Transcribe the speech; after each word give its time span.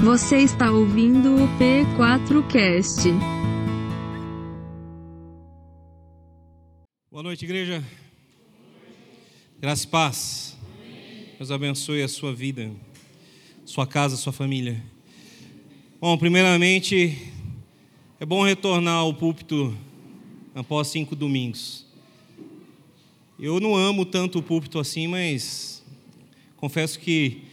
Você 0.00 0.38
está 0.38 0.70
ouvindo 0.70 1.34
o 1.34 1.48
P4Cast. 1.58 3.10
Boa 7.10 7.24
noite, 7.24 7.44
igreja. 7.44 7.82
Graça 9.60 9.84
e 9.84 9.88
paz. 9.88 10.56
Deus 11.36 11.50
abençoe 11.50 12.00
a 12.02 12.08
sua 12.08 12.32
vida, 12.32 12.70
sua 13.64 13.88
casa, 13.88 14.16
sua 14.16 14.32
família. 14.32 14.80
Bom, 16.00 16.16
primeiramente, 16.16 17.18
é 18.20 18.24
bom 18.24 18.44
retornar 18.44 18.98
ao 18.98 19.12
púlpito 19.12 19.76
após 20.54 20.86
cinco 20.86 21.16
domingos. 21.16 21.84
Eu 23.38 23.58
não 23.58 23.74
amo 23.74 24.06
tanto 24.06 24.38
o 24.38 24.42
púlpito 24.44 24.78
assim, 24.78 25.08
mas 25.08 25.84
confesso 26.56 27.00
que 27.00 27.47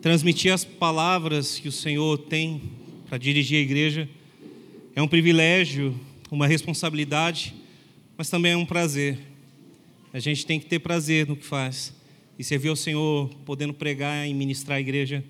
transmitir 0.00 0.52
as 0.52 0.64
palavras 0.64 1.58
que 1.58 1.68
o 1.68 1.72
Senhor 1.72 2.16
tem 2.18 2.62
para 3.08 3.18
dirigir 3.18 3.58
a 3.58 3.60
igreja 3.60 4.08
é 4.94 5.02
um 5.02 5.08
privilégio, 5.08 5.98
uma 6.30 6.46
responsabilidade, 6.46 7.54
mas 8.16 8.28
também 8.30 8.52
é 8.52 8.56
um 8.56 8.66
prazer. 8.66 9.18
A 10.12 10.18
gente 10.18 10.44
tem 10.44 10.58
que 10.58 10.66
ter 10.66 10.78
prazer 10.78 11.26
no 11.26 11.36
que 11.36 11.44
faz. 11.44 11.94
E 12.38 12.44
servir 12.44 12.68
ao 12.68 12.76
Senhor, 12.76 13.28
podendo 13.44 13.74
pregar 13.74 14.26
e 14.26 14.32
ministrar 14.32 14.78
a 14.78 14.80
igreja, 14.80 15.22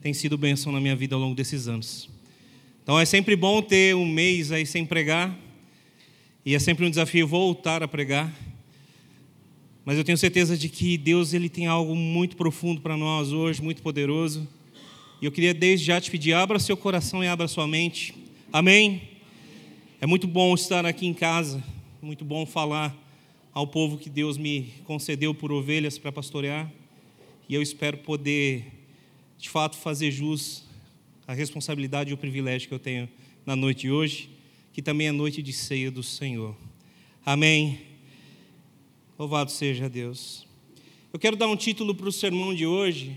tem 0.00 0.14
sido 0.14 0.38
bênção 0.38 0.72
na 0.72 0.80
minha 0.80 0.94
vida 0.94 1.14
ao 1.14 1.20
longo 1.20 1.34
desses 1.34 1.66
anos. 1.66 2.08
Então 2.82 2.98
é 2.98 3.04
sempre 3.04 3.34
bom 3.34 3.60
ter 3.60 3.96
um 3.96 4.06
mês 4.06 4.52
aí 4.52 4.64
sem 4.64 4.86
pregar, 4.86 5.36
e 6.44 6.54
é 6.54 6.58
sempre 6.60 6.86
um 6.86 6.90
desafio 6.90 7.26
voltar 7.26 7.82
a 7.82 7.88
pregar. 7.88 8.32
Mas 9.86 9.96
eu 9.96 10.02
tenho 10.02 10.18
certeza 10.18 10.58
de 10.58 10.68
que 10.68 10.98
Deus 10.98 11.32
ele 11.32 11.48
tem 11.48 11.68
algo 11.68 11.94
muito 11.94 12.36
profundo 12.36 12.80
para 12.80 12.96
nós 12.96 13.30
hoje, 13.30 13.62
muito 13.62 13.82
poderoso. 13.82 14.48
E 15.22 15.26
eu 15.26 15.30
queria 15.30 15.54
desde 15.54 15.86
já 15.86 16.00
te 16.00 16.10
pedir, 16.10 16.32
abra 16.32 16.58
seu 16.58 16.76
coração 16.76 17.22
e 17.22 17.28
abra 17.28 17.46
sua 17.46 17.68
mente. 17.68 18.12
Amém? 18.52 19.02
É 20.00 20.04
muito 20.06 20.26
bom 20.26 20.52
estar 20.54 20.84
aqui 20.84 21.06
em 21.06 21.14
casa, 21.14 21.62
muito 22.02 22.24
bom 22.24 22.44
falar 22.44 23.00
ao 23.54 23.64
povo 23.64 23.96
que 23.96 24.10
Deus 24.10 24.36
me 24.36 24.72
concedeu 24.82 25.32
por 25.32 25.52
ovelhas 25.52 25.96
para 25.96 26.10
pastorear. 26.10 26.68
E 27.48 27.54
eu 27.54 27.62
espero 27.62 27.98
poder, 27.98 28.64
de 29.38 29.48
fato, 29.48 29.76
fazer 29.76 30.10
jus 30.10 30.64
à 31.28 31.32
responsabilidade 31.32 32.10
e 32.10 32.12
o 32.12 32.16
privilégio 32.16 32.66
que 32.66 32.74
eu 32.74 32.80
tenho 32.80 33.08
na 33.46 33.54
noite 33.54 33.82
de 33.82 33.92
hoje, 33.92 34.30
que 34.72 34.82
também 34.82 35.06
é 35.06 35.12
noite 35.12 35.40
de 35.40 35.52
ceia 35.52 35.92
do 35.92 36.02
Senhor. 36.02 36.56
Amém. 37.24 37.85
Louvado 39.18 39.50
seja 39.50 39.88
Deus. 39.88 40.46
Eu 41.10 41.18
quero 41.18 41.36
dar 41.36 41.48
um 41.48 41.56
título 41.56 41.94
para 41.94 42.06
o 42.06 42.12
sermão 42.12 42.54
de 42.54 42.66
hoje. 42.66 43.16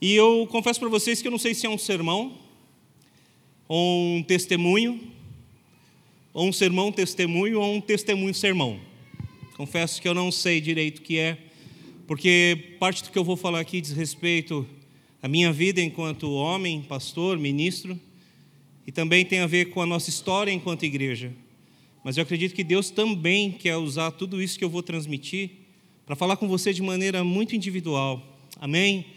E 0.00 0.14
eu 0.14 0.48
confesso 0.50 0.80
para 0.80 0.88
vocês 0.88 1.20
que 1.20 1.28
eu 1.28 1.30
não 1.30 1.38
sei 1.38 1.52
se 1.52 1.66
é 1.66 1.68
um 1.68 1.76
sermão, 1.76 2.38
ou 3.68 4.16
um 4.16 4.22
testemunho, 4.22 4.98
ou 6.32 6.48
um 6.48 6.52
sermão 6.54 6.90
testemunho, 6.90 7.60
ou 7.60 7.74
um 7.74 7.82
testemunho 7.82 8.32
sermão. 8.32 8.80
Confesso 9.58 10.00
que 10.00 10.08
eu 10.08 10.14
não 10.14 10.32
sei 10.32 10.58
direito 10.58 11.00
o 11.00 11.02
que 11.02 11.18
é, 11.18 11.36
porque 12.06 12.76
parte 12.80 13.04
do 13.04 13.10
que 13.10 13.18
eu 13.18 13.24
vou 13.24 13.36
falar 13.36 13.60
aqui 13.60 13.78
diz 13.78 13.92
respeito 13.92 14.66
à 15.22 15.28
minha 15.28 15.52
vida 15.52 15.82
enquanto 15.82 16.32
homem, 16.32 16.80
pastor, 16.80 17.36
ministro, 17.36 18.00
e 18.86 18.90
também 18.90 19.22
tem 19.22 19.40
a 19.40 19.46
ver 19.46 19.66
com 19.66 19.82
a 19.82 19.86
nossa 19.86 20.08
história 20.08 20.50
enquanto 20.50 20.84
igreja. 20.84 21.30
Mas 22.08 22.16
eu 22.16 22.22
acredito 22.22 22.54
que 22.54 22.64
Deus 22.64 22.88
também 22.88 23.52
quer 23.52 23.76
usar 23.76 24.10
tudo 24.12 24.40
isso 24.40 24.58
que 24.58 24.64
eu 24.64 24.70
vou 24.70 24.82
transmitir 24.82 25.50
para 26.06 26.16
falar 26.16 26.38
com 26.38 26.48
você 26.48 26.72
de 26.72 26.80
maneira 26.80 27.22
muito 27.22 27.54
individual. 27.54 28.40
Amém? 28.58 29.08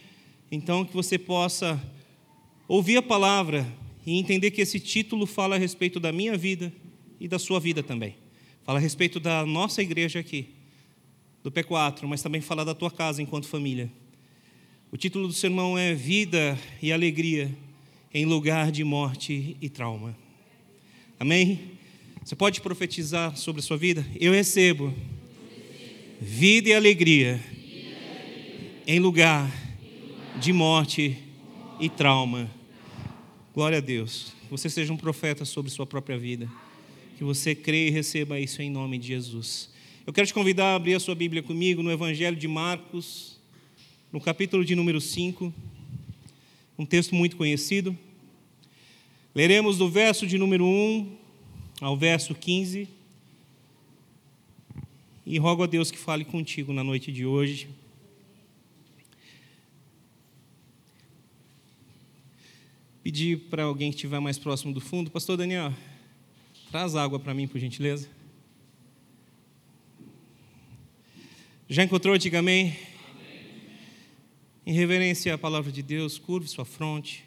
Então, 0.52 0.84
que 0.84 0.94
você 0.94 1.18
possa 1.18 1.82
ouvir 2.68 2.98
a 2.98 3.02
palavra 3.02 3.66
e 4.06 4.20
entender 4.20 4.52
que 4.52 4.60
esse 4.60 4.78
título 4.78 5.26
fala 5.26 5.56
a 5.56 5.58
respeito 5.58 6.02
da 6.02 6.12
minha 6.12 6.38
vida 6.38 6.74
e 7.18 7.30
da 7.30 7.40
sua 7.40 7.62
vida 7.62 7.82
também. 7.82 8.18
Fala 8.66 8.78
a 8.78 8.82
respeito 8.82 9.22
da 9.22 9.46
nossa 9.46 9.82
igreja 9.82 10.20
aqui, 10.20 10.50
do 11.42 11.50
P4, 11.50 12.04
mas 12.04 12.22
também 12.22 12.42
fala 12.42 12.66
da 12.66 12.76
tua 12.76 12.92
casa 12.92 13.22
enquanto 13.22 13.48
família. 13.48 13.90
O 14.92 14.98
título 14.98 15.30
do 15.30 15.34
sermão 15.34 15.78
é 15.78 15.94
Vida 15.94 16.60
e 16.82 16.92
Alegria 16.92 17.58
em 18.14 18.26
lugar 18.26 18.70
de 18.70 18.84
morte 18.84 19.56
e 19.62 19.70
trauma. 19.70 20.14
Amém? 21.18 21.80
Você 22.24 22.36
pode 22.36 22.62
profetizar 22.62 23.36
sobre 23.36 23.62
a 23.62 23.64
sua 23.64 23.78
vida? 23.78 24.06
Eu 24.20 24.32
recebo 24.32 24.94
vida 26.20 26.70
e 26.70 26.74
alegria 26.74 27.42
em 28.86 29.00
lugar 29.00 29.52
de 30.40 30.54
morte 30.54 31.18
e 31.80 31.90
trauma. 31.90 32.50
Glória 33.56 33.80
a 33.80 33.82
Deus. 33.82 34.34
Que 34.44 34.52
você 34.52 34.70
seja 34.70 34.94
um 34.94 34.98
profeta 34.98 35.46
sobre 35.46 35.72
sua 35.72 35.88
própria 35.88 36.16
vida. 36.16 36.48
Que 37.18 37.24
você 37.24 37.56
creia 37.56 37.88
e 37.88 37.92
receba 37.92 38.40
isso 38.40 38.62
em 38.62 38.70
nome 38.70 39.00
de 39.00 39.08
Jesus. 39.08 39.72
Eu 40.06 40.14
quero 40.14 40.28
te 40.28 40.34
convidar 40.34 40.74
a 40.74 40.76
abrir 40.76 40.94
a 40.94 41.00
sua 41.00 41.16
Bíblia 41.16 41.42
comigo 41.42 41.82
no 41.82 41.92
Evangelho 41.92 42.38
de 42.38 42.48
Marcos, 42.48 43.40
no 44.14 44.22
capítulo 44.22 44.64
de 44.64 44.76
número 44.76 45.02
5, 45.02 45.52
um 46.78 46.86
texto 46.86 47.16
muito 47.16 47.36
conhecido. 47.36 47.98
Leremos 49.34 49.80
do 49.80 49.90
verso 49.90 50.28
de 50.28 50.38
número 50.38 50.64
1 50.64 51.21
ao 51.82 51.98
verso 51.98 52.36
15. 52.36 52.88
E 55.26 55.38
rogo 55.40 55.64
a 55.64 55.68
Deus 55.68 55.90
que 55.90 55.98
fale 55.98 56.24
contigo 56.24 56.72
na 56.72 56.84
noite 56.84 57.12
de 57.12 57.26
hoje. 57.26 57.68
Pedir 63.04 63.40
para 63.50 63.64
alguém 63.64 63.90
que 63.90 63.96
estiver 63.96 64.20
mais 64.20 64.38
próximo 64.38 64.72
do 64.72 64.80
fundo, 64.80 65.10
Pastor 65.10 65.36
Daniel, 65.36 65.74
traz 66.70 66.96
água 66.96 67.20
para 67.20 67.34
mim, 67.34 67.48
por 67.48 67.60
gentileza. 67.60 68.08
Já 71.68 71.84
encontrou, 71.84 72.16
diga 72.18 72.40
amém? 72.40 72.78
Em 74.66 74.74
reverência 74.74 75.34
à 75.34 75.38
palavra 75.38 75.72
de 75.72 75.82
Deus, 75.82 76.20
curve 76.20 76.48
sua 76.48 76.66
fronte. 76.66 77.24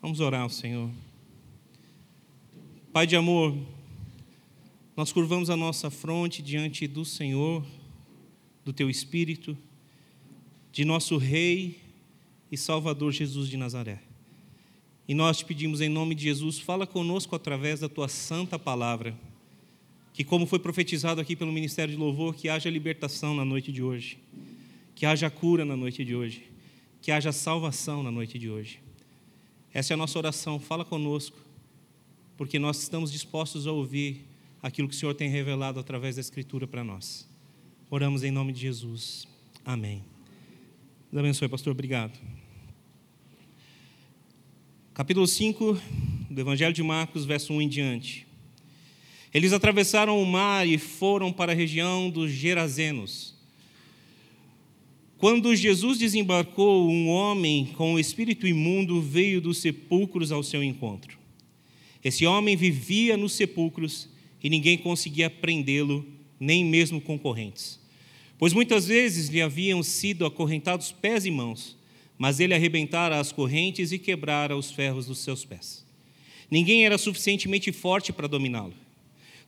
Vamos 0.00 0.20
orar 0.20 0.42
ao 0.42 0.50
Senhor. 0.50 0.90
Pai 2.92 3.06
de 3.06 3.16
amor, 3.16 3.56
nós 4.96 5.12
curvamos 5.12 5.50
a 5.50 5.56
nossa 5.56 5.90
fronte 5.90 6.40
diante 6.40 6.86
do 6.86 7.04
Senhor, 7.04 7.62
do 8.64 8.72
Teu 8.72 8.88
Espírito, 8.88 9.54
de 10.72 10.86
nosso 10.86 11.18
Rei 11.18 11.78
e 12.50 12.56
Salvador 12.56 13.12
Jesus 13.12 13.50
de 13.50 13.58
Nazaré. 13.58 14.00
E 15.06 15.14
nós 15.14 15.36
te 15.36 15.44
pedimos 15.44 15.82
em 15.82 15.90
nome 15.90 16.14
de 16.14 16.24
Jesus, 16.24 16.58
fala 16.58 16.86
conosco 16.86 17.36
através 17.36 17.80
da 17.80 17.90
Tua 17.90 18.08
santa 18.08 18.58
palavra, 18.58 19.14
que, 20.14 20.24
como 20.24 20.46
foi 20.46 20.58
profetizado 20.58 21.20
aqui 21.20 21.36
pelo 21.36 21.52
Ministério 21.52 21.92
de 21.92 22.00
Louvor, 22.00 22.34
que 22.34 22.48
haja 22.48 22.70
libertação 22.70 23.34
na 23.34 23.44
noite 23.44 23.70
de 23.70 23.82
hoje, 23.82 24.16
que 24.94 25.04
haja 25.04 25.28
cura 25.28 25.62
na 25.62 25.76
noite 25.76 26.06
de 26.06 26.16
hoje, 26.16 26.50
que 27.02 27.12
haja 27.12 27.32
salvação 27.32 28.02
na 28.02 28.10
noite 28.10 28.38
de 28.38 28.48
hoje. 28.48 28.80
Essa 29.74 29.92
é 29.92 29.94
a 29.94 29.98
nossa 29.98 30.18
oração, 30.18 30.58
fala 30.58 30.86
conosco, 30.86 31.36
porque 32.34 32.58
nós 32.58 32.78
estamos 32.78 33.12
dispostos 33.12 33.66
a 33.66 33.72
ouvir 33.72 34.24
aquilo 34.66 34.88
que 34.88 34.96
o 34.96 34.98
Senhor 34.98 35.14
tem 35.14 35.30
revelado 35.30 35.78
através 35.78 36.16
da 36.16 36.20
Escritura 36.20 36.66
para 36.66 36.82
nós. 36.82 37.24
Oramos 37.88 38.24
em 38.24 38.32
nome 38.32 38.52
de 38.52 38.62
Jesus. 38.62 39.24
Amém. 39.64 40.02
Deus 41.12 41.20
abençoe, 41.20 41.48
pastor. 41.48 41.70
Obrigado. 41.70 42.18
Capítulo 44.92 45.24
5 45.24 45.80
do 46.28 46.40
Evangelho 46.40 46.74
de 46.74 46.82
Marcos, 46.82 47.24
verso 47.24 47.52
1 47.52 47.62
em 47.62 47.68
diante. 47.68 48.26
Eles 49.32 49.52
atravessaram 49.52 50.20
o 50.20 50.26
mar 50.26 50.66
e 50.66 50.78
foram 50.78 51.32
para 51.32 51.52
a 51.52 51.54
região 51.54 52.10
dos 52.10 52.32
Gerazenos. 52.32 53.36
Quando 55.16 55.54
Jesus 55.54 55.96
desembarcou, 55.96 56.90
um 56.90 57.08
homem 57.08 57.66
com 57.76 57.94
o 57.94 58.00
espírito 58.00 58.48
imundo 58.48 59.00
veio 59.00 59.40
dos 59.40 59.58
sepulcros 59.58 60.32
ao 60.32 60.42
seu 60.42 60.60
encontro. 60.60 61.16
Esse 62.02 62.26
homem 62.26 62.56
vivia 62.56 63.16
nos 63.16 63.32
sepulcros 63.32 64.15
e 64.42 64.50
ninguém 64.50 64.78
conseguia 64.78 65.30
prendê-lo, 65.30 66.06
nem 66.38 66.64
mesmo 66.64 67.00
concorrentes. 67.00 67.78
Pois 68.38 68.52
muitas 68.52 68.86
vezes 68.86 69.28
lhe 69.28 69.40
haviam 69.40 69.82
sido 69.82 70.26
acorrentados 70.26 70.92
pés 70.92 71.24
e 71.24 71.30
mãos, 71.30 71.76
mas 72.18 72.40
ele 72.40 72.54
arrebentara 72.54 73.18
as 73.18 73.32
correntes 73.32 73.92
e 73.92 73.98
quebrara 73.98 74.56
os 74.56 74.70
ferros 74.70 75.06
dos 75.06 75.18
seus 75.18 75.44
pés. 75.44 75.84
Ninguém 76.50 76.84
era 76.84 76.98
suficientemente 76.98 77.72
forte 77.72 78.12
para 78.12 78.28
dominá-lo. 78.28 78.74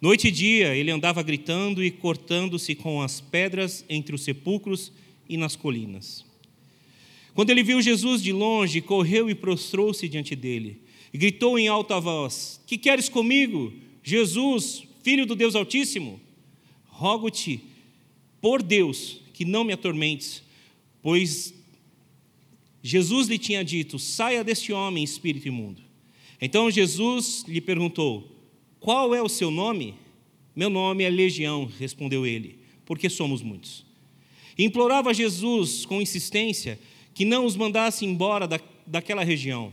Noite 0.00 0.28
e 0.28 0.30
dia 0.30 0.74
ele 0.74 0.90
andava 0.90 1.22
gritando 1.22 1.82
e 1.82 1.90
cortando-se 1.90 2.74
com 2.74 3.02
as 3.02 3.20
pedras 3.20 3.84
entre 3.88 4.14
os 4.14 4.22
sepulcros 4.22 4.92
e 5.28 5.36
nas 5.36 5.56
colinas. 5.56 6.24
Quando 7.34 7.50
ele 7.50 7.62
viu 7.62 7.80
Jesus 7.80 8.22
de 8.22 8.32
longe, 8.32 8.80
correu 8.80 9.28
e 9.28 9.34
prostrou-se 9.34 10.08
diante 10.08 10.34
dele, 10.34 10.80
e 11.12 11.18
gritou 11.18 11.58
em 11.58 11.68
alta 11.68 12.00
voz: 12.00 12.60
Que 12.66 12.78
queres 12.78 13.08
comigo, 13.08 13.72
Jesus, 14.08 14.84
Filho 15.02 15.26
do 15.26 15.36
Deus 15.36 15.54
Altíssimo, 15.54 16.18
rogo-te, 16.86 17.60
por 18.40 18.62
Deus, 18.62 19.20
que 19.34 19.44
não 19.44 19.64
me 19.64 19.74
atormentes, 19.74 20.42
pois 21.02 21.52
Jesus 22.82 23.28
lhe 23.28 23.38
tinha 23.38 23.62
dito: 23.62 23.98
Saia 23.98 24.42
deste 24.42 24.72
homem, 24.72 25.04
espírito 25.04 25.46
imundo. 25.46 25.82
Então 26.40 26.70
Jesus 26.70 27.44
lhe 27.46 27.60
perguntou: 27.60 28.34
Qual 28.80 29.14
é 29.14 29.20
o 29.20 29.28
seu 29.28 29.50
nome? 29.50 29.94
Meu 30.56 30.70
nome 30.70 31.04
é 31.04 31.10
Legião, 31.10 31.70
respondeu 31.78 32.24
ele, 32.24 32.58
porque 32.86 33.10
somos 33.10 33.42
muitos. 33.42 33.84
Implorava 34.56 35.12
Jesus 35.12 35.84
com 35.84 36.00
insistência 36.00 36.80
que 37.12 37.26
não 37.26 37.44
os 37.44 37.56
mandasse 37.56 38.06
embora 38.06 38.48
da, 38.48 38.58
daquela 38.86 39.22
região. 39.22 39.70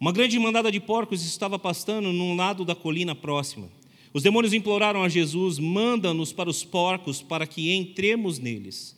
Uma 0.00 0.12
grande 0.12 0.38
mandada 0.38 0.72
de 0.72 0.80
porcos 0.80 1.22
estava 1.22 1.58
pastando 1.58 2.10
num 2.10 2.34
lado 2.34 2.64
da 2.64 2.74
colina 2.74 3.14
próxima. 3.14 3.68
Os 4.14 4.22
demônios 4.22 4.54
imploraram 4.54 5.02
a 5.02 5.10
Jesus: 5.10 5.58
Manda-nos 5.58 6.32
para 6.32 6.48
os 6.48 6.64
porcos 6.64 7.20
para 7.20 7.46
que 7.46 7.70
entremos 7.70 8.38
neles. 8.38 8.96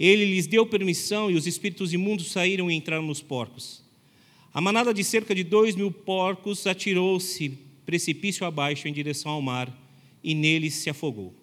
Ele 0.00 0.24
lhes 0.24 0.46
deu 0.46 0.64
permissão 0.64 1.30
e 1.30 1.34
os 1.34 1.46
espíritos 1.46 1.92
imundos 1.92 2.32
saíram 2.32 2.70
e 2.70 2.74
entraram 2.74 3.02
nos 3.02 3.20
porcos. 3.20 3.82
A 4.54 4.60
manada 4.60 4.94
de 4.94 5.04
cerca 5.04 5.34
de 5.34 5.44
dois 5.44 5.76
mil 5.76 5.92
porcos 5.92 6.66
atirou-se 6.66 7.50
precipício 7.84 8.46
abaixo 8.46 8.88
em 8.88 8.94
direção 8.94 9.32
ao 9.32 9.42
mar 9.42 9.70
e 10.24 10.34
neles 10.34 10.76
se 10.76 10.88
afogou. 10.88 11.34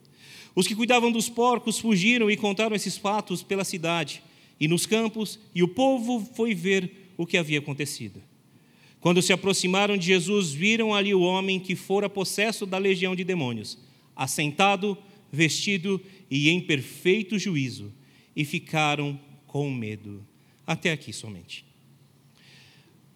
Os 0.55 0.65
que 0.65 0.75
cuidavam 0.75 1.11
dos 1.11 1.29
porcos 1.29 1.77
fugiram 1.77 2.29
e 2.29 2.35
contaram 2.35 2.75
esses 2.75 2.97
fatos 2.97 3.43
pela 3.43 3.63
cidade 3.63 4.23
e 4.59 4.67
nos 4.67 4.87
campos, 4.87 5.39
e 5.53 5.61
o 5.61 5.67
povo 5.67 6.27
foi 6.33 6.55
ver 6.55 7.11
o 7.15 7.25
que 7.25 7.37
havia 7.37 7.59
acontecido. 7.59 8.32
Quando 9.03 9.21
se 9.21 9.33
aproximaram 9.33 9.97
de 9.97 10.05
Jesus, 10.05 10.53
viram 10.53 10.95
ali 10.95 11.13
o 11.13 11.19
homem 11.19 11.59
que 11.59 11.75
fora 11.75 12.09
possesso 12.09 12.65
da 12.65 12.77
legião 12.77 13.13
de 13.13 13.25
demônios, 13.25 13.77
assentado, 14.15 14.97
vestido 15.29 15.99
e 16.31 16.47
em 16.47 16.61
perfeito 16.61 17.37
juízo 17.37 17.91
e 18.33 18.45
ficaram 18.45 19.19
com 19.45 19.69
medo. 19.69 20.25
Até 20.65 20.93
aqui 20.93 21.11
somente. 21.11 21.65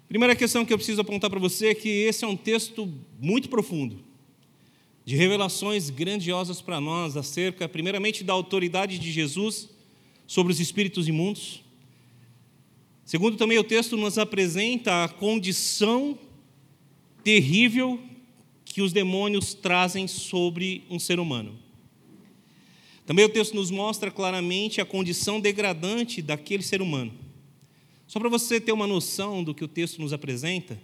Primeira 0.10 0.36
questão 0.36 0.66
que 0.66 0.74
eu 0.74 0.78
preciso 0.78 1.00
apontar 1.00 1.30
para 1.30 1.40
você 1.40 1.68
é 1.68 1.74
que 1.74 1.88
esse 1.88 2.26
é 2.26 2.28
um 2.28 2.36
texto 2.36 2.94
muito 3.18 3.48
profundo, 3.48 4.04
de 5.06 5.16
revelações 5.16 5.90
grandiosas 5.90 6.62
para 6.62 6.82
nós 6.82 7.16
acerca, 7.16 7.70
primeiramente, 7.70 8.26
da 8.26 8.34
autoridade 8.34 9.00
de 9.00 9.10
Jesus 9.10 9.70
sobre 10.28 10.52
os 10.52 10.60
espíritos 10.60 11.08
imundos. 11.08 11.64
Segundo, 13.08 13.38
também 13.38 13.58
o 13.58 13.64
texto 13.64 13.96
nos 13.96 14.18
apresenta 14.18 15.06
a 15.06 15.08
condição 15.08 16.20
terrível 17.24 17.98
que 18.66 18.82
os 18.82 18.92
demônios 18.92 19.54
trazem 19.54 20.10
sobre 20.10 20.84
um 20.90 21.00
ser 21.00 21.18
humano. 21.18 21.58
Também 23.06 23.24
o 23.24 23.30
texto 23.30 23.54
nos 23.54 23.72
mostra 23.72 24.12
claramente 24.12 24.82
a 24.82 24.86
condição 24.86 25.40
degradante 25.40 26.22
daquele 26.22 26.62
ser 26.62 26.82
humano. 26.82 27.14
Só 28.08 28.20
para 28.20 28.28
você 28.28 28.60
ter 28.60 28.74
uma 28.74 28.86
noção 28.86 29.42
do 29.42 29.56
que 29.56 29.64
o 29.64 29.70
texto 29.70 30.02
nos 30.02 30.12
apresenta, 30.12 30.78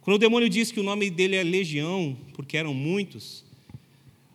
quando 0.00 0.16
o 0.16 0.18
demônio 0.18 0.48
diz 0.48 0.72
que 0.72 0.80
o 0.80 0.82
nome 0.82 1.10
dele 1.10 1.36
é 1.36 1.44
legião, 1.44 2.18
porque 2.34 2.56
eram 2.56 2.74
muitos, 2.74 3.44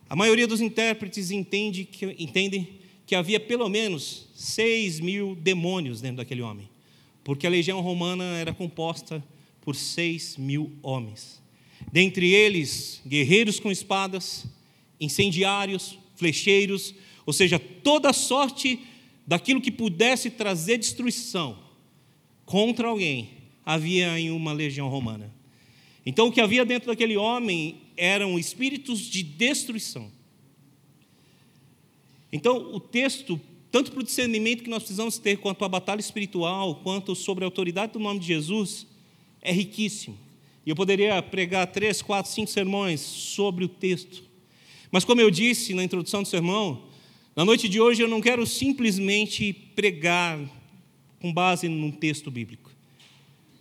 a 0.08 0.16
maioria 0.16 0.46
dos 0.46 0.62
intérpretes 0.62 1.30
entende 1.30 1.84
que, 1.84 2.06
entendem 2.18 2.66
que 3.04 3.14
havia 3.14 3.38
pelo 3.38 3.68
menos 3.68 4.28
seis 4.34 4.98
mil 4.98 5.34
demônios 5.34 6.00
dentro 6.00 6.16
daquele 6.16 6.40
homem, 6.40 6.66
porque 7.28 7.46
a 7.46 7.50
legião 7.50 7.82
romana 7.82 8.24
era 8.38 8.54
composta 8.54 9.22
por 9.60 9.76
seis 9.76 10.38
mil 10.38 10.72
homens. 10.82 11.42
Dentre 11.92 12.32
eles, 12.32 13.02
guerreiros 13.06 13.60
com 13.60 13.70
espadas, 13.70 14.46
incendiários, 14.98 15.98
flecheiros, 16.16 16.94
ou 17.26 17.34
seja, 17.34 17.58
toda 17.58 18.14
sorte 18.14 18.80
daquilo 19.26 19.60
que 19.60 19.70
pudesse 19.70 20.30
trazer 20.30 20.78
destruição 20.78 21.58
contra 22.46 22.88
alguém 22.88 23.28
havia 23.62 24.18
em 24.18 24.30
uma 24.30 24.54
legião 24.54 24.88
romana. 24.88 25.30
Então, 26.06 26.28
o 26.28 26.32
que 26.32 26.40
havia 26.40 26.64
dentro 26.64 26.88
daquele 26.88 27.18
homem 27.18 27.76
eram 27.94 28.38
espíritos 28.38 29.00
de 29.00 29.22
destruição. 29.22 30.10
Então, 32.32 32.74
o 32.74 32.80
texto, 32.80 33.38
tanto 33.78 33.92
para 33.92 34.00
o 34.00 34.02
discernimento 34.02 34.64
que 34.64 34.70
nós 34.70 34.82
precisamos 34.82 35.18
ter 35.18 35.36
quanto 35.36 35.64
à 35.64 35.68
batalha 35.68 36.00
espiritual, 36.00 36.80
quanto 36.82 37.14
sobre 37.14 37.44
a 37.44 37.46
autoridade 37.46 37.92
do 37.92 38.00
nome 38.00 38.18
de 38.18 38.26
Jesus, 38.26 38.88
é 39.40 39.52
riquíssimo. 39.52 40.18
E 40.66 40.70
eu 40.70 40.74
poderia 40.74 41.22
pregar 41.22 41.64
três, 41.68 42.02
quatro, 42.02 42.28
cinco 42.28 42.50
sermões 42.50 43.00
sobre 43.00 43.64
o 43.64 43.68
texto. 43.68 44.24
Mas, 44.90 45.04
como 45.04 45.20
eu 45.20 45.30
disse 45.30 45.74
na 45.74 45.84
introdução 45.84 46.24
do 46.24 46.28
sermão, 46.28 46.88
na 47.36 47.44
noite 47.44 47.68
de 47.68 47.80
hoje 47.80 48.02
eu 48.02 48.08
não 48.08 48.20
quero 48.20 48.44
simplesmente 48.44 49.52
pregar 49.52 50.40
com 51.20 51.32
base 51.32 51.68
num 51.68 51.92
texto 51.92 52.32
bíblico, 52.32 52.72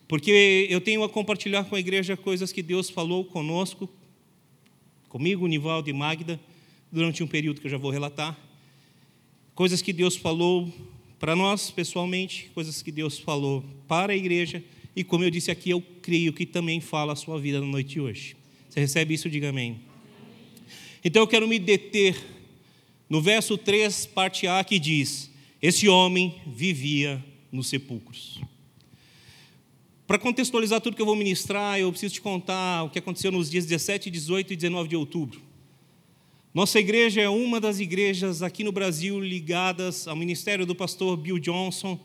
porque 0.08 0.66
eu 0.68 0.82
tenho 0.82 1.04
a 1.04 1.10
compartilhar 1.10 1.64
com 1.66 1.76
a 1.76 1.80
igreja 1.80 2.18
coisas 2.18 2.52
que 2.52 2.64
Deus 2.64 2.90
falou 2.90 3.24
conosco, 3.24 3.88
comigo, 5.10 5.46
Nivaldo 5.46 5.92
e 5.92 5.94
Magda, 5.94 6.40
durante 6.92 7.22
um 7.22 7.28
período 7.28 7.62
que 7.62 7.68
eu 7.68 7.72
já 7.72 7.78
vou 7.78 7.92
relatar. 7.92 8.47
Coisas 9.58 9.82
que 9.82 9.92
Deus 9.92 10.16
falou 10.16 10.72
para 11.18 11.36
nós 11.36 11.72
pessoalmente, 11.72 12.52
coisas 12.54 12.84
que 12.84 12.92
Deus 12.92 13.18
falou 13.18 13.66
para 13.88 14.14
a 14.14 14.16
igreja, 14.16 14.64
e 14.96 15.04
como 15.04 15.24
eu 15.24 15.32
disse 15.32 15.50
aqui, 15.50 15.72
eu 15.72 15.82
creio 16.00 16.32
que 16.32 16.46
também 16.46 16.80
fala 16.80 17.14
a 17.14 17.16
sua 17.16 17.40
vida 17.40 17.60
na 17.60 17.66
noite 17.66 17.94
de 17.94 18.00
hoje. 18.00 18.38
Você 18.70 18.80
recebe 18.80 19.16
isso? 19.16 19.28
Diga 19.28 19.50
amém. 19.50 19.80
Então 21.04 21.24
eu 21.24 21.28
quero 21.28 21.48
me 21.48 21.58
deter 21.58 22.24
no 23.10 23.20
verso 23.20 23.58
3, 23.58 24.06
parte 24.06 24.46
A, 24.46 24.64
que 24.64 24.78
diz: 24.78 25.32
Esse 25.60 25.90
homem 25.90 26.40
vivia 26.46 27.26
nos 27.52 27.68
sepulcros. 27.68 28.40
Para 30.06 30.20
contextualizar 30.20 30.82
tudo 30.82 30.96
que 30.96 31.02
eu 31.02 31.06
vou 31.08 31.16
ministrar, 31.16 31.80
eu 31.80 31.90
preciso 31.90 32.14
te 32.14 32.22
contar 32.22 32.84
o 32.84 32.92
que 32.92 33.00
aconteceu 33.00 33.32
nos 33.32 33.50
dias 33.50 33.66
17, 33.66 34.12
18 34.12 34.54
e 34.54 34.56
19 34.56 34.88
de 34.88 34.96
outubro. 34.96 35.47
Nossa 36.58 36.80
igreja 36.80 37.22
é 37.22 37.30
uma 37.30 37.62
das 37.62 37.80
igrejas 37.80 38.42
aqui 38.42 38.64
no 38.64 38.72
Brasil 38.72 39.20
ligadas 39.20 40.08
ao 40.08 40.16
ministério 40.16 40.66
do 40.66 40.74
pastor 40.74 41.16
Bill 41.16 41.38
Johnson, 41.38 42.00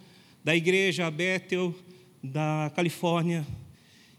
da 0.44 0.54
igreja 0.54 1.10
Bethel, 1.10 1.75
da 2.22 2.70
Califórnia. 2.76 3.46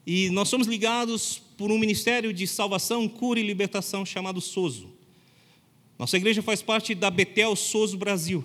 E 0.08 0.32
nós 0.32 0.50
somos 0.50 0.66
ligados 0.66 1.40
por 1.56 1.70
um 1.70 1.78
ministério 1.78 2.34
de 2.34 2.48
salvação, 2.48 3.08
cura 3.08 3.40
e 3.40 3.44
libertação 3.44 4.04
chamado 4.04 4.42
SOSO. 4.42 4.90
Nossa 6.00 6.18
igreja 6.18 6.42
faz 6.42 6.64
parte 6.64 6.96
da 6.96 7.12
Betel 7.12 7.56
Souza 7.56 7.96
Brasil. 7.96 8.44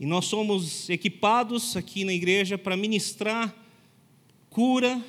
E 0.00 0.06
nós 0.06 0.24
somos 0.24 0.88
equipados 0.88 1.76
aqui 1.76 2.02
na 2.02 2.14
igreja 2.14 2.56
para 2.56 2.78
ministrar 2.78 3.54
cura, 4.48 5.04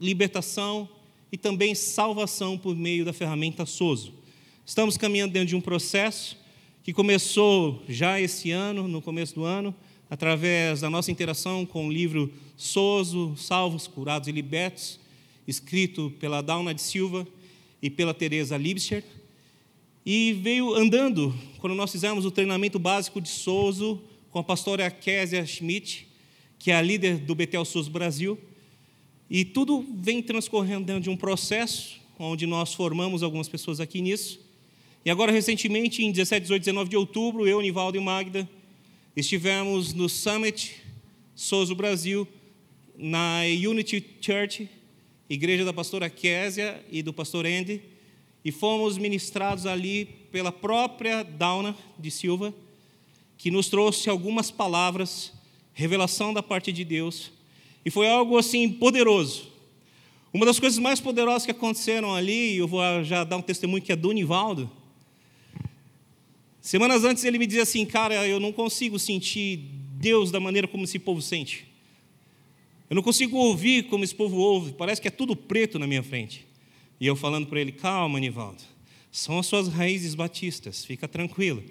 libertação 0.00 0.88
e 1.30 1.36
também 1.36 1.74
salvação 1.74 2.56
por 2.56 2.74
meio 2.74 3.04
da 3.04 3.12
ferramenta 3.12 3.66
Soso. 3.66 4.23
Estamos 4.66 4.96
caminhando 4.96 5.32
dentro 5.32 5.48
de 5.48 5.56
um 5.56 5.60
processo 5.60 6.38
que 6.82 6.92
começou 6.92 7.82
já 7.88 8.20
esse 8.20 8.50
ano, 8.50 8.88
no 8.88 9.02
começo 9.02 9.34
do 9.34 9.44
ano, 9.44 9.74
através 10.08 10.80
da 10.80 10.88
nossa 10.88 11.10
interação 11.10 11.66
com 11.66 11.86
o 11.86 11.92
livro 11.92 12.32
Soso, 12.56 13.36
Salvos, 13.36 13.86
Curados 13.86 14.26
e 14.28 14.32
Libertos, 14.32 14.98
escrito 15.46 16.12
pela 16.18 16.40
Dauna 16.40 16.72
de 16.72 16.80
Silva 16.80 17.26
e 17.82 17.90
pela 17.90 18.14
Teresa 18.14 18.56
Liebscher 18.56 19.04
e 20.04 20.34
veio 20.34 20.74
andando 20.74 21.34
quando 21.58 21.74
nós 21.74 21.90
fizemos 21.90 22.24
o 22.26 22.30
treinamento 22.30 22.78
básico 22.78 23.20
de 23.20 23.28
Souza 23.28 23.98
com 24.30 24.38
a 24.38 24.44
pastora 24.44 24.90
Késia 24.90 25.46
Schmidt, 25.46 26.06
que 26.58 26.70
é 26.70 26.76
a 26.76 26.82
líder 26.82 27.18
do 27.18 27.34
Betel 27.34 27.64
Souza 27.64 27.88
Brasil. 27.88 28.38
E 29.30 29.44
tudo 29.44 29.84
vem 29.94 30.22
transcorrendo 30.22 30.84
dentro 30.84 31.02
de 31.02 31.10
um 31.10 31.16
processo 31.16 32.00
onde 32.18 32.46
nós 32.46 32.74
formamos 32.74 33.22
algumas 33.22 33.48
pessoas 33.48 33.80
aqui 33.80 34.02
nisso. 34.02 34.43
E 35.04 35.10
agora, 35.10 35.30
recentemente, 35.30 36.02
em 36.02 36.10
17, 36.10 36.44
18, 36.44 36.62
19 36.62 36.88
de 36.88 36.96
outubro, 36.96 37.46
eu, 37.46 37.60
Nivaldo 37.60 37.98
e 37.98 38.00
Magda, 38.00 38.48
estivemos 39.14 39.92
no 39.92 40.08
Summit 40.08 40.76
Souza 41.34 41.74
Brasil, 41.74 42.26
na 42.96 43.40
Unity 43.68 44.02
Church, 44.18 44.66
igreja 45.28 45.62
da 45.62 45.74
pastora 45.74 46.08
Késia 46.08 46.82
e 46.90 47.02
do 47.02 47.12
pastor 47.12 47.44
Andy, 47.44 47.82
e 48.42 48.50
fomos 48.50 48.96
ministrados 48.96 49.66
ali 49.66 50.06
pela 50.32 50.50
própria 50.50 51.22
Dauna 51.22 51.76
de 51.98 52.10
Silva, 52.10 52.54
que 53.36 53.50
nos 53.50 53.68
trouxe 53.68 54.08
algumas 54.08 54.50
palavras, 54.50 55.34
revelação 55.74 56.32
da 56.32 56.42
parte 56.42 56.72
de 56.72 56.82
Deus, 56.82 57.30
e 57.84 57.90
foi 57.90 58.08
algo 58.08 58.38
assim 58.38 58.70
poderoso. 58.70 59.52
Uma 60.32 60.46
das 60.46 60.58
coisas 60.58 60.78
mais 60.78 60.98
poderosas 60.98 61.44
que 61.44 61.50
aconteceram 61.50 62.14
ali, 62.14 62.56
eu 62.56 62.66
vou 62.66 62.80
já 63.04 63.22
dar 63.22 63.36
um 63.36 63.42
testemunho 63.42 63.82
que 63.82 63.92
é 63.92 63.96
do 63.96 64.10
Nivaldo. 64.10 64.70
Semanas 66.64 67.04
antes 67.04 67.22
ele 67.24 67.38
me 67.38 67.46
dizia 67.46 67.62
assim, 67.62 67.84
cara, 67.84 68.26
eu 68.26 68.40
não 68.40 68.50
consigo 68.50 68.98
sentir 68.98 69.58
Deus 69.98 70.30
da 70.30 70.40
maneira 70.40 70.66
como 70.66 70.84
esse 70.84 70.98
povo 70.98 71.20
sente. 71.20 71.66
Eu 72.88 72.96
não 72.96 73.02
consigo 73.02 73.36
ouvir 73.36 73.82
como 73.82 74.02
esse 74.02 74.14
povo 74.14 74.38
ouve, 74.38 74.72
parece 74.72 74.98
que 74.98 75.06
é 75.06 75.10
tudo 75.10 75.36
preto 75.36 75.78
na 75.78 75.86
minha 75.86 76.02
frente. 76.02 76.46
E 76.98 77.06
eu 77.06 77.14
falando 77.14 77.46
para 77.48 77.60
ele: 77.60 77.70
calma, 77.70 78.18
Nivaldo, 78.18 78.62
são 79.12 79.38
as 79.38 79.44
suas 79.44 79.68
raízes 79.68 80.14
batistas, 80.14 80.86
fica 80.86 81.06
tranquilo. 81.06 81.62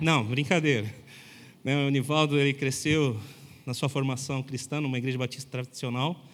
Não, 0.00 0.24
brincadeira. 0.24 0.94
Né, 1.64 1.84
o 1.84 1.90
Nivaldo 1.90 2.38
ele 2.38 2.54
cresceu 2.54 3.18
na 3.66 3.74
sua 3.74 3.88
formação 3.88 4.44
cristã, 4.44 4.80
numa 4.80 4.96
igreja 4.96 5.18
batista 5.18 5.50
tradicional, 5.50 6.24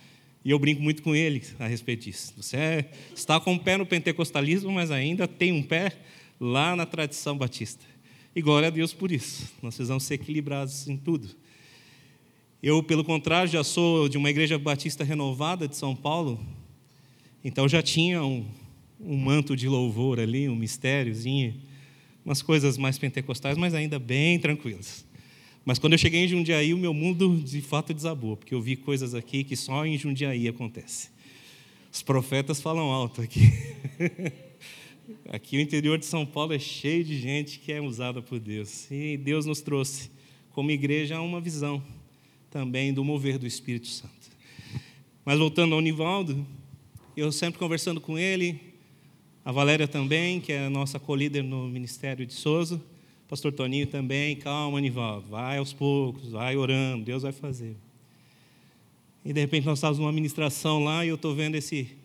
e 0.44 0.50
eu 0.50 0.58
brinco 0.58 0.82
muito 0.82 1.02
com 1.02 1.16
ele 1.16 1.42
a 1.58 1.66
respeito 1.66 2.04
disso. 2.04 2.34
Você 2.36 2.58
é, 2.58 2.90
está 3.16 3.40
com 3.40 3.54
um 3.54 3.58
pé 3.58 3.78
no 3.78 3.86
pentecostalismo, 3.86 4.70
mas 4.70 4.90
ainda 4.90 5.26
tem 5.26 5.50
um 5.50 5.62
pé 5.62 5.96
lá 6.38 6.76
na 6.76 6.84
tradição 6.84 7.38
batista. 7.38 7.91
E 8.34 8.40
glória 8.40 8.68
a 8.68 8.70
Deus 8.70 8.94
por 8.94 9.12
isso. 9.12 9.52
Nós 9.62 9.74
precisamos 9.74 10.04
ser 10.04 10.14
equilibrados 10.14 10.88
em 10.88 10.96
tudo. 10.96 11.28
Eu, 12.62 12.82
pelo 12.82 13.04
contrário, 13.04 13.50
já 13.50 13.62
sou 13.62 14.08
de 14.08 14.16
uma 14.16 14.30
igreja 14.30 14.58
batista 14.58 15.04
renovada 15.04 15.68
de 15.68 15.76
São 15.76 15.94
Paulo, 15.94 16.40
então 17.44 17.68
já 17.68 17.82
tinha 17.82 18.24
um, 18.24 18.46
um 19.00 19.16
manto 19.16 19.54
de 19.56 19.68
louvor 19.68 20.18
ali, 20.18 20.48
um 20.48 20.54
mistériozinho, 20.54 21.56
umas 22.24 22.40
coisas 22.40 22.78
mais 22.78 22.96
pentecostais, 22.96 23.58
mas 23.58 23.74
ainda 23.74 23.98
bem 23.98 24.38
tranquilas. 24.38 25.04
Mas 25.64 25.78
quando 25.78 25.92
eu 25.92 25.98
cheguei 25.98 26.24
em 26.24 26.28
Jundiaí, 26.28 26.72
o 26.72 26.78
meu 26.78 26.94
mundo 26.94 27.36
de 27.36 27.60
fato 27.60 27.92
desabou, 27.92 28.36
porque 28.36 28.54
eu 28.54 28.62
vi 28.62 28.76
coisas 28.76 29.14
aqui 29.14 29.44
que 29.44 29.56
só 29.56 29.84
em 29.84 29.98
Jundiaí 29.98 30.48
acontece. 30.48 31.10
Os 31.92 32.00
profetas 32.00 32.60
falam 32.62 32.90
alto 32.90 33.20
aqui. 33.20 33.40
Aqui 35.28 35.56
o 35.56 35.60
interior 35.60 35.98
de 35.98 36.06
São 36.06 36.24
Paulo 36.24 36.52
é 36.52 36.58
cheio 36.58 37.04
de 37.04 37.18
gente 37.18 37.58
que 37.58 37.72
é 37.72 37.80
usada 37.80 38.22
por 38.22 38.38
Deus. 38.38 38.90
E 38.90 39.16
Deus 39.16 39.44
nos 39.46 39.60
trouxe, 39.60 40.10
como 40.50 40.70
igreja, 40.70 41.20
uma 41.20 41.40
visão 41.40 41.82
também 42.50 42.92
do 42.92 43.04
mover 43.04 43.38
do 43.38 43.46
Espírito 43.46 43.88
Santo. 43.88 44.30
Mas 45.24 45.38
voltando 45.38 45.74
ao 45.74 45.80
Nivaldo, 45.80 46.46
eu 47.16 47.32
sempre 47.32 47.58
conversando 47.58 48.00
com 48.00 48.18
ele, 48.18 48.60
a 49.44 49.50
Valéria 49.50 49.88
também, 49.88 50.40
que 50.40 50.52
é 50.52 50.66
a 50.66 50.70
nossa 50.70 51.00
co-líder 51.00 51.42
no 51.42 51.68
Ministério 51.68 52.24
de 52.24 52.32
Souza, 52.32 52.80
Pastor 53.28 53.52
Toninho 53.52 53.86
também, 53.86 54.36
calma, 54.36 54.80
Nivaldo, 54.80 55.26
vai 55.28 55.56
aos 55.56 55.72
poucos, 55.72 56.32
vai 56.32 56.56
orando, 56.56 57.04
Deus 57.04 57.22
vai 57.22 57.32
fazer. 57.32 57.76
E 59.24 59.32
de 59.32 59.40
repente 59.40 59.64
nós 59.64 59.78
estávamos 59.78 60.00
numa 60.00 60.12
ministração 60.12 60.84
lá 60.84 61.04
e 61.04 61.08
eu 61.08 61.14
estou 61.14 61.34
vendo 61.34 61.54
esse 61.54 61.96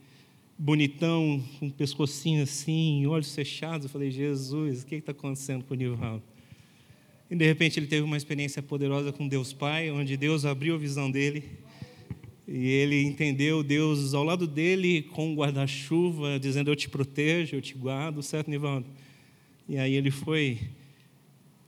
bonitão, 0.57 1.43
com 1.59 1.67
um 1.67 1.69
pescocinho 1.69 2.43
assim, 2.43 3.05
olhos 3.05 3.33
fechados. 3.35 3.85
Eu 3.85 3.89
falei, 3.89 4.09
Jesus, 4.09 4.83
o 4.83 4.85
que 4.85 4.95
está 4.95 5.11
acontecendo 5.11 5.63
com 5.63 5.73
o 5.73 5.77
Nivaldo? 5.77 6.23
E 7.29 7.35
de 7.35 7.45
repente 7.45 7.79
ele 7.79 7.87
teve 7.87 8.01
uma 8.01 8.17
experiência 8.17 8.63
poderosa 8.63 9.11
com 9.11 9.27
Deus 9.27 9.53
Pai, 9.53 9.91
onde 9.91 10.15
Deus 10.17 10.45
abriu 10.45 10.75
a 10.75 10.77
visão 10.77 11.11
dele 11.11 11.43
e 12.47 12.65
ele 12.69 13.03
entendeu 13.03 13.61
Deus 13.61 14.13
ao 14.13 14.23
lado 14.23 14.47
dele 14.47 15.01
com 15.01 15.31
um 15.31 15.35
guarda-chuva, 15.35 16.39
dizendo: 16.39 16.71
Eu 16.71 16.75
te 16.77 16.87
protejo, 16.87 17.57
eu 17.57 17.61
te 17.61 17.73
guardo, 17.73 18.23
certo, 18.23 18.49
Nivaldo? 18.49 18.85
E 19.67 19.77
aí 19.77 19.93
ele 19.93 20.09
foi 20.09 20.57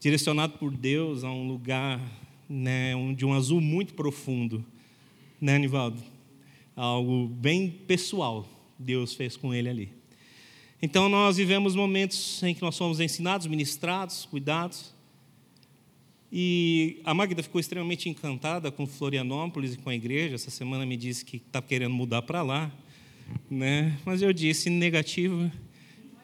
direcionado 0.00 0.54
por 0.54 0.74
Deus 0.74 1.22
a 1.22 1.30
um 1.30 1.46
lugar 1.46 2.00
né, 2.48 2.94
de 3.14 3.26
um 3.26 3.34
azul 3.34 3.60
muito 3.60 3.92
profundo, 3.92 4.64
né, 5.38 5.58
Nivaldo? 5.58 6.02
Algo 6.74 7.26
bem 7.26 7.68
pessoal 7.86 8.48
Deus 8.80 9.12
fez 9.12 9.36
com 9.36 9.52
ele 9.52 9.68
ali. 9.68 9.92
Então 10.80 11.08
nós 11.08 11.36
vivemos 11.36 11.74
momentos 11.74 12.42
em 12.42 12.54
que 12.54 12.62
nós 12.62 12.74
somos 12.74 12.98
ensinados, 12.98 13.46
ministrados, 13.46 14.24
cuidados. 14.24 14.94
E 16.32 17.00
a 17.04 17.12
Magda 17.12 17.42
ficou 17.42 17.60
extremamente 17.60 18.08
encantada 18.08 18.70
com 18.70 18.86
Florianópolis 18.86 19.74
e 19.74 19.76
com 19.78 19.90
a 19.90 19.94
igreja. 19.94 20.36
Essa 20.36 20.50
semana 20.50 20.86
me 20.86 20.96
disse 20.96 21.24
que 21.24 21.36
está 21.36 21.60
querendo 21.60 21.94
mudar 21.94 22.22
para 22.22 22.40
lá. 22.40 22.72
Né? 23.50 23.98
Mas 24.06 24.22
eu 24.22 24.32
disse 24.32 24.70
negativo. 24.70 25.52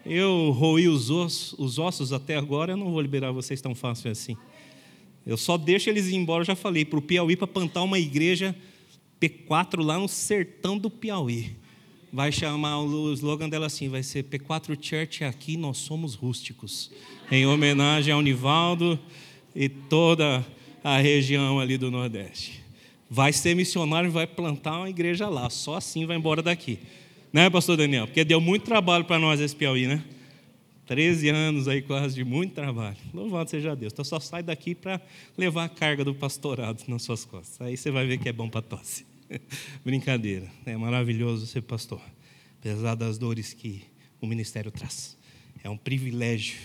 Eu 0.06 0.50
roí 0.52 0.88
os 0.88 1.10
ossos, 1.10 1.58
os 1.58 1.78
ossos 1.78 2.12
até 2.12 2.36
agora, 2.36 2.72
eu 2.72 2.76
não 2.76 2.92
vou 2.92 3.00
liberar 3.00 3.32
vocês 3.32 3.60
tão 3.60 3.74
fácil 3.74 4.10
assim. 4.10 4.36
Eu 5.26 5.36
só 5.36 5.58
deixo 5.58 5.90
eles 5.90 6.06
ir 6.06 6.14
embora, 6.14 6.42
eu 6.42 6.46
já 6.46 6.54
falei, 6.54 6.84
para 6.84 6.98
o 6.98 7.02
Piauí 7.02 7.36
para 7.36 7.48
plantar 7.48 7.82
uma 7.82 7.98
igreja 7.98 8.54
P4 9.20 9.84
lá 9.84 9.98
no 9.98 10.08
sertão 10.08 10.78
do 10.78 10.88
Piauí. 10.88 11.56
Vai 12.16 12.32
chamar 12.32 12.78
o 12.78 13.12
slogan 13.12 13.46
dela 13.46 13.66
assim, 13.66 13.90
vai 13.90 14.02
ser 14.02 14.24
P4 14.24 14.74
Church 14.80 15.22
aqui 15.22 15.54
nós 15.54 15.76
somos 15.76 16.14
rústicos. 16.14 16.90
Em 17.30 17.44
homenagem 17.44 18.10
ao 18.10 18.22
Nivaldo 18.22 18.98
e 19.54 19.68
toda 19.68 20.42
a 20.82 20.96
região 20.96 21.60
ali 21.60 21.76
do 21.76 21.90
Nordeste. 21.90 22.64
Vai 23.10 23.34
ser 23.34 23.54
missionário 23.54 24.08
e 24.08 24.10
vai 24.10 24.26
plantar 24.26 24.78
uma 24.78 24.88
igreja 24.88 25.28
lá, 25.28 25.50
só 25.50 25.74
assim 25.74 26.06
vai 26.06 26.16
embora 26.16 26.40
daqui. 26.42 26.78
Né, 27.30 27.50
pastor 27.50 27.76
Daniel? 27.76 28.06
Porque 28.06 28.24
deu 28.24 28.40
muito 28.40 28.62
trabalho 28.62 29.04
para 29.04 29.18
nós 29.18 29.38
esse 29.38 29.54
Piauí, 29.54 29.86
né? 29.86 30.02
13 30.86 31.28
anos 31.28 31.68
aí 31.68 31.82
quase 31.82 32.14
de 32.14 32.24
muito 32.24 32.54
trabalho. 32.54 32.96
Louvado 33.12 33.50
seja 33.50 33.76
Deus. 33.76 33.92
Então 33.92 34.06
só 34.06 34.18
sai 34.18 34.42
daqui 34.42 34.74
para 34.74 35.02
levar 35.36 35.64
a 35.64 35.68
carga 35.68 36.02
do 36.02 36.14
pastorado 36.14 36.82
nas 36.88 37.02
suas 37.02 37.26
costas. 37.26 37.60
Aí 37.60 37.76
você 37.76 37.90
vai 37.90 38.06
ver 38.06 38.16
que 38.16 38.26
é 38.26 38.32
bom 38.32 38.48
para 38.48 38.62
tosse. 38.62 39.04
Brincadeira. 39.84 40.50
É 40.64 40.76
maravilhoso 40.76 41.46
ser 41.46 41.62
pastor. 41.62 42.00
Apesar 42.58 42.94
das 42.94 43.18
dores 43.18 43.52
que 43.52 43.82
o 44.20 44.26
ministério 44.26 44.70
traz. 44.70 45.16
É 45.62 45.70
um 45.70 45.76
privilégio, 45.76 46.58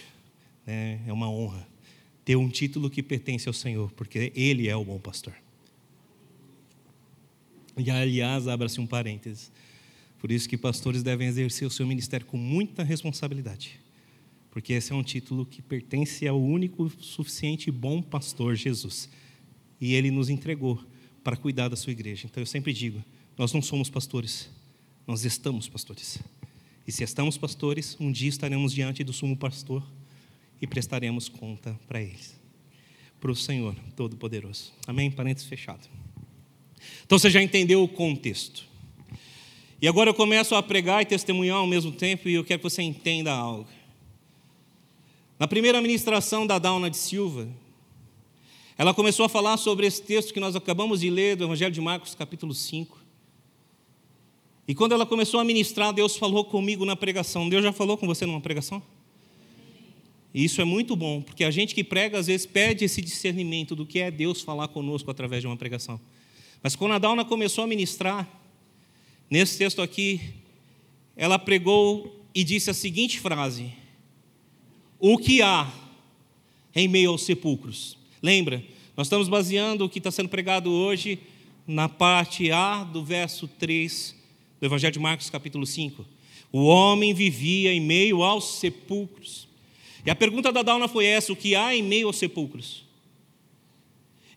né? 0.66 1.02
é 1.08 1.14
uma 1.14 1.30
honra 1.30 1.72
ter 2.24 2.36
um 2.36 2.50
título 2.50 2.90
que 2.90 3.02
pertence 3.02 3.48
ao 3.48 3.54
Senhor, 3.54 3.92
porque 3.92 4.32
Ele 4.36 4.68
é 4.68 4.76
o 4.76 4.86
bom 4.86 5.00
pastor. 5.00 5.34
E 7.78 7.90
aliás, 7.90 8.48
abra-se 8.48 8.80
um 8.80 8.86
parênteses. 8.86 9.52
Por 10.20 10.32
isso 10.32 10.48
que 10.48 10.58
pastores 10.58 11.02
devem 11.02 11.28
exercer 11.28 11.68
o 11.68 11.72
seu 11.72 11.86
ministério 11.88 12.26
com 12.26 12.38
muita 12.38 12.84
responsabilidade, 12.84 13.80
porque 14.52 14.74
esse 14.74 14.92
é 14.92 14.96
um 14.96 15.02
título 15.02 15.46
que 15.46 15.62
pertence 15.62 16.28
ao 16.28 16.40
único, 16.40 16.90
suficiente 17.00 17.72
bom 17.72 18.02
pastor 18.02 18.56
Jesus. 18.56 19.10
E 19.80 19.96
ele 19.96 20.12
nos 20.12 20.30
entregou 20.30 20.84
para 21.24 21.38
cuidar 21.38 21.68
da 21.70 21.76
sua 21.76 21.92
igreja. 21.92 22.28
Então 22.30 22.42
eu 22.42 22.48
sempre 22.48 22.74
digo: 22.74 23.04
nós 23.38 23.54
não 23.54 23.62
somos 23.62 23.90
pastores, 23.90 24.50
nós 25.08 25.26
estamos 25.26 25.68
pastores. 25.68 26.20
E 26.88 26.92
se 26.92 27.04
estamos 27.04 27.38
pastores, 27.38 27.96
um 28.00 28.12
dia 28.12 28.30
estaremos 28.30 28.74
diante 28.74 29.04
do 29.04 29.14
sumo 29.14 29.38
pastor 29.38 29.84
e 30.62 30.68
prestaremos 30.68 31.30
conta 31.30 31.80
para 31.88 32.02
eles. 32.02 32.40
Para 33.20 33.32
o 33.32 33.36
Senhor 33.36 33.76
Todo-Poderoso. 33.96 34.74
Amém? 34.88 35.12
Parênteses 35.12 35.48
fechado. 35.48 35.88
Então 37.06 37.20
você 37.20 37.30
já 37.30 37.42
entendeu 37.42 37.84
o 37.84 37.88
contexto. 37.88 38.66
E 39.82 39.88
agora 39.88 40.10
eu 40.10 40.14
começo 40.14 40.54
a 40.56 40.62
pregar 40.62 41.02
e 41.02 41.06
testemunhar 41.06 41.58
ao 41.58 41.68
mesmo 41.68 41.92
tempo 41.92 42.30
e 42.30 42.34
eu 42.34 42.44
quero 42.44 42.60
que 42.60 42.70
você 42.70 42.82
entenda 42.82 43.32
algo. 43.32 43.68
Na 45.40 45.48
primeira 45.48 45.82
ministração 45.82 46.46
da 46.46 46.60
Dauna 46.60 46.90
de 46.90 46.98
Silva, 46.98 47.48
ela 48.78 48.94
começou 48.94 49.26
a 49.26 49.30
falar 49.30 49.58
sobre 49.58 49.86
esse 49.86 50.02
texto 50.02 50.34
que 50.34 50.40
nós 50.40 50.56
acabamos 50.56 51.02
de 51.02 51.10
ler 51.10 51.36
do 51.36 51.44
Evangelho 51.44 51.74
de 51.74 51.82
Marcos, 51.82 52.16
capítulo 52.16 52.54
5. 52.54 53.00
E 54.68 54.76
quando 54.76 54.94
ela 54.94 55.06
começou 55.06 55.40
a 55.40 55.44
ministrar, 55.44 55.94
Deus 55.94 56.16
falou 56.16 56.46
comigo 56.46 56.86
na 56.86 56.96
pregação. 56.96 57.50
Deus 57.50 57.64
já 57.64 57.72
falou 57.72 57.98
com 57.98 58.08
você 58.08 58.26
numa 58.26 58.42
pregação? 58.42 58.82
E 60.34 60.44
isso 60.46 60.62
é 60.62 60.64
muito 60.64 60.96
bom, 60.96 61.22
porque 61.22 61.44
a 61.44 61.52
gente 61.52 61.76
que 61.76 61.84
prega 61.84 62.18
às 62.18 62.28
vezes 62.28 62.46
pede 62.46 62.86
esse 62.86 63.02
discernimento 63.02 63.76
do 63.76 63.86
que 63.86 64.00
é 64.00 64.10
Deus 64.10 64.42
falar 64.42 64.70
conosco 64.70 65.12
através 65.12 65.42
de 65.42 65.48
uma 65.48 65.58
pregação. 65.58 66.00
Mas 66.64 66.76
quando 66.76 66.94
a 66.94 67.00
Dauna 67.00 67.26
começou 67.26 67.64
a 67.64 67.68
ministrar, 67.68 68.42
Nesse 69.32 69.58
texto 69.58 69.82
aqui, 69.82 70.20
ela 71.16 71.40
pregou 71.40 72.22
e 72.36 72.44
disse 72.44 72.70
a 72.70 72.74
seguinte 72.74 73.18
frase: 73.18 73.72
O 75.00 75.18
que 75.18 75.42
há 75.42 75.72
em 76.76 76.86
meio 76.86 77.12
aos 77.12 77.24
sepulcros? 77.24 77.98
Lembra, 78.22 78.64
nós 78.96 79.08
estamos 79.08 79.28
baseando 79.28 79.84
o 79.84 79.90
que 79.90 79.98
está 79.98 80.12
sendo 80.12 80.30
pregado 80.30 80.72
hoje 80.72 81.18
na 81.66 81.90
parte 81.90 82.52
A 82.52 82.84
do 82.84 83.04
verso 83.04 83.48
3 83.48 84.16
do 84.60 84.66
Evangelho 84.66 84.94
de 84.94 85.00
Marcos, 85.00 85.30
capítulo 85.30 85.66
5. 85.66 86.06
O 86.52 86.66
homem 86.66 87.14
vivia 87.14 87.74
em 87.74 87.82
meio 87.82 88.22
aos 88.22 88.60
sepulcros. 88.60 89.48
E 90.06 90.12
a 90.12 90.16
pergunta 90.16 90.52
da 90.52 90.62
Dauna 90.62 90.88
foi 90.88 91.06
essa: 91.06 91.34
o 91.34 91.36
que 91.36 91.56
há 91.56 91.76
em 91.76 91.82
meio 91.82 92.08
aos 92.08 92.18
sepulcros? 92.18 92.86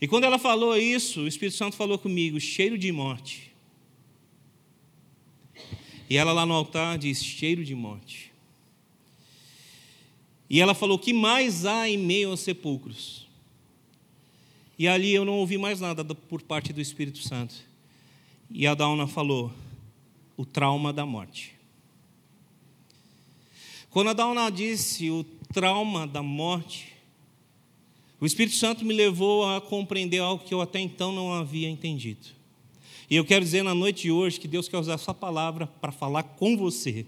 E 0.00 0.08
quando 0.08 0.24
ela 0.24 0.38
falou 0.38 0.76
isso, 0.78 1.22
o 1.22 1.28
Espírito 1.28 1.58
Santo 1.58 1.76
falou 1.76 1.98
comigo: 1.98 2.40
cheiro 2.40 2.78
de 2.78 2.90
morte. 2.90 3.52
E 6.08 6.16
ela 6.16 6.32
lá 6.32 6.46
no 6.46 6.54
altar 6.54 6.96
diz: 6.96 7.22
cheiro 7.22 7.62
de 7.62 7.74
morte. 7.74 8.32
E 10.48 10.58
ela 10.58 10.74
falou: 10.74 10.98
que 10.98 11.12
mais 11.12 11.66
há 11.66 11.86
em 11.86 11.98
meio 11.98 12.30
aos 12.30 12.40
sepulcros? 12.40 13.23
E 14.78 14.88
ali 14.88 15.12
eu 15.12 15.24
não 15.24 15.34
ouvi 15.34 15.56
mais 15.56 15.80
nada 15.80 16.04
por 16.04 16.42
parte 16.42 16.72
do 16.72 16.80
Espírito 16.80 17.18
Santo. 17.18 17.54
E 18.50 18.66
a 18.66 18.74
Dauna 18.74 19.06
falou: 19.06 19.52
o 20.36 20.44
trauma 20.44 20.92
da 20.92 21.06
morte. 21.06 21.54
Quando 23.90 24.10
a 24.10 24.12
Dauna 24.12 24.50
disse 24.50 25.10
o 25.10 25.24
trauma 25.52 26.06
da 26.06 26.22
morte, 26.22 26.92
o 28.20 28.26
Espírito 28.26 28.56
Santo 28.56 28.84
me 28.84 28.92
levou 28.92 29.48
a 29.48 29.60
compreender 29.60 30.18
algo 30.18 30.44
que 30.44 30.52
eu 30.52 30.60
até 30.60 30.80
então 30.80 31.12
não 31.12 31.32
havia 31.32 31.68
entendido. 31.68 32.26
E 33.08 33.16
eu 33.16 33.24
quero 33.24 33.44
dizer 33.44 33.62
na 33.62 33.74
noite 33.74 34.02
de 34.02 34.10
hoje 34.10 34.40
que 34.40 34.48
Deus 34.48 34.68
quer 34.68 34.78
usar 34.78 34.94
essa 34.94 35.14
palavra 35.14 35.66
para 35.66 35.92
falar 35.92 36.22
com 36.22 36.56
você. 36.56 37.06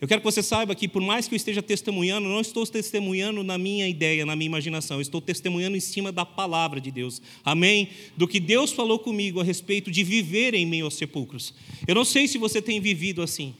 Eu 0.00 0.06
quero 0.06 0.20
que 0.20 0.24
você 0.24 0.42
saiba 0.44 0.76
que, 0.76 0.86
por 0.86 1.02
mais 1.02 1.26
que 1.26 1.34
eu 1.34 1.36
esteja 1.36 1.60
testemunhando, 1.60 2.28
não 2.28 2.40
estou 2.40 2.64
testemunhando 2.64 3.42
na 3.42 3.58
minha 3.58 3.88
ideia, 3.88 4.24
na 4.24 4.36
minha 4.36 4.46
imaginação, 4.46 5.00
estou 5.00 5.20
testemunhando 5.20 5.76
em 5.76 5.80
cima 5.80 6.12
da 6.12 6.24
palavra 6.24 6.80
de 6.80 6.92
Deus. 6.92 7.20
Amém? 7.44 7.88
Do 8.16 8.28
que 8.28 8.38
Deus 8.38 8.70
falou 8.70 9.00
comigo 9.00 9.40
a 9.40 9.44
respeito 9.44 9.90
de 9.90 10.04
viver 10.04 10.54
em 10.54 10.64
meio 10.64 10.84
aos 10.84 10.94
sepulcros. 10.94 11.52
Eu 11.86 11.96
não 11.96 12.04
sei 12.04 12.28
se 12.28 12.38
você 12.38 12.62
tem 12.62 12.80
vivido 12.80 13.22
assim. 13.22 13.54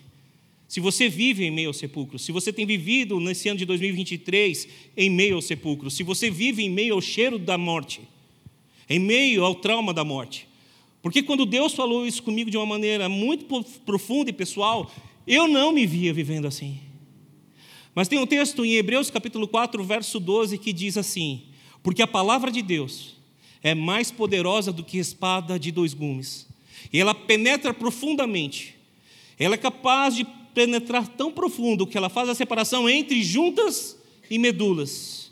Se 0.69 0.79
você 0.79 1.09
vive 1.09 1.45
em 1.45 1.51
meio 1.51 1.69
aos 1.69 1.79
sepulcros, 1.79 2.23
se 2.23 2.31
você 2.31 2.53
tem 2.53 2.67
vivido 2.67 3.19
nesse 3.19 3.49
ano 3.49 3.59
de 3.59 3.65
2023 3.65 4.69
em 4.97 5.11
meio 5.11 5.37
aos 5.37 5.47
sepulcros, 5.47 5.97
se 5.97 6.05
você 6.05 6.31
vive 6.31 6.63
em 6.63 6.71
meio 6.71 6.95
ao 6.95 7.01
cheiro 7.01 7.39
da 7.39 7.59
morte, 7.59 8.03
em 8.89 9.01
meio 9.01 9.45
ao 9.45 9.57
trauma 9.57 9.93
da 9.93 10.05
morte. 10.05 10.47
Porque 11.03 11.23
quando 11.23 11.47
Deus 11.47 11.73
falou 11.73 12.07
isso 12.07 12.23
comigo 12.23 12.51
de 12.51 12.57
uma 12.57 12.67
maneira 12.67 13.09
muito 13.09 13.47
profunda 13.87 14.31
e 14.31 14.33
pessoal, 14.33 14.93
eu 15.29 15.47
não 15.47 15.71
me 15.71 15.87
via 15.87 16.13
vivendo 16.13 16.47
assim. 16.47 16.81
Mas 17.95 18.09
tem 18.09 18.19
um 18.19 18.27
texto 18.27 18.65
em 18.65 18.75
Hebreus 18.75 19.11
capítulo 19.11 19.47
4, 19.47 19.85
verso 19.85 20.19
12, 20.19 20.57
que 20.57 20.73
diz 20.73 20.97
assim: 20.97 21.43
Porque 21.83 22.01
a 22.01 22.07
palavra 22.07 22.51
de 22.51 22.63
Deus 22.63 23.17
é 23.63 23.75
mais 23.75 24.11
poderosa 24.11 24.73
do 24.73 24.83
que 24.83 24.99
espada 24.99 25.59
de 25.59 25.71
dois 25.71 25.93
gumes, 25.93 26.49
e 26.93 26.99
ela 26.99 27.15
penetra 27.15 27.75
profundamente, 27.75 28.77
ela 29.39 29.55
é 29.55 29.59
capaz 29.59 30.17
de 30.17 30.25
penetrar 30.55 31.07
tão 31.07 31.31
profundo 31.31 31.87
que 31.87 31.99
ela 31.99 32.09
faz 32.09 32.29
a 32.29 32.35
separação 32.35 32.89
entre 32.89 33.23
juntas 33.23 33.99
e 34.31 34.39
medulas, 34.39 35.31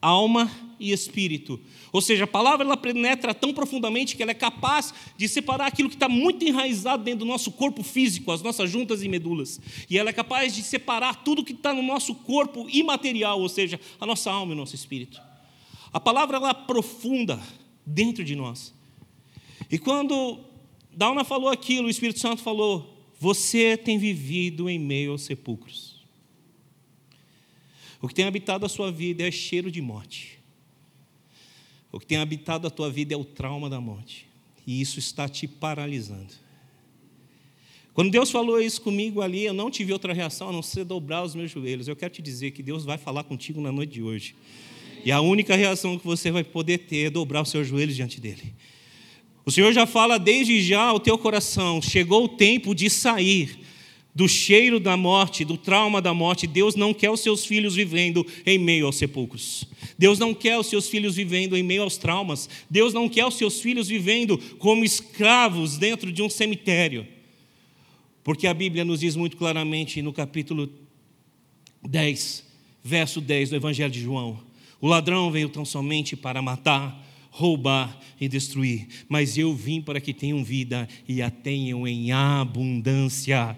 alma 0.00 0.50
e 0.80 0.92
espírito, 0.92 1.60
ou 1.92 2.00
seja, 2.00 2.24
a 2.24 2.26
palavra 2.26 2.64
ela 2.64 2.76
penetra 2.76 3.34
tão 3.34 3.54
profundamente 3.54 4.16
que 4.16 4.22
ela 4.22 4.32
é 4.32 4.34
capaz 4.34 4.92
de 5.16 5.28
separar 5.28 5.66
aquilo 5.66 5.88
que 5.88 5.94
está 5.94 6.08
muito 6.08 6.44
enraizado 6.44 7.04
dentro 7.04 7.20
do 7.20 7.24
nosso 7.24 7.52
corpo 7.52 7.82
físico, 7.82 8.32
as 8.32 8.42
nossas 8.42 8.70
juntas 8.70 9.02
e 9.02 9.08
medulas. 9.08 9.60
E 9.88 9.98
ela 9.98 10.10
é 10.10 10.12
capaz 10.12 10.54
de 10.54 10.62
separar 10.62 11.24
tudo 11.24 11.44
que 11.44 11.52
está 11.52 11.72
no 11.72 11.82
nosso 11.82 12.14
corpo 12.14 12.68
imaterial, 12.68 13.40
ou 13.40 13.48
seja, 13.48 13.80
a 14.00 14.06
nossa 14.06 14.30
alma 14.30 14.52
e 14.52 14.54
o 14.54 14.58
nosso 14.58 14.74
espírito. 14.74 15.20
A 15.92 16.00
palavra 16.00 16.36
ela 16.36 16.50
é 16.50 16.54
profunda 16.54 17.40
dentro 17.84 18.24
de 18.24 18.34
nós. 18.34 18.74
E 19.70 19.78
quando 19.78 20.40
Dauna 20.92 21.24
falou 21.24 21.48
aquilo, 21.48 21.86
o 21.86 21.90
Espírito 21.90 22.18
Santo 22.18 22.42
falou: 22.42 23.04
Você 23.18 23.76
tem 23.76 23.98
vivido 23.98 24.68
em 24.68 24.78
meio 24.78 25.12
aos 25.12 25.22
sepulcros. 25.22 25.96
O 28.00 28.08
que 28.08 28.14
tem 28.14 28.26
habitado 28.26 28.66
a 28.66 28.68
sua 28.68 28.92
vida 28.92 29.26
é 29.26 29.30
cheiro 29.30 29.70
de 29.70 29.80
morte. 29.80 30.35
O 31.96 31.98
que 31.98 32.04
tem 32.04 32.18
habitado 32.18 32.66
a 32.66 32.70
tua 32.70 32.90
vida 32.90 33.14
é 33.14 33.16
o 33.16 33.24
trauma 33.24 33.70
da 33.70 33.80
morte. 33.80 34.26
E 34.66 34.82
isso 34.82 34.98
está 34.98 35.26
te 35.26 35.48
paralisando. 35.48 36.34
Quando 37.94 38.10
Deus 38.10 38.30
falou 38.30 38.60
isso 38.60 38.82
comigo 38.82 39.22
ali, 39.22 39.46
eu 39.46 39.54
não 39.54 39.70
tive 39.70 39.94
outra 39.94 40.12
reação 40.12 40.50
a 40.50 40.52
não 40.52 40.62
ser 40.62 40.84
dobrar 40.84 41.24
os 41.24 41.34
meus 41.34 41.50
joelhos. 41.50 41.88
Eu 41.88 41.96
quero 41.96 42.12
te 42.12 42.20
dizer 42.20 42.50
que 42.50 42.62
Deus 42.62 42.84
vai 42.84 42.98
falar 42.98 43.24
contigo 43.24 43.62
na 43.62 43.72
noite 43.72 43.94
de 43.94 44.02
hoje. 44.02 44.34
E 45.06 45.10
a 45.10 45.22
única 45.22 45.56
reação 45.56 45.98
que 45.98 46.06
você 46.06 46.30
vai 46.30 46.44
poder 46.44 46.80
ter 46.80 47.06
é 47.06 47.10
dobrar 47.10 47.40
os 47.40 47.48
seus 47.48 47.66
joelhos 47.66 47.96
diante 47.96 48.20
dele. 48.20 48.52
O 49.46 49.50
Senhor 49.50 49.72
já 49.72 49.86
fala 49.86 50.18
desde 50.18 50.60
já 50.60 50.82
ao 50.82 51.00
teu 51.00 51.16
coração: 51.16 51.80
chegou 51.80 52.24
o 52.24 52.28
tempo 52.28 52.74
de 52.74 52.90
sair 52.90 53.58
do 54.16 54.26
cheiro 54.26 54.80
da 54.80 54.96
morte, 54.96 55.44
do 55.44 55.58
trauma 55.58 56.00
da 56.00 56.14
morte. 56.14 56.46
Deus 56.46 56.74
não 56.74 56.94
quer 56.94 57.10
os 57.10 57.20
seus 57.20 57.44
filhos 57.44 57.74
vivendo 57.74 58.26
em 58.46 58.58
meio 58.58 58.86
aos 58.86 58.96
sepulcros. 58.96 59.66
Deus 59.98 60.18
não 60.18 60.32
quer 60.32 60.58
os 60.58 60.68
seus 60.68 60.88
filhos 60.88 61.16
vivendo 61.16 61.54
em 61.54 61.62
meio 61.62 61.82
aos 61.82 61.98
traumas. 61.98 62.48
Deus 62.70 62.94
não 62.94 63.10
quer 63.10 63.26
os 63.26 63.34
seus 63.34 63.60
filhos 63.60 63.88
vivendo 63.88 64.38
como 64.58 64.86
escravos 64.86 65.76
dentro 65.76 66.10
de 66.10 66.22
um 66.22 66.30
cemitério. 66.30 67.06
Porque 68.24 68.46
a 68.46 68.54
Bíblia 68.54 68.86
nos 68.86 69.00
diz 69.00 69.16
muito 69.16 69.36
claramente 69.36 70.00
no 70.00 70.14
capítulo 70.14 70.72
10, 71.86 72.42
verso 72.82 73.20
10 73.20 73.50
do 73.50 73.56
Evangelho 73.56 73.92
de 73.92 74.00
João: 74.00 74.40
O 74.80 74.88
ladrão 74.88 75.30
veio 75.30 75.50
tão 75.50 75.66
somente 75.66 76.16
para 76.16 76.40
matar, 76.40 77.06
roubar 77.30 78.00
e 78.18 78.26
destruir, 78.28 78.88
mas 79.10 79.36
eu 79.36 79.54
vim 79.54 79.82
para 79.82 80.00
que 80.00 80.14
tenham 80.14 80.42
vida 80.42 80.88
e 81.06 81.20
a 81.20 81.28
tenham 81.28 81.86
em 81.86 82.12
abundância. 82.12 83.54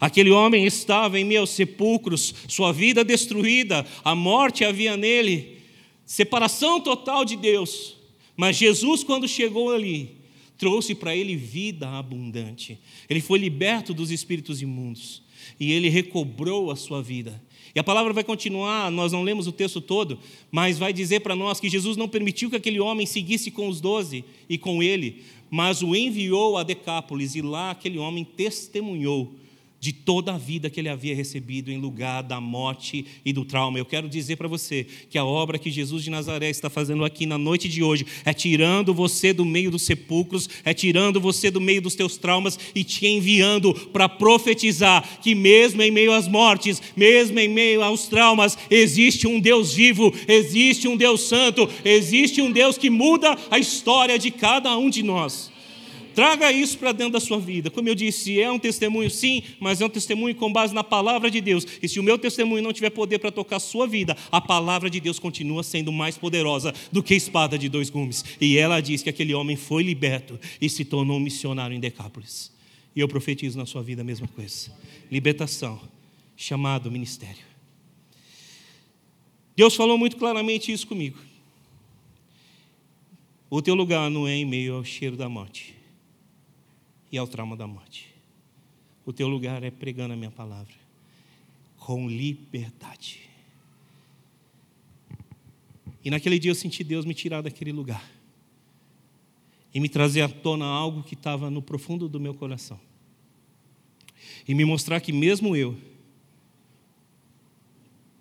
Aquele 0.00 0.30
homem 0.30 0.66
estava 0.66 1.18
em 1.18 1.24
meus 1.24 1.50
sepulcros, 1.50 2.34
sua 2.48 2.72
vida 2.72 3.04
destruída, 3.04 3.86
a 4.04 4.14
morte 4.14 4.64
havia 4.64 4.96
nele, 4.96 5.58
separação 6.04 6.80
total 6.80 7.24
de 7.24 7.36
Deus. 7.36 7.96
Mas 8.36 8.56
Jesus, 8.56 9.02
quando 9.02 9.26
chegou 9.26 9.72
ali, 9.72 10.16
trouxe 10.58 10.94
para 10.94 11.16
ele 11.16 11.36
vida 11.36 11.88
abundante. 11.88 12.78
Ele 13.08 13.20
foi 13.20 13.38
liberto 13.38 13.94
dos 13.94 14.10
espíritos 14.10 14.60
imundos 14.60 15.22
e 15.58 15.72
ele 15.72 15.88
recobrou 15.88 16.70
a 16.70 16.76
sua 16.76 17.02
vida. 17.02 17.42
E 17.74 17.78
a 17.78 17.84
palavra 17.84 18.12
vai 18.12 18.24
continuar, 18.24 18.90
nós 18.90 19.12
não 19.12 19.22
lemos 19.22 19.46
o 19.46 19.52
texto 19.52 19.80
todo, 19.80 20.18
mas 20.50 20.78
vai 20.78 20.92
dizer 20.92 21.20
para 21.20 21.36
nós 21.36 21.60
que 21.60 21.68
Jesus 21.68 21.96
não 21.96 22.08
permitiu 22.08 22.48
que 22.48 22.56
aquele 22.56 22.80
homem 22.80 23.06
seguisse 23.06 23.50
com 23.50 23.68
os 23.68 23.80
doze 23.80 24.24
e 24.48 24.56
com 24.56 24.82
ele, 24.82 25.22
mas 25.50 25.82
o 25.82 25.94
enviou 25.94 26.56
a 26.56 26.62
Decápolis 26.62 27.34
e 27.34 27.42
lá 27.42 27.70
aquele 27.70 27.98
homem 27.98 28.24
testemunhou 28.24 29.34
de 29.78 29.92
toda 29.92 30.34
a 30.34 30.38
vida 30.38 30.70
que 30.70 30.80
ele 30.80 30.88
havia 30.88 31.14
recebido 31.14 31.70
em 31.70 31.78
lugar 31.78 32.22
da 32.22 32.40
morte 32.40 33.04
e 33.24 33.32
do 33.32 33.44
trauma. 33.44 33.78
Eu 33.78 33.84
quero 33.84 34.08
dizer 34.08 34.36
para 34.36 34.48
você 34.48 34.86
que 35.08 35.18
a 35.18 35.24
obra 35.24 35.58
que 35.58 35.70
Jesus 35.70 36.02
de 36.02 36.10
Nazaré 36.10 36.50
está 36.50 36.70
fazendo 36.70 37.04
aqui 37.04 37.26
na 37.26 37.38
noite 37.38 37.68
de 37.68 37.82
hoje 37.82 38.06
é 38.24 38.32
tirando 38.32 38.94
você 38.94 39.32
do 39.32 39.44
meio 39.44 39.70
dos 39.70 39.82
sepulcros, 39.82 40.48
é 40.64 40.72
tirando 40.72 41.20
você 41.20 41.50
do 41.50 41.60
meio 41.60 41.82
dos 41.82 41.94
teus 41.94 42.16
traumas 42.16 42.58
e 42.74 42.82
te 42.82 43.06
enviando 43.06 43.74
para 43.90 44.08
profetizar 44.08 45.20
que 45.20 45.34
mesmo 45.34 45.82
em 45.82 45.90
meio 45.90 46.12
às 46.12 46.26
mortes, 46.26 46.80
mesmo 46.96 47.38
em 47.38 47.48
meio 47.48 47.82
aos 47.82 48.08
traumas, 48.08 48.56
existe 48.70 49.26
um 49.26 49.38
Deus 49.38 49.74
vivo, 49.74 50.12
existe 50.26 50.88
um 50.88 50.96
Deus 50.96 51.22
santo, 51.22 51.68
existe 51.84 52.40
um 52.40 52.50
Deus 52.50 52.78
que 52.78 52.90
muda 52.90 53.36
a 53.50 53.58
história 53.58 54.18
de 54.18 54.30
cada 54.30 54.76
um 54.76 54.88
de 54.88 55.02
nós. 55.02 55.55
Traga 56.16 56.50
isso 56.50 56.78
para 56.78 56.92
dentro 56.92 57.12
da 57.12 57.20
sua 57.20 57.38
vida. 57.38 57.70
Como 57.70 57.86
eu 57.90 57.94
disse, 57.94 58.40
é 58.40 58.50
um 58.50 58.58
testemunho, 58.58 59.10
sim, 59.10 59.42
mas 59.60 59.82
é 59.82 59.84
um 59.84 59.88
testemunho 59.90 60.34
com 60.34 60.50
base 60.50 60.74
na 60.74 60.82
palavra 60.82 61.30
de 61.30 61.42
Deus. 61.42 61.66
E 61.82 61.86
se 61.86 62.00
o 62.00 62.02
meu 62.02 62.16
testemunho 62.16 62.62
não 62.62 62.72
tiver 62.72 62.88
poder 62.88 63.18
para 63.18 63.30
tocar 63.30 63.56
a 63.56 63.60
sua 63.60 63.86
vida, 63.86 64.16
a 64.32 64.40
palavra 64.40 64.88
de 64.88 64.98
Deus 64.98 65.18
continua 65.18 65.62
sendo 65.62 65.92
mais 65.92 66.16
poderosa 66.16 66.72
do 66.90 67.02
que 67.02 67.12
a 67.12 67.16
espada 67.18 67.58
de 67.58 67.68
dois 67.68 67.90
gumes. 67.90 68.24
E 68.40 68.56
ela 68.56 68.80
diz 68.80 69.02
que 69.02 69.10
aquele 69.10 69.34
homem 69.34 69.56
foi 69.56 69.82
liberto 69.82 70.40
e 70.58 70.70
se 70.70 70.86
tornou 70.86 71.18
um 71.18 71.20
missionário 71.20 71.76
em 71.76 71.80
Decápolis. 71.80 72.50
E 72.96 73.00
eu 73.00 73.08
profetizo 73.08 73.58
na 73.58 73.66
sua 73.66 73.82
vida 73.82 74.00
a 74.00 74.04
mesma 74.04 74.26
coisa: 74.26 74.72
libertação, 75.12 75.78
chamado 76.34 76.90
ministério. 76.90 77.44
Deus 79.54 79.74
falou 79.74 79.98
muito 79.98 80.16
claramente 80.16 80.72
isso 80.72 80.86
comigo. 80.86 81.18
O 83.50 83.60
teu 83.60 83.74
lugar 83.74 84.10
não 84.10 84.26
é 84.26 84.34
em 84.34 84.46
meio 84.46 84.76
ao 84.76 84.84
cheiro 84.84 85.14
da 85.14 85.28
morte 85.28 85.75
e 87.10 87.18
ao 87.18 87.26
trauma 87.26 87.56
da 87.56 87.66
morte. 87.66 88.14
O 89.04 89.12
teu 89.12 89.28
lugar 89.28 89.62
é 89.62 89.70
pregando 89.70 90.14
a 90.14 90.16
minha 90.16 90.30
palavra 90.30 90.74
com 91.78 92.08
liberdade. 92.08 93.20
E 96.04 96.10
naquele 96.10 96.38
dia 96.38 96.50
eu 96.50 96.54
senti 96.54 96.82
Deus 96.82 97.04
me 97.04 97.14
tirar 97.14 97.42
daquele 97.42 97.72
lugar 97.72 98.04
e 99.72 99.80
me 99.80 99.88
trazer 99.88 100.22
à 100.22 100.28
tona 100.28 100.64
algo 100.64 101.02
que 101.02 101.14
estava 101.14 101.50
no 101.50 101.60
profundo 101.60 102.08
do 102.08 102.18
meu 102.18 102.34
coração. 102.34 102.80
E 104.48 104.54
me 104.54 104.64
mostrar 104.64 105.00
que 105.00 105.12
mesmo 105.12 105.54
eu 105.54 105.76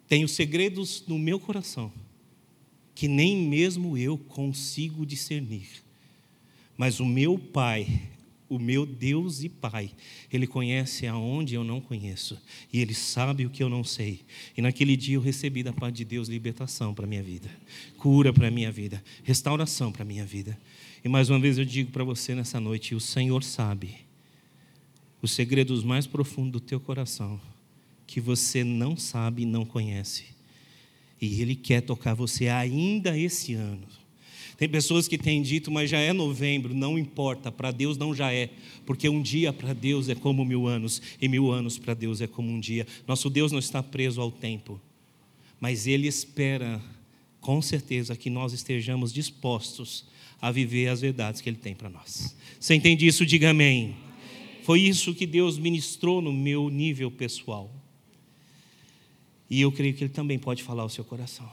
tenho 0.07 0.27
segredos 0.27 1.03
no 1.07 1.17
meu 1.17 1.39
coração 1.39 1.91
que 2.95 3.09
nem 3.09 3.35
mesmo 3.35 3.97
eu 3.97 4.17
consigo 4.17 5.05
discernir. 5.05 5.67
Mas 6.77 7.01
o 7.01 7.05
meu 7.05 7.37
Pai 7.37 8.01
o 8.49 8.59
meu 8.59 8.85
Deus 8.85 9.43
e 9.43 9.49
Pai. 9.49 9.91
Ele 10.31 10.45
conhece 10.47 11.07
aonde 11.07 11.55
eu 11.55 11.63
não 11.63 11.81
conheço 11.81 12.39
e 12.71 12.79
ele 12.79 12.93
sabe 12.93 13.45
o 13.45 13.49
que 13.49 13.63
eu 13.63 13.69
não 13.69 13.83
sei. 13.83 14.21
E 14.55 14.61
naquele 14.61 14.95
dia 14.95 15.15
eu 15.15 15.21
recebi 15.21 15.63
da 15.63 15.73
parte 15.73 15.97
de 15.97 16.05
Deus 16.05 16.27
libertação 16.27 16.93
para 16.93 17.07
minha 17.07 17.23
vida, 17.23 17.49
cura 17.97 18.31
para 18.31 18.51
minha 18.51 18.71
vida, 18.71 19.03
restauração 19.23 19.91
para 19.91 20.05
minha 20.05 20.25
vida. 20.25 20.57
E 21.03 21.09
mais 21.09 21.29
uma 21.29 21.39
vez 21.39 21.57
eu 21.57 21.65
digo 21.65 21.91
para 21.91 22.03
você 22.03 22.33
nessa 22.33 22.59
noite, 22.59 22.95
o 22.95 22.99
Senhor 22.99 23.43
sabe 23.43 23.95
os 25.21 25.31
segredos 25.31 25.83
mais 25.83 26.05
profundos 26.05 26.53
do 26.53 26.59
teu 26.59 26.79
coração 26.79 27.39
que 28.05 28.21
você 28.21 28.63
não 28.63 28.95
sabe 28.95 29.41
e 29.41 29.45
não 29.45 29.65
conhece. 29.65 30.25
E 31.19 31.41
ele 31.41 31.55
quer 31.55 31.81
tocar 31.81 32.13
você 32.13 32.47
ainda 32.47 33.17
esse 33.17 33.53
ano. 33.53 33.87
Tem 34.57 34.69
pessoas 34.69 35.07
que 35.07 35.17
têm 35.17 35.41
dito, 35.41 35.69
mas 35.69 35.89
já 35.89 35.99
é 35.99 36.13
novembro, 36.13 36.73
não 36.73 36.97
importa, 36.97 37.51
para 37.51 37.71
Deus 37.71 37.97
não 37.97 38.15
já 38.15 38.31
é, 38.31 38.49
porque 38.85 39.09
um 39.09 39.21
dia 39.21 39.51
para 39.51 39.73
Deus 39.73 40.07
é 40.07 40.15
como 40.15 40.45
mil 40.45 40.65
anos, 40.65 41.01
e 41.21 41.27
mil 41.27 41.51
anos 41.51 41.77
para 41.77 41.93
Deus 41.93 42.21
é 42.21 42.27
como 42.27 42.49
um 42.49 42.59
dia. 42.59 42.87
Nosso 43.07 43.29
Deus 43.29 43.51
não 43.51 43.59
está 43.59 43.83
preso 43.83 44.21
ao 44.21 44.31
tempo, 44.31 44.79
mas 45.59 45.87
Ele 45.87 46.07
espera, 46.07 46.81
com 47.41 47.61
certeza, 47.61 48.15
que 48.15 48.29
nós 48.29 48.53
estejamos 48.53 49.11
dispostos 49.11 50.05
a 50.41 50.51
viver 50.51 50.87
as 50.87 51.01
verdades 51.01 51.41
que 51.41 51.49
Ele 51.49 51.57
tem 51.57 51.75
para 51.75 51.89
nós. 51.89 52.35
Você 52.59 52.75
entende 52.75 53.05
isso? 53.05 53.25
Diga 53.25 53.49
amém. 53.49 53.95
Foi 54.63 54.79
isso 54.79 55.13
que 55.13 55.27
Deus 55.27 55.59
ministrou 55.59 56.21
no 56.21 56.31
meu 56.31 56.69
nível 56.69 57.11
pessoal. 57.11 57.71
E 59.49 59.61
eu 59.61 59.71
creio 59.71 59.93
que 59.93 60.03
Ele 60.03 60.13
também 60.13 60.39
pode 60.39 60.63
falar 60.63 60.83
ao 60.83 60.89
seu 60.89 61.03
coração. 61.03 61.49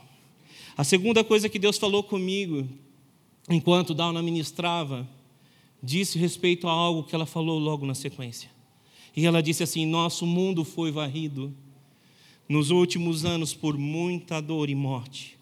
A 0.77 0.85
segunda 0.85 1.23
coisa 1.23 1.49
que 1.49 1.59
Deus 1.59 1.77
falou 1.77 2.03
comigo, 2.03 2.67
enquanto 3.49 3.95
Dauna 3.95 4.23
ministrava, 4.23 5.09
disse 5.83 6.19
respeito 6.19 6.69
a 6.69 6.73
algo 6.73 7.03
que 7.03 7.15
ela 7.15 7.27
falou 7.27 7.59
logo 7.59 7.85
na 7.85 7.95
sequência. 7.95 8.51
E 9.17 9.27
ela 9.27 9.43
disse 9.43 9.63
assim: 9.63 9.85
Nosso 9.87 10.27
mundo 10.27 10.65
foi 10.65 10.91
varrido 10.91 11.53
nos 12.49 12.71
últimos 12.71 13.25
anos 13.25 13.53
por 13.55 13.77
muita 13.77 14.41
dor 14.41 14.71
e 14.71 14.75
morte, 14.75 15.39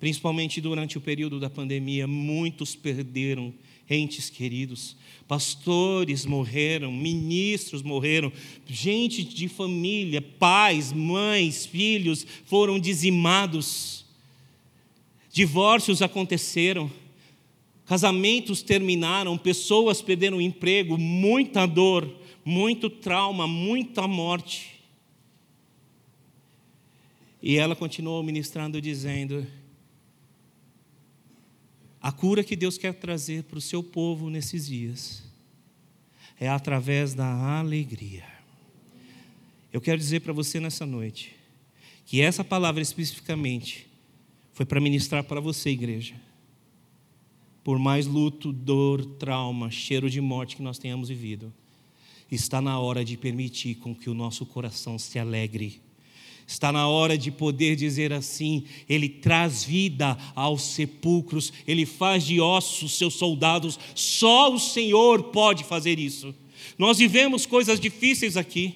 principalmente 0.00 0.60
durante 0.60 0.98
o 0.98 1.00
período 1.00 1.38
da 1.38 1.48
pandemia. 1.48 2.06
Muitos 2.06 2.74
perderam 2.74 3.52
entes 3.88 4.30
queridos, 4.30 4.96
pastores 5.28 6.24
morreram, 6.24 6.90
ministros 6.90 7.82
morreram, 7.82 8.32
gente 8.66 9.22
de 9.22 9.48
família, 9.48 10.22
pais, 10.22 10.92
mães, 10.92 11.66
filhos 11.66 12.26
foram 12.46 12.78
dizimados, 12.78 14.06
divórcios 15.30 16.00
aconteceram, 16.00 16.90
casamentos 17.86 18.62
terminaram, 18.62 19.36
pessoas 19.36 20.00
perderam 20.00 20.40
emprego, 20.40 20.96
muita 20.96 21.66
dor, 21.66 22.12
muito 22.44 22.88
trauma, 22.88 23.46
muita 23.46 24.06
morte. 24.06 24.82
E 27.42 27.56
ela 27.56 27.76
continuou 27.76 28.22
ministrando, 28.22 28.80
dizendo: 28.80 29.46
a 32.00 32.12
cura 32.12 32.44
que 32.44 32.56
Deus 32.56 32.76
quer 32.76 32.94
trazer 32.94 33.44
para 33.44 33.58
o 33.58 33.62
seu 33.62 33.82
povo 33.82 34.28
nesses 34.28 34.66
dias 34.66 35.22
é 36.38 36.48
através 36.48 37.14
da 37.14 37.58
alegria. 37.58 38.24
Eu 39.72 39.80
quero 39.80 39.98
dizer 39.98 40.20
para 40.20 40.32
você 40.32 40.60
nessa 40.60 40.86
noite 40.86 41.34
que 42.06 42.20
essa 42.20 42.44
palavra 42.44 42.82
especificamente 42.82 43.86
foi 44.52 44.64
para 44.64 44.80
ministrar 44.80 45.24
para 45.24 45.40
você, 45.40 45.70
igreja. 45.70 46.14
Por 47.64 47.78
mais 47.78 48.06
luto, 48.06 48.52
dor, 48.52 49.04
trauma, 49.04 49.70
cheiro 49.70 50.08
de 50.08 50.20
morte 50.20 50.54
que 50.54 50.62
nós 50.62 50.78
tenhamos 50.78 51.08
vivido, 51.08 51.52
está 52.30 52.60
na 52.60 52.78
hora 52.78 53.04
de 53.04 53.16
permitir 53.16 53.76
com 53.76 53.94
que 53.94 54.08
o 54.08 54.14
nosso 54.14 54.46
coração 54.46 54.98
se 54.98 55.18
alegre 55.18 55.80
Está 56.46 56.70
na 56.70 56.86
hora 56.88 57.16
de 57.16 57.30
poder 57.30 57.74
dizer 57.74 58.12
assim: 58.12 58.64
Ele 58.88 59.08
traz 59.08 59.64
vida 59.64 60.16
aos 60.34 60.62
sepulcros, 60.62 61.52
Ele 61.66 61.86
faz 61.86 62.24
de 62.24 62.40
ossos 62.40 62.98
seus 62.98 63.14
soldados, 63.14 63.78
só 63.94 64.52
o 64.52 64.60
Senhor 64.60 65.24
pode 65.24 65.64
fazer 65.64 65.98
isso. 65.98 66.34
Nós 66.78 66.98
vivemos 66.98 67.46
coisas 67.46 67.80
difíceis 67.80 68.36
aqui, 68.36 68.74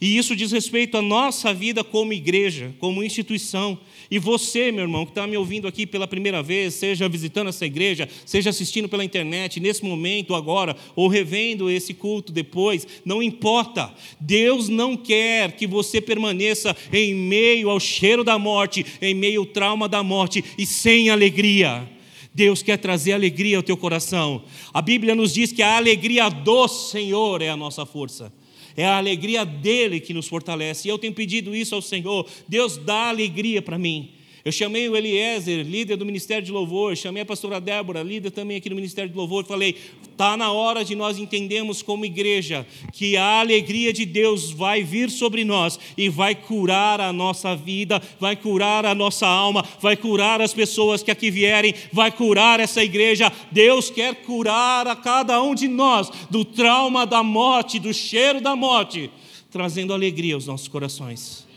e 0.00 0.16
isso 0.16 0.36
diz 0.36 0.52
respeito 0.52 0.96
à 0.96 1.02
nossa 1.02 1.52
vida 1.52 1.82
como 1.82 2.12
igreja, 2.12 2.72
como 2.78 3.02
instituição. 3.02 3.76
E 4.08 4.18
você, 4.18 4.70
meu 4.70 4.82
irmão, 4.82 5.04
que 5.04 5.10
está 5.10 5.26
me 5.26 5.36
ouvindo 5.36 5.66
aqui 5.66 5.86
pela 5.86 6.06
primeira 6.06 6.40
vez, 6.40 6.74
seja 6.74 7.08
visitando 7.08 7.48
essa 7.48 7.66
igreja, 7.66 8.08
seja 8.24 8.50
assistindo 8.50 8.88
pela 8.88 9.04
internet, 9.04 9.58
nesse 9.58 9.84
momento, 9.84 10.36
agora, 10.36 10.76
ou 10.94 11.08
revendo 11.08 11.68
esse 11.68 11.92
culto 11.92 12.30
depois, 12.30 12.86
não 13.04 13.20
importa. 13.20 13.92
Deus 14.20 14.68
não 14.68 14.96
quer 14.96 15.52
que 15.52 15.66
você 15.66 16.00
permaneça 16.00 16.76
em 16.92 17.12
meio 17.12 17.68
ao 17.68 17.80
cheiro 17.80 18.22
da 18.22 18.38
morte, 18.38 18.86
em 19.02 19.14
meio 19.14 19.40
ao 19.40 19.46
trauma 19.46 19.88
da 19.88 20.02
morte 20.02 20.44
e 20.56 20.64
sem 20.64 21.10
alegria. 21.10 21.88
Deus 22.32 22.62
quer 22.62 22.76
trazer 22.76 23.14
alegria 23.14 23.56
ao 23.56 23.64
teu 23.64 23.76
coração. 23.76 24.44
A 24.72 24.80
Bíblia 24.80 25.12
nos 25.16 25.34
diz 25.34 25.50
que 25.50 25.60
a 25.60 25.76
alegria 25.76 26.28
do 26.28 26.68
Senhor 26.68 27.42
é 27.42 27.48
a 27.48 27.56
nossa 27.56 27.84
força. 27.84 28.32
É 28.78 28.86
a 28.86 28.96
alegria 28.96 29.44
dele 29.44 29.98
que 29.98 30.14
nos 30.14 30.28
fortalece. 30.28 30.86
E 30.86 30.90
eu 30.90 30.98
tenho 30.98 31.12
pedido 31.12 31.52
isso 31.52 31.74
ao 31.74 31.82
Senhor. 31.82 32.24
Deus 32.46 32.76
dá 32.76 33.08
alegria 33.08 33.60
para 33.60 33.76
mim. 33.76 34.12
Eu 34.48 34.52
chamei 34.52 34.88
o 34.88 34.96
Eliezer, 34.96 35.62
líder 35.62 35.96
do 35.96 36.06
Ministério 36.06 36.42
de 36.42 36.50
Louvor, 36.50 36.96
chamei 36.96 37.22
a 37.22 37.26
pastora 37.26 37.60
Débora, 37.60 38.02
líder 38.02 38.30
também 38.30 38.56
aqui 38.56 38.70
do 38.70 38.74
Ministério 38.74 39.10
de 39.10 39.14
Louvor, 39.14 39.44
falei: 39.44 39.76
está 40.10 40.38
na 40.38 40.50
hora 40.50 40.82
de 40.82 40.94
nós 40.94 41.18
entendermos 41.18 41.82
como 41.82 42.06
igreja 42.06 42.66
que 42.90 43.14
a 43.14 43.40
alegria 43.40 43.92
de 43.92 44.06
Deus 44.06 44.50
vai 44.50 44.82
vir 44.82 45.10
sobre 45.10 45.44
nós 45.44 45.78
e 45.98 46.08
vai 46.08 46.34
curar 46.34 46.98
a 46.98 47.12
nossa 47.12 47.54
vida, 47.54 48.00
vai 48.18 48.36
curar 48.36 48.86
a 48.86 48.94
nossa 48.94 49.26
alma, 49.26 49.62
vai 49.82 49.98
curar 49.98 50.40
as 50.40 50.54
pessoas 50.54 51.02
que 51.02 51.10
aqui 51.10 51.30
vierem, 51.30 51.74
vai 51.92 52.10
curar 52.10 52.58
essa 52.58 52.82
igreja. 52.82 53.30
Deus 53.52 53.90
quer 53.90 54.14
curar 54.14 54.86
a 54.86 54.96
cada 54.96 55.42
um 55.42 55.54
de 55.54 55.68
nós 55.68 56.10
do 56.30 56.42
trauma 56.42 57.04
da 57.04 57.22
morte, 57.22 57.78
do 57.78 57.92
cheiro 57.92 58.40
da 58.40 58.56
morte, 58.56 59.10
trazendo 59.50 59.92
alegria 59.92 60.36
aos 60.36 60.46
nossos 60.46 60.68
corações. 60.68 61.47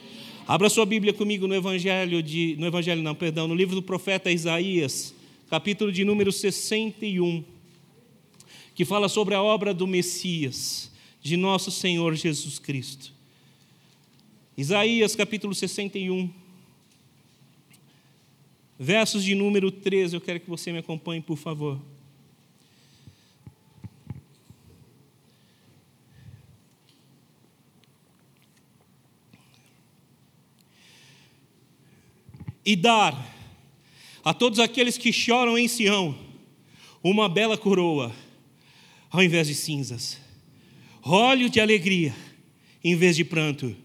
Abra 0.52 0.70
sua 0.70 0.86
Bíblia 0.86 1.14
comigo 1.14 1.48
no 1.48 1.56
Evangelho 1.56 2.22
de. 2.22 2.58
No 2.60 2.68
Evangelho, 2.68 3.02
não, 3.02 3.16
perdão, 3.16 3.48
no 3.48 3.56
livro 3.56 3.74
do 3.74 3.82
profeta 3.82 4.30
Isaías, 4.30 5.16
capítulo 5.50 5.94
de 5.94 6.04
número 6.04 6.30
61, 6.30 7.42
que 8.76 8.84
fala 8.84 9.08
sobre 9.08 9.34
a 9.34 9.42
obra 9.42 9.74
do 9.74 9.88
Messias, 9.88 10.92
de 11.22 11.38
nosso 11.38 11.72
Senhor 11.72 12.14
Jesus 12.16 12.60
Cristo. 12.60 13.14
Isaías, 14.58 15.16
capítulo 15.16 15.56
61, 15.56 16.30
versos 18.78 19.24
de 19.24 19.34
número 19.34 19.72
13, 19.72 20.18
eu 20.18 20.20
quero 20.20 20.42
que 20.42 20.50
você 20.50 20.74
me 20.74 20.80
acompanhe, 20.80 21.22
por 21.22 21.38
favor. 21.38 21.80
E 32.66 32.76
dar 32.76 33.32
a 34.24 34.34
todos 34.34 34.60
aqueles 34.60 34.98
que 34.98 35.12
choram 35.12 35.58
em 35.58 35.68
Sião 35.68 36.16
uma 37.04 37.28
bela 37.28 37.58
coroa, 37.58 38.12
ao 39.10 39.24
invés 39.24 39.48
de 39.48 39.56
cinzas, 39.56 40.20
óleo 41.04 41.50
de 41.50 41.60
alegria, 41.60 42.14
em 42.84 42.96
vez 42.96 43.16
de 43.16 43.26
pranto, 43.26 43.76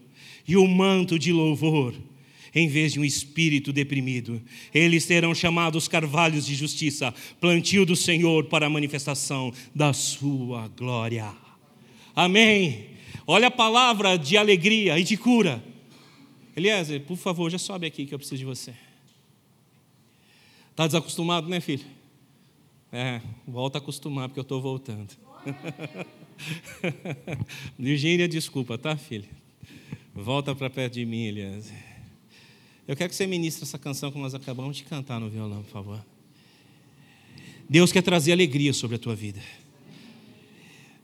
e 0.47 0.55
um 0.55 0.67
manto 0.67 1.17
de 1.17 1.33
louvor, 1.33 1.95
em 2.53 2.67
vez 2.67 2.93
de 2.93 2.99
um 2.99 3.03
espírito 3.03 3.73
deprimido. 3.73 4.41
Eles 4.73 5.03
serão 5.03 5.33
chamados 5.33 5.87
carvalhos 5.87 6.45
de 6.45 6.55
justiça, 6.55 7.13
plantio 7.41 7.85
do 7.85 7.95
Senhor 7.95 8.45
para 8.45 8.67
a 8.67 8.69
manifestação 8.69 9.51
da 9.73 9.93
sua 9.93 10.67
glória. 10.69 11.33
Amém. 12.15 12.85
Olha 13.25 13.47
a 13.47 13.51
palavra 13.51 14.15
de 14.17 14.37
alegria 14.37 14.97
e 14.97 15.03
de 15.03 15.17
cura 15.17 15.63
Eliezer, 16.57 17.01
por 17.01 17.17
favor, 17.17 17.51
já 17.51 17.59
sobe 17.59 17.85
aqui 17.85 18.07
que 18.07 18.15
eu 18.15 18.17
preciso 18.17 18.39
de 18.39 18.45
você. 18.45 18.73
Está 20.71 20.87
desacostumado, 20.87 21.47
né, 21.47 21.59
filho? 21.59 21.85
É, 22.91 23.21
volta 23.47 23.77
a 23.77 23.81
acostumar, 23.81 24.27
porque 24.27 24.39
eu 24.39 24.43
estou 24.43 24.59
voltando. 24.59 25.15
Virgínia, 27.77 28.27
desculpa, 28.27 28.75
tá, 28.75 28.97
filho? 28.97 29.29
Volta 30.15 30.55
para 30.55 30.67
perto 30.67 30.93
de 30.93 31.05
mim, 31.05 31.25
Eliezer. 31.25 31.77
Eu 32.87 32.95
quero 32.95 33.11
que 33.11 33.15
você 33.15 33.27
ministre 33.27 33.63
essa 33.63 33.77
canção 33.77 34.11
que 34.11 34.17
nós 34.17 34.33
acabamos 34.33 34.77
de 34.77 34.83
cantar 34.83 35.19
no 35.19 35.29
violão, 35.29 35.61
por 35.61 35.69
favor. 35.69 36.03
Deus 37.69 37.91
quer 37.91 38.01
trazer 38.01 38.31
alegria 38.31 38.73
sobre 38.73 38.95
a 38.95 38.99
tua 38.99 39.15
vida. 39.15 39.41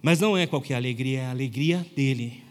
Mas 0.02 0.20
não 0.20 0.36
é 0.36 0.48
qualquer 0.48 0.76
alegria, 0.76 1.20
é 1.20 1.26
a 1.26 1.30
alegria 1.30 1.86
dele. 1.96 2.42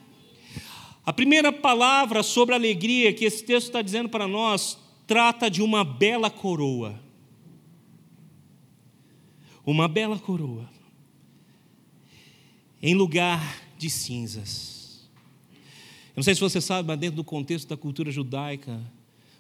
A 1.05 1.13
primeira 1.13 1.53
palavra 1.53 2.23
sobre 2.23 2.55
alegria 2.55 3.13
que 3.13 3.25
esse 3.25 3.45
texto 3.45 3.67
está 3.67 3.83
dizendo 3.83 4.09
para 4.09 4.29
nós 4.29 4.79
trata 5.07 5.51
de 5.51 5.61
uma 5.61 5.85
bela 5.85 6.31
coroa. 6.31 7.01
Uma 9.67 9.89
bela 9.89 10.19
coroa. 10.19 10.69
Em 12.81 12.95
lugar 12.95 13.61
de 13.77 13.91
cinzas. 13.91 15.09
Eu 16.09 16.17
não 16.17 16.23
sei 16.23 16.35
se 16.35 16.41
você 16.41 16.61
sabe, 16.61 16.87
mas 16.87 16.99
dentro 16.99 17.17
do 17.17 17.25
contexto 17.25 17.69
da 17.69 17.77
cultura 17.77 18.11
judaica, 18.11 18.81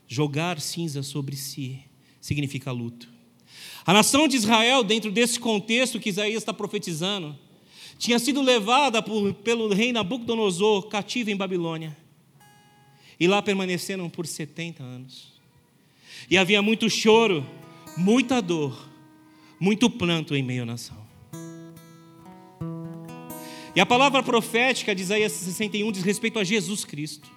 jogar 0.09 0.61
cinzas 0.61 1.07
sobre 1.07 1.37
si 1.37 1.81
significa 2.21 2.73
luto. 2.73 3.09
A 3.85 3.93
nação 3.93 4.27
de 4.27 4.37
Israel, 4.37 4.83
dentro 4.83 5.11
desse 5.11 5.39
contexto 5.39 6.01
que 6.01 6.09
Isaías 6.09 6.43
está 6.43 6.53
profetizando, 6.53 7.37
tinha 8.03 8.19
sido 8.19 8.43
levada 8.43 9.01
por, 9.01 9.33
pelo 9.33 9.73
rei 9.73 9.93
Nabucodonosor 9.93 10.89
cativa 10.89 11.31
em 11.31 11.37
Babilônia. 11.37 11.97
E 13.19 13.29
lá 13.29 13.41
permaneceram 13.41 14.11
por 14.11 14.27
70 14.27 14.83
anos. 14.83 15.33
E 16.29 16.37
havia 16.37 16.61
muito 16.61 16.91
choro, 16.91 17.47
muita 17.97 18.43
dor, 18.43 18.89
muito 19.61 19.89
planto 19.89 20.35
em 20.35 20.43
meio 20.43 20.65
à 20.65 20.67
nação. 20.67 20.97
E 23.73 23.81
a 23.81 23.87
palavra 23.87 24.21
profética 24.21 24.97
de 24.97 25.03
Isaías 25.03 25.31
61 25.31 25.93
diz 25.93 26.03
respeito 26.03 26.41
a 26.41 26.45
Jesus 26.45 26.85
Cristo. 26.85 27.31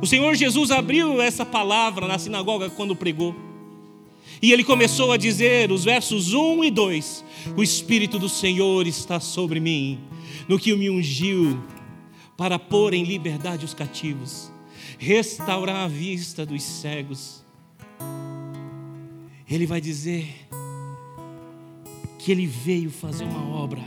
O 0.00 0.06
Senhor 0.06 0.32
Jesus 0.36 0.70
abriu 0.70 1.20
essa 1.20 1.44
palavra 1.44 2.06
na 2.06 2.20
sinagoga 2.20 2.70
quando 2.70 2.94
pregou. 2.94 3.34
E 4.42 4.52
ele 4.52 4.64
começou 4.64 5.12
a 5.12 5.16
dizer, 5.16 5.70
os 5.70 5.84
versos 5.84 6.34
1 6.34 6.64
e 6.64 6.70
2: 6.72 7.24
O 7.56 7.62
Espírito 7.62 8.18
do 8.18 8.28
Senhor 8.28 8.88
está 8.88 9.20
sobre 9.20 9.60
mim, 9.60 10.00
no 10.48 10.58
que 10.58 10.74
me 10.74 10.90
ungiu 10.90 11.62
para 12.36 12.58
pôr 12.58 12.92
em 12.92 13.04
liberdade 13.04 13.64
os 13.64 13.72
cativos, 13.72 14.50
restaurar 14.98 15.84
a 15.84 15.88
vista 15.88 16.44
dos 16.44 16.60
cegos. 16.60 17.44
Ele 19.48 19.64
vai 19.64 19.80
dizer 19.80 20.26
que 22.18 22.32
ele 22.32 22.46
veio 22.46 22.90
fazer 22.90 23.24
uma 23.24 23.48
obra 23.48 23.82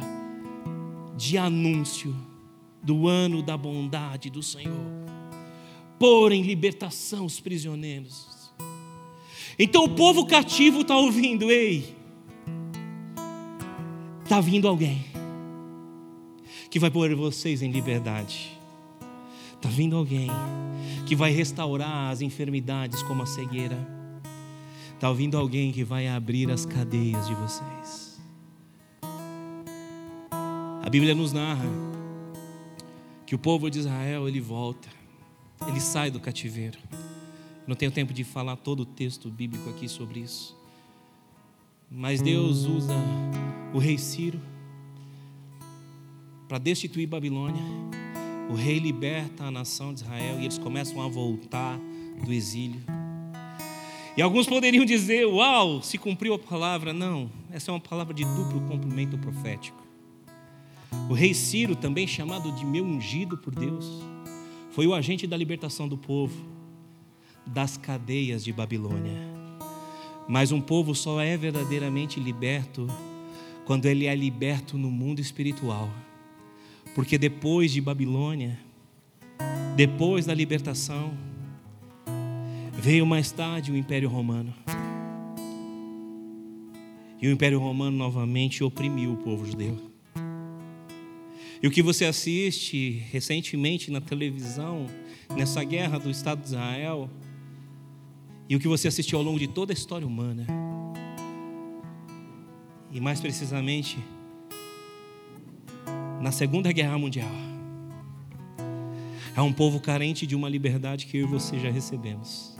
de 1.17 1.37
anúncio 1.37 2.15
do 2.81 3.09
ano 3.09 3.41
da 3.41 3.57
bondade 3.57 4.29
do 4.29 4.41
Senhor, 4.41 4.85
pôr 5.99 6.31
em 6.31 6.43
libertação 6.43 7.25
os 7.25 7.41
prisioneiros. 7.41 8.34
Então 9.57 9.85
o 9.85 9.89
povo 9.89 10.25
cativo 10.25 10.81
está 10.81 10.97
ouvindo, 10.97 11.49
ei, 11.49 11.95
está 14.23 14.41
vindo 14.41 14.67
alguém 14.67 15.05
que 16.69 16.79
vai 16.79 16.91
pôr 16.91 17.15
vocês 17.15 17.61
em 17.61 17.71
liberdade. 17.71 18.51
Está 19.53 19.69
vindo 19.69 19.95
alguém 19.95 20.27
que 21.05 21.15
vai 21.15 21.31
restaurar 21.31 22.11
as 22.11 22.21
enfermidades 22.21 23.01
como 23.03 23.23
a 23.23 23.25
cegueira. 23.25 23.77
Está 24.93 25.11
vindo 25.13 25.37
alguém 25.37 25.71
que 25.71 25.83
vai 25.83 26.07
abrir 26.07 26.51
as 26.51 26.65
cadeias 26.65 27.25
de 27.27 27.33
vocês. 27.33 28.19
A 30.83 30.89
Bíblia 30.89 31.15
nos 31.15 31.31
narra 31.31 31.65
que 33.25 33.33
o 33.33 33.39
povo 33.39 33.71
de 33.71 33.79
Israel 33.79 34.27
ele 34.27 34.41
volta, 34.41 34.89
ele 35.67 35.79
sai 35.79 36.11
do 36.11 36.19
cativeiro. 36.19 36.77
Não 37.67 37.75
tenho 37.75 37.91
tempo 37.91 38.13
de 38.13 38.23
falar 38.23 38.55
todo 38.57 38.81
o 38.81 38.85
texto 38.85 39.29
bíblico 39.29 39.69
aqui 39.69 39.89
sobre 39.89 40.19
isso. 40.19 40.55
Mas 41.89 42.21
Deus 42.21 42.65
usa 42.65 42.93
o 43.73 43.79
rei 43.79 43.97
Ciro 43.97 44.39
para 46.47 46.59
destituir 46.59 47.07
Babilônia. 47.07 47.63
O 48.49 48.53
rei 48.53 48.77
liberta 48.77 49.45
a 49.45 49.51
nação 49.51 49.93
de 49.93 50.01
Israel 50.01 50.39
e 50.39 50.43
eles 50.43 50.59
começam 50.59 51.01
a 51.01 51.07
voltar 51.07 51.79
do 52.23 52.31
exílio. 52.31 52.81
E 54.15 54.21
alguns 54.21 54.45
poderiam 54.45 54.85
dizer: 54.85 55.25
Uau, 55.25 55.81
se 55.81 55.97
cumpriu 55.97 56.35
a 56.35 56.39
palavra. 56.39 56.93
Não, 56.93 57.31
essa 57.51 57.71
é 57.71 57.73
uma 57.73 57.79
palavra 57.79 58.13
de 58.13 58.23
duplo 58.23 58.61
cumprimento 58.61 59.17
profético. 59.17 59.83
O 61.09 61.13
rei 61.13 61.33
Ciro, 61.33 61.75
também 61.75 62.05
chamado 62.05 62.51
de 62.51 62.63
meu 62.63 62.85
ungido 62.85 63.37
por 63.37 63.53
Deus, 63.53 63.85
foi 64.71 64.85
o 64.85 64.93
agente 64.93 65.25
da 65.25 65.35
libertação 65.35 65.87
do 65.87 65.97
povo 65.97 66.54
das 67.45 67.77
cadeias 67.77 68.43
de 68.43 68.51
Babilônia. 68.51 69.13
Mas 70.27 70.51
um 70.51 70.59
povo 70.59 70.95
só 70.95 71.21
é 71.21 71.37
verdadeiramente 71.37 72.19
liberto 72.19 72.87
quando 73.65 73.85
ele 73.85 74.05
é 74.05 74.15
liberto 74.15 74.77
no 74.77 74.89
mundo 74.89 75.19
espiritual. 75.19 75.89
Porque 76.93 77.17
depois 77.17 77.71
de 77.71 77.81
Babilônia, 77.81 78.59
depois 79.75 80.25
da 80.25 80.33
libertação, 80.33 81.13
veio 82.73 83.05
mais 83.05 83.31
tarde 83.31 83.71
o 83.71 83.77
Império 83.77 84.09
Romano. 84.09 84.53
E 87.21 87.27
o 87.27 87.31
Império 87.31 87.59
Romano 87.59 87.97
novamente 87.97 88.63
oprimiu 88.63 89.13
o 89.13 89.17
povo 89.17 89.45
judeu. 89.45 89.91
E 91.61 91.67
o 91.67 91.71
que 91.71 91.81
você 91.81 92.05
assiste 92.05 93.03
recentemente 93.11 93.89
na 93.89 93.99
televisão, 93.99 94.85
nessa 95.35 95.63
guerra 95.63 95.97
do 95.97 96.09
Estado 96.09 96.41
de 96.41 96.47
Israel, 96.47 97.09
e 98.47 98.55
o 98.55 98.59
que 98.59 98.67
você 98.67 98.87
assistiu 98.87 99.17
ao 99.17 99.23
longo 99.23 99.39
de 99.39 99.47
toda 99.47 99.71
a 99.71 99.75
história 99.75 100.05
humana, 100.05 100.45
e 102.91 102.99
mais 103.01 103.19
precisamente, 103.19 103.97
na 106.21 106.31
Segunda 106.31 106.71
Guerra 106.71 106.97
Mundial. 106.97 107.29
É 109.35 109.41
um 109.41 109.51
povo 109.51 109.81
carente 109.81 110.25
de 110.25 110.35
uma 110.35 110.47
liberdade 110.47 111.05
que 111.05 111.17
eu 111.17 111.23
e 111.23 111.29
você 111.29 111.59
já 111.59 111.69
recebemos. 111.69 112.54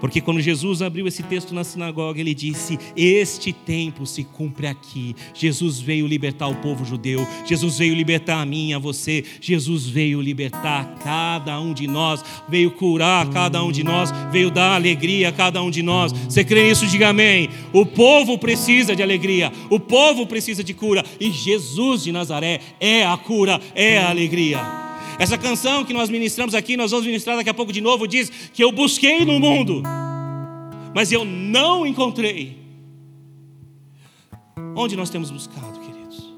Porque 0.00 0.20
quando 0.20 0.40
Jesus 0.40 0.80
abriu 0.82 1.06
esse 1.06 1.22
texto 1.22 1.54
na 1.54 1.62
sinagoga, 1.62 2.20
ele 2.20 2.34
disse: 2.34 2.78
Este 2.96 3.52
tempo 3.52 4.06
se 4.06 4.24
cumpre 4.24 4.66
aqui. 4.66 5.14
Jesus 5.34 5.78
veio 5.78 6.06
libertar 6.06 6.48
o 6.48 6.56
povo 6.56 6.84
judeu, 6.84 7.26
Jesus 7.46 7.78
veio 7.78 7.94
libertar 7.94 8.40
a 8.40 8.46
mim, 8.46 8.72
a 8.72 8.78
você, 8.78 9.24
Jesus 9.40 9.86
veio 9.86 10.20
libertar 10.20 10.96
cada 11.04 11.60
um 11.60 11.74
de 11.74 11.86
nós, 11.86 12.24
veio 12.48 12.70
curar 12.70 13.28
cada 13.30 13.62
um 13.62 13.70
de 13.70 13.84
nós, 13.84 14.10
veio 14.32 14.50
dar 14.50 14.74
alegria 14.74 15.28
a 15.28 15.32
cada 15.32 15.62
um 15.62 15.70
de 15.70 15.82
nós. 15.82 16.12
Você 16.12 16.42
crê 16.44 16.68
nisso? 16.68 16.86
Diga 16.86 17.08
amém. 17.08 17.48
O 17.72 17.84
povo 17.84 18.38
precisa 18.38 18.96
de 18.96 19.02
alegria, 19.02 19.52
o 19.68 19.78
povo 19.78 20.26
precisa 20.26 20.64
de 20.64 20.72
cura, 20.72 21.04
e 21.18 21.30
Jesus 21.30 22.02
de 22.02 22.12
Nazaré 22.12 22.60
é 22.80 23.04
a 23.04 23.16
cura, 23.16 23.60
é 23.74 23.98
a 23.98 24.10
alegria. 24.10 24.89
Essa 25.20 25.36
canção 25.36 25.84
que 25.84 25.92
nós 25.92 26.08
ministramos 26.08 26.54
aqui, 26.54 26.78
nós 26.78 26.92
vamos 26.92 27.04
ministrar 27.04 27.36
daqui 27.36 27.50
a 27.50 27.52
pouco 27.52 27.74
de 27.74 27.82
novo, 27.82 28.08
diz 28.08 28.30
que 28.30 28.64
eu 28.64 28.72
busquei 28.72 29.22
no 29.22 29.38
mundo, 29.38 29.82
mas 30.94 31.12
eu 31.12 31.26
não 31.26 31.86
encontrei. 31.86 32.58
Onde 34.74 34.96
nós 34.96 35.10
temos 35.10 35.30
buscado, 35.30 35.78
queridos? 35.78 36.32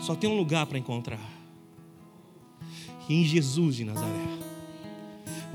Só 0.00 0.16
tem 0.16 0.28
um 0.28 0.36
lugar 0.36 0.66
para 0.66 0.76
encontrar. 0.76 1.20
em 3.08 3.22
Jesus 3.22 3.76
de 3.76 3.84
Nazaré. 3.84 4.44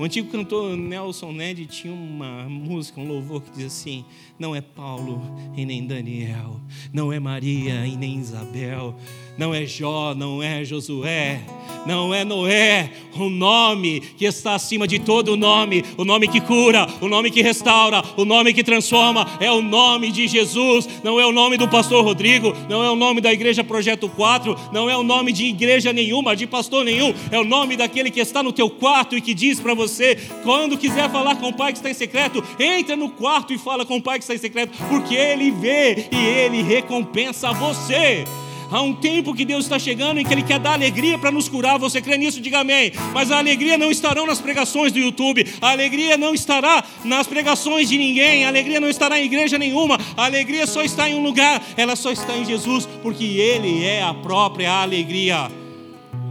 O 0.00 0.04
antigo 0.04 0.30
cantor 0.30 0.78
Nelson 0.78 1.30
Ned 1.30 1.66
tinha 1.66 1.92
uma 1.92 2.48
música, 2.48 2.98
um 2.98 3.06
louvor 3.06 3.42
que 3.42 3.50
diz 3.50 3.66
assim: 3.66 4.02
Não 4.38 4.56
é 4.56 4.62
Paulo 4.62 5.20
e 5.54 5.66
nem 5.66 5.86
Daniel, 5.86 6.58
não 6.90 7.12
é 7.12 7.20
Maria 7.20 7.86
e 7.86 7.96
nem 7.96 8.18
Isabel, 8.18 8.96
não 9.40 9.54
é 9.54 9.64
Jó, 9.64 10.14
não 10.14 10.42
é 10.42 10.62
Josué, 10.66 11.40
não 11.86 12.12
é 12.12 12.26
Noé, 12.26 12.90
o 13.16 13.30
nome 13.30 14.00
que 14.00 14.26
está 14.26 14.54
acima 14.54 14.86
de 14.86 14.98
todo 14.98 15.34
nome, 15.34 15.82
o 15.96 16.04
nome 16.04 16.28
que 16.28 16.42
cura, 16.42 16.86
o 17.00 17.08
nome 17.08 17.30
que 17.30 17.40
restaura, 17.40 18.02
o 18.18 18.26
nome 18.26 18.52
que 18.52 18.62
transforma, 18.62 19.26
é 19.40 19.50
o 19.50 19.62
nome 19.62 20.12
de 20.12 20.28
Jesus, 20.28 20.86
não 21.02 21.18
é 21.18 21.24
o 21.24 21.32
nome 21.32 21.56
do 21.56 21.66
pastor 21.66 22.04
Rodrigo, 22.04 22.54
não 22.68 22.84
é 22.84 22.90
o 22.90 22.94
nome 22.94 23.22
da 23.22 23.32
igreja 23.32 23.64
Projeto 23.64 24.10
4, 24.10 24.54
não 24.72 24.90
é 24.90 24.96
o 24.96 25.02
nome 25.02 25.32
de 25.32 25.46
igreja 25.46 25.90
nenhuma, 25.90 26.36
de 26.36 26.46
pastor 26.46 26.84
nenhum, 26.84 27.14
é 27.30 27.40
o 27.40 27.44
nome 27.44 27.78
daquele 27.78 28.10
que 28.10 28.20
está 28.20 28.42
no 28.42 28.52
teu 28.52 28.68
quarto 28.68 29.16
e 29.16 29.22
que 29.22 29.32
diz 29.32 29.58
para 29.58 29.72
você. 29.72 30.18
Quando 30.42 30.76
quiser 30.76 31.08
falar 31.08 31.36
com 31.36 31.48
o 31.48 31.54
Pai 31.54 31.72
que 31.72 31.78
está 31.78 31.88
em 31.88 31.94
secreto, 31.94 32.44
entra 32.58 32.94
no 32.94 33.08
quarto 33.08 33.54
e 33.54 33.58
fala 33.58 33.86
com 33.86 33.96
o 33.96 34.02
Pai 34.02 34.18
que 34.18 34.24
está 34.24 34.34
em 34.34 34.38
secreto, 34.38 34.76
porque 34.90 35.14
Ele 35.14 35.50
vê 35.50 36.08
e 36.12 36.26
Ele 36.26 36.62
recompensa 36.62 37.54
você. 37.54 38.26
Há 38.70 38.80
um 38.82 38.94
tempo 38.94 39.34
que 39.34 39.44
Deus 39.44 39.64
está 39.64 39.78
chegando 39.78 40.18
em 40.20 40.24
que 40.24 40.32
Ele 40.32 40.42
quer 40.42 40.60
dar 40.60 40.74
alegria 40.74 41.18
para 41.18 41.32
nos 41.32 41.48
curar. 41.48 41.78
Você 41.78 42.00
crê 42.00 42.16
nisso? 42.16 42.40
Diga 42.40 42.60
amém. 42.60 42.92
Mas 43.12 43.30
a 43.32 43.38
alegria 43.38 43.76
não 43.76 43.90
estará 43.90 44.24
nas 44.24 44.40
pregações 44.40 44.92
do 44.92 44.98
YouTube. 44.98 45.44
A 45.60 45.70
alegria 45.70 46.16
não 46.16 46.32
estará 46.32 46.84
nas 47.04 47.26
pregações 47.26 47.88
de 47.88 47.98
ninguém. 47.98 48.44
A 48.44 48.48
alegria 48.48 48.78
não 48.78 48.88
estará 48.88 49.18
em 49.18 49.24
igreja 49.24 49.58
nenhuma. 49.58 49.98
A 50.16 50.24
alegria 50.24 50.66
só 50.66 50.82
está 50.82 51.08
em 51.08 51.16
um 51.16 51.22
lugar. 51.22 51.60
Ela 51.76 51.96
só 51.96 52.12
está 52.12 52.36
em 52.36 52.44
Jesus, 52.44 52.86
porque 53.02 53.24
Ele 53.24 53.84
é 53.84 54.02
a 54.02 54.14
própria 54.14 54.70
alegria. 54.70 55.50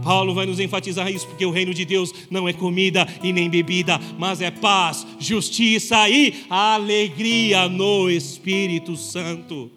Paulo 0.02 0.34
vai 0.34 0.46
nos 0.46 0.58
enfatizar 0.58 1.10
isso, 1.10 1.26
porque 1.26 1.44
o 1.44 1.50
reino 1.50 1.74
de 1.74 1.84
Deus 1.84 2.12
não 2.30 2.48
é 2.48 2.52
comida 2.52 3.06
e 3.22 3.32
nem 3.32 3.50
bebida, 3.50 4.00
mas 4.18 4.40
é 4.40 4.50
paz, 4.50 5.06
justiça 5.18 6.08
e 6.08 6.44
alegria 6.48 7.68
no 7.68 8.10
Espírito 8.10 8.96
Santo. 8.96 9.70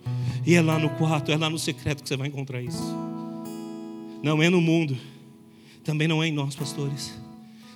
E 0.45 0.55
é 0.55 0.61
lá 0.61 0.77
no 0.77 0.89
quarto, 0.91 1.31
é 1.31 1.37
lá 1.37 1.49
no 1.49 1.57
secreto 1.57 2.03
que 2.03 2.09
você 2.09 2.17
vai 2.17 2.27
encontrar 2.27 2.61
isso. 2.61 2.83
Não 4.21 4.41
é 4.43 4.49
no 4.49 4.59
mundo, 4.59 4.97
também 5.83 6.07
não 6.07 6.21
é 6.21 6.27
em 6.27 6.33
nós, 6.33 6.55
pastores, 6.55 7.13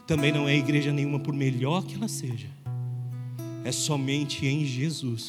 também 0.06 0.32
não 0.32 0.48
é 0.48 0.56
igreja 0.56 0.92
nenhuma, 0.92 1.20
por 1.20 1.34
melhor 1.34 1.84
que 1.84 1.96
ela 1.96 2.08
seja, 2.08 2.50
é 3.64 3.72
somente 3.72 4.46
em 4.46 4.66
Jesus. 4.66 5.28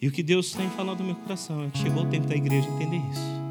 E 0.00 0.08
o 0.08 0.10
que 0.10 0.22
Deus 0.22 0.52
tem 0.52 0.68
falado 0.70 0.98
no 0.98 1.06
meu 1.06 1.14
coração 1.14 1.64
é 1.64 1.70
que 1.70 1.78
chegou 1.78 2.02
o 2.02 2.08
tempo 2.08 2.26
da 2.26 2.34
igreja 2.34 2.68
entender 2.68 3.00
isso. 3.10 3.42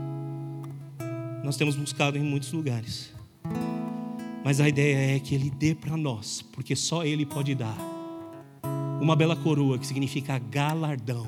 Nós 1.46 1.56
temos 1.56 1.78
buscado 1.78 2.18
em 2.18 2.22
muitos 2.22 2.52
lugares. 2.52 3.14
Mas 4.44 4.60
a 4.60 4.68
ideia 4.68 5.16
é 5.16 5.20
que 5.20 5.34
Ele 5.34 5.50
dê 5.50 5.74
para 5.74 5.96
nós, 5.96 6.42
porque 6.42 6.76
só 6.76 7.06
Ele 7.06 7.26
pode 7.26 7.56
dar 7.56 7.91
uma 9.02 9.16
bela 9.16 9.36
coroa 9.36 9.80
que 9.80 9.88
significa 9.88 10.38
galardão, 10.38 11.26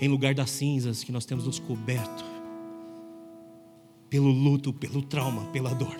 em 0.00 0.08
lugar 0.08 0.34
das 0.34 0.48
cinzas 0.48 1.04
que 1.04 1.12
nós 1.12 1.26
temos 1.26 1.44
nos 1.44 1.58
coberto 1.58 2.24
pelo 4.08 4.30
luto, 4.30 4.72
pelo 4.72 5.02
trauma, 5.02 5.44
pela 5.50 5.74
dor. 5.74 5.94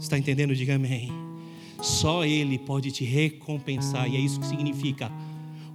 Está 0.00 0.18
entendendo? 0.18 0.56
Diga 0.56 0.74
amém. 0.74 1.12
Só 1.80 2.24
Ele 2.24 2.58
pode 2.58 2.90
te 2.90 3.04
recompensar, 3.04 4.10
e 4.10 4.16
é 4.16 4.18
isso 4.18 4.40
que 4.40 4.46
significa 4.46 5.12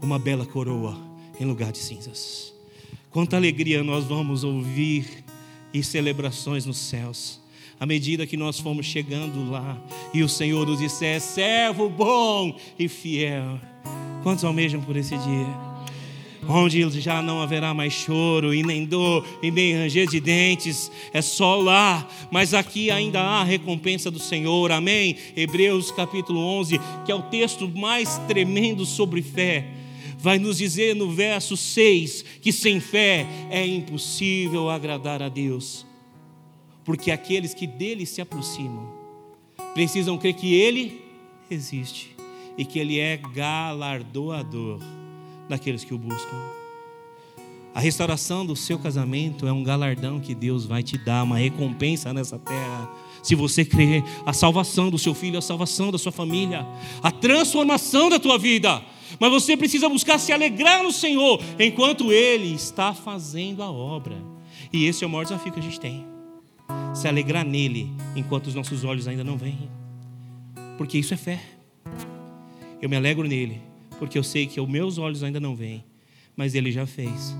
uma 0.01 0.19
bela 0.19 0.45
coroa 0.45 0.97
em 1.39 1.45
lugar 1.45 1.71
de 1.71 1.77
cinzas. 1.77 2.53
Quanta 3.09 3.37
alegria 3.37 3.81
nós 3.83 4.03
vamos 4.03 4.43
ouvir 4.43 5.23
e 5.73 5.81
celebrações 5.81 6.65
nos 6.65 6.77
céus. 6.77 7.39
À 7.79 7.85
medida 7.85 8.27
que 8.27 8.35
nós 8.35 8.59
formos 8.59 8.85
chegando 8.85 9.49
lá 9.49 9.77
e 10.13 10.21
o 10.21 10.29
Senhor 10.29 10.67
nos 10.67 10.79
disser, 10.79 11.21
servo 11.21 11.89
bom 11.89 12.55
e 12.77 12.87
fiel. 12.87 13.59
Quantos 14.21 14.43
almejam 14.43 14.81
por 14.81 14.97
esse 14.97 15.17
dia? 15.17 15.69
onde 16.47 16.99
já 16.99 17.21
não 17.21 17.41
haverá 17.41 17.73
mais 17.73 17.93
choro, 17.93 18.53
e 18.53 18.63
nem 18.63 18.85
dor, 18.85 19.25
e 19.41 19.51
nem 19.51 19.75
ranger 19.75 20.07
de 20.07 20.19
dentes, 20.19 20.91
é 21.13 21.21
só 21.21 21.55
lá, 21.55 22.07
mas 22.31 22.53
aqui 22.53 22.89
ainda 22.89 23.21
há 23.21 23.43
recompensa 23.43 24.09
do 24.09 24.19
Senhor, 24.19 24.71
amém? 24.71 25.15
Hebreus 25.35 25.91
capítulo 25.91 26.39
11, 26.39 26.79
que 27.05 27.11
é 27.11 27.15
o 27.15 27.23
texto 27.23 27.69
mais 27.69 28.17
tremendo 28.27 28.85
sobre 28.85 29.21
fé, 29.21 29.67
vai 30.17 30.39
nos 30.39 30.57
dizer 30.57 30.95
no 30.95 31.11
verso 31.11 31.55
6 31.55 32.25
que 32.41 32.51
sem 32.51 32.79
fé 32.79 33.25
é 33.49 33.65
impossível 33.65 34.69
agradar 34.69 35.21
a 35.21 35.29
Deus, 35.29 35.85
porque 36.89 37.11
aqueles 37.11 37.53
que 37.53 37.67
dele 37.67 38.03
se 38.03 38.19
aproximam 38.19 38.91
precisam 39.75 40.17
crer 40.17 40.33
que 40.33 40.55
ele 40.55 40.99
existe 41.47 42.15
e 42.57 42.65
que 42.65 42.79
ele 42.79 42.99
é 42.99 43.15
galardoador 43.15 44.79
daqueles 45.47 45.83
que 45.83 45.93
o 45.93 45.99
buscam. 45.99 46.35
A 47.75 47.79
restauração 47.79 48.43
do 48.43 48.55
seu 48.55 48.79
casamento 48.79 49.45
é 49.45 49.53
um 49.53 49.63
galardão 49.63 50.19
que 50.19 50.33
Deus 50.33 50.65
vai 50.65 50.81
te 50.81 50.97
dar, 50.97 51.21
uma 51.21 51.37
recompensa 51.37 52.11
nessa 52.11 52.39
terra. 52.39 52.89
Se 53.21 53.35
você 53.35 53.63
crer, 53.63 54.03
a 54.25 54.33
salvação 54.33 54.89
do 54.89 54.97
seu 54.97 55.13
filho, 55.13 55.37
a 55.37 55.43
salvação 55.43 55.91
da 55.91 55.99
sua 55.99 56.11
família, 56.11 56.65
a 57.03 57.11
transformação 57.11 58.09
da 58.09 58.17
tua 58.17 58.39
vida. 58.39 58.83
Mas 59.19 59.29
você 59.29 59.55
precisa 59.55 59.87
buscar 59.87 60.17
se 60.17 60.31
alegrar 60.31 60.81
no 60.81 60.91
Senhor 60.91 61.39
enquanto 61.59 62.11
Ele 62.11 62.51
está 62.51 62.95
fazendo 62.95 63.61
a 63.61 63.69
obra. 63.69 64.17
E 64.73 64.85
esse 64.85 65.03
é 65.03 65.07
o 65.07 65.09
maior 65.09 65.25
desafio 65.25 65.53
que 65.53 65.59
a 65.59 65.63
gente 65.63 65.79
tem. 65.79 66.08
Se 66.93 67.07
alegrar 67.07 67.45
nele 67.45 67.91
enquanto 68.15 68.47
os 68.47 68.55
nossos 68.55 68.83
olhos 68.83 69.07
ainda 69.07 69.23
não 69.23 69.37
vêm. 69.37 69.69
Porque 70.77 70.97
isso 70.97 71.13
é 71.13 71.17
fé. 71.17 71.41
Eu 72.81 72.89
me 72.89 72.95
alegro 72.95 73.27
nele 73.27 73.69
porque 73.99 74.17
eu 74.17 74.23
sei 74.23 74.47
que 74.47 74.59
os 74.59 74.67
meus 74.67 74.97
olhos 74.97 75.21
ainda 75.23 75.39
não 75.39 75.53
veem, 75.53 75.83
mas 76.35 76.55
ele 76.55 76.71
já 76.71 76.87
fez. 76.87 77.35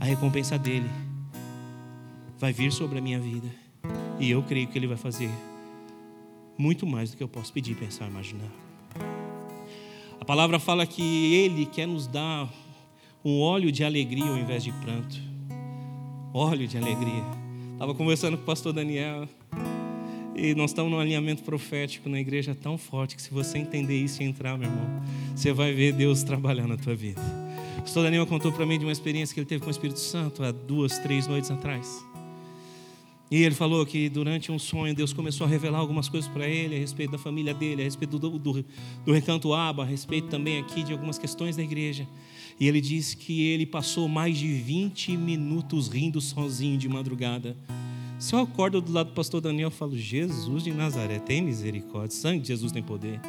A 0.00 0.06
recompensa 0.06 0.58
dele 0.58 0.88
vai 2.38 2.52
vir 2.52 2.72
sobre 2.72 2.98
a 2.98 3.02
minha 3.02 3.20
vida, 3.20 3.48
e 4.18 4.30
eu 4.30 4.42
creio 4.42 4.66
que 4.66 4.78
ele 4.78 4.86
vai 4.86 4.96
fazer 4.96 5.30
muito 6.58 6.86
mais 6.86 7.10
do 7.10 7.18
que 7.18 7.22
eu 7.22 7.28
posso 7.28 7.52
pedir, 7.52 7.76
pensar, 7.76 8.08
imaginar. 8.08 8.50
A 10.18 10.24
palavra 10.24 10.58
fala 10.58 10.86
que 10.86 11.34
ele 11.34 11.66
quer 11.66 11.86
nos 11.86 12.06
dar 12.06 12.50
um 13.22 13.40
óleo 13.40 13.70
de 13.70 13.84
alegria 13.84 14.24
ao 14.24 14.38
invés 14.38 14.64
de 14.64 14.72
pranto. 14.72 15.20
Óleo 16.32 16.66
de 16.66 16.78
alegria. 16.78 17.24
Estava 17.76 17.94
conversando 17.94 18.38
com 18.38 18.42
o 18.42 18.46
pastor 18.46 18.72
Daniel. 18.72 19.28
E 20.34 20.54
nós 20.54 20.70
estamos 20.70 20.90
num 20.90 20.98
alinhamento 20.98 21.42
profético 21.42 22.08
na 22.08 22.18
igreja 22.18 22.54
tão 22.54 22.78
forte 22.78 23.14
que 23.14 23.20
se 23.20 23.30
você 23.30 23.58
entender 23.58 24.02
isso 24.02 24.22
e 24.22 24.24
entrar, 24.24 24.56
meu 24.56 24.66
irmão, 24.66 25.02
você 25.34 25.52
vai 25.52 25.74
ver 25.74 25.92
Deus 25.92 26.22
trabalhar 26.22 26.66
na 26.66 26.78
tua 26.78 26.94
vida. 26.94 27.20
O 27.76 27.82
pastor 27.82 28.04
Daniel 28.04 28.26
contou 28.26 28.50
para 28.50 28.64
mim 28.64 28.78
de 28.78 28.86
uma 28.86 28.92
experiência 28.92 29.34
que 29.34 29.40
ele 29.40 29.46
teve 29.46 29.60
com 29.60 29.68
o 29.68 29.70
Espírito 29.70 30.00
Santo 30.00 30.42
há 30.42 30.52
duas, 30.52 30.98
três 31.00 31.26
noites 31.26 31.50
atrás. 31.50 32.02
E 33.30 33.42
ele 33.42 33.54
falou 33.54 33.84
que 33.84 34.08
durante 34.08 34.50
um 34.50 34.58
sonho 34.58 34.94
Deus 34.94 35.12
começou 35.12 35.46
a 35.46 35.50
revelar 35.50 35.78
algumas 35.78 36.08
coisas 36.08 36.30
para 36.30 36.48
ele 36.48 36.76
a 36.76 36.78
respeito 36.78 37.10
da 37.10 37.18
família 37.18 37.52
dele, 37.52 37.82
a 37.82 37.84
respeito 37.84 38.18
do, 38.18 38.38
do, 38.38 38.64
do 39.04 39.12
recanto 39.12 39.52
Aba, 39.52 39.82
a 39.82 39.86
respeito 39.86 40.28
também 40.28 40.58
aqui 40.60 40.82
de 40.82 40.92
algumas 40.92 41.18
questões 41.18 41.56
da 41.56 41.62
igreja. 41.62 42.08
E 42.58 42.66
ele 42.66 42.80
disse 42.80 43.16
que 43.16 43.42
ele 43.48 43.66
passou 43.66 44.08
mais 44.08 44.38
de 44.38 44.48
20 44.52 45.16
minutos 45.16 45.88
rindo 45.88 46.20
sozinho 46.20 46.78
de 46.78 46.88
madrugada 46.88 47.56
se 48.18 48.34
eu 48.34 48.40
acordo 48.40 48.80
do 48.80 48.92
lado 48.92 49.10
do 49.10 49.12
pastor 49.12 49.42
Daniel, 49.42 49.66
eu 49.66 49.70
falo: 49.70 49.96
Jesus 49.96 50.64
de 50.64 50.72
Nazaré, 50.72 51.18
tem 51.18 51.42
misericórdia, 51.42 52.16
sangue 52.16 52.40
de 52.40 52.48
Jesus 52.48 52.72
tem 52.72 52.82
poder. 52.82 53.20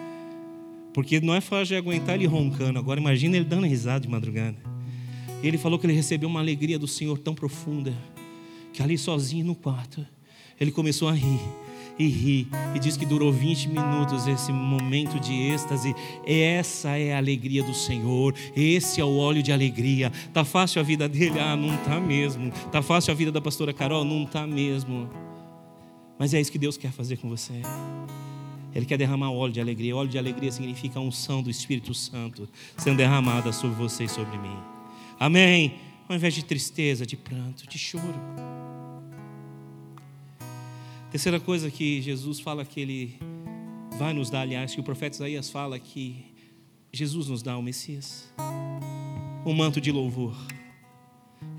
Porque 0.94 1.20
não 1.20 1.36
é 1.36 1.42
fácil 1.42 1.68
de 1.68 1.76
aguentar 1.76 2.16
ele 2.16 2.26
roncando, 2.26 2.80
agora 2.80 3.00
imagina 3.00 3.36
ele 3.36 3.46
dando 3.46 3.68
risada 3.68 4.00
de 4.00 4.08
madrugada. 4.08 4.58
Ele 5.44 5.58
falou 5.58 5.78
que 5.78 5.86
ele 5.86 5.94
recebeu 5.94 6.30
uma 6.30 6.40
alegria 6.40 6.80
do 6.80 6.88
Senhor 6.88 7.18
tão 7.20 7.36
profunda, 7.36 7.94
que 8.74 8.82
ali 8.82 8.98
sozinho 8.98 9.46
no 9.46 9.54
quarto, 9.54 10.06
ele 10.60 10.72
começou 10.72 11.10
a 11.10 11.14
rir 11.14 11.40
e 11.98 12.08
ri. 12.08 12.48
E 12.76 12.80
diz 12.80 12.96
que 12.96 13.06
durou 13.06 13.32
20 13.32 13.70
minutos 13.70 14.28
esse 14.28 14.52
momento 14.52 15.20
de 15.20 15.34
êxtase. 15.34 15.96
Essa 16.26 16.98
é 16.98 17.14
a 17.14 17.18
alegria 17.18 17.64
do 17.64 17.74
Senhor. 17.74 18.34
Esse 18.56 19.02
é 19.02 19.04
o 19.04 19.18
óleo 19.18 19.42
de 19.42 19.52
alegria. 19.52 20.12
Tá 20.34 20.44
fácil 20.44 20.80
a 20.80 20.84
vida 20.84 21.08
dele? 21.08 21.40
Ah, 21.40 21.56
não 21.56 21.76
tá 21.78 22.00
mesmo. 22.00 22.52
Tá 22.72 22.82
fácil 22.82 23.12
a 23.12 23.16
vida 23.16 23.32
da 23.32 23.42
pastora 23.42 23.74
Carol? 23.74 24.04
Não 24.04 24.26
tá 24.26 24.46
mesmo. 24.46 25.10
Mas 26.20 26.34
é 26.34 26.42
isso 26.42 26.52
que 26.52 26.58
Deus 26.58 26.78
quer 26.78 26.92
fazer 26.92 27.18
com 27.18 27.30
você. 27.30 27.62
Ele 28.74 28.86
quer 28.86 28.98
derramar 28.98 29.32
óleo 29.32 29.54
de 29.54 29.62
alegria. 29.62 29.96
Óleo 29.96 30.10
de 30.10 30.18
alegria 30.18 30.52
significa 30.52 31.00
a 31.00 31.02
unção 31.02 31.42
do 31.42 31.50
Espírito 31.50 31.94
Santo 31.94 32.48
sendo 32.78 32.98
derramada 32.98 33.52
sobre 33.52 33.76
você 33.76 34.04
e 34.04 34.10
sobre 34.10 34.38
mim. 34.38 34.58
Amém. 35.20 35.76
Ao 36.08 36.16
invés 36.16 36.34
de 36.34 36.44
tristeza, 36.44 37.06
de 37.06 37.18
pranto, 37.18 37.68
de 37.68 37.78
choro. 37.78 38.16
Terceira 41.10 41.40
coisa 41.40 41.72
que 41.72 42.02
Jesus 42.02 42.40
fala 42.42 42.66
que 42.66 42.82
ele 42.82 43.18
vai 43.98 44.14
nos 44.14 44.30
dar, 44.30 44.42
aliás, 44.42 44.76
que 44.76 44.82
o 44.82 44.84
profeta 44.84 45.16
Isaías 45.16 45.50
fala 45.50 45.80
que 45.80 46.26
Jesus 46.92 47.28
nos 47.28 47.42
dá 47.42 47.58
o 47.58 47.62
Messias. 47.62 48.30
Um 49.46 49.54
manto 49.54 49.80
de 49.80 49.90
louvor 49.90 50.36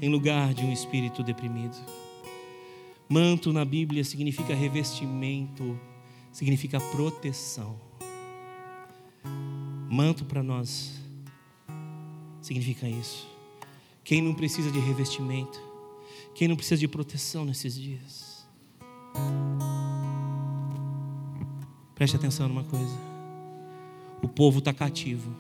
em 0.03 0.11
lugar 0.11 0.53
de 0.53 0.65
um 0.65 0.73
espírito 0.73 1.23
deprimido. 1.23 1.77
Manto 3.09 3.51
na 3.51 3.65
Bíblia 3.65 4.05
significa 4.05 4.55
revestimento, 4.55 5.81
significa 6.31 6.79
proteção. 6.79 7.81
Manto 9.91 10.27
para 10.27 10.43
nós 10.43 10.93
significa 12.43 12.87
isso. 12.87 13.27
Quem 14.05 14.21
não 14.21 14.35
precisa 14.35 14.71
de 14.71 14.79
revestimento, 14.79 15.59
quem 16.35 16.49
não 16.49 16.55
precisa 16.57 16.79
de 16.79 16.87
proteção 16.87 17.47
nesses 17.47 17.75
dias, 17.75 18.28
Preste 21.95 22.17
atenção 22.17 22.49
numa 22.49 22.65
coisa. 22.65 22.97
O 24.23 24.29
povo 24.29 24.61
está 24.61 24.73
cativo. 24.73 25.35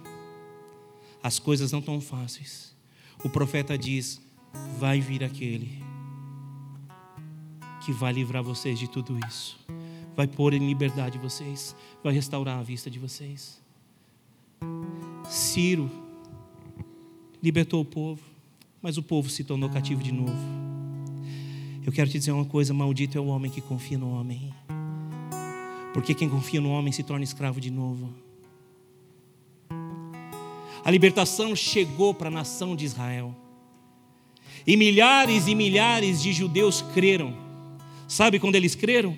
As 1.23 1.38
coisas 1.38 1.73
não 1.73 1.79
estão 1.79 2.01
fáceis. 2.01 2.75
O 3.25 3.29
profeta 3.29 3.77
diz: 3.79 4.21
vai 4.79 5.01
vir 5.01 5.23
aquele 5.23 5.83
que 7.85 7.93
vai 7.93 8.12
livrar 8.12 8.43
vocês 8.43 8.79
de 8.79 8.88
tudo 8.88 9.19
isso. 9.27 9.59
Vai 10.17 10.27
pôr 10.27 10.53
em 10.53 10.67
liberdade 10.67 11.17
vocês. 11.17 11.75
Vai 12.03 12.12
restaurar 12.12 12.59
a 12.59 12.62
vista 12.62 12.91
de 12.91 12.99
vocês. 12.99 13.62
Ciro 15.29 15.91
libertou 17.43 17.81
o 17.81 17.85
povo, 17.85 18.23
mas 18.83 18.99
o 18.99 19.03
povo 19.03 19.31
se 19.31 19.45
tornou 19.45 19.71
cativo 19.71 20.03
de 20.03 20.12
novo. 20.12 20.33
Eu 21.88 21.92
quero 21.92 22.11
te 22.11 22.18
dizer 22.18 22.33
uma 22.33 22.44
coisa: 22.44 22.74
maldito 22.74 23.16
é 23.16 23.20
o 23.20 23.29
homem 23.29 23.51
que 23.51 23.62
confia 23.62 23.96
no 23.96 24.11
homem. 24.11 24.53
Porque 25.94 26.12
quem 26.12 26.29
confia 26.29 26.61
no 26.61 26.68
homem 26.68 26.92
se 26.92 27.03
torna 27.03 27.24
escravo 27.24 27.59
de 27.62 27.70
novo. 27.70 28.12
A 30.85 30.90
libertação 30.90 31.57
chegou 31.57 32.12
para 32.12 32.29
a 32.29 32.31
nação 32.31 32.77
de 32.77 32.85
Israel. 32.85 33.35
E 34.66 34.77
milhares 34.77 35.48
e 35.48 35.55
milhares 35.55 36.20
de 36.20 36.31
judeus 36.31 36.85
creram. 36.92 37.35
Sabe 38.07 38.38
quando 38.38 38.57
eles 38.57 38.74
creram? 38.74 39.16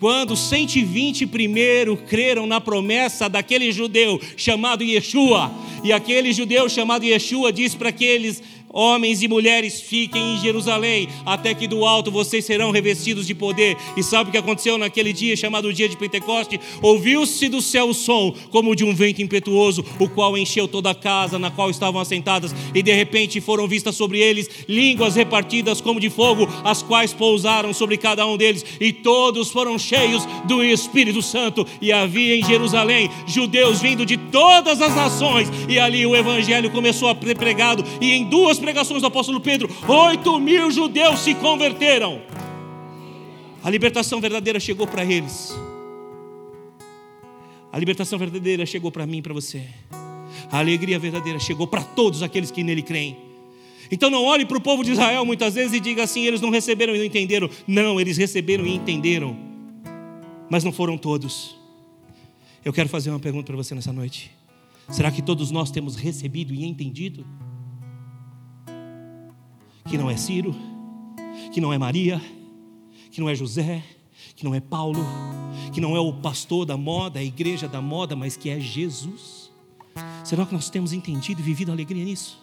Quando 0.00 0.36
120 0.36 1.28
primeiro 1.28 1.96
creram 1.96 2.44
na 2.44 2.60
promessa 2.60 3.28
daquele 3.28 3.70
judeu 3.70 4.20
chamado 4.36 4.82
Yeshua. 4.82 5.52
E 5.84 5.92
aquele 5.92 6.32
judeu 6.32 6.68
chamado 6.68 7.04
Yeshua 7.04 7.52
diz 7.52 7.76
para 7.76 7.90
aqueles 7.90 8.42
Homens 8.70 9.22
e 9.22 9.28
mulheres, 9.28 9.80
fiquem 9.80 10.34
em 10.34 10.40
Jerusalém, 10.40 11.08
até 11.24 11.54
que 11.54 11.66
do 11.66 11.84
alto 11.84 12.10
vocês 12.10 12.44
serão 12.44 12.70
revestidos 12.70 13.26
de 13.26 13.34
poder. 13.34 13.76
E 13.96 14.02
sabe 14.02 14.28
o 14.28 14.32
que 14.32 14.38
aconteceu 14.38 14.76
naquele 14.76 15.12
dia 15.12 15.36
chamado 15.36 15.72
dia 15.72 15.88
de 15.88 15.96
Pentecoste? 15.96 16.60
Ouviu-se 16.82 17.48
do 17.48 17.62
céu 17.62 17.88
o 17.88 17.94
som, 17.94 18.34
como 18.50 18.76
de 18.76 18.84
um 18.84 18.94
vento 18.94 19.22
impetuoso, 19.22 19.84
o 19.98 20.08
qual 20.08 20.36
encheu 20.36 20.68
toda 20.68 20.90
a 20.90 20.94
casa 20.94 21.38
na 21.38 21.50
qual 21.50 21.70
estavam 21.70 22.00
assentadas, 22.00 22.54
e 22.74 22.82
de 22.82 22.92
repente 22.92 23.40
foram 23.40 23.66
vistas 23.66 23.96
sobre 23.96 24.18
eles 24.18 24.48
línguas 24.68 25.14
repartidas 25.14 25.80
como 25.80 25.98
de 25.98 26.10
fogo, 26.10 26.46
as 26.64 26.82
quais 26.82 27.12
pousaram 27.12 27.72
sobre 27.72 27.96
cada 27.96 28.26
um 28.26 28.36
deles, 28.36 28.64
e 28.80 28.92
todos 28.92 29.50
foram 29.50 29.78
cheios 29.78 30.26
do 30.44 30.62
Espírito 30.62 31.22
Santo. 31.22 31.66
E 31.80 31.90
havia 31.90 32.36
em 32.36 32.44
Jerusalém 32.44 33.08
judeus 33.26 33.80
vindo 33.80 34.04
de 34.04 34.16
todas 34.16 34.82
as 34.82 34.94
nações, 34.94 35.48
e 35.68 35.78
ali 35.78 36.04
o 36.04 36.14
evangelho 36.14 36.70
começou 36.70 37.08
a 37.08 37.16
ser 37.16 37.36
pregado, 37.36 37.84
e 38.00 38.12
em 38.12 38.24
duas 38.24 38.57
duas 38.58 38.60
pregações 38.60 39.00
do 39.00 39.06
apóstolo 39.06 39.40
Pedro, 39.40 39.68
oito 39.86 40.38
mil 40.38 40.70
judeus 40.70 41.20
se 41.20 41.34
converteram. 41.34 42.20
A 43.62 43.70
libertação 43.70 44.20
verdadeira 44.20 44.60
chegou 44.60 44.86
para 44.86 45.04
eles. 45.04 45.56
A 47.72 47.78
libertação 47.78 48.18
verdadeira 48.18 48.66
chegou 48.66 48.90
para 48.90 49.06
mim 49.06 49.22
para 49.22 49.32
você. 49.34 49.62
A 50.50 50.58
alegria 50.58 50.98
verdadeira 50.98 51.38
chegou 51.38 51.66
para 51.66 51.82
todos 51.82 52.22
aqueles 52.22 52.50
que 52.50 52.62
nele 52.62 52.82
creem. 52.82 53.16
Então 53.90 54.10
não 54.10 54.24
olhe 54.24 54.44
para 54.44 54.58
o 54.58 54.60
povo 54.60 54.84
de 54.84 54.92
Israel 54.92 55.24
muitas 55.24 55.54
vezes 55.54 55.72
e 55.72 55.80
diga 55.80 56.02
assim: 56.04 56.24
eles 56.24 56.40
não 56.40 56.50
receberam 56.50 56.94
e 56.94 56.98
não 56.98 57.04
entenderam. 57.04 57.48
Não, 57.66 58.00
eles 58.00 58.16
receberam 58.16 58.66
e 58.66 58.74
entenderam, 58.74 59.36
mas 60.50 60.64
não 60.64 60.72
foram 60.72 60.98
todos. 60.98 61.56
Eu 62.64 62.72
quero 62.72 62.88
fazer 62.88 63.10
uma 63.10 63.20
pergunta 63.20 63.46
para 63.46 63.56
você 63.56 63.74
nessa 63.74 63.92
noite: 63.92 64.30
será 64.90 65.10
que 65.10 65.22
todos 65.22 65.50
nós 65.50 65.70
temos 65.70 65.96
recebido 65.96 66.54
e 66.54 66.64
entendido? 66.64 67.24
Que 69.88 69.96
não 69.96 70.10
é 70.10 70.16
Ciro, 70.16 70.54
que 71.52 71.60
não 71.60 71.72
é 71.72 71.78
Maria, 71.78 72.20
que 73.10 73.20
não 73.20 73.28
é 73.28 73.34
José, 73.34 73.82
que 74.36 74.44
não 74.44 74.54
é 74.54 74.60
Paulo, 74.60 75.00
que 75.72 75.80
não 75.80 75.96
é 75.96 76.00
o 76.00 76.12
pastor 76.12 76.66
da 76.66 76.76
moda, 76.76 77.20
a 77.20 77.24
igreja 77.24 77.66
da 77.66 77.80
moda, 77.80 78.14
mas 78.14 78.36
que 78.36 78.50
é 78.50 78.60
Jesus? 78.60 79.50
Será 80.24 80.44
que 80.44 80.52
nós 80.52 80.68
temos 80.68 80.92
entendido 80.92 81.40
e 81.40 81.44
vivido 81.44 81.72
alegria 81.72 82.04
nisso? 82.04 82.38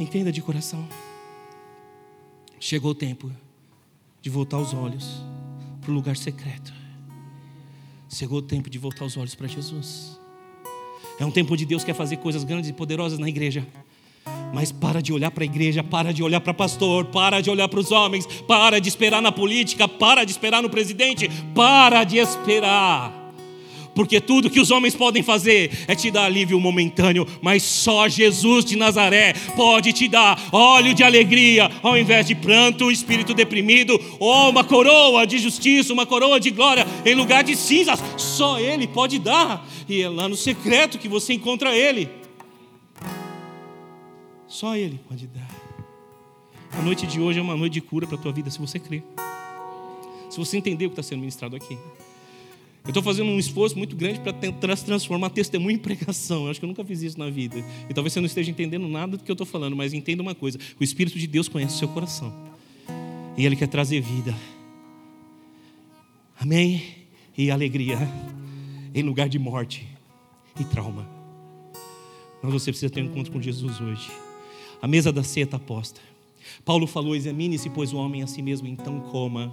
Entenda 0.00 0.32
de 0.32 0.40
coração. 0.40 0.88
Chegou 2.58 2.92
o 2.92 2.94
tempo 2.94 3.30
de 4.22 4.30
voltar 4.30 4.58
os 4.58 4.72
olhos 4.72 5.22
para 5.80 5.90
o 5.90 5.94
lugar 5.94 6.16
secreto. 6.16 6.72
Chegou 8.08 8.38
o 8.38 8.42
tempo 8.42 8.70
de 8.70 8.78
voltar 8.78 9.04
os 9.04 9.16
olhos 9.16 9.34
para 9.34 9.46
Jesus. 9.46 10.18
É 11.20 11.24
um 11.24 11.30
tempo 11.30 11.52
onde 11.52 11.66
Deus 11.66 11.84
quer 11.84 11.94
fazer 11.94 12.16
coisas 12.16 12.42
grandes 12.42 12.70
e 12.70 12.72
poderosas 12.72 13.18
na 13.18 13.28
igreja. 13.28 13.66
Mas 14.52 14.72
para 14.72 15.02
de 15.02 15.12
olhar 15.12 15.30
para 15.30 15.44
a 15.44 15.46
igreja, 15.46 15.82
para 15.84 16.12
de 16.12 16.22
olhar 16.22 16.40
para 16.40 16.54
pastor, 16.54 17.04
para 17.06 17.40
de 17.40 17.50
olhar 17.50 17.68
para 17.68 17.80
os 17.80 17.92
homens, 17.92 18.26
para 18.46 18.80
de 18.80 18.88
esperar 18.88 19.22
na 19.22 19.32
política, 19.32 19.86
para 19.86 20.24
de 20.24 20.30
esperar 20.30 20.62
no 20.62 20.70
presidente, 20.70 21.30
para 21.54 22.04
de 22.04 22.18
esperar 22.18 23.28
porque 23.98 24.20
tudo 24.20 24.48
que 24.48 24.60
os 24.60 24.70
homens 24.70 24.94
podem 24.94 25.24
fazer 25.24 25.72
é 25.88 25.94
te 25.96 26.08
dar 26.08 26.26
alívio 26.26 26.60
momentâneo, 26.60 27.26
mas 27.42 27.64
só 27.64 28.08
Jesus 28.08 28.64
de 28.64 28.76
Nazaré 28.76 29.32
pode 29.56 29.92
te 29.92 30.06
dar 30.06 30.40
óleo 30.52 30.94
de 30.94 31.02
alegria 31.02 31.68
ao 31.82 31.98
invés 31.98 32.24
de 32.24 32.36
pranto, 32.36 32.92
espírito 32.92 33.34
deprimido, 33.34 34.00
ou 34.20 34.50
uma 34.50 34.62
coroa 34.62 35.26
de 35.26 35.38
justiça, 35.38 35.92
uma 35.92 36.06
coroa 36.06 36.38
de 36.38 36.50
glória 36.52 36.86
em 37.04 37.16
lugar 37.16 37.42
de 37.42 37.56
cinzas. 37.56 37.98
Só 38.16 38.60
Ele 38.60 38.86
pode 38.86 39.18
dar, 39.18 39.66
e 39.88 40.00
é 40.00 40.08
lá 40.08 40.28
no 40.28 40.36
secreto 40.36 40.96
que 40.96 41.08
você 41.08 41.32
encontra 41.32 41.76
Ele. 41.76 42.08
Só 44.48 44.74
Ele 44.74 44.98
pode 45.06 45.26
dar. 45.26 45.48
A 46.72 46.82
noite 46.82 47.06
de 47.06 47.20
hoje 47.20 47.38
é 47.38 47.42
uma 47.42 47.56
noite 47.56 47.74
de 47.74 47.80
cura 47.80 48.06
para 48.06 48.16
a 48.16 48.20
tua 48.20 48.32
vida, 48.32 48.50
se 48.50 48.58
você 48.58 48.78
crer. 48.78 49.04
Se 50.30 50.38
você 50.38 50.56
entender 50.56 50.86
o 50.86 50.88
que 50.90 50.94
está 50.94 51.02
sendo 51.02 51.20
ministrado 51.20 51.54
aqui. 51.54 51.78
Eu 52.84 52.90
estou 52.90 53.02
fazendo 53.02 53.30
um 53.30 53.38
esforço 53.38 53.76
muito 53.76 53.94
grande 53.94 54.18
para 54.20 54.32
tentar 54.32 54.74
transformar 54.76 55.28
testemunho 55.30 55.76
em 55.76 55.78
pregação. 55.78 56.44
Eu 56.44 56.50
acho 56.50 56.58
que 56.58 56.64
eu 56.64 56.68
nunca 56.68 56.82
fiz 56.84 57.02
isso 57.02 57.18
na 57.18 57.28
vida. 57.28 57.62
E 57.88 57.92
talvez 57.92 58.14
você 58.14 58.20
não 58.20 58.26
esteja 58.26 58.50
entendendo 58.50 58.88
nada 58.88 59.18
do 59.18 59.22
que 59.22 59.30
eu 59.30 59.34
estou 59.34 59.46
falando, 59.46 59.76
mas 59.76 59.92
entenda 59.92 60.22
uma 60.22 60.34
coisa: 60.34 60.58
o 60.80 60.82
Espírito 60.82 61.18
de 61.18 61.26
Deus 61.26 61.48
conhece 61.48 61.74
o 61.74 61.78
seu 61.78 61.88
coração. 61.88 62.34
E 63.36 63.44
Ele 63.44 63.56
quer 63.56 63.68
trazer 63.68 64.00
vida. 64.00 64.34
Amém? 66.40 66.82
E 67.36 67.50
alegria 67.50 67.98
em 68.94 69.02
lugar 69.02 69.28
de 69.28 69.38
morte 69.38 69.86
e 70.58 70.64
trauma. 70.64 71.06
Mas 72.42 72.52
você 72.52 72.70
precisa 72.70 72.90
ter 72.90 73.02
um 73.02 73.06
encontro 73.06 73.32
com 73.32 73.42
Jesus 73.42 73.80
hoje. 73.80 74.10
A 74.80 74.86
mesa 74.86 75.12
da 75.12 75.22
ceia 75.22 75.44
está 75.44 75.58
posta. 75.58 76.00
Paulo 76.64 76.86
falou: 76.86 77.16
examine-se, 77.16 77.68
pois 77.70 77.92
o 77.92 77.96
homem 77.96 78.22
a 78.22 78.26
si 78.26 78.42
mesmo, 78.42 78.68
então 78.68 79.00
coma. 79.00 79.52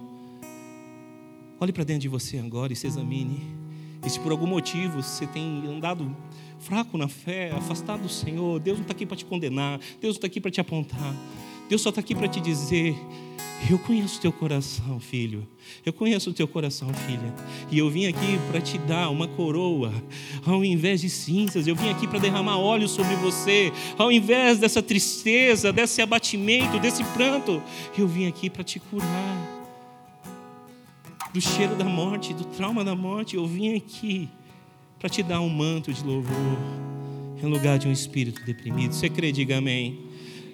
Olhe 1.60 1.72
para 1.72 1.84
dentro 1.84 2.02
de 2.02 2.10
você 2.10 2.38
agora 2.38 2.74
e 2.74 2.76
se 2.76 2.86
examine. 2.86 3.42
E 4.06 4.10
se 4.10 4.20
por 4.20 4.32
algum 4.32 4.46
motivo 4.46 5.02
você 5.02 5.26
tem 5.26 5.66
andado 5.66 6.16
fraco 6.60 6.98
na 6.98 7.08
fé, 7.08 7.52
afastado 7.52 8.04
do 8.04 8.10
Senhor, 8.10 8.60
Deus 8.60 8.78
não 8.78 8.84
está 8.84 8.94
aqui 8.94 9.06
para 9.06 9.18
te 9.18 9.26
condenar, 9.26 9.80
Deus 9.80 10.02
não 10.02 10.12
está 10.12 10.28
aqui 10.28 10.40
para 10.40 10.52
te 10.52 10.62
apontar, 10.62 11.16
Deus 11.70 11.82
só 11.82 11.90
está 11.90 12.02
aqui 12.02 12.14
para 12.14 12.28
te 12.28 12.40
dizer: 12.40 12.96
Eu 13.70 13.80
conheço 13.80 14.18
o 14.18 14.22
teu 14.22 14.32
coração, 14.32 15.00
filho. 15.00 15.48
Eu 15.86 15.92
conheço 15.92 16.30
o 16.30 16.34
teu 16.34 16.48
coração, 16.48 16.94
filha. 16.94 17.34
E 17.72 17.78
eu 17.78 17.90
vim 17.90 18.06
aqui 18.06 18.40
para 18.52 18.62
te 18.62 18.78
dar 18.78 19.10
uma 19.10 19.28
coroa, 19.28 19.92
ao 20.46 20.64
invés 20.64 21.02
de 21.02 21.10
cinzas. 21.10 21.68
Eu 21.68 21.76
vim 21.76 21.90
aqui 21.90 22.08
para 22.08 22.20
derramar 22.20 22.58
óleo 22.58 22.88
sobre 22.88 23.16
você, 23.16 23.72
ao 23.98 24.12
invés 24.12 24.60
dessa 24.60 24.82
tristeza, 24.82 25.74
desse 25.74 26.02
abatimento, 26.02 26.80
desse 26.80 27.04
pranto. 27.04 27.62
Eu 27.98 28.08
vim 28.08 28.28
aqui 28.28 28.50
para 28.50 28.64
te 28.64 28.80
curar 28.80 29.56
do 31.36 31.42
cheiro 31.42 31.76
da 31.76 31.84
morte, 31.84 32.34
do 32.34 32.46
trauma 32.46 32.82
da 32.82 32.96
morte, 32.96 33.36
eu 33.36 33.46
vim 33.46 33.76
aqui 33.76 34.30
para 34.98 35.10
te 35.10 35.22
dar 35.22 35.42
um 35.42 35.50
manto 35.50 35.92
de 35.92 36.02
louvor 36.02 36.58
em 37.44 37.46
lugar 37.46 37.78
de 37.78 37.90
um 37.90 37.92
espírito 37.92 38.42
deprimido. 38.46 38.94
Você 38.94 39.10
crê, 39.10 39.34
diga 39.34 39.58
amém. 39.58 40.05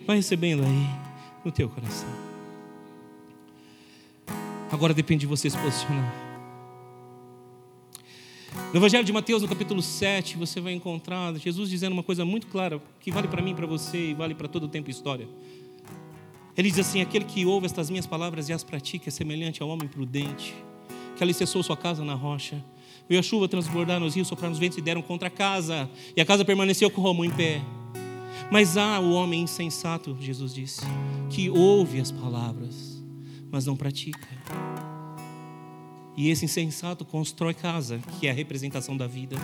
Vai 0.06 0.18
recebendo 0.18 0.64
aí 0.64 0.88
no 1.43 1.52
teu 1.52 1.70
coração. 1.70 2.10
Agora 4.72 4.93
depende 4.93 5.22
de 5.22 5.28
você 5.28 5.49
se 5.49 5.58
posicionar. 5.58 6.14
No 8.74 8.80
Evangelho 8.80 9.04
de 9.04 9.14
Mateus, 9.14 9.41
no 9.41 9.47
capítulo 9.47 9.82
7, 9.82 10.38
você 10.38 10.60
vai 10.60 10.74
encontrar 10.74 11.34
Jesus 11.36 11.70
dizendo 11.70 11.93
uma 11.93 12.04
coisa 12.04 12.24
muito 12.26 12.47
clara, 12.47 12.82
que 12.99 13.12
vale 13.12 13.28
para 13.28 13.41
mim, 13.41 13.54
para 13.54 13.66
você 13.66 14.12
e 14.12 14.14
vale 14.14 14.34
para 14.34 14.47
todo 14.47 14.64
o 14.64 14.68
tempo 14.68 14.89
e 14.89 14.91
história. 14.91 15.28
Ele 16.58 16.70
diz 16.70 16.80
assim: 16.80 17.02
Aquele 17.02 17.26
que 17.26 17.45
ouve 17.45 17.66
estas 17.66 17.89
minhas 17.89 18.06
palavras 18.06 18.49
e 18.49 18.54
as 18.54 18.64
pratica 18.64 19.10
é 19.10 19.12
semelhante 19.12 19.62
ao 19.62 19.70
homem 19.70 19.88
prudente 19.88 20.54
que 21.22 21.24
alicerçou 21.24 21.62
sua 21.62 21.78
casa 21.78 22.04
na 22.04 22.16
rocha. 22.16 22.64
Veio 23.08 23.20
a 23.20 23.24
chuva 23.24 23.47
transbordar 23.47 23.99
nos 23.99 24.16
rios, 24.16 24.28
soprar 24.28 24.49
nos 24.49 24.58
ventos 24.58 24.78
e 24.80 24.82
deram 24.82 25.04
contra 25.04 25.28
a 25.28 25.32
casa. 25.32 25.88
E 26.16 26.22
a 26.22 26.26
casa 26.26 26.43
permaneceu 26.43 26.89
como 26.89 27.24
em 27.24 27.30
pé. 27.30 27.62
Mas 28.52 28.76
há 28.76 28.99
o 28.99 29.14
homem 29.14 29.43
insensato, 29.43 30.18
Jesus 30.20 30.54
disse, 30.54 30.82
que 31.30 31.49
ouve 31.49 32.02
as 32.02 32.12
palavras, 32.12 33.02
mas 33.49 33.66
não 33.66 33.78
pratica. 33.78 34.28
E 36.18 36.30
esse 36.30 36.43
insensato 36.43 37.06
constrói 37.06 37.54
casa, 37.54 37.99
que 38.20 38.28
é 38.28 38.30
a 38.30 38.34
representação 38.34 38.97
da 38.97 39.08
vida. 39.08 39.38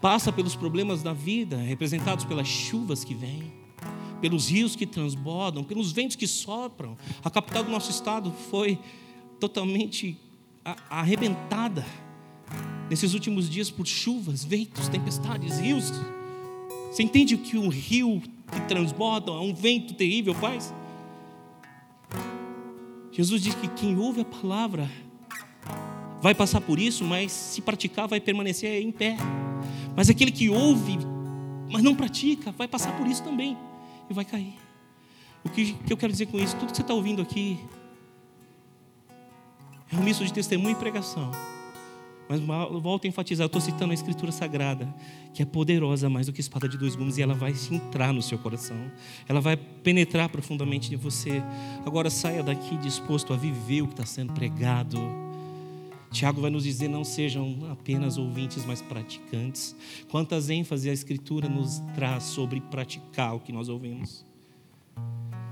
Passa 0.00 0.32
pelos 0.32 0.56
problemas 0.56 1.02
da 1.02 1.12
vida, 1.12 1.58
representados 1.58 2.24
pelas 2.24 2.48
chuvas 2.48 3.04
que 3.04 3.14
vêm, 3.14 3.52
pelos 4.22 4.48
rios 4.48 4.74
que 4.74 4.86
transbordam, 4.86 5.62
pelos 5.62 5.92
ventos 5.92 6.16
que 6.16 6.26
sopram. 6.26 6.96
A 7.22 7.28
capital 7.28 7.64
do 7.64 7.70
nosso 7.70 7.90
estado 7.90 8.32
foi 8.50 8.78
totalmente 9.38 10.16
arrebentada 10.88 11.84
nesses 12.88 13.12
últimos 13.12 13.48
dias 13.48 13.70
por 13.70 13.86
chuvas, 13.86 14.42
ventos, 14.42 14.88
tempestades, 14.88 15.58
rios. 15.58 15.92
Você 16.90 17.02
entende 17.02 17.34
o 17.34 17.38
que 17.38 17.56
um 17.56 17.68
rio 17.68 18.20
que 18.50 18.60
transborda, 18.66 19.32
um 19.32 19.54
vento 19.54 19.94
terrível 19.94 20.34
faz? 20.34 20.74
Jesus 23.12 23.42
diz 23.42 23.54
que 23.54 23.68
quem 23.68 23.96
ouve 23.96 24.22
a 24.22 24.24
palavra 24.24 24.90
vai 26.20 26.34
passar 26.34 26.60
por 26.60 26.78
isso, 26.78 27.04
mas 27.04 27.30
se 27.30 27.60
praticar 27.60 28.08
vai 28.08 28.20
permanecer 28.20 28.82
em 28.82 28.90
pé. 28.90 29.16
Mas 29.96 30.10
aquele 30.10 30.30
que 30.30 30.50
ouve, 30.50 30.98
mas 31.70 31.82
não 31.82 31.94
pratica, 31.94 32.52
vai 32.52 32.66
passar 32.66 32.96
por 32.96 33.06
isso 33.06 33.22
também 33.22 33.56
e 34.08 34.14
vai 34.14 34.24
cair. 34.24 34.54
O 35.44 35.48
que, 35.48 35.72
que 35.72 35.92
eu 35.92 35.96
quero 35.96 36.12
dizer 36.12 36.26
com 36.26 36.38
isso? 36.38 36.56
Tudo 36.56 36.70
que 36.70 36.76
você 36.76 36.82
está 36.82 36.92
ouvindo 36.92 37.22
aqui, 37.22 37.58
é 39.92 39.96
um 39.96 40.02
misto 40.02 40.24
de 40.24 40.32
testemunho 40.32 40.72
e 40.72 40.78
pregação. 40.78 41.30
Mas 42.30 42.38
volto 42.38 43.06
a 43.06 43.08
enfatizar, 43.08 43.42
eu 43.42 43.48
estou 43.48 43.60
citando 43.60 43.90
a 43.90 43.94
Escritura 43.94 44.30
Sagrada, 44.30 44.86
que 45.34 45.42
é 45.42 45.44
poderosa 45.44 46.08
mais 46.08 46.26
do 46.26 46.32
que 46.32 46.40
espada 46.40 46.68
de 46.68 46.78
dois 46.78 46.94
gumes, 46.94 47.18
e 47.18 47.22
ela 47.22 47.34
vai 47.34 47.52
entrar 47.72 48.12
no 48.12 48.22
seu 48.22 48.38
coração, 48.38 48.76
ela 49.28 49.40
vai 49.40 49.56
penetrar 49.56 50.28
profundamente 50.28 50.94
em 50.94 50.96
você. 50.96 51.42
Agora 51.84 52.08
saia 52.08 52.40
daqui 52.40 52.76
disposto 52.76 53.32
a 53.32 53.36
viver 53.36 53.82
o 53.82 53.88
que 53.88 53.94
está 53.94 54.06
sendo 54.06 54.32
pregado. 54.32 54.96
Tiago 56.12 56.40
vai 56.40 56.52
nos 56.52 56.62
dizer: 56.62 56.86
não 56.86 57.02
sejam 57.02 57.68
apenas 57.68 58.16
ouvintes, 58.16 58.64
mas 58.64 58.80
praticantes. 58.80 59.74
Quantas 60.08 60.50
ênfases 60.50 60.86
a 60.86 60.92
Escritura 60.92 61.48
nos 61.48 61.80
traz 61.96 62.22
sobre 62.22 62.60
praticar 62.60 63.34
o 63.34 63.40
que 63.40 63.50
nós 63.52 63.68
ouvimos. 63.68 64.24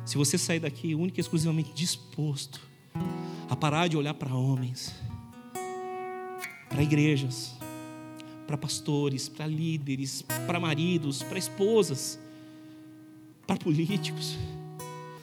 Se 0.06 0.16
você 0.16 0.38
sair 0.38 0.60
daqui 0.60 0.94
única 0.94 1.18
e 1.18 1.22
exclusivamente 1.22 1.72
disposto 1.74 2.60
a 3.50 3.56
parar 3.56 3.88
de 3.88 3.96
olhar 3.96 4.14
para 4.14 4.32
homens, 4.32 4.94
para 6.68 6.82
igrejas, 6.82 7.54
para 8.46 8.56
pastores, 8.56 9.28
para 9.28 9.46
líderes, 9.46 10.22
para 10.46 10.58
maridos, 10.58 11.22
para 11.22 11.38
esposas, 11.38 12.18
para 13.46 13.56
políticos. 13.56 14.36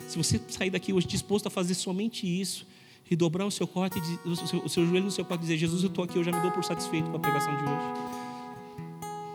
Se 0.08 0.18
você 0.18 0.40
sair 0.48 0.70
daqui 0.70 0.94
hoje 0.94 1.08
disposto 1.08 1.48
a 1.48 1.50
fazer 1.50 1.74
somente 1.74 2.26
isso 2.28 2.66
e 3.10 3.16
dobrar 3.16 3.46
o 3.46 3.52
seu 3.52 3.68
corte, 3.68 4.00
o 4.26 4.36
seu, 4.36 4.60
o 4.60 4.70
seu 4.70 4.86
joelho 4.86 5.06
no 5.06 5.12
seu 5.12 5.26
corte 5.26 5.42
e 5.42 5.44
dizer: 5.44 5.58
Jesus, 5.58 5.84
eu 5.84 5.90
estou 5.90 6.04
aqui, 6.04 6.18
eu 6.18 6.24
já 6.24 6.32
me 6.32 6.42
dou 6.42 6.52
por 6.52 6.64
satisfeito 6.64 7.10
com 7.10 7.18
a 7.18 7.20
pregação 7.20 7.56
de 7.56 7.64
hoje. 7.64 8.26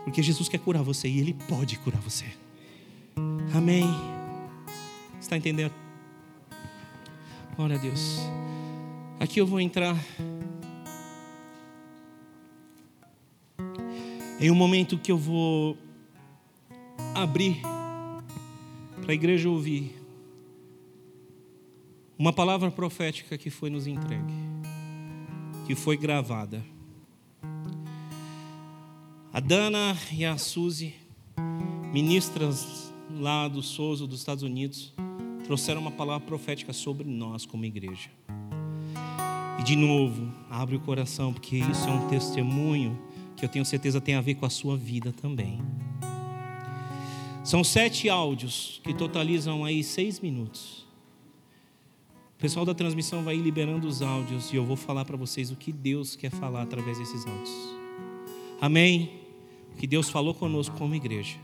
Porque 0.04 0.22
Jesus 0.22 0.48
quer 0.48 0.58
curar 0.58 0.82
você 0.82 1.08
e 1.08 1.20
Ele 1.20 1.34
pode 1.48 1.78
curar 1.78 2.00
você. 2.00 2.26
Amém. 3.54 3.84
Está 5.20 5.36
entendendo? 5.36 5.72
Glória 7.56 7.76
a 7.76 7.78
Deus. 7.78 8.18
Aqui 9.20 9.40
eu 9.40 9.46
vou 9.46 9.60
entrar 9.60 9.96
em 14.40 14.50
um 14.50 14.54
momento 14.54 14.96
que 14.96 15.12
eu 15.12 15.18
vou 15.18 15.76
abrir 17.14 17.60
para 19.02 19.12
a 19.12 19.14
igreja 19.14 19.50
ouvir 19.50 19.94
uma 22.18 22.32
palavra 22.32 22.70
profética 22.70 23.36
que 23.36 23.50
foi 23.50 23.68
nos 23.68 23.86
entregue, 23.86 24.32
que 25.66 25.74
foi 25.74 25.94
gravada. 25.96 26.64
A 29.30 29.40
Dana 29.40 29.94
e 30.10 30.24
a 30.24 30.38
Suzy, 30.38 30.94
ministras 31.92 32.90
lá 33.18 33.46
do 33.46 33.62
Souza, 33.62 34.06
dos 34.06 34.20
Estados 34.20 34.42
Unidos, 34.42 34.94
trouxeram 35.44 35.82
uma 35.82 35.90
palavra 35.90 36.26
profética 36.26 36.72
sobre 36.72 37.06
nós 37.06 37.44
como 37.44 37.66
igreja. 37.66 38.08
E 39.58 39.62
de 39.62 39.76
novo, 39.76 40.32
abre 40.48 40.76
o 40.76 40.80
coração, 40.80 41.30
porque 41.30 41.56
isso 41.56 41.86
é 41.86 41.92
um 41.92 42.08
testemunho 42.08 42.98
que 43.40 43.46
eu 43.46 43.48
tenho 43.48 43.64
certeza 43.64 44.00
tem 44.00 44.14
a 44.14 44.20
ver 44.20 44.34
com 44.34 44.44
a 44.44 44.50
sua 44.50 44.76
vida 44.76 45.12
também. 45.12 45.58
São 47.42 47.64
sete 47.64 48.08
áudios 48.08 48.80
que 48.84 48.92
totalizam 48.92 49.64
aí 49.64 49.82
seis 49.82 50.20
minutos. 50.20 50.86
O 52.36 52.40
pessoal 52.40 52.66
da 52.66 52.74
transmissão 52.74 53.24
vai 53.24 53.36
liberando 53.36 53.88
os 53.88 54.02
áudios 54.02 54.52
e 54.52 54.56
eu 54.56 54.64
vou 54.64 54.76
falar 54.76 55.06
para 55.06 55.16
vocês 55.16 55.50
o 55.50 55.56
que 55.56 55.72
Deus 55.72 56.14
quer 56.14 56.30
falar 56.30 56.62
através 56.62 56.98
desses 56.98 57.26
áudios. 57.26 57.50
Amém? 58.60 59.10
O 59.72 59.76
que 59.76 59.86
Deus 59.86 60.10
falou 60.10 60.34
conosco 60.34 60.76
como 60.76 60.94
igreja. 60.94 61.36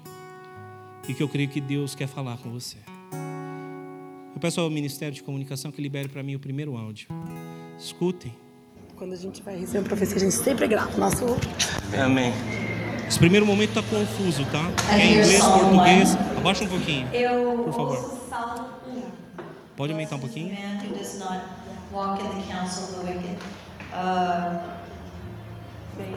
E 1.08 1.14
que 1.14 1.22
eu 1.22 1.28
creio 1.28 1.48
que 1.48 1.60
Deus 1.60 1.94
quer 1.94 2.08
falar 2.08 2.36
com 2.38 2.50
você. 2.50 2.76
Eu 4.34 4.40
peço 4.40 4.60
ao 4.60 4.68
Ministério 4.68 5.14
de 5.14 5.22
Comunicação 5.22 5.72
que 5.72 5.80
libere 5.80 6.08
para 6.08 6.22
mim 6.22 6.34
o 6.34 6.40
primeiro 6.40 6.76
áudio. 6.76 7.08
Escutem. 7.78 8.45
Quando 8.96 9.12
a 9.12 9.16
gente 9.16 9.42
vai 9.42 9.54
receber 9.56 9.80
uma 9.80 9.84
profecia, 9.84 10.16
a 10.16 10.20
gente 10.20 10.34
sempre 10.34 10.66
grava. 10.66 10.96
Nosso 10.96 11.26
Amém. 12.02 12.32
Esse 13.06 13.18
primeiro 13.18 13.44
momento 13.44 13.78
está 13.78 13.82
confuso, 13.82 14.42
tá? 14.46 14.70
É 14.90 15.06
inglês, 15.06 15.44
português. 15.44 16.16
Abaixa 16.38 16.64
um 16.64 16.68
pouquinho. 16.68 17.06
Eu 17.12 17.64
Por 17.64 17.74
favor. 17.74 18.20
Salmo 18.30 18.68
1. 18.88 19.02
Pode 19.76 19.92
aumentar 19.92 20.16
um 20.16 20.20
pouquinho? 20.20 20.48
Man 20.48 20.78
who 20.82 20.96
does 20.96 21.18
not 21.18 21.40
walk 21.92 22.24
in 22.24 22.40
the 22.40 22.50
counsel 22.50 22.84
of 22.84 23.06
the 23.06 23.12
wicked. 23.12 23.36
Uh, 23.92 24.60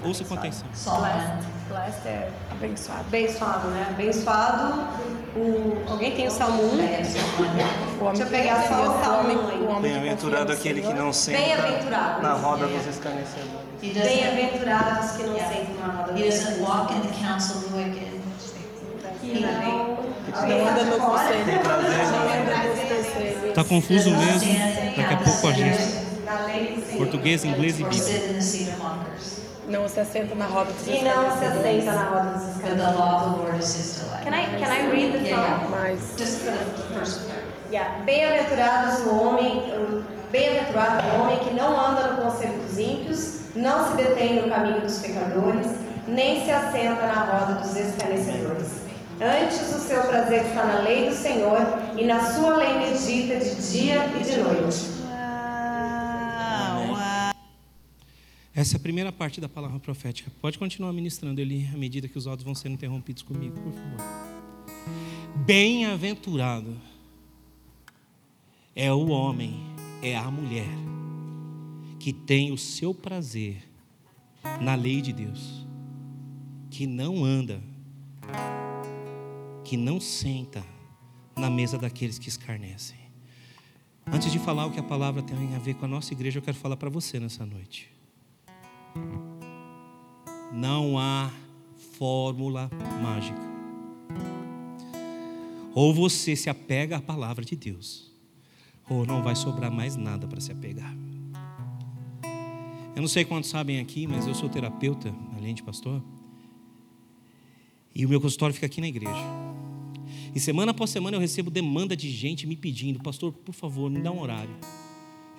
Ouça 0.04 0.24
com 0.26 0.34
atenção. 0.34 0.68
1. 0.74 1.70
Blessed 1.70 2.08
é 2.08 2.30
abençoado. 2.52 3.02
Abençoado, 3.02 3.68
né? 3.70 3.88
Abençoado. 3.90 4.88
O... 5.36 5.78
Alguém 5.92 6.16
tem 6.16 6.28
o 6.28 6.32
Salmo 6.32 6.64
1? 6.74 6.78
Pega 6.78 7.02
Psalm 7.04 7.24
1. 7.40 8.04
O 8.04 8.06
homem 8.06 8.18
Deixa 8.18 8.24
eu 8.24 8.28
pegar 8.28 8.68
só 8.68 8.82
o 8.82 9.04
Salmo 9.04 9.20
homem, 9.20 9.38
um 9.38 9.48
aí. 9.48 9.60
o 9.60 9.66
homem 9.70 9.76
que 9.76 9.82
Bem-aventurado 10.00 10.46
confia 10.48 10.56
no 10.56 10.60
aquele 10.60 10.82
que 10.82 10.94
não 10.94 11.14
senta 11.14 11.38
Bem-aventurado. 11.38 12.22
na 12.24 12.34
roda 12.34 12.68
dos 12.68 12.88
escarnecedores. 12.88 13.70
He 13.82 13.90
Bem-aventurados 13.94 15.12
que 15.12 15.24
não 15.24 15.36
sentam 15.36 15.88
na 15.88 15.94
roda 15.94 16.20
he 16.20 16.24
dos 16.24 16.34
doesn't 16.40 16.60
walk 16.62 16.94
in 16.94 17.02
the 17.02 17.14
counsel 17.28 17.58
of 17.58 17.70
the 17.70 17.78
wicked. 17.78 18.20
Que 19.22 19.40
não... 19.42 20.00
Não 20.30 20.68
anda 20.68 20.84
no 20.86 20.98
conselho. 20.98 21.46
Não 21.46 21.74
anda 21.74 22.68
nos 22.68 22.80
conselhos. 22.80 23.54
Tá 23.54 23.64
confuso 23.64 24.10
mesmo? 24.12 24.54
Daqui 24.96 25.14
a 25.14 25.18
the 25.18 25.18
pouco 25.18 25.48
a 25.48 25.52
gente. 25.52 26.98
Português, 26.98 27.44
inglês 27.46 27.80
e 27.80 27.84
Bíblia. 27.84 28.30
Não 29.70 29.88
se 29.88 30.00
assenta 30.00 30.34
na 30.34 30.48
roda 30.48 30.72
dos 30.72 30.88
E 30.88 31.04
não 31.04 31.38
se 31.38 31.46
assenta 31.46 31.92
na 31.92 32.04
roda 32.06 32.30
dos 32.40 32.58
delight. 34.00 34.24
Can 34.24 34.34
I, 34.34 34.46
can 34.60 34.72
I 34.72 34.90
read 34.90 35.12
the 35.14 35.30
Yeah, 35.30 35.60
Psalm? 35.60 35.72
Mas 35.72 36.00
Just 36.18 36.40
for 36.40 36.52
the 36.52 36.96
first 36.96 37.28
part. 37.28 37.44
Yeah. 37.72 38.04
Bem-aventurados 38.04 39.02
o 39.02 39.16
homem, 39.16 40.04
bem-aventurado 40.32 41.08
o 41.08 41.22
homem 41.22 41.38
que 41.38 41.54
não 41.54 41.80
anda 41.80 42.14
no 42.14 42.24
conselho 42.24 42.58
dos 42.64 42.80
ímpios, 42.80 43.42
não 43.56 43.92
se 43.92 43.98
detém 43.98 44.42
no 44.42 44.50
caminho 44.50 44.82
dos 44.82 44.98
pecadores, 44.98 45.68
nem 46.08 46.44
se 46.44 46.50
assenta 46.50 47.06
na 47.06 47.26
roda 47.26 47.62
dos 47.62 47.76
escarnecedores. 47.76 48.72
Antes 49.22 49.76
o 49.76 49.80
seu 49.82 50.02
prazer 50.02 50.46
está 50.46 50.64
na 50.64 50.80
lei 50.80 51.10
do 51.10 51.16
Senhor, 51.16 51.60
e 51.96 52.06
na 52.06 52.20
sua 52.20 52.56
lei 52.56 52.74
medita 52.80 53.36
de 53.36 53.54
dia 53.54 54.04
e 54.20 54.24
de 54.24 54.38
noite. 54.38 54.99
Essa 58.60 58.76
é 58.76 58.78
a 58.78 58.82
primeira 58.82 59.10
parte 59.10 59.39
da 59.39 59.47
palavra 59.47 59.80
profética. 59.80 60.30
Pode 60.41 60.60
continuar 60.60 60.91
ministrando 60.91 61.39
ele 61.39 61.66
à 61.74 61.78
medida 61.78 62.10
que 62.10 62.18
os 62.18 62.28
áudios 62.28 62.43
vão 62.43 62.53
sendo 62.53 62.74
interrompidos 62.74 63.24
comigo, 63.24 63.57
por 63.57 63.72
favor. 63.72 63.99
Bem-aventurado 65.45 66.76
é 68.76 68.91
o 68.91 69.07
homem, 69.12 69.55
é 70.01 70.14
a 70.14 70.30
mulher 70.30 70.68
que 72.01 72.12
tem 72.12 72.51
o 72.51 72.57
seu 72.57 72.93
prazer 72.93 73.64
na 74.60 74.76
lei 74.76 75.01
de 75.01 75.14
Deus, 75.14 75.66
que 76.70 76.86
não 76.86 77.24
anda, 77.24 77.64
que 79.64 79.78
não 79.78 80.01
senta 80.01 80.66
na 81.34 81.49
mesa 81.49 81.78
daqueles 81.78 82.20
que 82.20 82.28
escarnecem. 82.28 82.99
Antes 84.05 84.30
de 84.30 84.38
falar 84.38 84.66
o 84.66 84.72
que 84.72 84.82
a 84.82 84.84
palavra 84.84 85.22
tem 85.22 85.55
a 85.55 85.60
ver 85.60 85.76
com 85.76 85.86
a 85.86 85.88
nossa 85.88 86.12
igreja, 86.14 86.39
eu 86.39 86.43
quero 86.43 86.57
falar 86.57 86.76
para 86.76 86.89
você 86.89 87.22
nessa 87.22 87.45
noite. 87.45 87.99
Não 90.52 90.98
há 90.98 91.32
fórmula 91.98 92.70
mágica. 93.02 93.40
Ou 95.74 95.94
você 95.94 96.36
se 96.36 96.50
apega 96.50 96.98
à 96.98 97.02
palavra 97.02 97.46
de 97.46 97.56
Deus, 97.56 98.12
ou 98.90 99.06
não 99.06 99.22
vai 99.22 99.36
sobrar 99.36 99.72
mais 99.72 99.96
nada 99.96 100.28
para 100.28 100.42
se 100.42 100.52
apegar. 100.52 100.96
Eu 102.96 103.02
não 103.02 103.08
sei 103.08 103.24
quantos 103.24 103.50
sabem 103.50 103.80
aqui, 103.80 104.08
mas 104.08 104.28
eu 104.28 104.34
sou 104.34 104.50
terapeuta, 104.50 105.14
além 105.38 105.54
de 105.54 105.64
pastor. 105.64 106.02
E 107.94 108.06
o 108.06 108.10
meu 108.10 108.20
consultório 108.20 108.54
fica 108.54 108.66
aqui 108.66 108.82
na 108.82 108.88
igreja. 108.88 109.24
E 110.34 110.40
semana 110.40 110.72
após 110.72 110.90
semana 110.90 111.16
eu 111.18 111.22
recebo 111.22 111.50
demanda 111.50 111.96
de 111.96 112.10
gente 112.10 112.46
me 112.46 112.56
pedindo, 112.56 113.00
pastor, 113.00 113.32
por 113.32 113.54
favor, 113.54 113.90
me 113.90 114.02
dá 114.02 114.12
um 114.12 114.20
horário. 114.20 114.56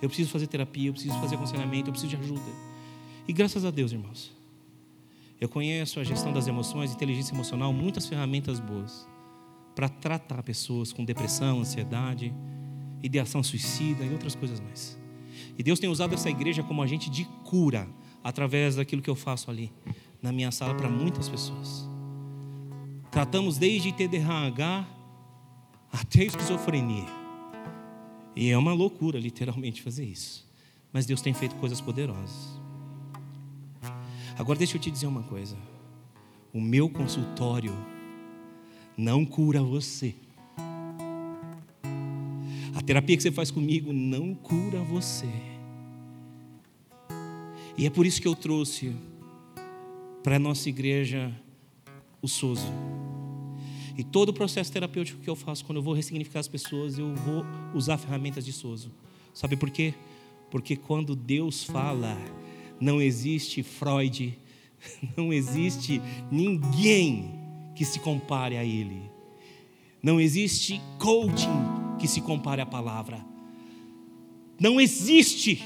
Eu 0.01 0.09
preciso 0.09 0.29
fazer 0.29 0.47
terapia, 0.47 0.89
eu 0.89 0.93
preciso 0.93 1.13
fazer 1.19 1.35
aconselhamento, 1.35 1.89
eu 1.89 1.93
preciso 1.93 2.15
de 2.15 2.23
ajuda. 2.23 2.70
E 3.27 3.33
graças 3.33 3.65
a 3.65 3.71
Deus, 3.71 3.91
irmãos, 3.91 4.31
eu 5.39 5.49
conheço 5.49 5.99
a 5.99 6.03
gestão 6.03 6.31
das 6.31 6.47
emoções, 6.47 6.93
inteligência 6.93 7.33
emocional, 7.33 7.73
muitas 7.73 8.05
ferramentas 8.07 8.59
boas 8.59 9.07
para 9.75 9.89
tratar 9.89 10.43
pessoas 10.43 10.91
com 10.93 11.03
depressão, 11.03 11.61
ansiedade, 11.61 12.33
ideação 13.01 13.41
suicida 13.41 14.03
e 14.03 14.11
outras 14.11 14.35
coisas 14.35 14.59
mais. 14.59 14.99
E 15.57 15.63
Deus 15.63 15.79
tem 15.79 15.89
usado 15.89 16.13
essa 16.13 16.29
igreja 16.29 16.61
como 16.61 16.83
agente 16.83 17.09
de 17.09 17.25
cura 17.43 17.87
através 18.23 18.75
daquilo 18.75 19.01
que 19.01 19.09
eu 19.09 19.15
faço 19.15 19.49
ali 19.49 19.71
na 20.21 20.31
minha 20.31 20.51
sala 20.51 20.75
para 20.75 20.89
muitas 20.89 21.27
pessoas. 21.27 21.87
Tratamos 23.09 23.57
desde 23.57 23.91
TDAH 23.91 24.87
até 25.91 26.23
esquizofrenia. 26.23 27.07
E 28.35 28.49
é 28.49 28.57
uma 28.57 28.73
loucura, 28.73 29.19
literalmente, 29.19 29.81
fazer 29.81 30.05
isso. 30.05 30.47
Mas 30.93 31.05
Deus 31.05 31.21
tem 31.21 31.33
feito 31.33 31.55
coisas 31.55 31.81
poderosas. 31.81 32.60
Agora 34.41 34.57
deixa 34.57 34.75
eu 34.75 34.81
te 34.81 34.89
dizer 34.89 35.05
uma 35.05 35.21
coisa. 35.21 35.55
O 36.51 36.59
meu 36.59 36.89
consultório 36.89 37.77
não 38.97 39.23
cura 39.23 39.61
você. 39.61 40.15
A 42.73 42.81
terapia 42.81 43.15
que 43.15 43.21
você 43.21 43.31
faz 43.31 43.51
comigo 43.51 43.93
não 43.93 44.33
cura 44.33 44.79
você. 44.79 45.29
E 47.77 47.85
é 47.85 47.89
por 47.91 48.03
isso 48.03 48.19
que 48.19 48.27
eu 48.27 48.33
trouxe 48.33 48.95
para 50.23 50.37
a 50.37 50.39
nossa 50.39 50.67
igreja 50.69 51.31
o 52.19 52.27
Soso. 52.27 52.65
E 53.95 54.03
todo 54.03 54.29
o 54.29 54.33
processo 54.33 54.71
terapêutico 54.71 55.21
que 55.21 55.29
eu 55.29 55.35
faço, 55.35 55.63
quando 55.63 55.75
eu 55.75 55.83
vou 55.83 55.93
ressignificar 55.93 56.39
as 56.39 56.47
pessoas, 56.47 56.97
eu 56.97 57.13
vou 57.13 57.45
usar 57.75 57.99
ferramentas 57.99 58.43
de 58.43 58.53
Soso. 58.53 58.91
Sabe 59.35 59.55
por 59.55 59.69
quê? 59.69 59.93
Porque 60.49 60.75
quando 60.75 61.15
Deus 61.15 61.63
fala, 61.63 62.17
não 62.81 62.99
existe 62.99 63.61
Freud, 63.61 64.37
não 65.15 65.31
existe 65.31 66.01
ninguém 66.31 67.39
que 67.75 67.85
se 67.85 67.99
compare 67.99 68.57
a 68.57 68.65
Ele. 68.65 69.09
Não 70.01 70.19
existe 70.19 70.81
coaching 70.97 71.61
que 71.99 72.07
se 72.07 72.21
compare 72.21 72.59
à 72.59 72.65
palavra. 72.65 73.23
Não 74.59 74.81
existe 74.81 75.63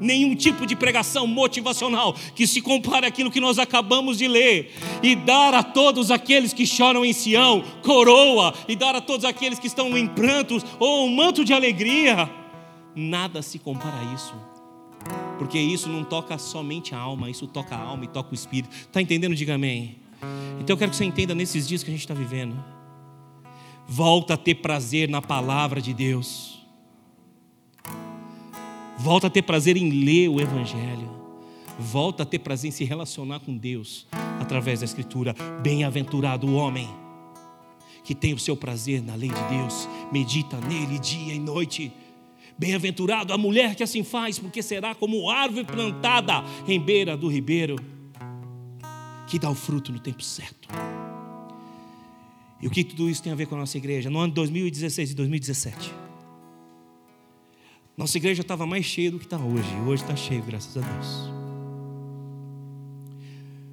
nenhum 0.00 0.34
tipo 0.34 0.66
de 0.66 0.74
pregação 0.74 1.26
motivacional 1.26 2.14
que 2.34 2.46
se 2.46 2.60
compare 2.60 3.06
àquilo 3.06 3.30
que 3.30 3.40
nós 3.40 3.58
acabamos 3.58 4.18
de 4.18 4.28
ler 4.28 4.72
e 5.02 5.14
dar 5.14 5.54
a 5.54 5.62
todos 5.62 6.10
aqueles 6.10 6.52
que 6.52 6.66
choram 6.66 7.04
em 7.04 7.12
Sião 7.12 7.62
coroa 7.82 8.54
e 8.68 8.76
dar 8.76 8.94
a 8.94 9.00
todos 9.00 9.24
aqueles 9.24 9.58
que 9.58 9.66
estão 9.66 9.96
em 9.96 10.06
prantos 10.06 10.64
ou 10.78 11.06
um 11.06 11.14
manto 11.14 11.44
de 11.44 11.52
alegria. 11.52 12.30
Nada 12.94 13.42
se 13.42 13.58
compara 13.58 13.98
a 13.98 14.14
isso. 14.14 14.49
Porque 15.40 15.58
isso 15.58 15.88
não 15.88 16.04
toca 16.04 16.36
somente 16.36 16.94
a 16.94 16.98
alma, 16.98 17.30
isso 17.30 17.46
toca 17.46 17.74
a 17.74 17.80
alma 17.80 18.04
e 18.04 18.08
toca 18.08 18.30
o 18.30 18.34
espírito. 18.34 18.76
Está 18.76 19.00
entendendo? 19.00 19.34
Diga 19.34 19.54
amém. 19.54 19.96
Então 20.60 20.74
eu 20.74 20.76
quero 20.76 20.90
que 20.90 20.98
você 20.98 21.04
entenda 21.06 21.34
nesses 21.34 21.66
dias 21.66 21.82
que 21.82 21.88
a 21.88 21.94
gente 21.94 22.02
está 22.02 22.12
vivendo. 22.12 22.62
Volta 23.88 24.34
a 24.34 24.36
ter 24.36 24.56
prazer 24.56 25.08
na 25.08 25.22
palavra 25.22 25.80
de 25.80 25.94
Deus. 25.94 26.62
Volta 28.98 29.28
a 29.28 29.30
ter 29.30 29.40
prazer 29.40 29.78
em 29.78 29.88
ler 30.04 30.28
o 30.28 30.42
Evangelho. 30.42 31.10
Volta 31.78 32.24
a 32.24 32.26
ter 32.26 32.40
prazer 32.40 32.68
em 32.68 32.72
se 32.72 32.84
relacionar 32.84 33.40
com 33.40 33.56
Deus 33.56 34.06
através 34.38 34.80
da 34.80 34.84
Escritura. 34.84 35.34
Bem-aventurado 35.62 36.46
o 36.46 36.54
homem 36.54 36.86
que 38.04 38.14
tem 38.14 38.34
o 38.34 38.38
seu 38.38 38.54
prazer 38.54 39.02
na 39.02 39.14
lei 39.14 39.30
de 39.30 39.56
Deus, 39.56 39.88
medita 40.12 40.60
nele 40.60 40.98
dia 40.98 41.32
e 41.32 41.38
noite. 41.38 41.90
Bem-aventurado 42.60 43.32
a 43.32 43.38
mulher 43.38 43.74
que 43.74 43.82
assim 43.82 44.04
faz, 44.04 44.38
porque 44.38 44.62
será 44.62 44.94
como 44.94 45.30
árvore 45.30 45.64
plantada 45.64 46.44
em 46.68 46.78
beira 46.78 47.16
do 47.16 47.26
ribeiro, 47.26 47.76
que 49.26 49.38
dá 49.38 49.48
o 49.48 49.54
fruto 49.54 49.90
no 49.90 49.98
tempo 49.98 50.22
certo. 50.22 50.68
E 52.60 52.66
o 52.66 52.70
que 52.70 52.84
tudo 52.84 53.08
isso 53.08 53.22
tem 53.22 53.32
a 53.32 53.34
ver 53.34 53.46
com 53.46 53.54
a 53.54 53.58
nossa 53.58 53.78
igreja? 53.78 54.10
No 54.10 54.18
ano 54.18 54.28
de 54.28 54.34
2016 54.34 55.12
e 55.12 55.14
2017. 55.14 55.94
Nossa 57.96 58.18
igreja 58.18 58.42
estava 58.42 58.66
mais 58.66 58.84
cheia 58.84 59.10
do 59.10 59.18
que 59.18 59.24
está 59.24 59.38
hoje. 59.38 59.74
Hoje 59.86 60.02
está 60.02 60.14
cheio, 60.14 60.42
graças 60.42 60.76
a 60.76 60.82
Deus. 60.82 61.30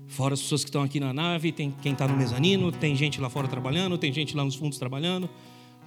Fora 0.08 0.34
as 0.34 0.42
pessoas 0.42 0.64
que 0.64 0.70
estão 0.70 0.82
aqui 0.82 1.02
na 1.02 1.12
nave, 1.12 1.52
tem 1.52 1.76
quem 1.82 1.92
está 1.92 2.08
no 2.08 2.16
mezanino, 2.16 2.72
tem 2.72 2.96
gente 2.96 3.20
lá 3.20 3.30
fora 3.30 3.50
trabalhando, 3.50 3.98
tem 3.98 4.14
gente 4.14 4.34
lá 4.34 4.46
nos 4.46 4.56
fundos 4.56 4.78
trabalhando. 4.78 5.30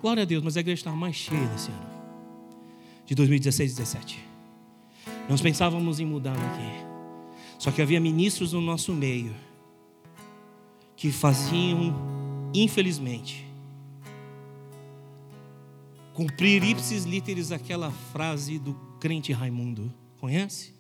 Glória 0.03 0.23
a 0.23 0.27
Deus, 0.27 0.45
mas 0.45 0.59
a 0.59 0.61
igreja 0.61 0.81
estava 0.81 0.97
mais 0.97 1.17
cheia 1.17 1.47
desse 1.47 1.71
ano. 1.71 2.00
De 3.11 3.17
2016 3.17 3.73
e 3.73 3.75
2017. 3.75 4.25
Nós 5.29 5.41
pensávamos 5.41 5.99
em 5.99 6.07
mudar 6.07 6.37
daqui. 6.37 6.87
Só 7.59 7.73
que 7.73 7.83
havia 7.83 7.99
ministros 7.99 8.53
no 8.53 8.61
nosso 8.61 8.93
meio 8.93 9.35
que 10.95 11.11
faziam, 11.11 11.93
infelizmente, 12.55 13.45
cumprir 16.15 16.63
ipsis 16.63 17.03
literis 17.03 17.51
aquela 17.51 17.91
frase 17.91 18.61
do 18.61 18.75
crente 19.01 19.33
Raimundo. 19.33 19.93
Conhece? 20.21 20.73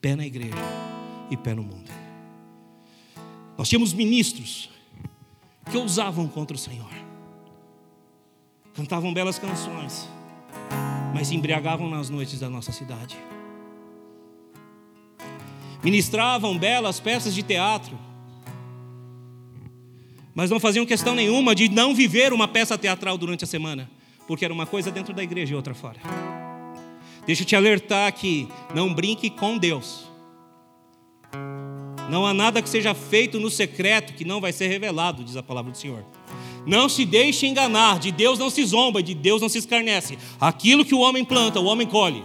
Pé 0.00 0.16
na 0.16 0.26
igreja 0.26 0.56
e 1.30 1.36
pé 1.36 1.54
no 1.54 1.62
mundo. 1.62 1.88
Nós 3.56 3.68
tínhamos 3.68 3.92
ministros 3.92 4.70
que 5.70 5.76
ousavam 5.76 6.26
contra 6.26 6.56
o 6.56 6.58
Senhor. 6.58 6.90
Cantavam 8.74 9.14
belas 9.14 9.38
canções, 9.38 10.08
mas 11.12 11.30
embriagavam 11.30 11.88
nas 11.88 12.08
noites 12.08 12.38
da 12.40 12.48
nossa 12.48 12.72
cidade. 12.72 13.16
Ministravam 15.82 16.58
belas 16.58 17.00
peças 17.00 17.34
de 17.34 17.42
teatro, 17.42 17.98
mas 20.34 20.50
não 20.50 20.60
faziam 20.60 20.86
questão 20.86 21.14
nenhuma 21.14 21.54
de 21.54 21.68
não 21.68 21.94
viver 21.94 22.32
uma 22.32 22.46
peça 22.46 22.76
teatral 22.78 23.18
durante 23.18 23.44
a 23.44 23.46
semana, 23.46 23.90
porque 24.26 24.44
era 24.44 24.54
uma 24.54 24.66
coisa 24.66 24.90
dentro 24.90 25.12
da 25.12 25.22
igreja 25.22 25.52
e 25.52 25.56
outra 25.56 25.74
fora. 25.74 25.98
Deixa 27.26 27.42
eu 27.42 27.46
te 27.46 27.56
alertar 27.56 28.12
que 28.12 28.48
não 28.74 28.92
brinque 28.92 29.30
com 29.30 29.58
Deus. 29.58 30.08
Não 32.08 32.26
há 32.26 32.34
nada 32.34 32.60
que 32.60 32.68
seja 32.68 32.92
feito 32.92 33.38
no 33.38 33.50
secreto 33.50 34.14
que 34.14 34.24
não 34.24 34.40
vai 34.40 34.52
ser 34.52 34.66
revelado, 34.68 35.22
diz 35.22 35.36
a 35.36 35.42
palavra 35.42 35.70
do 35.70 35.78
Senhor. 35.78 36.04
Não 36.66 36.88
se 36.88 37.04
deixe 37.04 37.46
enganar, 37.46 37.98
de 37.98 38.12
Deus 38.12 38.38
não 38.38 38.50
se 38.50 38.64
zomba, 38.64 39.02
de 39.02 39.14
Deus 39.14 39.40
não 39.40 39.48
se 39.48 39.58
escarnece. 39.58 40.18
Aquilo 40.40 40.84
que 40.84 40.94
o 40.94 41.00
homem 41.00 41.24
planta, 41.24 41.60
o 41.60 41.64
homem 41.64 41.86
colhe. 41.86 42.22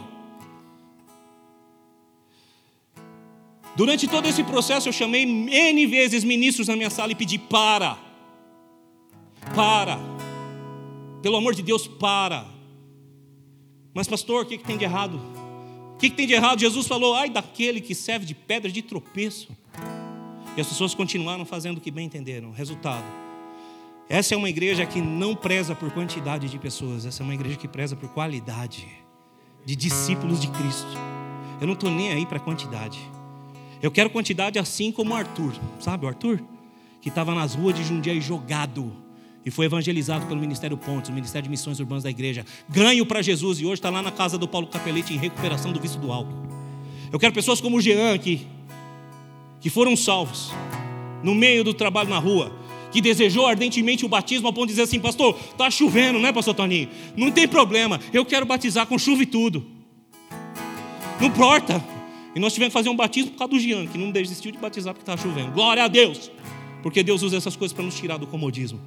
Durante 3.75 4.07
todo 4.07 4.25
esse 4.27 4.43
processo, 4.43 4.87
eu 4.87 4.93
chamei 4.93 5.23
N 5.23 5.85
vezes 5.85 6.23
ministros 6.23 6.67
na 6.67 6.75
minha 6.75 6.89
sala 6.89 7.11
e 7.11 7.15
pedi: 7.15 7.37
para, 7.37 7.97
para, 9.53 9.99
pelo 11.21 11.35
amor 11.35 11.53
de 11.53 11.61
Deus, 11.61 11.87
para. 11.87 12.45
Mas, 13.93 14.07
pastor, 14.07 14.43
o 14.43 14.45
que, 14.45 14.57
que 14.57 14.63
tem 14.63 14.77
de 14.77 14.85
errado? 14.85 15.19
O 15.95 15.97
que, 15.97 16.09
que 16.09 16.15
tem 16.15 16.27
de 16.27 16.33
errado? 16.33 16.59
Jesus 16.59 16.87
falou: 16.87 17.13
ai 17.15 17.29
daquele 17.29 17.81
que 17.81 17.93
serve 17.93 18.25
de 18.25 18.33
pedra 18.33 18.71
de 18.71 18.81
tropeço. 18.81 19.49
E 20.55 20.61
as 20.61 20.67
pessoas 20.67 20.93
continuaram 20.93 21.45
fazendo 21.45 21.77
o 21.77 21.81
que 21.81 21.91
bem 21.91 22.05
entenderam. 22.05 22.51
Resultado: 22.51 23.03
essa 24.07 24.33
é 24.33 24.37
uma 24.37 24.49
igreja 24.49 24.85
que 24.85 25.01
não 25.01 25.35
preza 25.35 25.73
por 25.73 25.91
quantidade 25.91 26.49
de 26.49 26.59
pessoas, 26.59 27.05
essa 27.05 27.21
é 27.21 27.23
uma 27.23 27.33
igreja 27.33 27.57
que 27.57 27.67
preza 27.67 27.95
por 27.95 28.09
qualidade 28.09 28.87
de 29.65 29.75
discípulos 29.75 30.39
de 30.39 30.47
Cristo. 30.47 30.97
Eu 31.59 31.65
não 31.65 31.73
estou 31.73 31.89
nem 31.89 32.11
aí 32.11 32.25
para 32.25 32.39
quantidade. 32.39 32.99
Eu 33.81 33.91
quero 33.91 34.09
quantidade 34.09 34.59
assim 34.59 34.91
como 34.91 35.13
o 35.13 35.15
Arthur, 35.15 35.53
sabe 35.79 36.05
o 36.05 36.07
Arthur? 36.07 36.41
Que 37.01 37.09
estava 37.09 37.33
nas 37.33 37.55
ruas 37.55 37.75
de 37.75 37.83
Jundiaí 37.83 38.21
jogado 38.21 38.91
e 39.45 39.51
foi 39.51 39.65
evangelizado 39.65 40.25
pelo 40.25 40.39
Ministério 40.39 40.75
Pontes, 40.75 41.09
o 41.09 41.13
Ministério 41.13 41.43
de 41.43 41.49
Missões 41.49 41.79
Urbanas 41.79 42.03
da 42.03 42.09
Igreja. 42.09 42.43
Ganho 42.67 43.05
para 43.05 43.21
Jesus 43.21 43.59
e 43.59 43.65
hoje 43.65 43.75
está 43.75 43.89
lá 43.91 44.01
na 44.01 44.11
casa 44.11 44.37
do 44.37 44.47
Paulo 44.47 44.67
Capelete 44.67 45.13
em 45.13 45.17
recuperação 45.17 45.71
do 45.71 45.79
vício 45.79 45.99
do 45.99 46.11
álcool. 46.11 46.47
Eu 47.11 47.19
quero 47.19 47.33
pessoas 47.33 47.61
como 47.61 47.77
o 47.77 47.81
Jean 47.81 48.13
aqui, 48.13 48.47
que 49.61 49.69
foram 49.69 49.95
salvos 49.95 50.51
no 51.23 51.35
meio 51.35 51.63
do 51.63 51.73
trabalho 51.73 52.09
na 52.09 52.17
rua, 52.17 52.51
que 52.95 53.01
desejou 53.01 53.45
ardentemente 53.45 54.05
o 54.05 54.07
batismo 54.07 54.47
ao 54.47 54.53
ponto 54.53 54.67
de 54.67 54.71
dizer 54.71 54.83
assim, 54.83 55.01
pastor, 55.01 55.37
está 55.51 55.69
chovendo, 55.69 56.17
né, 56.17 56.31
pastor 56.31 56.53
Toninho? 56.53 56.87
Não 57.17 57.29
tem 57.29 57.45
problema, 57.45 57.99
eu 58.13 58.23
quero 58.23 58.45
batizar 58.45 58.87
com 58.87 58.97
chuva 58.97 59.21
e 59.21 59.25
tudo. 59.25 59.65
Não 61.19 61.27
importa. 61.27 61.83
E 62.33 62.39
nós 62.39 62.53
tivemos 62.53 62.71
que 62.71 62.79
fazer 62.79 62.87
um 62.87 62.95
batismo 62.95 63.31
por 63.31 63.39
causa 63.39 63.51
do 63.51 63.59
Jean, 63.59 63.85
que 63.85 63.97
não 63.97 64.11
desistiu 64.11 64.49
de 64.49 64.57
batizar 64.57 64.93
porque 64.93 65.01
estava 65.01 65.21
chovendo. 65.21 65.51
Glória 65.51 65.83
a 65.83 65.89
Deus! 65.89 66.31
Porque 66.81 67.03
Deus 67.03 67.21
usa 67.21 67.35
essas 67.35 67.57
coisas 67.57 67.75
para 67.75 67.83
nos 67.83 67.95
tirar 67.99 68.15
do 68.15 68.27
comodismo. 68.27 68.79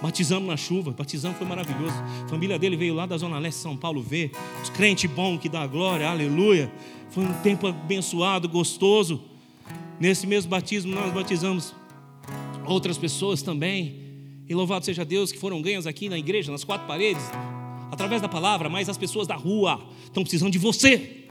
Batizamos 0.00 0.48
na 0.48 0.56
chuva, 0.56 0.90
batizamos 0.92 1.36
foi 1.36 1.46
maravilhoso. 1.46 1.94
A 2.24 2.28
família 2.28 2.58
dele 2.58 2.78
veio 2.78 2.94
lá 2.94 3.04
da 3.04 3.18
Zona 3.18 3.38
Leste 3.38 3.60
São 3.60 3.76
Paulo 3.76 4.00
ver. 4.00 4.30
Os 4.62 4.70
crentes 4.70 5.10
bons 5.10 5.38
que 5.38 5.50
dá 5.50 5.66
glória, 5.66 6.08
aleluia. 6.08 6.72
Foi 7.10 7.24
um 7.24 7.32
tempo 7.42 7.66
abençoado, 7.66 8.48
gostoso. 8.48 9.20
Nesse 10.00 10.26
mesmo 10.26 10.50
batismo, 10.50 10.94
nós 10.94 11.12
batizamos 11.12 11.74
outras 12.66 12.98
pessoas 12.98 13.42
também. 13.42 14.00
E 14.48 14.54
louvado 14.54 14.84
seja 14.84 15.04
Deus 15.04 15.32
que 15.32 15.38
foram 15.38 15.62
ganhas 15.62 15.86
aqui 15.86 16.08
na 16.08 16.18
igreja, 16.18 16.52
nas 16.52 16.64
quatro 16.64 16.86
paredes, 16.86 17.22
através 17.90 18.20
da 18.20 18.28
palavra, 18.28 18.68
mas 18.68 18.88
as 18.88 18.98
pessoas 18.98 19.26
da 19.26 19.36
rua 19.36 19.80
estão 20.04 20.22
precisando 20.22 20.52
de 20.52 20.58
você. 20.58 21.26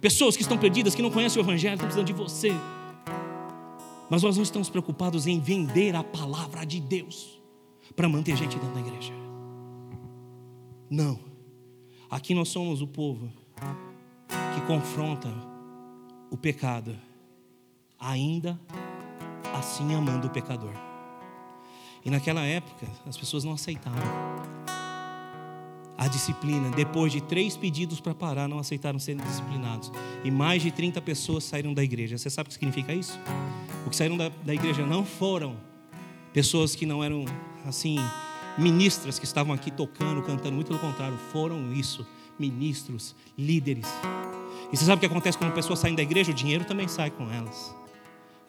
Pessoas 0.00 0.36
que 0.36 0.42
estão 0.42 0.56
perdidas, 0.56 0.94
que 0.94 1.02
não 1.02 1.10
conhecem 1.10 1.40
o 1.40 1.44
Evangelho, 1.44 1.74
estão 1.74 1.86
precisando 1.86 2.06
de 2.06 2.12
você. 2.12 2.50
Mas 4.08 4.22
nós 4.22 4.36
não 4.36 4.42
estamos 4.42 4.68
preocupados 4.70 5.26
em 5.26 5.38
vender 5.38 5.94
a 5.94 6.02
palavra 6.02 6.64
de 6.64 6.80
Deus 6.80 7.40
para 7.94 8.08
manter 8.08 8.36
gente 8.36 8.56
dentro 8.56 8.74
da 8.74 8.80
igreja. 8.80 9.12
Não. 10.88 11.20
Aqui 12.10 12.34
nós 12.34 12.48
somos 12.48 12.82
o 12.82 12.86
povo 12.86 13.30
que 14.54 14.60
confronta 14.66 15.28
o 16.30 16.36
pecado 16.36 16.96
ainda 17.98 18.58
assim 19.54 19.94
amando 19.94 20.26
o 20.26 20.30
pecador. 20.30 20.72
E 22.04 22.10
naquela 22.10 22.42
época, 22.42 22.86
as 23.06 23.16
pessoas 23.16 23.44
não 23.44 23.52
aceitaram 23.52 23.98
a 26.00 26.08
disciplina. 26.08 26.70
Depois 26.70 27.12
de 27.12 27.20
três 27.20 27.58
pedidos 27.58 28.00
para 28.00 28.14
parar, 28.14 28.48
não 28.48 28.58
aceitaram 28.58 28.98
ser 28.98 29.16
disciplinados. 29.16 29.92
E 30.24 30.30
mais 30.30 30.62
de 30.62 30.70
30 30.70 31.00
pessoas 31.02 31.44
saíram 31.44 31.74
da 31.74 31.84
igreja. 31.84 32.16
Você 32.16 32.30
sabe 32.30 32.46
o 32.46 32.48
que 32.48 32.54
significa 32.54 32.94
isso? 32.94 33.20
O 33.86 33.90
que 33.90 33.96
saíram 33.96 34.16
da, 34.16 34.30
da 34.42 34.54
igreja 34.54 34.84
não 34.86 35.04
foram 35.04 35.56
pessoas 36.32 36.74
que 36.74 36.86
não 36.86 37.04
eram, 37.04 37.26
assim, 37.66 37.98
ministras 38.56 39.18
que 39.18 39.26
estavam 39.26 39.52
aqui 39.52 39.70
tocando, 39.70 40.22
cantando. 40.22 40.52
Muito 40.52 40.68
pelo 40.68 40.78
contrário, 40.78 41.18
foram 41.30 41.70
isso. 41.74 42.06
Ministros, 42.38 43.14
líderes. 43.36 43.86
E 44.72 44.76
você 44.76 44.86
sabe 44.86 44.96
o 44.96 45.00
que 45.00 45.06
acontece 45.06 45.36
quando 45.36 45.52
pessoas 45.52 45.80
saem 45.80 45.94
da 45.94 46.02
igreja? 46.02 46.30
O 46.30 46.34
dinheiro 46.34 46.64
também 46.64 46.88
sai 46.88 47.10
com 47.10 47.30
elas. 47.30 47.74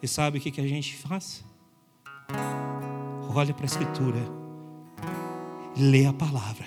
E 0.02 0.08
sabe 0.08 0.38
o 0.38 0.40
que, 0.40 0.50
que 0.50 0.60
a 0.60 0.66
gente 0.66 0.96
faz? 0.96 1.44
Olha 3.34 3.54
para 3.54 3.64
a 3.64 3.66
Escritura, 3.66 4.20
lê 5.76 6.04
a 6.06 6.12
palavra. 6.12 6.66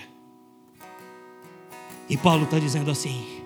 E 2.09 2.15
Paulo 2.15 2.45
está 2.45 2.57
dizendo 2.57 2.89
assim: 2.89 3.43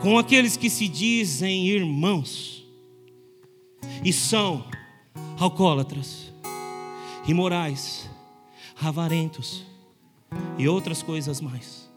com 0.00 0.18
aqueles 0.18 0.56
que 0.56 0.70
se 0.70 0.88
dizem 0.88 1.68
irmãos 1.68 2.66
e 4.02 4.12
são 4.12 4.64
alcoólatras, 5.38 6.32
imorais, 7.28 8.08
avarentos 8.80 9.66
e 10.56 10.66
outras 10.66 11.02
coisas 11.02 11.42
mais, 11.42 11.90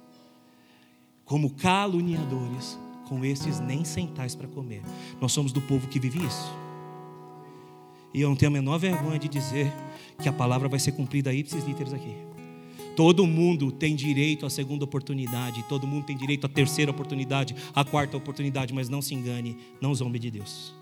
como 1.23 1.51
caluniadores, 1.51 2.77
com 3.07 3.23
estes 3.23 3.61
nem 3.61 3.85
sentais 3.85 4.35
para 4.35 4.47
comer. 4.47 4.83
Nós 5.21 5.31
somos 5.31 5.53
do 5.53 5.61
povo 5.61 5.87
que 5.87 5.99
vive 5.99 6.19
isso. 6.25 6.68
E 8.13 8.21
eu 8.21 8.29
não 8.29 8.35
tenho 8.35 8.51
a 8.51 8.53
menor 8.53 8.77
vergonha 8.77 9.19
de 9.19 9.27
dizer 9.27 9.71
que 10.21 10.27
a 10.27 10.33
palavra 10.33 10.67
vai 10.67 10.79
ser 10.79 10.91
cumprida 10.93 11.33
ipsis 11.33 11.63
literis 11.63 11.93
aqui. 11.93 12.15
Todo 12.95 13.25
mundo 13.25 13.71
tem 13.71 13.95
direito 13.95 14.45
à 14.45 14.49
segunda 14.49 14.83
oportunidade, 14.83 15.63
todo 15.69 15.87
mundo 15.87 16.05
tem 16.05 16.17
direito 16.17 16.45
à 16.45 16.49
terceira 16.49 16.91
oportunidade, 16.91 17.55
à 17.73 17.85
quarta 17.85 18.17
oportunidade, 18.17 18.73
mas 18.73 18.89
não 18.89 19.01
se 19.01 19.13
engane, 19.13 19.55
não 19.79 19.95
zombe 19.95 20.19
de 20.19 20.29
Deus. 20.29 20.73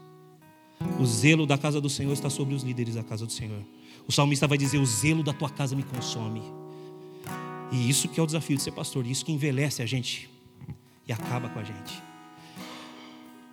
O 1.00 1.06
zelo 1.06 1.46
da 1.46 1.58
casa 1.58 1.80
do 1.80 1.90
Senhor 1.90 2.14
está 2.14 2.30
sobre 2.30 2.56
os 2.56 2.64
líderes 2.64 2.96
da 2.96 3.04
casa 3.04 3.26
do 3.26 3.32
Senhor. 3.32 3.62
O 4.08 4.12
salmista 4.12 4.48
vai 4.48 4.58
dizer: 4.58 4.78
O 4.78 4.86
zelo 4.86 5.22
da 5.22 5.34
tua 5.34 5.50
casa 5.50 5.76
me 5.76 5.84
consome. 5.84 6.42
E 7.72 7.90
isso 7.90 8.08
que 8.08 8.20
é 8.20 8.24
o 8.24 8.26
desafio 8.26 8.56
de 8.56 8.64
ser 8.64 8.72
pastor, 8.72 9.06
isso 9.06 9.26
que 9.26 9.32
envelhece 9.32 9.82
a 9.82 9.86
gente 9.86 10.30
e 11.08 11.12
acaba 11.12 11.50
com 11.50 11.60
a 11.60 11.64
gente. 11.64 12.07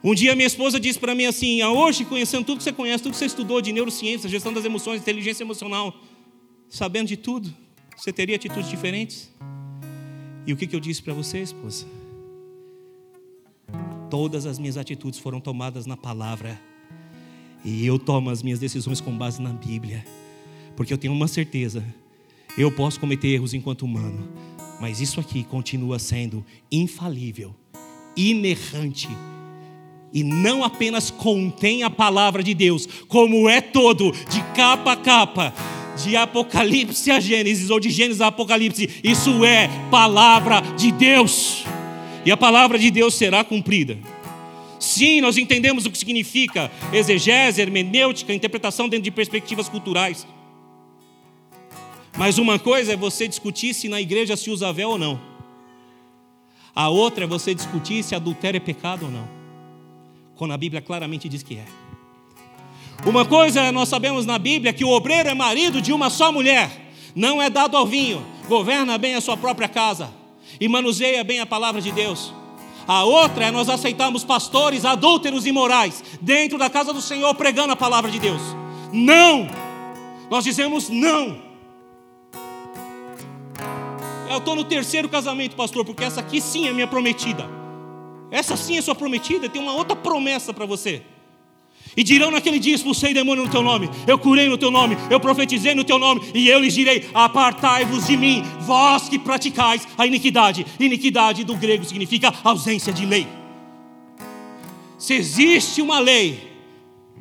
Um 0.05 0.15
dia 0.15 0.37
minha 0.37 0.47
esposa 0.47 0.79
disse 0.79 0.99
para 0.99 1.15
mim 1.15 1.25
assim: 1.25 1.63
ah, 1.63 1.73
hoje, 1.73 2.05
conhecendo 2.05 2.45
tudo 2.45 2.59
que 2.59 2.65
você 2.65 2.73
conhece, 2.73 3.03
tudo 3.03 3.13
que 3.13 3.19
você 3.19 3.25
estudou 3.25 3.63
de 3.63 3.73
neurociência, 3.73 4.29
gestão 4.29 4.53
das 4.53 4.63
emoções, 4.67 5.01
inteligência 5.01 5.43
emocional, 5.43 5.99
sabendo 6.69 7.09
de 7.09 7.17
tudo, 7.17 7.53
você 7.97 8.13
teria 8.13 8.37
atitudes 8.37 8.69
diferentes? 8.69 9.33
E 10.47 10.53
o 10.53 10.59
que, 10.59 10.67
que 10.67 10.77
eu 10.77 10.81
disse 10.81 11.03
para 11.03 11.15
você, 11.15 11.39
esposa? 11.41 11.87
Todas 14.11 14.45
as 14.45 14.59
minhas 14.59 14.77
atitudes 14.77 15.19
foram 15.19 15.41
tomadas 15.41 15.87
na 15.87 15.97
palavra, 15.97 16.61
e 17.65 17.87
eu 17.87 17.99
tomo 17.99 18.29
as 18.29 18.43
minhas 18.43 18.59
decisões 18.59 19.01
com 19.01 19.17
base 19.17 19.41
na 19.41 19.55
Bíblia, 19.55 20.05
Porque 20.77 20.93
eu 20.93 20.99
tenho 20.99 21.15
uma 21.15 21.29
certeza: 21.29 21.83
eu 22.59 22.71
posso 22.71 23.01
cometer 23.01 23.29
erros 23.29 23.55
enquanto 23.55 23.87
humano, 23.87 24.29
mas 24.79 25.01
isso 25.01 25.19
aqui 25.19 25.45
continua 25.45 25.99
sendo 25.99 26.45
infalível, 26.71 27.55
inerrante 28.15 29.09
e 30.15 30.23
não 30.23 30.63
apenas 30.63 31.11
contém 31.11 31.83
a 31.83 31.91
palavra 31.91 32.41
de 32.41 32.55
Deus, 32.55 32.89
como 33.09 33.49
é 33.49 33.61
todo, 33.61 34.13
de 34.13 34.41
capa 34.55 34.93
a 34.93 34.97
capa, 34.97 35.53
de 36.03 36.17
Apocalipse 36.17 37.11
a 37.11 37.19
Gênesis, 37.19 37.69
ou 37.69 37.81
de 37.81 37.91
Gênesis 37.91 38.21
a 38.21 38.29
Apocalipse, 38.29 38.89
isso 39.03 39.45
é 39.45 39.69
palavra 39.91 40.61
de 40.77 40.93
Deus, 40.93 41.65
e 42.25 42.31
a 42.31 42.37
palavra 42.37 42.79
de 42.79 42.93
Deus 42.93 43.15
será 43.15 43.43
cumprida. 43.43 43.99
Sim, 44.79 45.21
nós 45.21 45.37
entendemos 45.37 45.85
o 45.85 45.91
que 45.91 45.99
significa 45.99 46.71
exegese, 46.93 47.61
hermenêutica, 47.61 48.33
interpretação 48.33 48.89
dentro 48.89 49.05
de 49.05 49.11
perspectivas 49.11 49.69
culturais. 49.69 50.27
Mas 52.17 52.39
uma 52.39 52.59
coisa 52.59 52.93
é 52.93 52.97
você 52.97 53.27
discutir 53.27 53.75
se 53.75 53.89
na 53.89 54.01
igreja 54.01 54.37
se 54.37 54.49
usa 54.49 54.73
véu 54.73 54.91
ou 54.91 54.99
não. 54.99 55.21
A 56.75 56.89
outra 56.89 57.25
é 57.25 57.27
você 57.27 57.55
discutir 57.55 58.05
se 58.05 58.15
adultério 58.15 58.59
é 58.59 58.61
pecado 58.61 59.07
ou 59.07 59.11
não 59.11 59.44
quando 60.37 60.53
a 60.53 60.57
Bíblia 60.57 60.81
claramente 60.81 61.29
diz 61.29 61.43
que 61.43 61.57
é. 61.57 61.65
Uma 63.07 63.25
coisa 63.25 63.71
nós 63.71 63.89
sabemos 63.89 64.25
na 64.25 64.39
Bíblia 64.39 64.73
que 64.73 64.85
o 64.85 64.91
obreiro 64.91 65.29
é 65.29 65.35
marido 65.35 65.81
de 65.81 65.93
uma 65.93 66.09
só 66.09 66.33
mulher, 66.33 66.93
não 67.15 67.41
é 67.41 67.51
dado 67.51 67.77
ao 67.77 67.87
vinho, 67.87 68.25
governa 68.49 68.97
bem 68.97 69.15
a 69.15 69.21
sua 69.21 69.37
própria 69.37 69.69
casa 69.69 70.11
e 70.61 70.69
manuseia 70.69 71.23
bem 71.23 71.41
a 71.41 71.47
palavra 71.47 71.81
de 71.81 71.93
Deus. 71.93 72.33
A 72.87 73.05
outra 73.05 73.47
é 73.47 73.51
nós 73.51 73.69
aceitarmos 73.69 74.25
pastores 74.25 74.85
adúlteros 74.85 75.47
e 75.47 75.53
morais 75.53 76.03
dentro 76.21 76.59
da 76.59 76.69
casa 76.69 76.93
do 76.93 77.01
Senhor 77.01 77.35
pregando 77.35 77.73
a 77.73 77.77
palavra 77.77 78.11
de 78.11 78.19
Deus. 78.19 78.43
Não! 78.93 79.49
Nós 80.31 80.45
dizemos 80.45 80.89
não. 80.89 81.43
Eu 84.31 84.39
estou 84.39 84.57
no 84.57 84.65
terceiro 84.65 85.09
casamento, 85.09 85.55
pastor, 85.55 85.85
porque 85.85 86.05
essa 86.05 86.21
aqui 86.21 86.41
sim 86.41 86.67
é 86.67 86.73
minha 86.73 86.87
prometida. 86.87 87.49
Essa 88.35 88.57
sim 88.57 88.77
é 88.77 88.83
sua 88.83 88.97
prometida, 88.97 89.49
tem 89.49 89.63
uma 89.63 89.75
outra 89.75 89.95
promessa 89.95 90.53
para 90.53 90.67
você. 90.67 91.03
E 91.97 92.03
dirão 92.03 92.33
naquele 92.33 92.59
dia: 92.59 92.75
expulsei 92.75 93.15
demônio 93.15 93.45
no 93.45 93.51
teu 93.51 93.63
nome, 93.63 93.89
eu 94.09 94.19
curei 94.19 94.49
no 94.49 94.59
teu 94.59 94.73
nome, 94.73 94.97
eu 95.09 95.21
profetizei 95.21 95.73
no 95.73 95.85
teu 95.85 96.01
nome, 96.01 96.21
e 96.35 96.49
eu 96.49 96.59
lhes 96.59 96.75
direi: 96.75 97.09
apartai-vos 97.15 98.09
de 98.09 98.17
mim, 98.17 98.43
vós 98.63 99.09
que 99.09 99.21
praticais 99.21 99.87
a 99.97 100.05
iniquidade. 100.05 100.67
Iniquidade 100.81 101.45
do 101.45 101.55
grego 101.55 101.85
significa 101.85 102.35
ausência 102.43 102.93
de 102.93 103.07
lei. 103.07 103.29
Se 104.99 105.15
existe 105.15 105.81
uma 105.81 106.01
lei, 106.01 106.43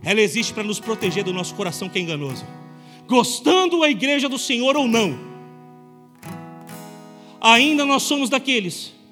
ela 0.03 0.19
existe 0.19 0.51
para 0.51 0.63
nos 0.63 0.79
proteger 0.79 1.23
do 1.23 1.31
nosso 1.31 1.53
coração 1.53 1.87
que 1.87 1.99
é 1.99 2.01
enganoso, 2.01 2.43
gostando 3.07 3.83
a 3.83 3.89
igreja 3.89 4.27
do 4.27 4.39
Senhor 4.39 4.75
ou 4.75 4.87
não. 4.87 5.15
Ainda 7.39 7.85
nós 7.85 8.01
somos 8.01 8.31
daqueles 8.31 9.02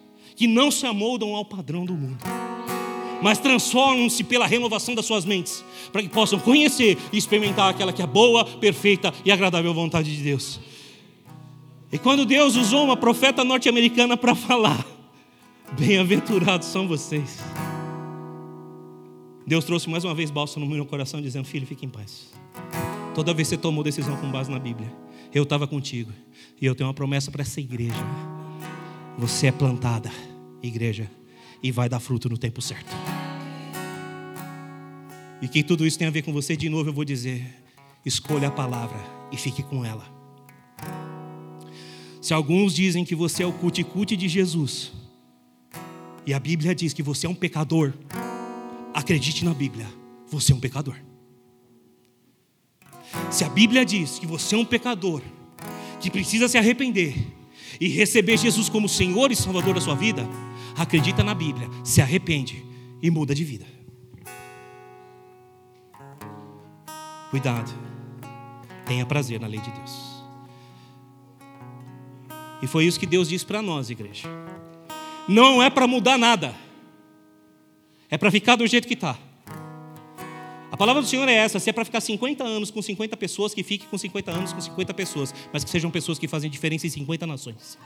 que 0.42 0.48
não 0.48 0.72
se 0.72 0.88
amoldam 0.88 1.36
ao 1.36 1.46
padrão 1.46 1.86
do 1.86 1.94
mundo, 1.94 2.18
mas 3.22 3.38
transformam-se 3.38 4.24
pela 4.24 4.48
renovação 4.48 4.96
das 4.96 5.06
suas 5.06 5.24
mentes, 5.24 5.64
para 5.92 6.02
que 6.02 6.10
possam 6.10 6.40
conhecer 6.40 6.98
e 7.14 7.18
experimentar 7.20 7.70
aquela 7.70 7.94
que 7.94 8.02
é 8.02 8.08
boa, 8.08 8.44
perfeita 8.44 9.14
e 9.24 9.32
agradável 9.32 9.72
vontade 9.72 10.18
de 10.18 10.24
Deus. 10.24 10.60
E 11.92 12.00
quando 12.00 12.26
Deus 12.26 12.56
usou 12.56 12.84
uma 12.86 12.98
profeta 12.98 13.44
norte-americana 13.44 14.18
para 14.18 14.34
falar, 14.34 14.84
bem-aventurados 15.78 16.70
são 16.70 16.88
vocês. 16.88 17.38
Deus 19.46 19.64
trouxe 19.64 19.92
mais 19.92 20.04
uma 20.04 20.16
vez 20.16 20.32
bálsamo 20.32 20.66
no 20.66 20.74
meu 20.74 20.88
coração, 20.88 21.22
dizendo: 21.22 21.46
Filho, 21.46 21.68
fique 21.68 21.86
em 21.86 21.90
paz. 21.90 22.34
Toda 23.14 23.32
vez 23.32 23.48
que 23.48 23.54
você 23.54 23.62
tomou 23.62 23.84
decisão 23.84 24.18
com 24.18 24.32
base 24.32 24.50
na 24.50 24.58
Bíblia, 24.58 24.92
eu 25.32 25.44
estava 25.44 25.68
contigo. 25.68 26.12
E 26.60 26.66
eu 26.66 26.74
tenho 26.74 26.88
uma 26.88 26.96
promessa 26.96 27.30
para 27.30 27.44
essa 27.44 27.60
igreja. 27.60 27.94
Você 29.20 29.46
é 29.46 29.52
plantada 29.52 30.10
igreja, 30.62 31.10
e 31.62 31.72
vai 31.72 31.88
dar 31.88 32.00
fruto 32.00 32.30
no 32.30 32.38
tempo 32.38 32.62
certo. 32.62 32.92
E 35.42 35.48
que 35.48 35.64
tudo 35.64 35.86
isso 35.86 35.98
tem 35.98 36.08
a 36.08 36.12
ver 36.12 36.22
com 36.22 36.32
você, 36.32 36.56
de 36.56 36.70
novo 36.70 36.90
eu 36.90 36.94
vou 36.94 37.04
dizer: 37.04 37.44
escolha 38.06 38.50
a 38.50 38.52
palavra 38.52 39.00
e 39.32 39.38
fique 39.38 39.64
com 39.64 39.84
ela. 39.84 40.06
Se 42.22 42.34
alguns 42.34 42.76
dizem 42.76 43.04
que 43.04 43.16
você 43.16 43.42
é 43.42 43.48
o 43.48 43.54
cuticute 43.54 44.16
de 44.16 44.30
Jesus, 44.30 44.92
e 46.26 46.34
a 46.34 46.40
Bíblia 46.40 46.76
diz 46.76 46.94
que 46.94 47.02
você 47.02 47.26
é 47.26 47.30
um 47.30 47.34
pecador, 47.36 47.94
acredite 48.94 49.44
na 49.44 49.54
Bíblia, 49.54 49.88
você 50.30 50.52
é 50.52 50.56
um 50.56 50.60
pecador. 50.60 50.96
Se 53.32 53.44
a 53.44 53.50
Bíblia 53.50 53.84
diz 53.84 54.20
que 54.20 54.28
você 54.28 54.56
é 54.56 54.58
um 54.58 54.66
pecador, 54.66 55.22
que 56.00 56.12
precisa 56.12 56.48
se 56.48 56.58
arrepender 56.58 57.16
e 57.80 57.88
receber 57.88 58.38
Jesus 58.38 58.70
como 58.70 58.88
Senhor 58.88 59.32
e 59.32 59.36
Salvador 59.36 59.74
da 59.74 59.82
sua 59.82 59.96
vida, 59.96 60.28
acredita 60.82 61.24
na 61.24 61.34
Bíblia, 61.34 61.70
se 61.84 62.02
arrepende 62.02 62.66
e 63.02 63.10
muda 63.10 63.34
de 63.34 63.44
vida. 63.44 63.66
Cuidado, 67.30 67.72
tenha 68.86 69.06
prazer 69.06 69.40
na 69.40 69.48
lei 69.48 69.60
de 69.60 69.72
Deus. 69.72 70.12
E 72.62 72.68
foi 72.68 72.86
isso 72.86 73.00
que 73.00 73.06
Deus 73.06 73.30
disse 73.30 73.46
para 73.46 73.62
nós, 73.62 73.90
igreja. 73.90 74.28
Não 75.28 75.64
é 75.64 75.70
para 75.70 75.88
mudar 75.88 76.18
nada, 76.18 76.54
é 78.10 78.18
para 78.18 78.30
ficar 78.30 78.56
do 78.56 78.68
jeito 78.68 78.88
que 78.88 78.94
está. 78.94 79.18
A 80.72 80.78
palavra 80.78 81.02
do 81.02 81.08
Senhor 81.08 81.28
é 81.28 81.34
essa: 81.34 81.60
se 81.60 81.70
é 81.70 81.74
para 81.74 81.86
ficar 81.86 82.02
50 82.02 82.44
anos 82.44 82.72
com 82.72 82.82
50 82.82 83.16
pessoas, 83.18 83.54
que 83.54 83.64
fique 83.64 83.86
com 83.88 83.98
50 83.98 84.32
anos 84.32 84.54
com 84.54 84.62
50 84.62 84.94
pessoas, 84.94 85.34
mas 85.54 85.64
que 85.64 85.70
sejam 85.70 85.90
pessoas 85.90 86.20
que 86.20 86.28
fazem 86.28 86.50
diferença 86.50 86.86
em 86.86 86.90
50 86.90 87.26
nações. 87.26 87.78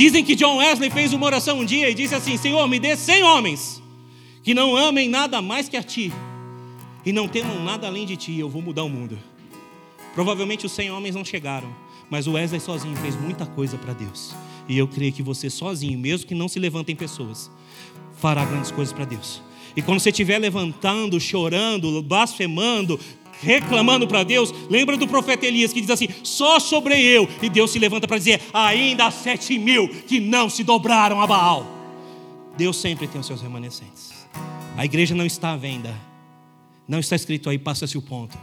Dizem 0.00 0.24
que 0.24 0.34
John 0.34 0.56
Wesley 0.56 0.88
fez 0.88 1.12
uma 1.12 1.26
oração 1.26 1.58
um 1.58 1.64
dia 1.64 1.90
e 1.90 1.94
disse 1.94 2.14
assim: 2.14 2.34
Senhor, 2.38 2.66
me 2.66 2.80
dê 2.80 2.96
100 2.96 3.22
homens 3.22 3.82
que 4.42 4.54
não 4.54 4.74
amem 4.74 5.10
nada 5.10 5.42
mais 5.42 5.68
que 5.68 5.76
a 5.76 5.82
Ti 5.82 6.10
e 7.04 7.12
não 7.12 7.28
temam 7.28 7.62
nada 7.62 7.86
além 7.86 8.06
de 8.06 8.16
Ti, 8.16 8.38
eu 8.38 8.48
vou 8.48 8.62
mudar 8.62 8.82
o 8.82 8.88
mundo. 8.88 9.18
Provavelmente 10.14 10.64
os 10.64 10.72
100 10.72 10.90
homens 10.90 11.14
não 11.14 11.22
chegaram, 11.22 11.68
mas 12.08 12.26
o 12.26 12.32
Wesley 12.32 12.62
sozinho 12.62 12.96
fez 12.96 13.14
muita 13.14 13.44
coisa 13.44 13.76
para 13.76 13.92
Deus. 13.92 14.34
E 14.66 14.78
eu 14.78 14.88
creio 14.88 15.12
que 15.12 15.22
você 15.22 15.50
sozinho, 15.50 15.98
mesmo 15.98 16.26
que 16.26 16.34
não 16.34 16.48
se 16.48 16.58
levantem 16.58 16.96
pessoas, 16.96 17.50
fará 18.16 18.42
grandes 18.42 18.70
coisas 18.70 18.94
para 18.94 19.04
Deus. 19.04 19.42
E 19.76 19.82
quando 19.82 20.00
você 20.00 20.08
estiver 20.08 20.38
levantando, 20.38 21.20
chorando, 21.20 22.02
blasfemando, 22.02 22.98
reclamando 23.42 24.06
para 24.06 24.22
Deus, 24.22 24.52
lembra 24.68 24.96
do 24.96 25.08
profeta 25.08 25.46
Elias 25.46 25.72
que 25.72 25.80
diz 25.80 25.90
assim: 25.90 26.08
só 26.22 26.58
sobre 26.60 27.00
eu. 27.00 27.28
E 27.42 27.48
Deus 27.48 27.70
se 27.70 27.78
levanta 27.78 28.06
para 28.06 28.18
dizer: 28.18 28.40
ainda 28.52 29.06
há 29.06 29.10
sete 29.10 29.58
mil 29.58 29.88
que 29.88 30.20
não 30.20 30.48
se 30.48 30.62
dobraram 30.62 31.20
a 31.20 31.26
Baal. 31.26 31.66
Deus 32.56 32.76
sempre 32.76 33.06
tem 33.06 33.20
os 33.20 33.26
seus 33.26 33.40
remanescentes. 33.40 34.26
A 34.76 34.84
igreja 34.84 35.14
não 35.14 35.24
está 35.24 35.52
à 35.52 35.56
venda. 35.56 35.94
Não 36.86 36.98
está 36.98 37.14
escrito 37.14 37.48
aí, 37.48 37.58
passa-se 37.58 37.96
o 37.96 38.02
ponto. 38.02 38.36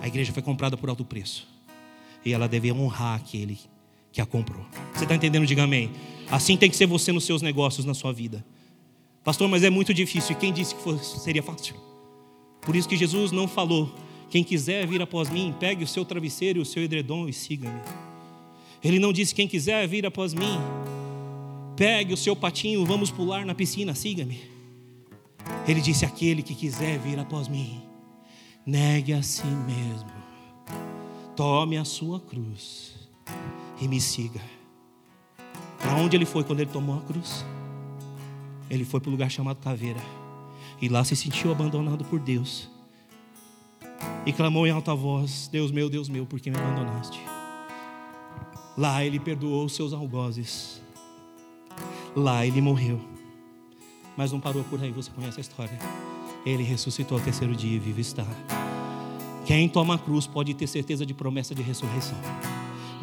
A 0.00 0.06
igreja 0.06 0.32
foi 0.32 0.42
comprada 0.42 0.76
por 0.76 0.88
alto 0.88 1.04
preço. 1.04 1.48
E 2.24 2.32
ela 2.32 2.46
deve 2.46 2.70
honrar 2.70 3.16
aquele 3.16 3.58
que 4.12 4.20
a 4.20 4.26
comprou. 4.26 4.64
Você 4.94 5.02
está 5.04 5.14
entendendo? 5.14 5.44
Diga 5.44 5.64
amém. 5.64 5.90
Assim 6.30 6.56
tem 6.56 6.70
que 6.70 6.76
ser 6.76 6.86
você 6.86 7.10
nos 7.10 7.24
seus 7.24 7.42
negócios, 7.42 7.84
na 7.84 7.94
sua 7.94 8.12
vida. 8.12 8.44
Pastor, 9.24 9.48
mas 9.48 9.64
é 9.64 9.70
muito 9.70 9.92
difícil. 9.92 10.32
E 10.32 10.34
quem 10.36 10.52
disse 10.52 10.74
que 10.74 10.82
fosse, 10.82 11.18
seria 11.18 11.42
fácil? 11.42 11.74
Por 12.64 12.74
isso 12.74 12.88
que 12.88 12.96
Jesus 12.96 13.30
não 13.30 13.46
falou: 13.46 13.94
quem 14.30 14.42
quiser 14.42 14.86
vir 14.86 15.00
após 15.02 15.30
mim, 15.30 15.54
pegue 15.60 15.84
o 15.84 15.86
seu 15.86 16.04
travesseiro 16.04 16.58
e 16.58 16.62
o 16.62 16.64
seu 16.64 16.82
edredom 16.82 17.28
e 17.28 17.32
siga-me. 17.32 17.80
Ele 18.82 18.98
não 18.98 19.12
disse: 19.12 19.34
quem 19.34 19.46
quiser 19.46 19.86
vir 19.86 20.04
após 20.06 20.34
mim, 20.34 20.58
pegue 21.76 22.12
o 22.12 22.16
seu 22.16 22.34
patinho, 22.34 22.84
vamos 22.84 23.10
pular 23.10 23.44
na 23.46 23.54
piscina, 23.54 23.94
siga-me. 23.94 24.40
Ele 25.68 25.80
disse: 25.80 26.04
aquele 26.04 26.42
que 26.42 26.54
quiser 26.54 26.98
vir 26.98 27.18
após 27.18 27.48
mim, 27.48 27.80
negue 28.66 29.12
a 29.12 29.22
si 29.22 29.46
mesmo, 29.46 30.10
tome 31.36 31.76
a 31.76 31.84
sua 31.84 32.18
cruz 32.18 32.94
e 33.80 33.86
me 33.86 34.00
siga. 34.00 34.40
Para 35.78 35.96
onde 35.96 36.16
ele 36.16 36.24
foi 36.24 36.42
quando 36.42 36.60
ele 36.60 36.70
tomou 36.70 36.96
a 36.98 37.02
cruz? 37.02 37.44
Ele 38.70 38.84
foi 38.84 39.00
para 39.00 39.10
o 39.10 39.12
lugar 39.12 39.30
chamado 39.30 39.58
Caveira. 39.60 40.00
E 40.80 40.88
lá 40.88 41.04
se 41.04 41.14
sentiu 41.16 41.52
abandonado 41.52 42.04
por 42.04 42.18
Deus. 42.18 42.68
E 44.26 44.32
clamou 44.32 44.66
em 44.66 44.70
alta 44.70 44.94
voz: 44.94 45.48
Deus 45.50 45.70
meu, 45.70 45.88
Deus 45.88 46.08
meu, 46.08 46.26
por 46.26 46.40
que 46.40 46.50
me 46.50 46.56
abandonaste? 46.56 47.20
Lá 48.76 49.04
ele 49.04 49.20
perdoou 49.20 49.64
os 49.64 49.74
seus 49.74 49.92
algozes. 49.92 50.82
Lá 52.16 52.44
ele 52.44 52.60
morreu. 52.60 53.00
Mas 54.16 54.32
não 54.32 54.40
parou 54.40 54.64
por 54.64 54.82
aí, 54.82 54.90
você 54.90 55.10
conhece 55.10 55.38
a 55.38 55.40
história. 55.40 55.78
Ele 56.44 56.62
ressuscitou 56.62 57.18
ao 57.18 57.24
terceiro 57.24 57.54
dia 57.54 57.76
e 57.76 57.78
vivo 57.78 58.00
está. 58.00 58.26
Quem 59.46 59.68
toma 59.68 59.94
a 59.94 59.98
cruz 59.98 60.26
pode 60.26 60.54
ter 60.54 60.66
certeza 60.66 61.04
de 61.04 61.12
promessa 61.12 61.54
de 61.54 61.62
ressurreição. 61.62 62.18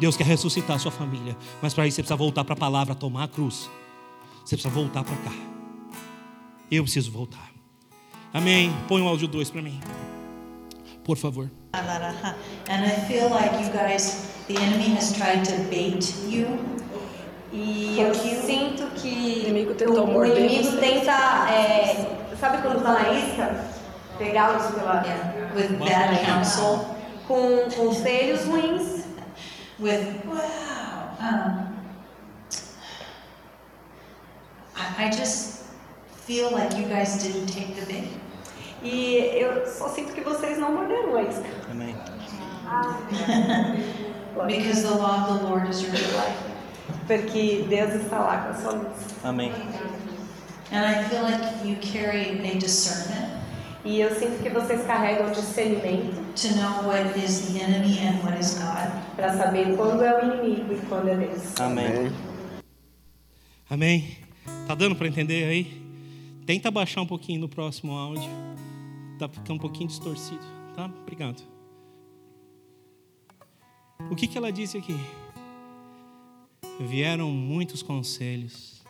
Deus 0.00 0.16
quer 0.16 0.26
ressuscitar 0.26 0.76
a 0.76 0.78
sua 0.78 0.90
família, 0.90 1.36
mas 1.60 1.72
para 1.72 1.86
isso 1.86 1.96
você 1.96 2.02
precisa 2.02 2.16
voltar 2.16 2.44
para 2.44 2.54
a 2.54 2.56
palavra, 2.56 2.94
tomar 2.94 3.24
a 3.24 3.28
cruz. 3.28 3.70
Você 4.44 4.56
precisa 4.56 4.74
voltar 4.74 5.04
para 5.04 5.16
cá. 5.16 5.32
Eu 6.70 6.82
preciso 6.82 7.12
voltar. 7.12 7.51
Amém. 8.32 8.72
Põe 8.88 9.02
o 9.02 9.08
áudio 9.08 9.28
2 9.28 9.50
para 9.50 9.62
mim. 9.62 9.80
Por 11.04 11.16
favor. 11.16 11.50
And 11.74 12.84
I 12.84 12.90
feel 13.08 13.28
like 13.28 13.52
you 13.62 13.70
guys, 13.72 14.28
the 14.46 14.56
enemy 14.56 14.94
has 14.94 15.12
tried 15.12 15.44
to 15.46 15.56
bait 15.70 16.14
you. 16.28 16.46
E 17.52 18.00
eu 18.00 18.14
sinto 18.14 18.86
que 18.94 19.08
O 19.08 19.48
inimigo 19.48 19.74
tentou 19.74 20.08
o, 20.08 20.24
inimigo 20.24 20.76
tenta, 20.78 21.12
é, 21.50 22.34
sabe 22.40 22.62
quando 22.62 22.82
tá 22.82 22.94
na 22.94 23.10
isca? 23.12 23.64
Pegá-los 24.16 24.70
pela, 24.74 25.02
Yeah, 25.04 25.54
with 25.54 25.78
bad 25.78 26.24
counsel, 26.24 26.86
com 27.28 27.68
conselhos 27.76 28.44
ruins. 28.46 29.04
with, 29.78 30.06
wow. 30.24 31.10
Um, 31.20 31.72
I, 34.76 35.06
I 35.06 35.10
just 35.10 35.61
feel 36.26 36.50
like 36.52 36.76
you 36.76 36.86
guys 36.88 37.22
didn't 37.22 37.46
take 37.46 37.74
the 37.74 37.86
bait. 37.86 38.08
E 38.82 39.16
eu 39.40 39.66
só 39.66 39.88
sinto 39.88 40.12
que 40.12 40.20
vocês 40.22 40.58
não 40.58 40.74
morderam 40.74 41.16
a 41.16 41.22
isca. 41.22 41.44
Amém. 41.70 41.94
Because 44.46 44.82
the 44.82 44.90
law 44.90 45.28
of 45.28 45.38
the 45.38 45.44
Lord 45.46 45.68
is 45.68 45.82
your 45.82 45.92
delight. 45.92 46.36
Porque 47.06 47.64
Deus 47.68 47.94
está 47.94 48.18
lá 48.18 48.38
com 48.38 48.50
a 48.50 48.54
sua 48.54 48.72
luz. 48.72 48.96
Amém. 49.24 49.52
And 50.72 50.84
I 50.84 51.04
feel 51.04 51.22
like 51.22 51.66
you 51.66 51.76
carry 51.76 52.40
a 52.48 52.58
discernment 52.58 53.42
E 53.84 54.00
eu 54.00 54.14
sinto 54.14 54.42
que 54.42 54.48
vocês 54.48 54.86
carregam 54.86 55.30
discernimento 55.32 56.14
to 56.36 56.54
know 56.54 56.86
what 56.86 57.18
is 57.18 57.52
the 57.52 57.60
enemy 57.60 57.98
and 57.98 58.22
what 58.22 58.38
is 58.38 58.54
God. 58.54 58.90
para 59.16 59.36
saber 59.36 59.76
quando 59.76 60.02
é 60.02 60.22
o 60.22 60.24
inimigo 60.24 60.72
e 60.72 60.76
quando 60.86 61.08
é 61.08 61.16
Deus. 61.16 61.60
Amém. 61.60 62.12
Amém. 63.68 64.16
Tá 64.66 64.74
dando 64.74 64.94
para 64.94 65.08
entender 65.08 65.44
aí? 65.44 65.81
Tenta 66.44 66.70
baixar 66.70 67.02
um 67.02 67.06
pouquinho 67.06 67.40
no 67.40 67.48
próximo 67.48 67.92
áudio. 67.92 68.30
Tá 69.18 69.28
ficando 69.28 69.54
um 69.54 69.58
pouquinho 69.58 69.88
distorcido, 69.88 70.44
tá? 70.74 70.86
Obrigado. 71.02 71.42
O 74.10 74.16
que 74.16 74.26
que 74.26 74.36
ela 74.36 74.50
disse 74.50 74.76
aqui? 74.76 74.96
Vieram 76.80 77.30
muitos 77.30 77.82
conselhos. 77.82 78.82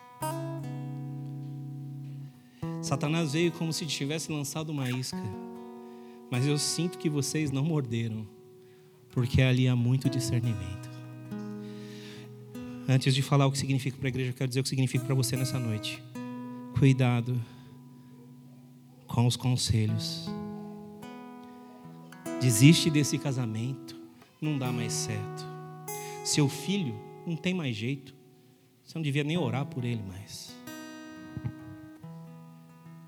Satanás 2.80 3.32
veio 3.32 3.52
como 3.52 3.72
se 3.72 3.86
tivesse 3.86 4.32
lançado 4.32 4.70
uma 4.70 4.90
isca. 4.90 5.22
Mas 6.30 6.46
eu 6.46 6.56
sinto 6.56 6.96
que 6.96 7.10
vocês 7.10 7.50
não 7.50 7.62
morderam, 7.62 8.26
porque 9.10 9.42
ali 9.42 9.68
há 9.68 9.76
muito 9.76 10.08
discernimento. 10.08 10.90
Antes 12.88 13.14
de 13.14 13.20
falar 13.20 13.46
o 13.46 13.52
que 13.52 13.58
significa 13.58 13.98
para 13.98 14.08
a 14.08 14.10
igreja, 14.10 14.30
eu 14.30 14.34
quero 14.34 14.48
dizer 14.48 14.60
o 14.60 14.62
que 14.62 14.68
significa 14.70 15.04
para 15.04 15.14
você 15.14 15.36
nessa 15.36 15.58
noite. 15.58 16.02
Cuidado 16.78 17.40
com 19.06 19.26
os 19.26 19.36
conselhos. 19.36 20.28
Desiste 22.40 22.90
desse 22.90 23.18
casamento, 23.18 23.96
não 24.40 24.58
dá 24.58 24.72
mais 24.72 24.92
certo. 24.92 25.46
Seu 26.24 26.48
filho 26.48 26.98
não 27.26 27.36
tem 27.36 27.54
mais 27.54 27.76
jeito. 27.76 28.14
Você 28.82 28.98
não 28.98 29.02
devia 29.02 29.22
nem 29.22 29.38
orar 29.38 29.66
por 29.66 29.84
ele 29.84 30.02
mais. 30.02 30.56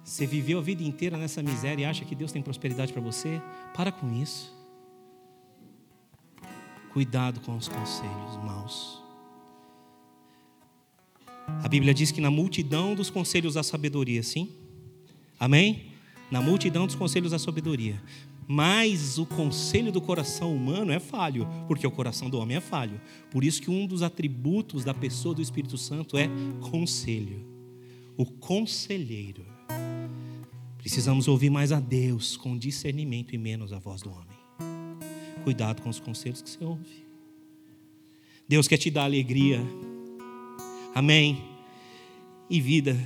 Você 0.05 0.27
viveu 0.27 0.59
a 0.59 0.63
vida 0.63 0.83
inteira 0.83 1.17
nessa 1.17 1.43
miséria 1.43 1.83
e 1.83 1.87
acha 1.87 2.05
que 2.05 2.15
Deus 2.15 2.31
tem 2.31 2.43
prosperidade 2.43 2.93
para 2.93 3.03
você? 3.03 3.41
Para 3.75 3.91
com 3.91 4.13
isso. 4.13 4.55
Cuidado 6.93 7.41
com 7.41 7.57
os 7.57 7.67
conselhos 7.67 8.37
maus. 8.45 9.04
A 11.47 11.69
Bíblia 11.69 11.95
diz 11.95 12.11
que 12.11 12.21
na 12.21 12.31
multidão 12.31 12.95
dos 12.95 13.11
conselhos 13.11 13.55
da 13.55 13.63
sabedoria, 13.63 14.23
sim? 14.23 14.51
Amém? 15.39 15.87
Na 16.31 16.41
multidão 16.41 16.87
dos 16.87 16.95
conselhos 16.95 17.31
da 17.31 17.39
sabedoria. 17.39 18.01
Mas 18.47 19.19
o 19.19 19.25
conselho 19.25 19.91
do 19.91 20.01
coração 20.01 20.55
humano 20.55 20.93
é 20.93 21.01
falho, 21.01 21.49
porque 21.67 21.87
o 21.87 21.91
coração 21.91 22.29
do 22.29 22.39
homem 22.39 22.59
é 22.59 22.61
falho. 22.61 23.01
Por 23.31 23.43
isso 23.43 23.63
que 23.63 23.71
um 23.71 23.87
dos 23.87 24.03
atributos 24.03 24.85
da 24.85 24.93
pessoa 24.93 25.35
do 25.35 25.41
Espírito 25.41 25.79
Santo 25.79 26.19
é 26.19 26.29
conselho. 26.71 27.45
O 28.17 28.27
conselheiro. 28.27 29.47
Precisamos 30.79 31.27
ouvir 31.29 31.49
mais 31.49 31.73
a 31.73 31.81
Deus 31.81 32.37
com 32.37 32.59
discernimento 32.59 33.35
e 33.35 33.39
menos 33.39 33.73
a 33.73 33.79
voz 33.79 34.03
do 34.03 34.11
homem. 34.11 34.37
Cuidado 35.43 35.81
com 35.81 35.89
os 35.89 35.99
conselhos 35.99 36.43
que 36.43 36.51
você 36.51 36.63
ouve. 36.63 37.05
Deus 38.47 38.69
quer 38.69 38.77
te 38.77 38.91
dar 38.91 39.05
alegria. 39.05 39.61
Amém. 40.95 41.43
E 42.49 42.61
vida 42.61 42.97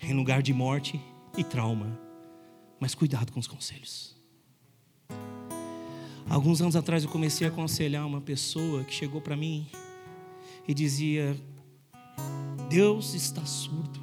em 0.00 0.14
lugar 0.14 0.42
de 0.42 0.54
morte 0.54 0.98
e 1.36 1.44
trauma. 1.44 2.00
Mas 2.80 2.94
cuidado 2.94 3.32
com 3.32 3.38
os 3.38 3.46
conselhos. 3.46 4.16
Alguns 6.28 6.60
anos 6.60 6.74
atrás 6.74 7.04
eu 7.04 7.10
comecei 7.10 7.46
a 7.46 7.50
aconselhar 7.50 8.06
uma 8.06 8.20
pessoa 8.20 8.82
que 8.82 8.94
chegou 8.94 9.20
para 9.20 9.36
mim 9.36 9.66
e 10.66 10.72
dizia: 10.72 11.36
Deus 12.68 13.14
está 13.14 13.44
surdo. 13.44 14.00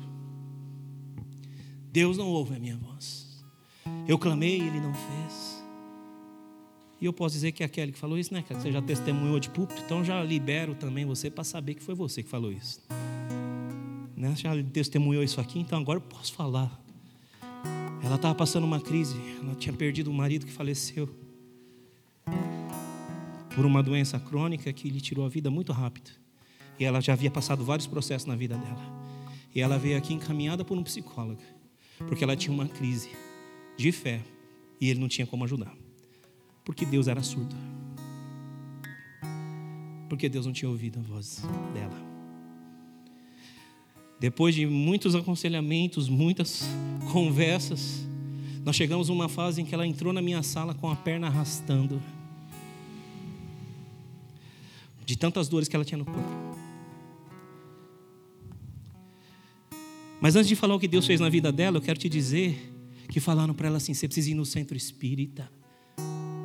Deus 1.91 2.17
não 2.17 2.27
ouve 2.27 2.55
a 2.55 2.59
minha 2.59 2.77
voz. 2.77 3.43
Eu 4.07 4.19
clamei 4.19 4.59
e 4.59 4.67
ele 4.67 4.79
não 4.79 4.93
fez. 4.93 5.52
E 7.03 7.05
eu 7.05 7.11
posso 7.11 7.35
dizer 7.35 7.51
que 7.51 7.61
é 7.61 7.65
aquele 7.65 7.91
que 7.91 7.99
falou 7.99 8.17
isso, 8.17 8.33
né, 8.33 8.41
cara? 8.41 8.61
Você 8.61 8.71
já 8.71 8.81
testemunhou 8.81 9.37
de 9.37 9.49
púlpito, 9.49 9.81
então 9.85 10.05
já 10.05 10.23
libero 10.23 10.73
também 10.73 11.05
você 11.05 11.29
para 11.29 11.43
saber 11.43 11.73
que 11.73 11.83
foi 11.83 11.93
você 11.93 12.23
que 12.23 12.29
falou 12.29 12.49
isso. 12.49 12.81
Né? 14.15 14.33
Já 14.37 14.51
testemunhou 14.63 15.21
isso 15.21 15.41
aqui, 15.41 15.59
então 15.59 15.77
agora 15.77 15.97
eu 15.97 16.01
posso 16.01 16.31
falar. 16.31 16.81
Ela 18.01 18.15
estava 18.15 18.33
passando 18.33 18.63
uma 18.63 18.79
crise, 18.79 19.17
ela 19.41 19.53
tinha 19.53 19.73
perdido 19.73 20.09
um 20.09 20.13
marido 20.13 20.45
que 20.45 20.51
faleceu 20.53 21.09
por 23.53 23.65
uma 23.65 23.83
doença 23.83 24.17
crônica 24.17 24.71
que 24.71 24.89
lhe 24.89 25.01
tirou 25.01 25.25
a 25.25 25.29
vida 25.29 25.51
muito 25.51 25.73
rápido. 25.73 26.09
E 26.79 26.85
ela 26.85 27.01
já 27.01 27.11
havia 27.11 27.29
passado 27.29 27.65
vários 27.65 27.85
processos 27.85 28.29
na 28.29 28.35
vida 28.37 28.55
dela. 28.55 28.81
E 29.53 29.59
ela 29.59 29.77
veio 29.77 29.97
aqui 29.97 30.13
encaminhada 30.13 30.63
por 30.63 30.77
um 30.77 30.83
psicólogo, 30.83 31.41
porque 32.07 32.23
ela 32.23 32.37
tinha 32.37 32.53
uma 32.53 32.69
crise 32.69 33.09
de 33.75 33.91
fé 33.91 34.21
e 34.79 34.89
ele 34.89 35.01
não 35.01 35.09
tinha 35.09 35.27
como 35.27 35.43
ajudar. 35.43 35.82
Porque 36.63 36.85
Deus 36.85 37.07
era 37.07 37.21
surdo. 37.21 37.55
Porque 40.07 40.29
Deus 40.29 40.45
não 40.45 40.53
tinha 40.53 40.69
ouvido 40.69 40.99
a 40.99 41.01
voz 41.01 41.41
dela. 41.73 42.13
Depois 44.19 44.55
de 44.55 44.65
muitos 44.65 45.15
aconselhamentos, 45.15 46.07
muitas 46.07 46.63
conversas, 47.11 48.07
nós 48.63 48.75
chegamos 48.75 49.09
a 49.09 49.13
uma 49.13 49.27
fase 49.27 49.61
em 49.61 49.65
que 49.65 49.73
ela 49.73 49.85
entrou 49.85 50.13
na 50.13 50.21
minha 50.21 50.41
sala 50.41 50.73
com 50.73 50.89
a 50.89 50.95
perna 50.95 51.27
arrastando. 51.27 52.01
De 55.05 55.17
tantas 55.17 55.49
dores 55.49 55.67
que 55.67 55.75
ela 55.75 55.83
tinha 55.83 55.97
no 55.97 56.05
corpo. 56.05 56.53
Mas 60.21 60.37
antes 60.37 60.47
de 60.47 60.55
falar 60.55 60.75
o 60.75 60.79
que 60.79 60.87
Deus 60.87 61.05
fez 61.05 61.19
na 61.19 61.27
vida 61.27 61.51
dela, 61.51 61.75
eu 61.75 61.81
quero 61.81 61.99
te 61.99 62.07
dizer 62.07 62.73
que 63.09 63.19
falaram 63.19 63.53
para 63.53 63.67
ela 63.67 63.75
assim: 63.75 63.93
você 63.93 64.07
precisa 64.07 64.31
ir 64.31 64.35
no 64.35 64.45
centro 64.45 64.77
espírita. 64.77 65.51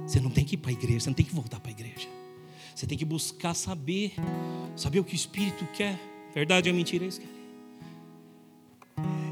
Você 0.08 0.20
não 0.20 0.30
tem 0.30 0.42
que 0.42 0.54
ir 0.54 0.56
para 0.56 0.70
a 0.70 0.72
igreja, 0.72 1.00
você 1.00 1.10
não 1.10 1.14
tem 1.14 1.26
que 1.26 1.34
voltar 1.34 1.60
para 1.60 1.70
a 1.70 1.72
igreja. 1.72 2.08
Você 2.74 2.86
tem 2.86 2.96
que 2.96 3.04
buscar 3.04 3.52
saber, 3.52 4.14
saber 4.74 5.00
o 5.00 5.04
que 5.04 5.12
o 5.12 5.14
Espírito 5.14 5.66
quer. 5.74 6.00
Verdade 6.34 6.70
ou 6.70 6.74
mentira 6.74 7.04
é 7.04 7.08
isso? 7.08 7.20
Quer? 7.20 7.28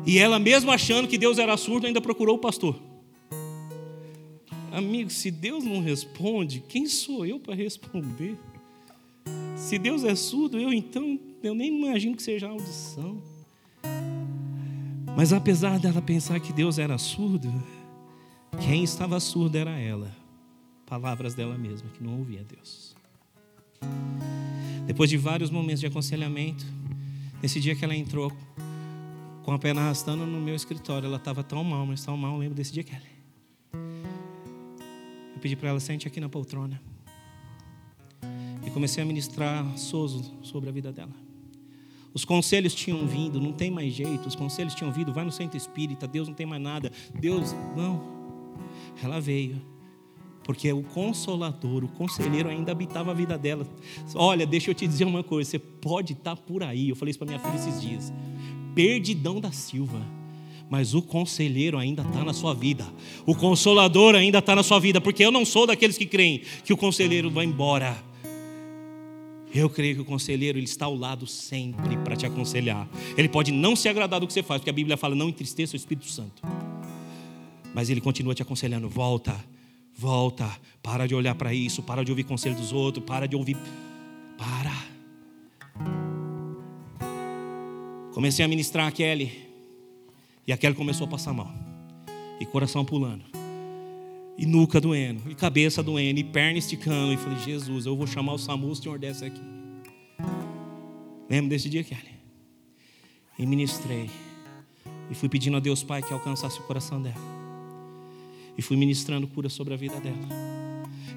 E 0.06 0.18
ela, 0.18 0.38
mesmo 0.38 0.70
achando 0.70 1.08
que 1.08 1.16
Deus 1.16 1.38
era 1.38 1.56
surdo, 1.56 1.86
ainda 1.86 2.00
procurou 2.00 2.36
o 2.36 2.38
pastor. 2.38 2.78
Amigo, 4.70 5.08
se 5.08 5.30
Deus 5.30 5.64
não 5.64 5.80
responde, 5.80 6.62
quem 6.68 6.86
sou 6.86 7.24
eu 7.24 7.40
para 7.40 7.54
responder? 7.54 8.36
Se 9.56 9.78
Deus 9.78 10.04
é 10.04 10.14
surdo, 10.14 10.60
eu 10.60 10.74
então, 10.74 11.18
eu 11.42 11.54
nem 11.54 11.74
imagino 11.74 12.14
que 12.14 12.22
seja 12.22 12.48
audição. 12.48 13.22
Mas 15.16 15.32
apesar 15.32 15.78
dela 15.78 16.02
pensar 16.02 16.38
que 16.38 16.52
Deus 16.52 16.78
era 16.78 16.98
surdo, 16.98 17.50
quem 18.62 18.84
estava 18.84 19.18
surdo 19.18 19.56
era 19.56 19.70
ela. 19.70 20.25
Palavras 20.86 21.34
dela 21.34 21.58
mesma, 21.58 21.90
que 21.90 22.02
não 22.02 22.18
ouvia 22.18 22.44
Deus. 22.44 22.94
Depois 24.86 25.10
de 25.10 25.16
vários 25.16 25.50
momentos 25.50 25.80
de 25.80 25.86
aconselhamento, 25.86 26.64
nesse 27.42 27.60
dia 27.60 27.74
que 27.74 27.84
ela 27.84 27.94
entrou 27.94 28.32
com 29.42 29.52
a 29.52 29.58
perna 29.58 29.80
arrastando 29.80 30.24
no 30.24 30.40
meu 30.40 30.54
escritório, 30.54 31.06
ela 31.06 31.16
estava 31.16 31.42
tão 31.42 31.64
mal, 31.64 31.84
mas 31.84 32.04
tão 32.04 32.16
mal, 32.16 32.34
eu 32.34 32.38
lembro 32.38 32.54
desse 32.54 32.72
dia 32.72 32.84
que 32.84 32.94
ela. 32.94 33.04
Eu 35.34 35.40
pedi 35.40 35.56
para 35.56 35.70
ela, 35.70 35.80
sente 35.80 36.06
aqui 36.06 36.20
na 36.20 36.28
poltrona. 36.28 36.80
E 38.64 38.70
comecei 38.70 39.02
a 39.02 39.06
ministrar 39.06 39.66
sozo 39.76 40.34
sobre 40.42 40.68
a 40.68 40.72
vida 40.72 40.92
dela. 40.92 41.14
Os 42.14 42.24
conselhos 42.24 42.74
tinham 42.74 43.06
vindo, 43.06 43.40
não 43.40 43.52
tem 43.52 43.70
mais 43.70 43.92
jeito. 43.92 44.26
Os 44.26 44.34
conselhos 44.34 44.74
tinham 44.74 44.90
vindo, 44.90 45.12
vai 45.12 45.24
no 45.24 45.30
centro 45.30 45.56
espírita, 45.56 46.06
Deus 46.06 46.28
não 46.28 46.34
tem 46.34 46.46
mais 46.46 46.62
nada. 46.62 46.90
Deus, 47.14 47.52
não. 47.76 48.02
Ela 49.02 49.20
veio. 49.20 49.60
Porque 50.46 50.72
o 50.72 50.84
consolador, 50.84 51.82
o 51.82 51.88
conselheiro 51.88 52.48
ainda 52.48 52.70
habitava 52.70 53.10
a 53.10 53.14
vida 53.14 53.36
dela. 53.36 53.66
Olha, 54.14 54.46
deixa 54.46 54.70
eu 54.70 54.74
te 54.76 54.86
dizer 54.86 55.04
uma 55.04 55.24
coisa, 55.24 55.50
você 55.50 55.58
pode 55.58 56.12
estar 56.12 56.36
por 56.36 56.62
aí. 56.62 56.88
Eu 56.88 56.94
falei 56.94 57.10
isso 57.10 57.18
para 57.18 57.26
minha 57.26 57.40
filha 57.40 57.56
esses 57.56 57.82
dias. 57.82 58.12
Perdidão 58.72 59.40
da 59.40 59.50
Silva. 59.50 60.00
mas 60.68 60.94
o 60.94 61.02
conselheiro 61.02 61.78
ainda 61.78 62.02
está 62.02 62.24
na 62.24 62.32
sua 62.32 62.54
vida, 62.54 62.86
o 63.24 63.34
consolador 63.34 64.14
ainda 64.14 64.38
está 64.38 64.54
na 64.54 64.62
sua 64.62 64.78
vida, 64.80 65.00
porque 65.00 65.24
eu 65.24 65.30
não 65.30 65.44
sou 65.44 65.66
daqueles 65.66 65.96
que 65.96 66.06
creem 66.06 66.42
que 66.64 66.72
o 66.72 66.76
conselheiro 66.76 67.30
vai 67.30 67.44
embora. 67.44 67.96
Eu 69.54 69.70
creio 69.70 69.94
que 69.94 70.00
o 70.02 70.04
conselheiro 70.04 70.58
ele 70.58 70.64
está 70.66 70.86
ao 70.86 70.94
lado 70.94 71.26
sempre 71.26 71.96
para 71.98 72.16
te 72.16 72.26
aconselhar. 72.26 72.86
Ele 73.16 73.28
pode 73.28 73.52
não 73.52 73.74
se 73.74 73.88
agradar 73.88 74.20
do 74.20 74.26
que 74.26 74.32
você 74.32 74.42
faz, 74.42 74.60
porque 74.60 74.70
a 74.70 74.72
Bíblia 74.72 74.96
fala: 74.96 75.14
não 75.14 75.28
entristeça 75.28 75.74
o 75.74 75.76
Espírito 75.76 76.06
Santo. 76.06 76.42
Mas 77.72 77.88
ele 77.88 78.00
continua 78.00 78.34
te 78.34 78.42
aconselhando: 78.42 78.88
volta, 78.88 79.42
volta, 79.96 80.50
para 80.82 81.06
de 81.06 81.14
olhar 81.14 81.34
para 81.34 81.54
isso, 81.54 81.82
para 81.82 82.04
de 82.04 82.12
ouvir 82.12 82.24
conselho 82.24 82.54
dos 82.54 82.72
outros, 82.72 83.04
para 83.04 83.26
de 83.26 83.34
ouvir. 83.34 83.56
Para. 84.36 84.72
Comecei 88.12 88.44
a 88.44 88.48
ministrar 88.48 88.86
a 88.86 88.92
Kelly, 88.92 89.32
e 90.46 90.52
a 90.52 90.56
Kelly 90.56 90.74
começou 90.74 91.06
a 91.06 91.10
passar 91.10 91.32
mal, 91.32 91.52
e 92.40 92.46
coração 92.46 92.84
pulando 92.84 93.24
e 94.38 94.44
nuca 94.44 94.80
doendo, 94.80 95.30
e 95.30 95.34
cabeça 95.34 95.82
doendo, 95.82 96.20
e 96.20 96.24
perna 96.24 96.58
esticando. 96.58 97.12
E 97.12 97.16
falei, 97.16 97.38
Jesus, 97.38 97.86
eu 97.86 97.96
vou 97.96 98.06
chamar 98.06 98.34
o 98.34 98.38
SAMU, 98.38 98.68
o 98.68 98.76
senhor 98.76 98.98
desce 98.98 99.24
aqui. 99.24 99.40
Lembro 101.28 101.50
desse 101.50 101.68
dia, 101.68 101.82
Kelly? 101.82 102.16
E 103.38 103.46
ministrei. 103.46 104.10
E 105.10 105.14
fui 105.14 105.28
pedindo 105.28 105.56
a 105.56 105.60
Deus 105.60 105.82
Pai 105.82 106.02
que 106.02 106.12
alcançasse 106.12 106.58
o 106.60 106.62
coração 106.64 107.00
dela. 107.00 107.35
E 108.56 108.62
fui 108.62 108.76
ministrando 108.76 109.26
cura 109.26 109.48
sobre 109.48 109.74
a 109.74 109.76
vida 109.76 110.00
dela. 110.00 110.28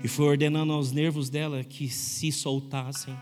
E 0.03 0.07
fui 0.07 0.25
ordenando 0.25 0.73
aos 0.73 0.91
nervos 0.91 1.29
dela 1.29 1.63
que 1.63 1.89
se 1.89 2.31
soltassem 2.31 3.15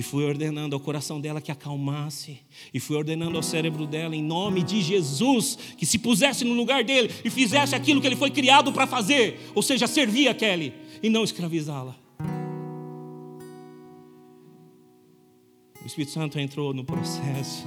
e 0.00 0.02
fui 0.02 0.24
ordenando 0.24 0.74
ao 0.74 0.80
coração 0.80 1.20
dela 1.20 1.42
que 1.42 1.52
acalmasse. 1.52 2.38
E 2.72 2.80
fui 2.80 2.96
ordenando 2.96 3.36
ao 3.36 3.42
cérebro 3.42 3.86
dela, 3.86 4.16
em 4.16 4.22
nome 4.22 4.62
de 4.62 4.80
Jesus, 4.80 5.58
que 5.76 5.84
se 5.84 5.98
pusesse 5.98 6.44
no 6.44 6.54
lugar 6.54 6.84
dele 6.84 7.10
e 7.22 7.28
fizesse 7.28 7.74
aquilo 7.74 8.00
que 8.00 8.06
ele 8.06 8.16
foi 8.16 8.30
criado 8.30 8.72
para 8.72 8.86
fazer. 8.86 9.38
Ou 9.54 9.62
seja, 9.62 9.86
servir 9.86 10.28
a 10.28 10.34
Kelly 10.34 10.72
e 11.02 11.10
não 11.10 11.22
escravizá-la. 11.22 11.94
O 15.82 15.86
Espírito 15.86 16.12
Santo 16.12 16.38
entrou 16.38 16.72
no 16.72 16.82
processo. 16.82 17.66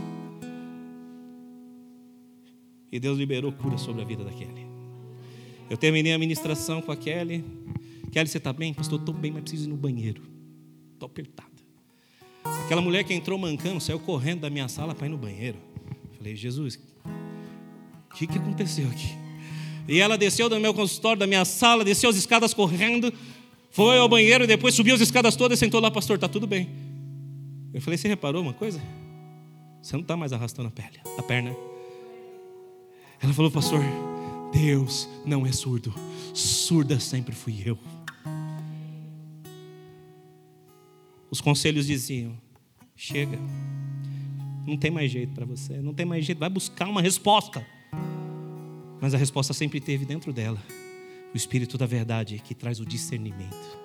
E 2.91 2.99
Deus 2.99 3.17
liberou 3.17 3.51
cura 3.51 3.77
sobre 3.77 4.01
a 4.01 4.05
vida 4.05 4.23
da 4.23 4.31
Kelly. 4.31 4.72
Eu 5.69 5.77
terminei 5.77 6.13
a 6.13 6.19
ministração 6.19 6.81
com 6.81 6.91
a 6.91 6.95
Kelly. 6.95 7.43
Kelly, 8.11 8.27
você 8.27 8.37
está 8.37 8.53
bem? 8.53 8.73
Pastor, 8.73 8.99
estou 8.99 9.13
bem, 9.13 9.31
mas 9.31 9.41
preciso 9.41 9.65
ir 9.65 9.69
no 9.69 9.77
banheiro. 9.77 10.21
Estou 10.93 11.07
apertado. 11.07 11.49
Aquela 12.65 12.81
mulher 12.81 13.03
que 13.03 13.13
entrou 13.13 13.37
mancando 13.37 13.79
saiu 13.79 13.99
correndo 13.99 14.41
da 14.41 14.49
minha 14.49 14.67
sala 14.67 14.93
para 14.93 15.07
ir 15.07 15.09
no 15.09 15.17
banheiro. 15.17 15.57
Falei, 16.17 16.35
Jesus, 16.35 16.79
o 17.05 18.15
que, 18.15 18.27
que 18.27 18.37
aconteceu 18.37 18.87
aqui? 18.87 19.17
E 19.87 19.99
ela 19.99 20.17
desceu 20.17 20.47
do 20.47 20.59
meu 20.59 20.73
consultório, 20.73 21.19
da 21.19 21.27
minha 21.27 21.43
sala, 21.43 21.83
desceu 21.83 22.09
as 22.09 22.15
escadas 22.15 22.53
correndo, 22.53 23.13
foi 23.69 23.97
ao 23.97 24.07
banheiro 24.07 24.43
e 24.43 24.47
depois 24.47 24.73
subiu 24.73 24.95
as 24.95 25.01
escadas 25.01 25.35
todas 25.35 25.57
e 25.57 25.59
sentou 25.59 25.81
lá, 25.81 25.91
pastor, 25.91 26.15
está 26.15 26.29
tudo 26.29 26.47
bem. 26.47 26.69
Eu 27.73 27.81
falei, 27.81 27.97
você 27.97 28.07
reparou 28.07 28.41
uma 28.41 28.53
coisa? 28.53 28.81
Você 29.81 29.93
não 29.93 30.01
está 30.01 30.15
mais 30.15 30.31
arrastando 30.31 30.69
a 30.69 30.71
pele, 30.71 30.99
a 31.17 31.23
perna. 31.23 31.53
Ela 33.21 33.33
falou, 33.33 33.51
pastor, 33.51 33.81
Deus 34.53 35.09
não 35.25 35.45
é 35.47 35.51
surdo, 35.51 35.93
surda 36.31 36.99
sempre 36.99 37.33
fui 37.33 37.63
eu. 37.65 37.77
Os 41.31 41.41
conselhos 41.41 41.87
diziam: 41.87 42.37
chega, 42.95 43.39
não 44.67 44.77
tem 44.77 44.91
mais 44.91 45.11
jeito 45.11 45.33
para 45.33 45.45
você, 45.45 45.81
não 45.81 45.93
tem 45.93 46.05
mais 46.05 46.23
jeito, 46.23 46.37
vai 46.37 46.49
buscar 46.49 46.87
uma 46.87 47.01
resposta. 47.01 47.65
Mas 49.01 49.13
a 49.13 49.17
resposta 49.17 49.51
sempre 49.53 49.81
teve 49.81 50.05
dentro 50.05 50.31
dela 50.31 50.61
o 51.33 51.35
Espírito 51.35 51.77
da 51.77 51.87
Verdade 51.87 52.39
que 52.43 52.53
traz 52.53 52.79
o 52.79 52.85
discernimento. 52.85 53.81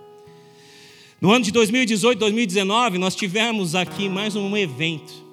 No 1.20 1.32
ano 1.32 1.44
de 1.44 1.50
2018, 1.50 2.18
2019, 2.18 2.98
nós 2.98 3.16
tivemos 3.16 3.74
aqui 3.74 4.08
mais 4.08 4.36
um 4.36 4.56
evento. 4.56 5.26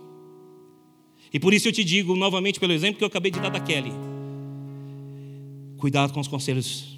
E 1.32 1.40
por 1.40 1.54
isso 1.54 1.68
eu 1.68 1.74
te 1.74 1.84
digo 1.84 2.16
novamente 2.16 2.60
pelo 2.60 2.72
exemplo 2.72 2.98
que 2.98 3.04
eu 3.04 3.08
acabei 3.08 3.30
de 3.30 3.40
dar 3.40 3.50
da 3.50 3.60
Kelly. 3.60 4.15
Cuidado 5.78 6.14
com 6.14 6.20
os 6.20 6.28
conselhos. 6.28 6.98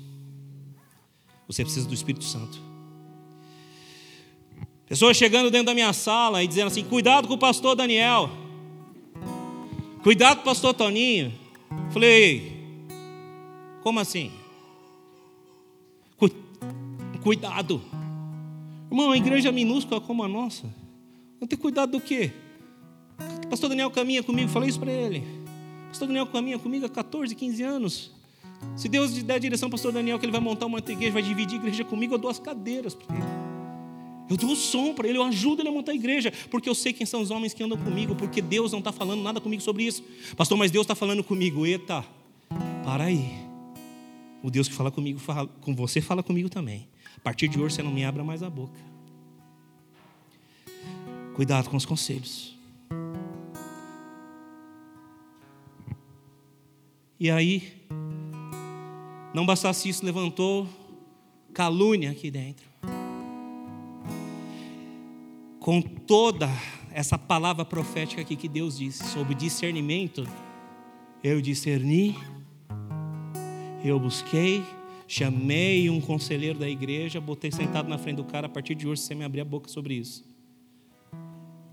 Você 1.47 1.63
precisa 1.63 1.87
do 1.87 1.93
Espírito 1.93 2.25
Santo. 2.25 2.59
Pessoas 4.87 5.17
chegando 5.17 5.51
dentro 5.51 5.67
da 5.67 5.73
minha 5.73 5.91
sala 5.91 6.43
e 6.43 6.47
dizendo 6.47 6.67
assim: 6.67 6.83
cuidado 6.83 7.27
com 7.27 7.33
o 7.33 7.37
pastor 7.37 7.75
Daniel, 7.75 8.29
cuidado 10.01 10.37
com 10.37 10.41
o 10.43 10.45
pastor 10.45 10.73
Toninho. 10.73 11.33
Falei, 11.91 12.57
como 13.83 13.99
assim? 13.99 14.31
Cuidado, 17.21 17.81
irmão, 18.89 19.11
a 19.11 19.17
igreja 19.17 19.51
minúscula 19.51 19.99
como 19.99 20.23
a 20.23 20.29
nossa, 20.29 20.73
não 21.41 21.47
ter 21.47 21.57
cuidado 21.57 21.91
do 21.91 21.99
quê? 21.99 22.31
Pastor 23.49 23.67
Daniel 23.67 23.91
caminha 23.91 24.23
comigo, 24.23 24.49
falei 24.49 24.69
isso 24.69 24.79
para 24.79 24.91
ele. 24.91 25.23
Pastor 25.89 26.07
Daniel 26.07 26.27
caminha 26.27 26.57
comigo 26.57 26.85
há 26.85 26.89
14, 26.89 27.35
15 27.35 27.63
anos. 27.63 28.16
Se 28.75 28.87
Deus 28.87 29.11
der 29.23 29.35
a 29.35 29.39
direção, 29.39 29.69
pastor 29.69 29.91
Daniel, 29.91 30.19
que 30.19 30.25
ele 30.25 30.31
vai 30.31 30.41
montar 30.41 30.65
uma 30.65 30.79
igreja, 30.79 31.11
vai 31.11 31.21
dividir 31.21 31.55
a 31.55 31.61
igreja 31.61 31.83
comigo, 31.83 32.13
eu 32.13 32.17
dou 32.17 32.29
as 32.29 32.39
cadeiras 32.39 32.93
para 32.93 33.15
ele. 33.15 33.25
Eu 34.29 34.35
dou 34.35 34.51
o 34.51 34.55
som 34.55 34.93
para 34.93 35.07
ele, 35.07 35.17
eu 35.17 35.23
ajudo 35.23 35.61
ele 35.61 35.69
a 35.69 35.71
montar 35.71 35.93
a 35.93 35.95
igreja, 35.95 36.33
porque 36.51 36.67
eu 36.67 36.75
sei 36.75 36.91
quem 36.91 37.05
são 37.05 37.21
os 37.21 37.31
homens 37.31 37.53
que 37.53 37.63
andam 37.63 37.77
comigo, 37.77 38.13
porque 38.13 38.41
Deus 38.41 38.71
não 38.71 38.79
está 38.79 38.91
falando 38.91 39.21
nada 39.21 39.39
comigo 39.39 39.61
sobre 39.61 39.83
isso. 39.83 40.03
Pastor, 40.35 40.57
mas 40.57 40.69
Deus 40.69 40.83
está 40.83 40.95
falando 40.95 41.23
comigo. 41.23 41.65
Eita, 41.65 42.03
para 42.83 43.05
aí. 43.05 43.31
O 44.43 44.51
Deus 44.51 44.67
que 44.67 44.73
fala 44.73 44.91
comigo, 44.91 45.19
fala, 45.19 45.47
com 45.61 45.73
você 45.73 46.01
fala 46.01 46.21
comigo 46.21 46.49
também. 46.49 46.87
A 47.15 47.19
partir 47.21 47.47
de 47.47 47.59
hoje 47.59 47.75
você 47.75 47.83
não 47.83 47.91
me 47.91 48.03
abra 48.03 48.23
mais 48.23 48.43
a 48.43 48.49
boca. 48.49 48.77
Cuidado 51.33 51.69
com 51.69 51.77
os 51.77 51.85
conselhos. 51.85 52.55
E 57.19 57.31
aí, 57.31 57.73
não 59.37 59.45
bastasse 59.45 59.87
isso, 59.87 60.03
levantou 60.03 60.67
calúnia 61.53 62.09
aqui 62.09 62.31
dentro 62.31 62.65
com 65.67 65.79
toda 65.79 66.49
essa 66.91 67.19
palavra 67.19 67.63
profética 67.63 68.21
aqui 68.21 68.35
que 68.35 68.47
Deus 68.47 68.77
disse 68.77 69.03
sobre 69.09 69.35
discernimento, 69.35 70.25
eu 71.23 71.39
discerni, 71.39 72.15
eu 73.85 73.99
busquei, 73.99 74.63
chamei 75.07 75.87
um 75.87 76.01
conselheiro 76.01 76.57
da 76.57 76.67
igreja, 76.67 77.21
botei 77.21 77.51
sentado 77.51 77.87
na 77.87 77.99
frente 77.99 78.15
do 78.15 78.23
cara, 78.23 78.47
a 78.47 78.49
partir 78.49 78.73
de 78.73 78.87
hoje 78.87 79.01
você 79.01 79.13
me 79.13 79.23
abrir 79.23 79.41
a 79.41 79.45
boca 79.45 79.69
sobre 79.69 79.93
isso. 79.93 80.25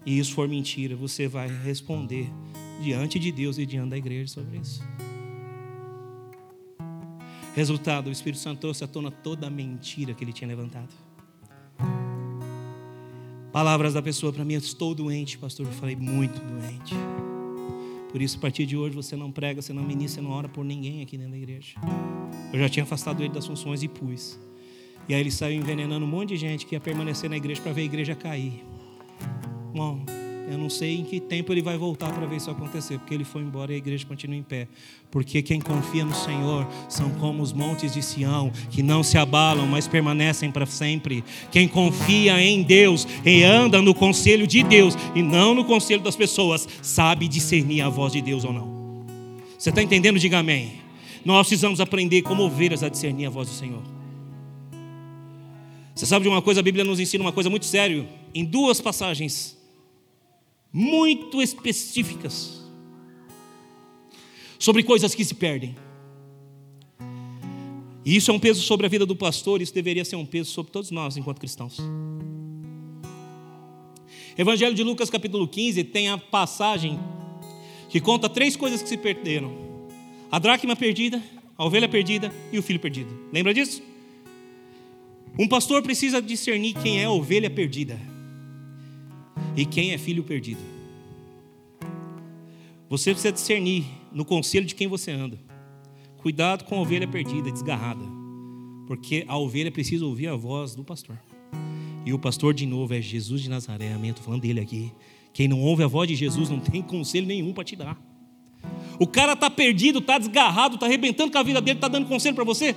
E 0.04 0.18
isso 0.18 0.34
for 0.34 0.46
mentira, 0.46 0.94
você 0.94 1.26
vai 1.26 1.48
responder 1.48 2.28
diante 2.82 3.18
de 3.18 3.32
Deus 3.32 3.56
e 3.56 3.64
diante 3.64 3.88
da 3.88 3.96
igreja 3.96 4.26
sobre 4.26 4.58
isso. 4.58 4.82
Resultado, 7.54 8.08
o 8.08 8.12
Espírito 8.12 8.40
Santo 8.40 8.60
trouxe 8.60 8.82
à 8.82 8.86
tona 8.88 9.10
toda 9.10 9.46
a 9.46 9.50
mentira 9.50 10.12
que 10.12 10.24
ele 10.24 10.32
tinha 10.32 10.48
levantado. 10.48 10.92
Palavras 13.52 13.94
da 13.94 14.02
pessoa 14.02 14.32
para 14.32 14.44
mim, 14.44 14.54
eu 14.54 14.58
estou 14.58 14.92
doente, 14.92 15.38
pastor. 15.38 15.64
Eu 15.66 15.72
falei, 15.72 15.94
muito 15.94 16.40
doente. 16.40 16.94
Por 18.10 18.20
isso, 18.20 18.38
a 18.38 18.40
partir 18.40 18.66
de 18.66 18.76
hoje, 18.76 18.96
você 18.96 19.14
não 19.14 19.30
prega, 19.30 19.62
você 19.62 19.72
não 19.72 19.84
ministra, 19.84 20.20
você 20.20 20.28
não 20.28 20.36
ora 20.36 20.48
por 20.48 20.64
ninguém 20.64 21.02
aqui 21.02 21.16
dentro 21.16 21.32
da 21.32 21.38
igreja. 21.38 21.76
Eu 22.52 22.58
já 22.58 22.68
tinha 22.68 22.82
afastado 22.82 23.22
ele 23.22 23.32
das 23.32 23.46
funções 23.46 23.84
e 23.84 23.88
pus. 23.88 24.36
E 25.08 25.14
aí 25.14 25.20
ele 25.20 25.30
saiu 25.30 25.60
envenenando 25.60 26.04
um 26.04 26.08
monte 26.08 26.30
de 26.30 26.36
gente 26.36 26.66
que 26.66 26.74
ia 26.74 26.80
permanecer 26.80 27.30
na 27.30 27.36
igreja 27.36 27.60
para 27.62 27.72
ver 27.72 27.82
a 27.82 27.84
igreja 27.84 28.16
cair. 28.16 28.64
Bom, 29.72 30.04
eu 30.50 30.58
não 30.58 30.68
sei 30.68 31.00
em 31.00 31.04
que 31.04 31.20
tempo 31.20 31.52
ele 31.52 31.62
vai 31.62 31.76
voltar 31.78 32.12
para 32.12 32.26
ver 32.26 32.36
isso 32.36 32.50
acontecer, 32.50 32.98
porque 32.98 33.14
ele 33.14 33.24
foi 33.24 33.40
embora 33.42 33.72
e 33.72 33.76
a 33.76 33.78
igreja 33.78 34.04
continua 34.06 34.36
em 34.36 34.42
pé. 34.42 34.68
Porque 35.10 35.40
quem 35.40 35.58
confia 35.60 36.04
no 36.04 36.14
Senhor 36.14 36.66
são 36.88 37.08
como 37.12 37.42
os 37.42 37.52
montes 37.52 37.94
de 37.94 38.02
Sião, 38.02 38.52
que 38.70 38.82
não 38.82 39.02
se 39.02 39.16
abalam, 39.16 39.66
mas 39.66 39.88
permanecem 39.88 40.50
para 40.50 40.66
sempre. 40.66 41.24
Quem 41.50 41.66
confia 41.66 42.40
em 42.42 42.62
Deus 42.62 43.06
e 43.24 43.42
anda 43.42 43.80
no 43.80 43.94
conselho 43.94 44.46
de 44.46 44.62
Deus 44.62 44.94
e 45.14 45.22
não 45.22 45.54
no 45.54 45.64
conselho 45.64 46.02
das 46.02 46.16
pessoas, 46.16 46.68
sabe 46.82 47.26
discernir 47.26 47.80
a 47.80 47.88
voz 47.88 48.12
de 48.12 48.20
Deus 48.20 48.44
ou 48.44 48.52
não. 48.52 49.04
Você 49.58 49.70
está 49.70 49.82
entendendo? 49.82 50.18
Diga 50.18 50.40
amém. 50.40 50.74
Nós 51.24 51.46
precisamos 51.46 51.80
aprender 51.80 52.20
como 52.20 52.42
ovelhas 52.42 52.82
a 52.82 52.90
discernir 52.90 53.26
a 53.26 53.30
voz 53.30 53.48
do 53.48 53.54
Senhor. 53.54 53.82
Você 55.94 56.04
sabe 56.04 56.24
de 56.24 56.28
uma 56.28 56.42
coisa, 56.42 56.60
a 56.60 56.62
Bíblia 56.62 56.84
nos 56.84 57.00
ensina 57.00 57.24
uma 57.24 57.32
coisa 57.32 57.48
muito 57.48 57.64
séria, 57.64 58.06
em 58.34 58.44
duas 58.44 58.80
passagens 58.80 59.63
muito 60.76 61.40
específicas 61.40 62.60
sobre 64.58 64.82
coisas 64.82 65.14
que 65.14 65.24
se 65.24 65.32
perdem. 65.32 65.76
E 68.04 68.16
isso 68.16 68.32
é 68.32 68.34
um 68.34 68.40
peso 68.40 68.60
sobre 68.60 68.84
a 68.84 68.88
vida 68.88 69.06
do 69.06 69.14
pastor, 69.14 69.62
isso 69.62 69.72
deveria 69.72 70.04
ser 70.04 70.16
um 70.16 70.26
peso 70.26 70.50
sobre 70.50 70.72
todos 70.72 70.90
nós 70.90 71.16
enquanto 71.16 71.38
cristãos. 71.38 71.78
Evangelho 74.36 74.74
de 74.74 74.82
Lucas, 74.82 75.08
capítulo 75.08 75.46
15, 75.46 75.84
tem 75.84 76.08
a 76.08 76.18
passagem 76.18 76.98
que 77.88 78.00
conta 78.00 78.28
três 78.28 78.56
coisas 78.56 78.82
que 78.82 78.88
se 78.88 78.96
perderam: 78.96 79.52
a 80.28 80.40
dracma 80.40 80.74
perdida, 80.74 81.22
a 81.56 81.64
ovelha 81.64 81.88
perdida 81.88 82.34
e 82.52 82.58
o 82.58 82.62
filho 82.62 82.80
perdido. 82.80 83.16
Lembra 83.32 83.54
disso? 83.54 83.80
Um 85.38 85.46
pastor 85.46 85.82
precisa 85.82 86.20
discernir 86.20 86.74
quem 86.74 87.00
é 87.00 87.04
a 87.04 87.10
ovelha 87.10 87.48
perdida 87.48 88.13
e 89.56 89.64
quem 89.64 89.92
é 89.92 89.98
filho 89.98 90.22
perdido. 90.22 90.60
Você 92.88 93.10
precisa 93.10 93.32
discernir 93.32 93.84
no 94.12 94.24
conselho 94.24 94.66
de 94.66 94.74
quem 94.74 94.86
você 94.86 95.10
anda. 95.10 95.38
Cuidado 96.18 96.64
com 96.64 96.76
a 96.76 96.80
ovelha 96.80 97.06
perdida, 97.08 97.50
desgarrada, 97.50 98.04
porque 98.86 99.24
a 99.26 99.36
ovelha 99.36 99.70
precisa 99.70 100.06
ouvir 100.06 100.28
a 100.28 100.36
voz 100.36 100.74
do 100.74 100.84
pastor. 100.84 101.18
E 102.06 102.12
o 102.12 102.18
pastor, 102.18 102.54
de 102.54 102.66
novo, 102.66 102.94
é 102.94 103.00
Jesus 103.00 103.42
de 103.42 103.48
Nazaré. 103.48 103.92
Amém? 103.92 104.10
Estou 104.10 104.24
falando 104.24 104.42
dele 104.42 104.60
aqui. 104.60 104.92
Quem 105.32 105.48
não 105.48 105.60
ouve 105.60 105.82
a 105.82 105.86
voz 105.86 106.06
de 106.06 106.14
Jesus 106.14 106.50
não 106.50 106.60
tem 106.60 106.82
conselho 106.82 107.26
nenhum 107.26 107.52
para 107.52 107.64
te 107.64 107.74
dar. 107.74 108.00
O 108.98 109.06
cara 109.06 109.32
está 109.32 109.50
perdido, 109.50 109.98
está 109.98 110.18
desgarrado, 110.18 110.74
está 110.74 110.86
arrebentando 110.86 111.32
com 111.32 111.38
a 111.38 111.42
vida 111.42 111.60
dele, 111.60 111.78
está 111.78 111.88
dando 111.88 112.06
conselho 112.06 112.34
para 112.34 112.44
você. 112.44 112.76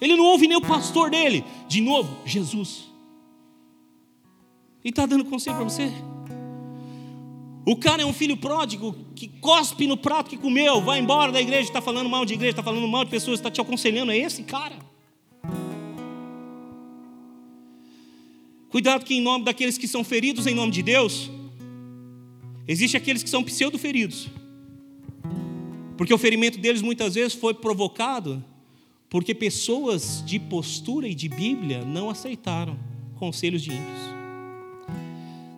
Ele 0.00 0.16
não 0.16 0.24
ouve 0.24 0.46
nem 0.46 0.56
o 0.56 0.60
pastor 0.60 1.10
dele. 1.10 1.44
De 1.68 1.80
novo, 1.80 2.16
Jesus. 2.24 2.91
E 4.84 4.88
está 4.88 5.06
dando 5.06 5.24
conselho 5.24 5.56
para 5.56 5.64
você. 5.64 5.90
O 7.64 7.76
cara 7.76 8.02
é 8.02 8.06
um 8.06 8.12
filho 8.12 8.36
pródigo 8.36 8.96
que 9.14 9.28
cospe 9.28 9.86
no 9.86 9.96
prato 9.96 10.28
que 10.28 10.36
comeu, 10.36 10.80
vai 10.80 10.98
embora 10.98 11.30
da 11.30 11.40
igreja, 11.40 11.62
está 11.62 11.80
falando 11.80 12.08
mal 12.08 12.24
de 12.24 12.34
igreja, 12.34 12.50
está 12.50 12.62
falando 12.62 12.88
mal 12.88 13.04
de 13.04 13.10
pessoas, 13.10 13.38
está 13.38 13.50
te 13.50 13.60
aconselhando. 13.60 14.10
É 14.10 14.18
esse 14.18 14.42
cara. 14.42 14.76
Cuidado 18.68 19.04
que 19.04 19.14
em 19.14 19.20
nome 19.20 19.44
daqueles 19.44 19.78
que 19.78 19.86
são 19.86 20.02
feridos 20.02 20.46
em 20.46 20.54
nome 20.54 20.72
de 20.72 20.82
Deus, 20.82 21.30
existe 22.66 22.96
aqueles 22.96 23.22
que 23.22 23.30
são 23.30 23.44
pseudo-feridos. 23.44 24.28
Porque 25.96 26.12
o 26.12 26.18
ferimento 26.18 26.58
deles 26.58 26.82
muitas 26.82 27.14
vezes 27.14 27.34
foi 27.34 27.54
provocado 27.54 28.42
porque 29.08 29.34
pessoas 29.34 30.24
de 30.26 30.38
postura 30.38 31.06
e 31.06 31.14
de 31.14 31.28
Bíblia 31.28 31.84
não 31.84 32.08
aceitaram 32.08 32.78
conselhos 33.16 33.62
de 33.62 33.70
ímpios. 33.70 34.21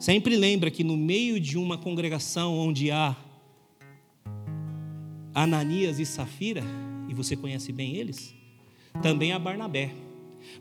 Sempre 0.05 0.36
lembra 0.36 0.70
que 0.70 0.84
no 0.84 0.98
meio 0.98 1.40
de 1.40 1.57
uma 1.57 1.78
congregação 1.78 2.59
onde 2.59 2.90
há 2.90 3.16
Ananias 5.34 5.98
e 5.98 6.05
Safira, 6.05 6.62
e 7.09 7.14
você 7.14 7.34
conhece 7.34 7.72
bem 7.72 7.96
eles, 7.96 8.34
também 9.00 9.32
há 9.32 9.38
Barnabé. 9.38 9.94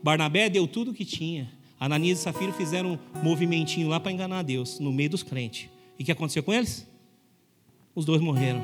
Barnabé 0.01 0.49
deu 0.49 0.65
tudo 0.65 0.91
o 0.91 0.93
que 0.93 1.03
tinha. 1.03 1.51
Ananias 1.77 2.19
e 2.19 2.21
Safira 2.21 2.53
fizeram 2.53 2.97
um 3.17 3.21
movimentinho 3.21 3.89
lá 3.89 3.99
para 3.99 4.13
enganar 4.13 4.43
Deus, 4.43 4.79
no 4.79 4.93
meio 4.93 5.09
dos 5.09 5.23
crentes. 5.23 5.69
E 5.99 6.03
o 6.03 6.05
que 6.05 6.11
aconteceu 6.13 6.41
com 6.41 6.53
eles? 6.53 6.87
Os 7.93 8.05
dois 8.05 8.21
morreram 8.21 8.61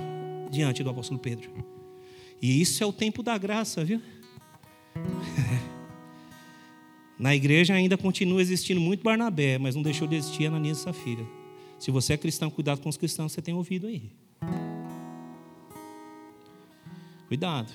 diante 0.50 0.82
do 0.82 0.90
apóstolo 0.90 1.20
Pedro. 1.20 1.52
E 2.42 2.62
isso 2.62 2.82
é 2.82 2.88
o 2.88 2.94
tempo 2.94 3.22
da 3.22 3.38
graça, 3.38 3.84
viu? 3.84 4.02
Na 7.20 7.36
igreja 7.36 7.74
ainda 7.74 7.98
continua 7.98 8.42
existindo 8.42 8.80
muito 8.80 9.04
Barnabé, 9.04 9.58
mas 9.58 9.76
não 9.76 9.84
deixou 9.84 10.08
de 10.08 10.16
existir 10.16 10.46
Ananias 10.46 10.78
e 10.78 10.82
Safira. 10.84 11.26
Se 11.78 11.92
você 11.92 12.14
é 12.14 12.18
cristão, 12.18 12.50
cuidado 12.50 12.80
com 12.80 12.88
os 12.88 12.96
cristãos, 12.96 13.34
você 13.34 13.42
tem 13.42 13.54
ouvido 13.54 13.88
aí. 13.88 14.10
Cuidado. 17.28 17.72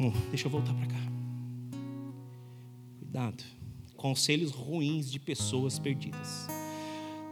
Hum, 0.00 0.12
deixa 0.30 0.46
eu 0.46 0.50
voltar 0.50 0.72
para 0.72 0.86
cá. 0.86 1.00
Cuidado. 3.00 3.42
Conselhos 3.96 4.52
ruins 4.52 5.10
de 5.10 5.18
pessoas 5.18 5.80
perdidas. 5.80 6.46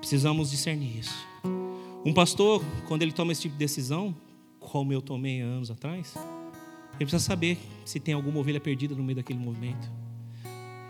Precisamos 0.01 0.51
discernir 0.51 0.99
isso. 0.99 1.27
Um 2.05 2.13
pastor, 2.13 2.65
quando 2.89 3.03
ele 3.03 3.13
toma 3.13 3.31
esse 3.31 3.43
tipo 3.43 3.55
de 3.55 3.59
decisão, 3.59 4.15
como 4.59 4.93
eu 4.93 5.01
tomei 5.01 5.41
anos 5.41 5.71
atrás, 5.71 6.15
ele 6.99 7.09
precisa 7.11 7.21
saber 7.21 7.59
se 7.85 8.01
tem 8.01 8.15
alguma 8.15 8.39
ovelha 8.39 8.61
perdida 8.61 8.95
no 8.95 9.03
meio 9.03 9.17
daquele 9.17 9.39
movimento. 9.39 9.91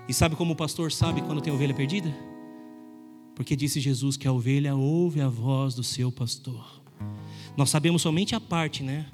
E 0.08 0.14
sabe 0.14 0.36
como 0.36 0.52
o 0.52 0.56
pastor 0.56 0.92
sabe 0.92 1.20
quando 1.20 1.40
tem 1.40 1.52
ovelha 1.52 1.74
perdida? 1.74 2.14
Porque 3.34 3.56
disse 3.56 3.80
Jesus 3.80 4.16
que 4.16 4.26
a 4.26 4.32
ovelha 4.32 4.74
ouve 4.74 5.20
a 5.20 5.28
voz 5.28 5.74
do 5.74 5.82
seu 5.82 6.12
pastor. 6.12 6.82
Nós 7.56 7.70
sabemos 7.70 8.02
somente 8.02 8.34
a 8.34 8.40
parte, 8.40 8.82
né? 8.82 9.06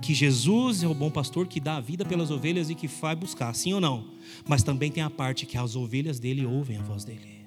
Que 0.00 0.14
Jesus 0.14 0.82
é 0.82 0.88
o 0.88 0.94
bom 0.94 1.10
pastor 1.10 1.46
que 1.46 1.60
dá 1.60 1.76
a 1.76 1.80
vida 1.80 2.04
pelas 2.04 2.30
ovelhas 2.30 2.70
e 2.70 2.74
que 2.74 2.86
vai 2.86 3.14
buscar, 3.14 3.54
sim 3.54 3.74
ou 3.74 3.80
não? 3.80 4.06
Mas 4.48 4.62
também 4.62 4.90
tem 4.90 5.02
a 5.02 5.10
parte 5.10 5.46
que 5.46 5.58
as 5.58 5.76
ovelhas 5.76 6.18
dele 6.18 6.44
ouvem 6.46 6.78
a 6.78 6.82
voz 6.82 7.04
dele. 7.04 7.44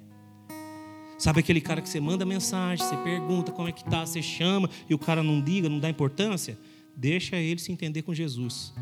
Sabe 1.18 1.40
aquele 1.40 1.60
cara 1.60 1.82
que 1.82 1.88
você 1.88 1.98
manda 1.98 2.24
mensagem, 2.24 2.84
você 2.86 2.96
pergunta 2.98 3.50
como 3.50 3.68
é 3.68 3.72
que 3.72 3.84
tá, 3.84 4.06
você 4.06 4.22
chama 4.22 4.70
e 4.88 4.94
o 4.94 4.98
cara 4.98 5.20
não 5.20 5.40
liga, 5.40 5.68
não 5.68 5.80
dá 5.80 5.90
importância? 5.90 6.56
Deixa 6.98 7.36
ele 7.36 7.60
se 7.60 7.70
entender 7.70 8.02
com 8.02 8.12
Jesus. 8.12 8.74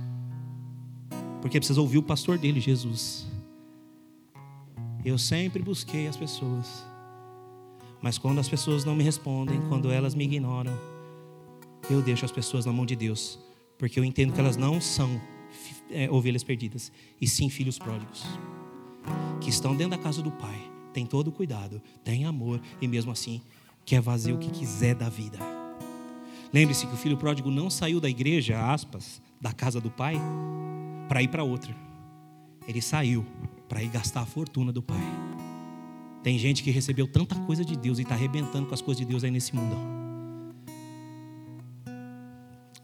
Porque 1.42 1.60
precisa 1.60 1.82
ouvir 1.82 1.98
o 1.98 2.02
pastor 2.02 2.38
dele, 2.38 2.60
Jesus. 2.60 3.26
Eu 5.04 5.18
sempre 5.18 5.62
busquei 5.62 6.08
as 6.08 6.16
pessoas. 6.16 6.82
Mas 8.00 8.16
quando 8.16 8.38
as 8.38 8.48
pessoas 8.48 8.86
não 8.86 8.96
me 8.96 9.04
respondem, 9.04 9.60
quando 9.68 9.90
elas 9.90 10.14
me 10.14 10.24
ignoram, 10.24 10.72
eu 11.90 12.00
deixo 12.00 12.24
as 12.24 12.32
pessoas 12.32 12.64
na 12.64 12.72
mão 12.72 12.86
de 12.86 12.96
Deus. 12.96 13.38
Porque 13.76 14.00
eu 14.00 14.04
entendo 14.04 14.32
que 14.32 14.40
elas 14.40 14.56
não 14.56 14.80
são 14.80 15.20
é, 15.90 16.10
ovelhas 16.10 16.42
perdidas, 16.42 16.90
e 17.20 17.28
sim 17.28 17.50
filhos 17.50 17.78
pródigos. 17.78 18.24
Que 19.42 19.50
estão 19.50 19.76
dentro 19.76 19.94
da 19.94 20.02
casa 20.02 20.22
do 20.22 20.32
Pai, 20.32 20.58
tem 20.94 21.04
todo 21.04 21.28
o 21.28 21.32
cuidado, 21.32 21.82
tem 22.02 22.24
amor, 22.24 22.62
e 22.80 22.88
mesmo 22.88 23.12
assim 23.12 23.42
quer 23.84 24.02
fazer 24.02 24.32
o 24.32 24.38
que 24.38 24.50
quiser 24.50 24.94
da 24.94 25.10
vida. 25.10 25.65
Lembre-se 26.56 26.86
que 26.86 26.94
o 26.94 26.96
filho 26.96 27.18
pródigo 27.18 27.50
não 27.50 27.68
saiu 27.68 28.00
da 28.00 28.08
igreja, 28.08 28.72
aspas, 28.72 29.20
da 29.38 29.52
casa 29.52 29.78
do 29.78 29.90
pai, 29.90 30.18
para 31.06 31.22
ir 31.22 31.28
para 31.28 31.44
outra. 31.44 31.76
Ele 32.66 32.80
saiu 32.80 33.26
para 33.68 33.82
ir 33.82 33.90
gastar 33.90 34.22
a 34.22 34.24
fortuna 34.24 34.72
do 34.72 34.80
pai. 34.80 34.96
Tem 36.22 36.38
gente 36.38 36.62
que 36.62 36.70
recebeu 36.70 37.06
tanta 37.06 37.34
coisa 37.40 37.62
de 37.62 37.76
Deus 37.76 37.98
e 37.98 38.02
está 38.04 38.14
arrebentando 38.14 38.66
com 38.66 38.72
as 38.72 38.80
coisas 38.80 38.98
de 38.98 39.04
Deus 39.04 39.22
aí 39.22 39.30
nesse 39.30 39.54
mundo. 39.54 39.76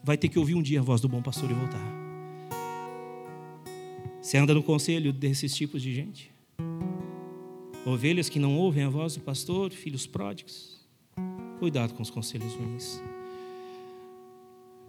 Vai 0.04 0.18
ter 0.18 0.28
que 0.28 0.38
ouvir 0.38 0.54
um 0.54 0.60
dia 0.60 0.80
a 0.80 0.82
voz 0.82 1.00
do 1.00 1.08
bom 1.08 1.22
pastor 1.22 1.50
e 1.50 1.54
voltar. 1.54 1.80
Você 4.20 4.36
anda 4.36 4.52
no 4.52 4.62
conselho 4.62 5.14
desses 5.14 5.54
tipos 5.54 5.80
de 5.80 5.94
gente? 5.94 6.30
Ovelhas 7.86 8.28
que 8.28 8.38
não 8.38 8.54
ouvem 8.54 8.84
a 8.84 8.90
voz 8.90 9.14
do 9.14 9.22
pastor, 9.22 9.70
filhos 9.72 10.06
pródigos. 10.06 10.86
Cuidado 11.58 11.94
com 11.94 12.02
os 12.02 12.10
conselhos 12.10 12.52
ruins. 12.52 13.00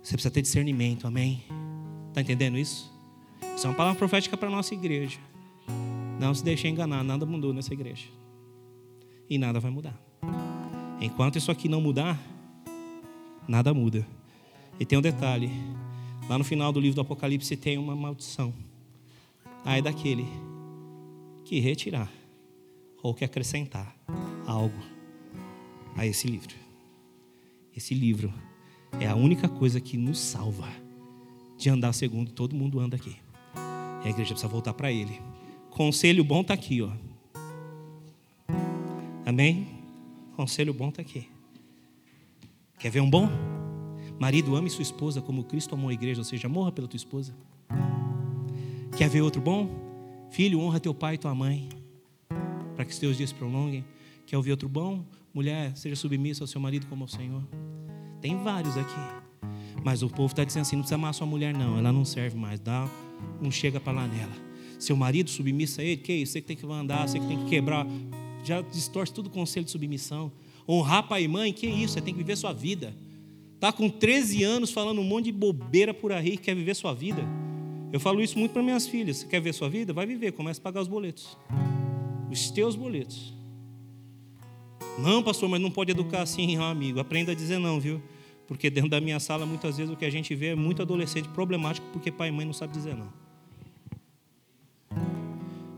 Você 0.04 0.16
precisa 0.16 0.34
ter 0.34 0.42
discernimento, 0.42 1.08
amém? 1.08 1.42
Está 2.10 2.20
entendendo 2.20 2.58
isso? 2.58 2.92
Isso 3.56 3.66
é 3.66 3.70
uma 3.70 3.76
palavra 3.76 3.98
profética 3.98 4.36
para 4.36 4.50
a 4.50 4.52
nossa 4.52 4.74
igreja. 4.74 5.18
Não 6.20 6.36
se 6.36 6.44
deixe 6.44 6.68
enganar, 6.68 7.06
nada 7.06 7.26
mudou 7.26 7.54
nessa 7.54 7.74
igreja. 7.74 8.08
E 9.30 9.38
nada 9.38 9.62
vai 9.62 9.72
mudar. 9.72 9.98
Enquanto 11.00 11.38
isso 11.38 11.50
aqui 11.50 11.70
não 11.70 11.80
mudar, 11.80 12.22
nada 13.48 13.74
muda. 13.74 14.06
E 14.78 14.86
tem 14.86 15.00
um 15.00 15.02
detalhe: 15.02 15.50
lá 16.28 16.38
no 16.38 16.44
final 16.44 16.74
do 16.74 16.82
livro 16.82 16.96
do 16.96 17.02
Apocalipse 17.02 17.56
tem 17.56 17.78
uma 17.78 17.96
maldição. 17.96 18.54
Aí 19.64 19.82
daquele 19.82 20.28
que 21.46 21.62
retirar 21.62 22.12
ou 23.02 23.14
que 23.14 23.24
acrescentar 23.24 23.96
algo 24.46 24.84
a 25.96 26.06
esse 26.06 26.28
livro. 26.28 26.56
Esse 27.76 27.94
livro 27.94 28.34
é 29.00 29.08
a 29.08 29.16
única 29.16 29.48
coisa 29.48 29.80
que 29.80 29.98
nos 29.98 30.20
salva 30.20 30.70
de 31.58 31.70
andar 31.70 31.94
segundo 31.94 32.32
todo 32.32 32.56
mundo 32.56 32.80
anda 32.80 32.96
aqui. 32.96 33.16
E 34.04 34.08
a 34.08 34.10
igreja 34.10 34.34
precisa 34.34 34.48
voltar 34.48 34.74
para 34.74 34.92
Ele. 34.92 35.22
Conselho 35.70 36.24
bom 36.24 36.42
está 36.42 36.54
aqui, 36.54 36.82
ó. 36.82 36.92
Amém? 39.26 39.68
Conselho 40.36 40.74
bom 40.74 40.90
está 40.90 41.02
aqui. 41.02 41.28
Quer 42.78 42.90
ver 42.90 43.00
um 43.00 43.10
bom? 43.10 43.30
Marido, 44.20 44.56
ame 44.56 44.70
sua 44.70 44.82
esposa 44.82 45.22
como 45.22 45.44
Cristo 45.44 45.74
amou 45.74 45.90
a 45.90 45.94
igreja, 45.94 46.22
ou 46.22 46.26
seja, 46.26 46.50
morra 46.50 46.72
pela 46.72 46.88
tua 46.88 46.98
esposa. 46.98 47.34
Quer 48.98 49.10
ver 49.10 49.22
outro 49.22 49.42
bom? 49.42 49.70
Filho, 50.30 50.60
honra 50.60 50.80
teu 50.80 50.94
pai 50.94 51.16
e 51.16 51.18
tua 51.18 51.34
mãe, 51.34 51.70
para 52.76 52.86
que 52.86 52.92
os 52.92 53.00
teus 53.00 53.18
dias 53.18 53.30
se 53.30 53.36
prolonguem. 53.36 53.86
Quer 54.26 54.38
ouvir 54.38 54.52
outro 54.52 54.68
bom? 54.68 55.04
Mulher, 55.34 55.76
seja 55.76 55.96
submissa 55.96 56.44
ao 56.44 56.48
seu 56.48 56.60
marido 56.60 56.86
como 56.88 57.04
ao 57.04 57.08
Senhor. 57.08 57.44
Tem 58.24 58.42
vários 58.42 58.78
aqui. 58.78 58.96
Mas 59.84 60.02
o 60.02 60.10
povo 60.10 60.28
está 60.28 60.46
dizendo 60.46 60.62
assim: 60.62 60.78
não 60.78 60.84
precisa 60.84 60.96
amar 60.96 61.14
sua 61.14 61.28
mulher, 61.28 61.54
não. 61.54 61.78
Ela 61.78 61.92
não 61.92 62.06
serve 62.06 62.38
mais. 62.38 62.58
Dá, 62.58 62.90
não 63.42 63.52
chega 63.52 63.82
para 63.82 63.92
lá 63.92 64.08
nela. 64.08 64.32
Seu 64.80 64.96
marido 64.96 65.30
submissa 65.30 65.82
a 65.82 65.86
ele, 65.86 65.98
que 65.98 66.14
isso? 66.14 66.32
Você 66.32 66.42
que 66.42 66.48
tem 66.48 66.56
que 66.56 66.66
mandar, 66.66 67.06
você 67.06 67.20
que 67.20 67.28
tem 67.28 67.38
que 67.38 67.50
quebrar. 67.50 67.86
Já 68.42 68.62
distorce 68.62 69.14
tudo 69.14 69.28
o 69.28 69.30
conselho 69.30 69.66
de 69.66 69.72
submissão. 69.72 70.32
Honrar 70.68 71.06
pai 71.06 71.24
e 71.24 71.28
mãe, 71.28 71.52
que 71.52 71.68
isso? 71.68 71.96
Você 71.96 72.02
tem 72.02 72.14
que 72.14 72.20
viver 72.20 72.38
sua 72.38 72.54
vida. 72.54 72.96
Tá 73.60 73.74
com 73.74 73.90
13 73.90 74.42
anos 74.44 74.72
falando 74.72 75.02
um 75.02 75.04
monte 75.04 75.26
de 75.26 75.34
bobeira 75.34 75.94
por 75.94 76.14
aí, 76.14 76.38
quer 76.38 76.56
viver 76.56 76.76
sua 76.76 76.94
vida. 76.94 77.24
Eu 77.92 78.00
falo 78.00 78.22
isso 78.22 78.40
muito 78.40 78.54
para 78.54 78.64
minhas 78.64 78.88
filhas. 78.88 79.18
Você 79.18 79.28
quer 79.28 79.42
ver 79.42 79.54
sua 79.54 79.70
vida? 79.70 79.92
Vai 79.92 80.06
viver, 80.06 80.32
começa 80.32 80.62
a 80.62 80.64
pagar 80.64 80.82
os 80.82 80.88
boletos. 80.88 81.38
Os 82.32 82.50
teus 82.52 82.78
boletos. 82.78 83.34
Não, 84.98 85.22
pastor, 85.22 85.50
mas 85.50 85.60
não 85.60 85.72
pode 85.72 85.92
educar 85.92 86.22
assim, 86.22 86.56
amigo. 86.56 87.02
Aprenda 87.02 87.34
a 87.34 87.36
dizer 87.36 87.60
não, 87.60 87.80
viu? 87.80 88.02
Porque 88.48 88.70
dentro 88.70 88.90
da 88.90 89.00
minha 89.00 89.20
sala, 89.20 89.46
muitas 89.46 89.78
vezes, 89.78 89.92
o 89.92 89.98
que 89.98 90.06
a 90.06 90.10
gente 90.10 90.36
vê 90.36 90.48
é 90.48 90.56
muito 90.56 90.82
adolescente 90.82 91.30
problemático 91.30 91.88
porque 91.92 92.12
pai 92.12 92.30
e 92.30 92.32
mãe 92.32 92.46
não 92.46 92.54
sabem 92.54 92.76
dizer 92.76 92.96
não. 92.96 93.12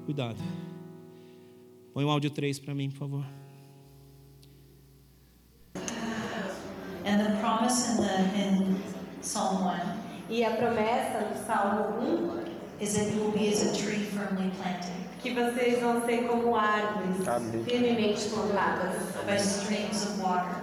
Cuidado. 0.05 0.37
Põe 1.93 2.03
o 2.03 2.09
áudio 2.09 2.29
3 2.29 2.59
para 2.59 2.73
mim, 2.73 2.89
por 2.89 2.97
favor. 2.97 3.25
And 7.05 7.19
the 7.19 7.39
promise 7.39 7.91
in, 7.91 7.97
the, 7.97 8.17
in 8.35 8.81
Psalm 9.21 9.63
1 9.63 10.05
E 10.29 10.43
a 10.43 10.55
promessa 10.55 11.29
no 11.29 11.45
Salmo 11.45 12.01
1 12.01 12.83
is 12.83 12.95
that 12.95 13.11
you 13.13 13.21
will 13.21 13.31
be 13.31 13.47
as 13.47 13.61
a 13.61 13.73
tree 13.73 14.03
firmly 14.05 14.51
planted 14.57 15.05
que 15.25 15.33
vocês 15.33 15.81
vão 15.81 16.05
ser 16.05 16.27
como 16.27 16.55
árvores 16.55 17.17
firmemente 17.65 18.29
plantadas 18.29 18.93
by 19.25 19.35
streams 19.35 20.03
of 20.05 20.21
water, 20.21 20.55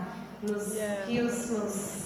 nos 0.43 0.75
rios, 1.07 1.51
nos 1.51 2.03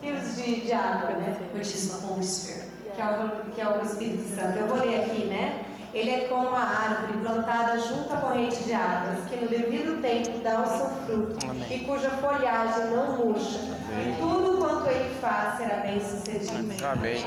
rios 0.00 0.36
de, 0.36 0.60
de 0.62 0.72
água, 0.72 1.10
né? 1.10 1.36
which 1.54 1.74
is 1.74 1.88
the 1.88 2.06
Holy 2.06 2.24
Spirit. 2.24 2.70
Que 2.94 3.00
é, 3.00 3.04
o, 3.04 3.50
que 3.54 3.60
é 3.60 3.68
o 3.68 3.82
Espírito 3.82 4.34
Santo. 4.34 4.58
Eu 4.58 4.66
vou 4.66 4.78
ler 4.78 5.04
aqui, 5.04 5.24
né? 5.24 5.64
Ele 5.94 6.10
é 6.10 6.20
como 6.28 6.48
a 6.50 6.60
árvore 6.60 7.18
plantada 7.18 7.78
junto 7.78 8.12
à 8.12 8.16
corrente 8.16 8.64
de 8.64 8.72
águas, 8.72 9.28
que 9.28 9.36
no 9.36 9.48
devido 9.48 10.00
tempo 10.00 10.38
dá 10.42 10.62
o 10.62 10.66
seu 10.66 10.90
fruto 11.06 11.46
e 11.70 11.78
cuja 11.80 12.10
folhagem 12.10 12.86
não 12.86 13.16
murcha. 13.16 13.58
E 13.90 14.16
tudo 14.18 14.58
quanto 14.58 14.88
ele 14.88 15.14
faz 15.20 15.58
será 15.58 15.76
bem 15.76 16.00
sucedido. 16.00 16.56
Amém. 16.58 17.22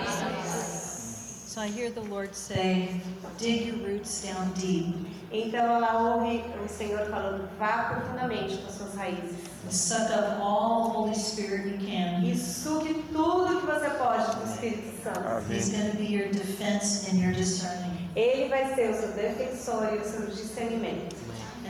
So 1.55 1.61
I 1.61 1.67
hear 1.67 1.89
the 1.89 2.01
Lord 2.01 2.35
say, 2.35 2.99
dig 3.37 3.67
your 3.67 3.77
roots 3.77 4.21
down 4.25 4.51
deep 4.55 4.93
Então 5.31 5.63
ela 5.63 6.17
ouve 6.17 6.43
o 6.61 6.67
Senhor 6.67 7.05
falando: 7.05 7.47
vá 7.57 7.93
profundamente 7.93 8.57
com 8.57 8.69
suas 8.69 8.93
raízes 8.93 9.37
and 9.63 9.71
suck 9.71 10.11
up 10.11 10.41
all 10.41 10.89
the 10.89 10.97
Holy 10.97 11.15
Spirit 11.15 11.67
you 11.67 11.77
can. 11.77 12.25
e 12.25 12.37
sugue 12.37 13.05
tudo 13.13 13.61
que 13.61 13.67
você 13.67 13.89
pode 13.91 14.35
do 14.35 14.51
Espírito 14.51 15.01
Santo. 15.01 15.49
He's 15.49 15.69
going 15.69 15.91
to 15.91 15.95
be 15.95 16.07
your 16.07 16.27
defense 16.27 17.09
and 17.09 17.21
your 17.21 17.31
discerning. 17.31 18.09
Ele 18.17 18.49
vai 18.49 18.75
ser 18.75 18.89
o 18.89 18.93
seu 18.93 19.13
defensor 19.13 19.93
e 19.93 19.99
o 19.99 20.03
seu 20.03 20.27
discernimento. 20.27 21.15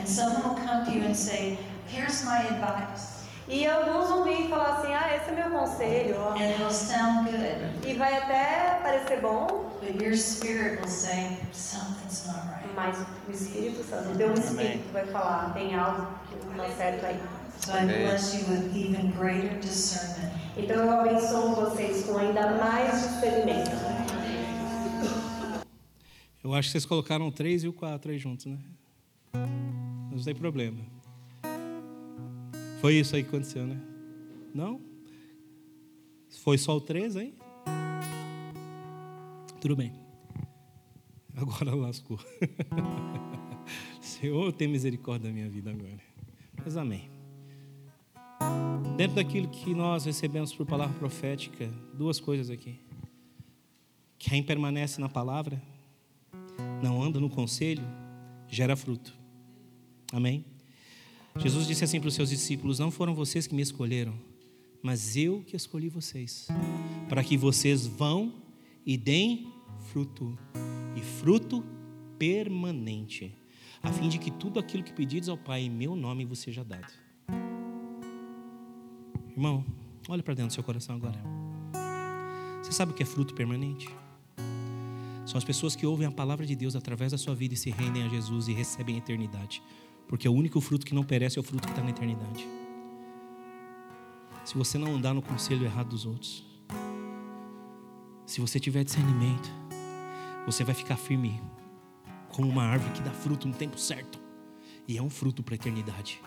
And 0.00 0.08
someone 0.08 0.42
will 0.48 0.66
come 0.66 0.84
to 0.84 0.90
you 0.90 1.04
and 1.04 1.14
say, 1.14 1.60
here's 1.86 2.24
my 2.24 2.40
advice. 2.40 3.15
E 3.48 3.66
alguns 3.66 4.08
vão 4.08 4.24
vir 4.24 4.46
e 4.46 4.48
falar 4.48 4.78
assim: 4.78 4.92
ah, 4.92 5.16
esse 5.16 5.30
é 5.30 5.34
meu 5.34 5.58
conselho. 5.58 6.16
And 6.30 6.50
it'll 6.50 6.70
sound 6.70 7.30
good, 7.30 7.88
E 7.88 7.94
vai 7.94 8.16
até 8.16 8.80
parecer 8.82 9.20
bom, 9.20 9.70
but 9.80 10.02
your 10.02 10.16
spirit 10.16 10.80
will 10.80 10.88
say, 10.88 11.38
something's 11.52 12.26
not 12.26 12.40
right. 12.48 12.66
mas 12.74 12.98
o 13.28 13.30
Espírito 13.30 13.84
Santo, 13.84 14.10
o 14.10 14.16
teu 14.16 14.34
Espírito 14.34 14.92
vai 14.92 15.06
falar: 15.06 15.52
tem 15.54 15.74
algo 15.74 16.08
que 16.28 16.44
não 16.44 16.64
está 16.64 16.76
certo 16.76 17.06
aí. 17.06 17.20
So 17.60 17.72
I 17.72 17.86
bless 17.86 18.36
you 18.36 18.50
with 18.50 18.76
even 18.76 19.12
greater 19.12 19.58
discernment. 19.60 20.30
Então 20.56 20.76
eu 20.76 21.00
abençoo 21.00 21.54
vocês 21.54 22.04
com 22.04 22.18
ainda 22.18 22.52
mais 22.56 22.92
discernimento. 22.92 23.70
Eu 26.44 26.54
acho 26.54 26.68
que 26.68 26.72
vocês 26.72 26.86
colocaram 26.86 27.26
o 27.26 27.32
3 27.32 27.64
e 27.64 27.68
o 27.68 27.72
4 27.72 28.10
aí 28.10 28.18
juntos, 28.18 28.46
né? 28.46 28.58
Não 29.34 30.22
tem 30.22 30.34
problema. 30.34 30.95
Foi 32.80 32.94
isso 32.94 33.16
aí 33.16 33.22
que 33.22 33.28
aconteceu, 33.28 33.66
né? 33.66 33.80
Não? 34.54 34.80
Foi 36.42 36.58
só 36.58 36.76
o 36.76 36.80
3 36.80 37.16
aí? 37.16 37.34
Tudo 39.60 39.76
bem. 39.76 39.92
Agora 41.34 41.74
lascou. 41.76 42.18
Senhor, 44.00 44.52
tem 44.52 44.68
misericórdia 44.68 45.28
da 45.28 45.34
minha 45.34 45.48
vida 45.48 45.70
agora. 45.70 46.00
Mas 46.64 46.76
amém. 46.76 47.10
Dentro 48.96 49.16
daquilo 49.16 49.48
que 49.48 49.74
nós 49.74 50.04
recebemos 50.04 50.54
por 50.54 50.64
palavra 50.66 50.98
profética, 50.98 51.66
duas 51.94 52.20
coisas 52.20 52.50
aqui. 52.50 52.80
Quem 54.18 54.42
permanece 54.42 55.00
na 55.00 55.08
palavra, 55.08 55.60
não 56.82 57.02
anda 57.02 57.20
no 57.20 57.28
conselho, 57.28 57.84
gera 58.48 58.76
fruto. 58.76 59.16
Amém? 60.12 60.44
Jesus 61.38 61.66
disse 61.66 61.84
assim 61.84 62.00
para 62.00 62.08
os 62.08 62.14
seus 62.14 62.30
discípulos: 62.30 62.78
Não 62.78 62.90
foram 62.90 63.14
vocês 63.14 63.46
que 63.46 63.54
me 63.54 63.62
escolheram, 63.62 64.14
mas 64.82 65.16
eu 65.16 65.42
que 65.46 65.56
escolhi 65.56 65.88
vocês, 65.88 66.48
para 67.08 67.22
que 67.22 67.36
vocês 67.36 67.86
vão 67.86 68.34
e 68.84 68.96
deem 68.96 69.52
fruto, 69.92 70.38
e 70.96 71.00
fruto 71.00 71.64
permanente, 72.18 73.34
a 73.82 73.92
fim 73.92 74.08
de 74.08 74.18
que 74.18 74.30
tudo 74.30 74.58
aquilo 74.58 74.82
que 74.82 74.92
pedides 74.92 75.28
ao 75.28 75.36
Pai 75.36 75.62
em 75.62 75.70
meu 75.70 75.94
nome 75.94 76.24
vos 76.24 76.38
seja 76.38 76.64
dado. 76.64 76.92
Irmão, 79.30 79.64
olha 80.08 80.22
para 80.22 80.34
dentro 80.34 80.48
do 80.48 80.54
seu 80.54 80.64
coração 80.64 80.96
agora. 80.96 81.20
Você 82.62 82.72
sabe 82.72 82.92
o 82.92 82.94
que 82.94 83.02
é 83.02 83.06
fruto 83.06 83.34
permanente? 83.34 83.88
São 85.26 85.36
as 85.36 85.44
pessoas 85.44 85.76
que 85.76 85.84
ouvem 85.84 86.06
a 86.06 86.10
palavra 86.10 86.46
de 86.46 86.56
Deus 86.56 86.74
através 86.74 87.12
da 87.12 87.18
sua 87.18 87.34
vida 87.34 87.52
e 87.52 87.56
se 87.56 87.70
rendem 87.70 88.04
a 88.04 88.08
Jesus 88.08 88.48
e 88.48 88.52
recebem 88.52 88.94
a 88.94 88.98
eternidade. 88.98 89.60
Porque 90.08 90.28
o 90.28 90.32
único 90.32 90.60
fruto 90.60 90.86
que 90.86 90.94
não 90.94 91.02
perece 91.02 91.38
é 91.38 91.40
o 91.40 91.42
fruto 91.42 91.66
que 91.66 91.72
está 91.72 91.82
na 91.82 91.90
eternidade. 91.90 92.46
Se 94.44 94.56
você 94.56 94.78
não 94.78 94.94
andar 94.94 95.12
no 95.12 95.22
conselho 95.22 95.64
errado 95.64 95.88
dos 95.88 96.06
outros, 96.06 96.44
se 98.24 98.40
você 98.40 98.60
tiver 98.60 98.84
discernimento, 98.84 99.50
você 100.44 100.62
vai 100.62 100.74
ficar 100.74 100.96
firme 100.96 101.40
como 102.28 102.48
uma 102.48 102.62
árvore 102.62 102.92
que 102.92 103.02
dá 103.02 103.10
fruto 103.10 103.48
no 103.48 103.54
tempo 103.54 103.78
certo. 103.78 104.20
E 104.86 104.96
é 104.96 105.02
um 105.02 105.10
fruto 105.10 105.42
para 105.42 105.54
a 105.54 105.56
eternidade. 105.56 106.20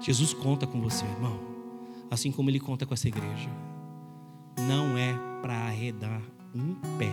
Jesus 0.00 0.32
conta 0.32 0.66
com 0.66 0.80
você, 0.80 1.04
irmão, 1.04 1.38
assim 2.10 2.32
como 2.32 2.48
ele 2.48 2.60
conta 2.60 2.86
com 2.86 2.94
essa 2.94 3.08
igreja. 3.08 3.50
Não 4.66 4.96
é 4.96 5.14
para 5.42 5.54
arredar 5.54 6.22
um 6.54 6.74
pé 6.98 7.10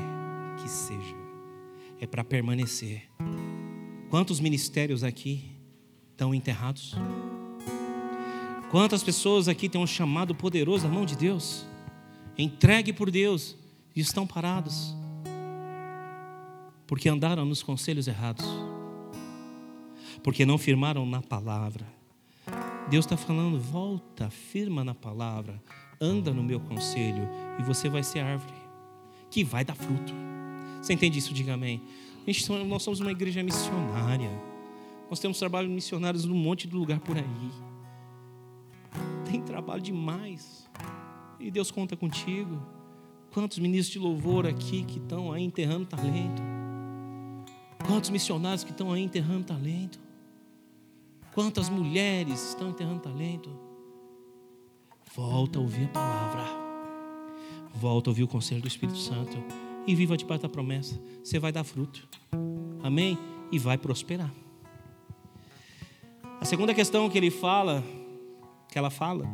que 0.62 0.70
seja, 0.70 1.16
é 2.00 2.08
para 2.08 2.24
permanecer. 2.24 3.10
Quantos 4.10 4.40
ministérios 4.40 5.04
aqui 5.04 5.53
estão 6.24 6.34
enterrados? 6.34 6.96
Quantas 8.72 9.04
pessoas 9.04 9.48
aqui 9.50 9.68
têm 9.68 9.82
um 9.82 9.86
chamado 9.86 10.34
poderoso 10.34 10.88
da 10.88 10.90
mão 10.90 11.06
de 11.06 11.18
Deus, 11.18 11.66
entregue 12.38 12.94
por 12.94 13.12
Deus, 13.12 13.58
e 13.96 14.00
estão 14.00 14.26
parados, 14.26 14.96
porque 16.88 17.08
andaram 17.08 17.46
nos 17.46 17.62
conselhos 17.62 18.08
errados, 18.08 18.46
porque 20.24 20.46
não 20.46 20.58
firmaram 20.58 21.06
na 21.06 21.22
palavra. 21.22 21.86
Deus 22.90 23.06
está 23.06 23.16
falando, 23.16 23.60
volta, 23.60 24.30
firma 24.30 24.84
na 24.84 24.96
palavra, 24.96 25.62
anda 26.02 26.34
no 26.34 26.42
meu 26.42 26.60
conselho, 26.60 27.30
e 27.60 27.64
você 27.64 27.90
vai 27.90 28.02
ser 28.02 28.22
árvore, 28.22 28.56
que 29.30 29.44
vai 29.44 29.64
dar 29.64 29.76
fruto. 29.76 30.14
Você 30.82 30.94
entende 30.94 31.20
isso? 31.20 31.34
Diga 31.34 31.54
amém. 31.54 31.82
Nós 32.68 32.82
somos 32.82 33.00
uma 33.00 33.12
igreja 33.12 33.44
missionária. 33.44 34.53
Nós 35.14 35.20
temos 35.20 35.38
trabalho 35.38 35.70
missionários 35.70 36.26
num 36.26 36.34
monte 36.34 36.68
de 36.68 36.76
lugar 36.76 37.00
por 37.00 37.16
aí. 37.16 37.52
Tem 39.30 39.44
trabalho 39.44 39.80
demais. 39.80 40.68
E 41.40 41.52
Deus 41.52 41.70
conta 41.70 41.96
contigo. 41.96 42.60
Quantos 43.32 43.60
ministros 43.60 43.94
de 43.94 44.00
louvor 44.00 44.48
aqui 44.48 44.84
que 44.84 44.98
estão 44.98 45.32
aí 45.32 45.44
enterrando 45.44 45.86
talento? 45.86 46.42
Quantos 47.86 48.10
missionários 48.10 48.64
que 48.64 48.72
estão 48.72 48.92
aí 48.92 49.04
enterrando 49.04 49.44
talento? 49.44 50.00
Quantas 51.32 51.70
mulheres 51.70 52.50
estão 52.50 52.72
enterrando 52.72 53.02
talento? 53.02 53.52
Volta 55.16 55.60
a 55.60 55.62
ouvir 55.62 55.86
a 55.86 55.90
palavra. 55.90 56.44
Volta 57.76 58.10
a 58.10 58.12
ouvir 58.12 58.24
o 58.24 58.28
conselho 58.28 58.62
do 58.62 58.68
Espírito 58.68 58.98
Santo. 58.98 59.38
E 59.86 59.94
viva 59.94 60.18
debaixo 60.18 60.42
da 60.42 60.50
promessa. 60.50 61.00
Você 61.24 61.38
vai 61.38 61.52
dar 61.52 61.64
fruto. 61.64 62.10
Amém? 62.82 63.16
E 63.52 63.60
vai 63.60 63.78
prosperar. 63.78 64.34
A 66.44 66.46
segunda 66.46 66.74
questão 66.74 67.10
que 67.10 67.18
ele 67.18 67.32
fala, 67.32 67.82
que 68.70 68.78
ela 68.78 68.90
fala, 68.90 69.26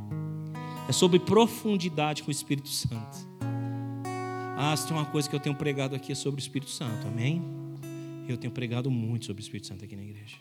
é 0.87 0.91
sobre 0.91 1.17
profundidade 1.17 2.21
com 2.21 2.27
o 2.27 2.31
Espírito 2.31 2.69
Santo. 2.69 3.17
Ah, 4.55 4.77
se 4.77 4.85
tem 4.87 4.95
uma 4.95 5.07
coisa 5.07 5.27
que 5.27 5.35
eu 5.35 5.39
tenho 5.39 5.55
pregado 5.55 5.95
aqui 5.95 6.11
é 6.11 6.15
sobre 6.15 6.39
o 6.39 6.43
Espírito 6.43 6.69
Santo, 6.69 7.07
amém? 7.07 7.41
Eu 8.27 8.37
tenho 8.37 8.53
pregado 8.53 8.91
muito 8.91 9.25
sobre 9.25 9.41
o 9.41 9.43
Espírito 9.43 9.65
Santo 9.65 9.83
aqui 9.83 9.95
na 9.95 10.03
igreja. 10.03 10.37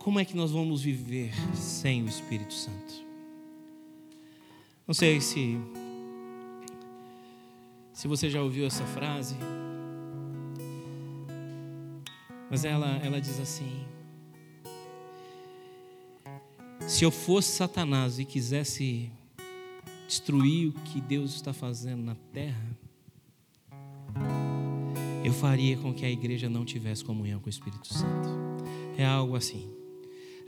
Como 0.00 0.18
é 0.18 0.24
que 0.24 0.36
nós 0.36 0.50
vamos 0.50 0.82
viver 0.82 1.32
sem 1.54 2.02
o 2.02 2.08
Espírito 2.08 2.54
Santo? 2.54 3.04
Não 4.84 4.94
sei 4.94 5.20
se 5.20 5.60
se 7.92 8.08
você 8.08 8.28
já 8.28 8.42
ouviu 8.42 8.66
essa 8.66 8.84
frase, 8.84 9.36
mas 12.50 12.64
ela 12.64 12.96
ela 12.96 13.20
diz 13.20 13.38
assim: 13.38 13.93
Se 16.86 17.04
eu 17.04 17.10
fosse 17.10 17.56
Satanás 17.56 18.18
e 18.18 18.24
quisesse 18.24 19.10
destruir 20.06 20.68
o 20.68 20.72
que 20.72 21.00
Deus 21.00 21.34
está 21.34 21.52
fazendo 21.52 22.02
na 22.02 22.14
terra, 22.32 22.76
eu 25.24 25.32
faria 25.32 25.76
com 25.78 25.94
que 25.94 26.04
a 26.04 26.10
igreja 26.10 26.48
não 26.48 26.64
tivesse 26.64 27.02
comunhão 27.02 27.40
com 27.40 27.46
o 27.46 27.50
Espírito 27.50 27.88
Santo. 27.88 28.28
É 28.98 29.04
algo 29.04 29.34
assim. 29.34 29.68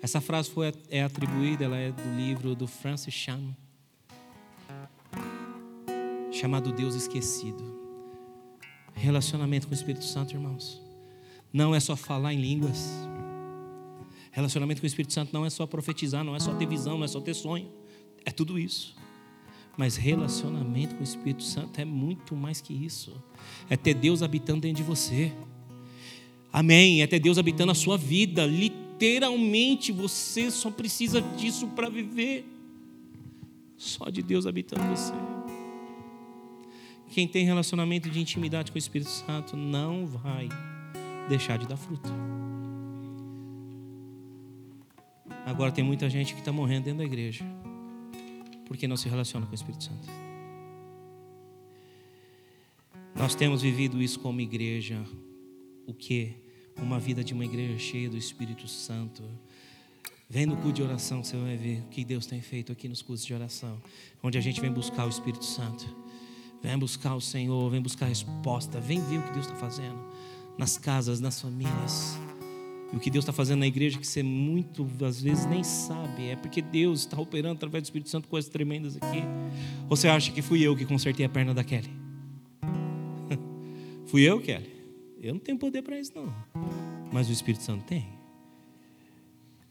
Essa 0.03 0.21
frase 0.21 0.51
foi, 0.51 0.73
é 0.91 1.03
atribuída, 1.03 1.65
ela 1.65 1.79
é 1.79 1.91
do 1.91 2.17
livro 2.17 2.55
do 2.55 2.67
Francis 2.67 3.15
Chan, 3.15 3.57
chamado 6.31 6.71
Deus 6.71 6.95
Esquecido. 6.95 7.75
Relacionamento 8.95 9.67
com 9.67 9.73
o 9.73 9.77
Espírito 9.77 10.05
Santo, 10.05 10.35
irmãos, 10.35 10.81
não 11.53 11.75
é 11.75 11.81
só 11.81 11.97
falar 11.97 12.35
em 12.35 12.41
línguas. 12.41 12.89
Relacionamento 14.37 14.83
com 14.83 14.85
o 14.85 14.87
Espírito 14.87 15.15
Santo 15.15 15.33
não 15.33 15.47
é 15.47 15.49
só 15.49 15.67
profetizar, 15.67 16.23
não 16.23 16.37
é 16.37 16.39
só 16.39 16.53
ter 16.53 16.67
visão, 16.67 16.99
não 16.99 17.07
é 17.07 17.09
só 17.09 17.23
ter 17.23 17.33
sonho. 17.33 17.71
É 18.23 18.31
tudo 18.31 18.59
isso. 18.59 18.95
Mas 19.79 19.97
relacionamento 19.97 20.95
com 20.95 21.01
o 21.01 21.05
Espírito 21.05 21.43
Santo 21.43 21.81
é 21.81 21.87
muito 21.87 22.37
mais 22.37 22.61
que 22.61 22.75
isso. 22.75 23.15
É 23.71 23.79
ter 23.79 23.95
Deus 23.95 24.23
habitando 24.23 24.61
dentro 24.61 24.77
de 24.77 24.83
você. 24.83 25.33
Amém. 26.53 27.01
É 27.01 27.07
ter 27.07 27.19
Deus 27.19 27.39
habitando 27.39 27.73
a 27.73 27.75
sua 27.75 27.97
vida. 27.97 28.45
Literalmente, 28.45 29.91
você 29.91 30.51
só 30.51 30.71
precisa 30.71 31.23
disso 31.23 31.69
para 31.69 31.89
viver. 31.89 32.45
Só 33.75 34.11
de 34.11 34.23
Deus 34.23 34.45
habitando 34.45 34.85
você. 34.95 35.15
Quem 37.11 37.27
tem 37.27 37.47
relacionamento 37.47 38.11
de 38.11 38.21
intimidade 38.21 38.71
com 38.71 38.77
o 38.77 38.79
Espírito 38.79 39.09
Santo 39.09 39.57
não 39.57 40.07
vai 40.07 40.47
deixar 41.27 41.57
de 41.57 41.67
dar 41.67 41.79
fruto. 41.79 42.13
Agora 45.47 45.71
tem 45.71 45.85
muita 45.85 46.11
gente 46.11 46.35
que 46.35 46.41
está 46.41 46.51
morrendo 46.51 46.87
dentro 46.87 46.99
da 46.99 47.05
igreja 47.05 47.45
porque 48.67 48.89
não 48.89 48.97
se 48.97 49.09
relaciona 49.09 49.47
com 49.47 49.53
o 49.53 49.55
Espírito 49.55 49.85
Santo. 49.85 50.09
Nós 53.15 53.37
temos 53.37 53.63
vivido 53.63 54.03
isso 54.03 54.19
como 54.19 54.41
igreja, 54.41 55.01
o 55.87 55.95
que? 55.95 56.35
Uma 56.77 56.99
vida 56.99 57.23
de 57.23 57.33
uma 57.33 57.45
igreja 57.45 57.79
cheia 57.79 58.11
do 58.11 58.17
Espírito 58.17 58.67
Santo. 58.67 59.23
Vem 60.29 60.47
no 60.47 60.57
culto 60.57 60.73
de 60.73 60.83
oração, 60.83 61.23
você 61.23 61.37
vai 61.37 61.57
ver 61.57 61.79
o 61.83 61.89
que 61.91 62.05
Deus 62.05 62.27
tem 62.27 62.41
feito 62.41 62.73
aqui 62.73 62.89
nos 62.89 63.01
cultos 63.01 63.25
de 63.25 63.33
oração, 63.33 63.81
onde 64.21 64.37
a 64.37 64.41
gente 64.41 64.61
vem 64.61 64.73
buscar 64.73 65.07
o 65.07 65.09
Espírito 65.09 65.45
Santo, 65.45 65.87
vem 66.61 66.77
buscar 66.77 67.15
o 67.15 67.21
Senhor, 67.21 67.71
vem 67.71 67.81
buscar 67.81 68.07
a 68.07 68.09
resposta, 68.09 68.81
vem 68.81 69.01
ver 69.01 69.21
o 69.21 69.23
que 69.23 69.33
Deus 69.33 69.47
está 69.47 69.57
fazendo 69.57 69.99
nas 70.59 70.77
casas, 70.77 71.21
nas 71.21 71.41
famílias. 71.41 72.19
E 72.93 72.97
o 72.97 73.01
que 73.01 73.11
Deus 73.11 73.25
está 73.25 73.33
fazendo 73.33 73.61
na 73.61 73.67
igreja 73.67 73.99
que 73.99 74.07
você 74.07 74.23
muito, 74.23 74.89
às 75.05 75.21
vezes, 75.21 75.45
nem 75.47 75.65
sabe. 75.65 76.29
É 76.29 76.37
porque 76.37 76.63
Deus 76.63 77.01
está 77.01 77.21
operando 77.21 77.55
através 77.55 77.83
do 77.83 77.87
Espírito 77.87 78.11
Santo 78.11 78.29
coisas 78.29 78.51
tremendas 78.51 78.97
aqui. 78.97 79.23
Ou 79.89 79.97
você 79.97 80.09
acha 80.09 80.31
que 80.31 80.41
fui 80.41 80.63
eu 80.63 80.77
que 80.77 80.85
consertei 80.85 81.27
a 81.27 81.29
perna 81.29 81.53
da 81.53 81.65
Kelly? 81.65 81.91
fui 84.07 84.23
eu, 84.23 84.41
Kelly? 84.41 84.71
Eu 85.21 85.35
não 85.35 85.41
tenho 85.41 85.59
poder 85.59 85.83
para 85.83 85.99
isso, 85.99 86.13
não. 86.15 86.33
Mas 87.13 87.29
o 87.29 87.33
Espírito 87.33 87.65
Santo 87.65 87.85
tem. 87.85 88.07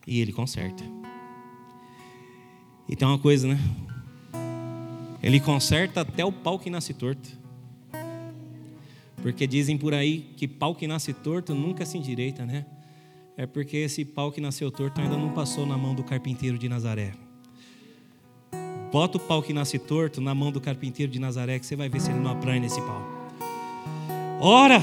E 0.06 0.20
ele 0.20 0.34
conserta. 0.34 0.84
E 2.88 2.96
tem 2.96 3.08
uma 3.08 3.18
coisa, 3.18 3.48
né? 3.48 3.58
Ele 5.24 5.40
conserta 5.40 6.02
até 6.02 6.24
o 6.24 6.32
pau 6.32 6.60
que 6.60 6.70
nasce 6.70 6.94
torto. 6.94 7.30
Porque 9.22 9.48
dizem 9.48 9.76
por 9.78 9.94
aí 9.94 10.30
que 10.38 10.48
pau 10.48 10.76
que 10.76 10.86
nasce 10.86 11.14
torto 11.14 11.56
nunca 11.56 11.84
se 11.86 11.98
endireita, 11.98 12.46
né? 12.46 12.66
É 13.38 13.46
porque 13.46 13.78
esse 13.78 14.06
pau 14.06 14.32
que 14.32 14.40
nasceu 14.40 14.72
torto 14.72 15.02
ainda 15.02 15.18
não 15.18 15.30
passou 15.30 15.66
na 15.66 15.78
mão 15.78 15.94
do 15.94 16.04
carpinteiro 16.04 16.58
de 16.58 16.70
Nazaré. 16.70 17.14
Bota 18.92 19.18
o 19.18 19.20
pau 19.20 19.44
que 19.44 19.52
nasce 19.52 19.78
torto 19.78 20.22
na 20.22 20.34
mão 20.34 20.52
do 20.52 20.62
carpinteiro 20.62 21.12
de 21.12 21.20
Nazaré, 21.20 21.60
que 21.60 21.66
você 21.66 21.76
vai 21.76 21.90
ver 21.90 22.00
se 22.00 22.12
ele 22.12 22.20
não 22.20 22.32
apranha 22.32 22.62
nesse 22.62 22.80
pau. 22.82 23.02
Ora, 24.40 24.82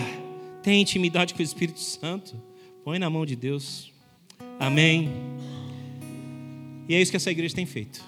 tem 0.62 0.82
intimidade 0.82 1.32
com 1.32 1.40
o 1.40 1.42
Espírito 1.42 1.80
Santo, 1.80 2.36
põe 2.84 2.98
na 2.98 3.08
mão 3.08 3.24
de 3.24 3.34
Deus. 3.34 3.90
Amém. 4.60 5.10
E 6.88 6.94
é 6.94 7.00
isso 7.00 7.10
que 7.10 7.16
essa 7.16 7.30
igreja 7.30 7.54
tem 7.54 7.64
feito. 7.64 8.04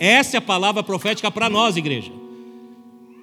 Essa 0.00 0.36
é 0.36 0.38
a 0.38 0.42
palavra 0.42 0.82
profética 0.82 1.30
para 1.30 1.48
nós, 1.48 1.76
igreja. 1.76 2.10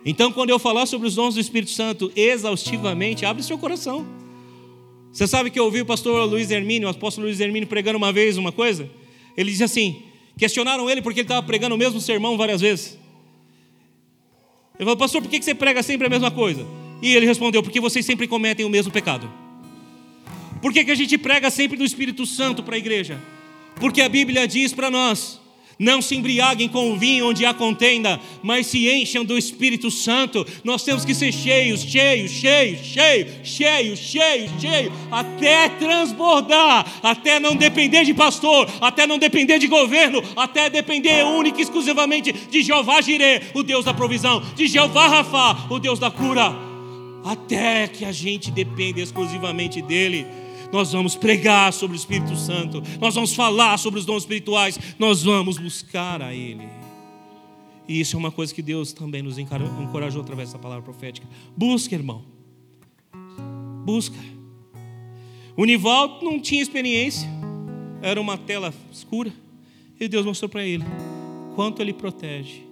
Então, 0.05 0.31
quando 0.31 0.49
eu 0.49 0.59
falar 0.59 0.85
sobre 0.85 1.07
os 1.07 1.15
dons 1.15 1.33
do 1.33 1.41
Espírito 1.41 1.71
Santo 1.71 2.11
exaustivamente, 2.15 3.25
abre 3.25 3.43
seu 3.43 3.57
coração. 3.57 4.22
Você 5.13 5.27
sabe 5.27 5.51
que 5.51 5.59
eu 5.59 5.65
ouvi 5.65 5.79
o 5.79 5.85
pastor 5.85 6.27
Luiz 6.27 6.49
Hermínio, 6.49 6.87
o 6.87 6.91
apóstolo 6.91 7.27
Luiz 7.27 7.39
Hermínio, 7.39 7.69
pregando 7.69 7.99
uma 7.99 8.11
vez 8.11 8.35
uma 8.35 8.51
coisa? 8.51 8.89
Ele 9.37 9.51
disse 9.51 9.63
assim: 9.63 10.01
questionaram 10.35 10.89
ele 10.89 11.03
porque 11.03 11.19
ele 11.19 11.25
estava 11.25 11.45
pregando 11.45 11.75
o 11.75 11.77
mesmo 11.77 12.01
sermão 12.01 12.35
várias 12.35 12.61
vezes. 12.61 12.97
Ele 14.73 14.85
falou, 14.85 14.97
pastor, 14.97 15.21
por 15.21 15.29
que 15.29 15.39
você 15.39 15.53
prega 15.53 15.83
sempre 15.83 16.07
a 16.07 16.09
mesma 16.09 16.31
coisa? 16.31 16.65
E 16.99 17.15
ele 17.15 17.27
respondeu: 17.27 17.61
porque 17.61 17.79
vocês 17.79 18.03
sempre 18.03 18.27
cometem 18.27 18.65
o 18.65 18.69
mesmo 18.69 18.91
pecado. 18.91 19.31
Por 20.59 20.73
que, 20.73 20.83
que 20.83 20.89
a 20.89 20.95
gente 20.95 21.15
prega 21.15 21.51
sempre 21.51 21.77
do 21.77 21.85
Espírito 21.85 22.25
Santo 22.25 22.63
para 22.63 22.73
a 22.73 22.79
igreja? 22.79 23.21
Porque 23.75 24.01
a 24.01 24.09
Bíblia 24.09 24.47
diz 24.47 24.73
para 24.73 24.89
nós 24.89 25.39
não 25.77 26.01
se 26.01 26.15
embriaguem 26.15 26.69
com 26.69 26.91
o 26.91 26.97
vinho 26.97 27.27
onde 27.27 27.45
há 27.45 27.53
contenda, 27.53 28.19
mas 28.41 28.67
se 28.67 28.89
encham 28.89 29.25
do 29.25 29.37
Espírito 29.37 29.89
Santo. 29.89 30.45
Nós 30.63 30.83
temos 30.83 31.03
que 31.05 31.13
ser 31.13 31.31
cheios, 31.31 31.81
cheios, 31.81 32.31
cheios, 32.31 32.79
cheios, 32.81 33.29
cheios, 33.43 33.99
cheios, 33.99 34.51
cheios, 34.59 34.93
até 35.11 35.69
transbordar, 35.69 36.85
até 37.01 37.39
não 37.39 37.55
depender 37.55 38.03
de 38.03 38.13
pastor, 38.13 38.69
até 38.81 39.07
não 39.07 39.17
depender 39.17 39.59
de 39.59 39.67
governo, 39.67 40.23
até 40.35 40.69
depender 40.69 41.23
única 41.25 41.59
e 41.59 41.63
exclusivamente 41.63 42.31
de 42.31 42.61
Jeová 42.61 43.01
Jireh, 43.01 43.51
o 43.53 43.63
Deus 43.63 43.85
da 43.85 43.93
provisão, 43.93 44.41
de 44.55 44.67
Jeová 44.67 45.07
Rafa, 45.07 45.73
o 45.73 45.79
Deus 45.79 45.99
da 45.99 46.11
cura. 46.11 46.53
Até 47.25 47.87
que 47.87 48.03
a 48.03 48.11
gente 48.11 48.51
dependa 48.51 48.99
exclusivamente 48.99 49.81
dele 49.81 50.25
nós 50.73 50.91
vamos 50.91 51.15
pregar 51.15 51.71
sobre 51.71 51.95
o 51.95 51.99
Espírito 51.99 52.35
Santo, 52.35 52.81
nós 52.99 53.13
vamos 53.13 53.35
falar 53.35 53.77
sobre 53.77 53.99
os 53.99 54.05
dons 54.07 54.23
espirituais, 54.23 54.79
nós 54.97 55.21
vamos 55.21 55.59
buscar 55.59 56.19
a 56.19 56.33
Ele. 56.33 56.67
E 57.87 57.99
isso 57.99 58.15
é 58.15 58.19
uma 58.19 58.31
coisa 58.31 58.51
que 58.51 58.61
Deus 58.61 58.91
também 58.91 59.21
nos 59.21 59.37
encorajou 59.37 60.21
através 60.21 60.49
dessa 60.49 60.57
palavra 60.57 60.83
profética. 60.83 61.27
Busca, 61.55 61.93
irmão. 61.93 62.25
Busca. 63.85 64.17
O 65.55 65.63
Nivaldo 65.63 66.25
não 66.25 66.39
tinha 66.39 66.63
experiência, 66.63 67.29
era 68.01 68.19
uma 68.19 68.35
tela 68.35 68.73
escura, 68.91 69.31
e 69.99 70.07
Deus 70.07 70.25
mostrou 70.25 70.49
para 70.49 70.65
ele 70.65 70.83
quanto 71.55 71.83
ele 71.83 71.93
protege, 71.93 72.63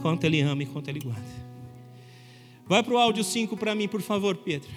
quanto 0.00 0.22
ele 0.22 0.40
ama 0.42 0.62
e 0.62 0.66
quanto 0.66 0.88
ele 0.88 1.00
guarda. 1.00 1.48
Vai 2.68 2.84
para 2.84 2.94
o 2.94 2.98
áudio 2.98 3.24
5 3.24 3.56
para 3.56 3.74
mim, 3.74 3.88
por 3.88 4.00
favor, 4.00 4.36
Pedro. 4.36 4.68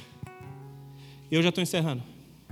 Eu 1.31 1.41
já 1.41 1.47
estou 1.47 1.61
encerrando. 1.61 2.03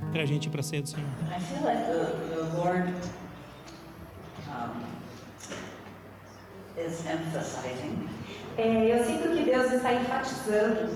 Para 0.10 0.24
a 0.24 0.26
gente 0.26 0.46
ir 0.46 0.50
para 0.50 0.62
a 0.62 0.64
ceia 0.64 0.82
do 0.82 0.88
Senhor. 0.88 1.06
I 1.06 1.40
feel 1.42 1.66
like 1.66 1.86
the, 1.86 2.16
the 2.34 2.58
Lord 2.58 2.94
um, 4.48 4.86
is 6.80 7.06
emphasizing 7.06 8.08
É, 8.58 8.98
eu 8.98 9.04
sinto 9.04 9.36
que 9.36 9.44
Deus 9.44 9.74
está 9.74 9.94
enfatizando 9.94 10.96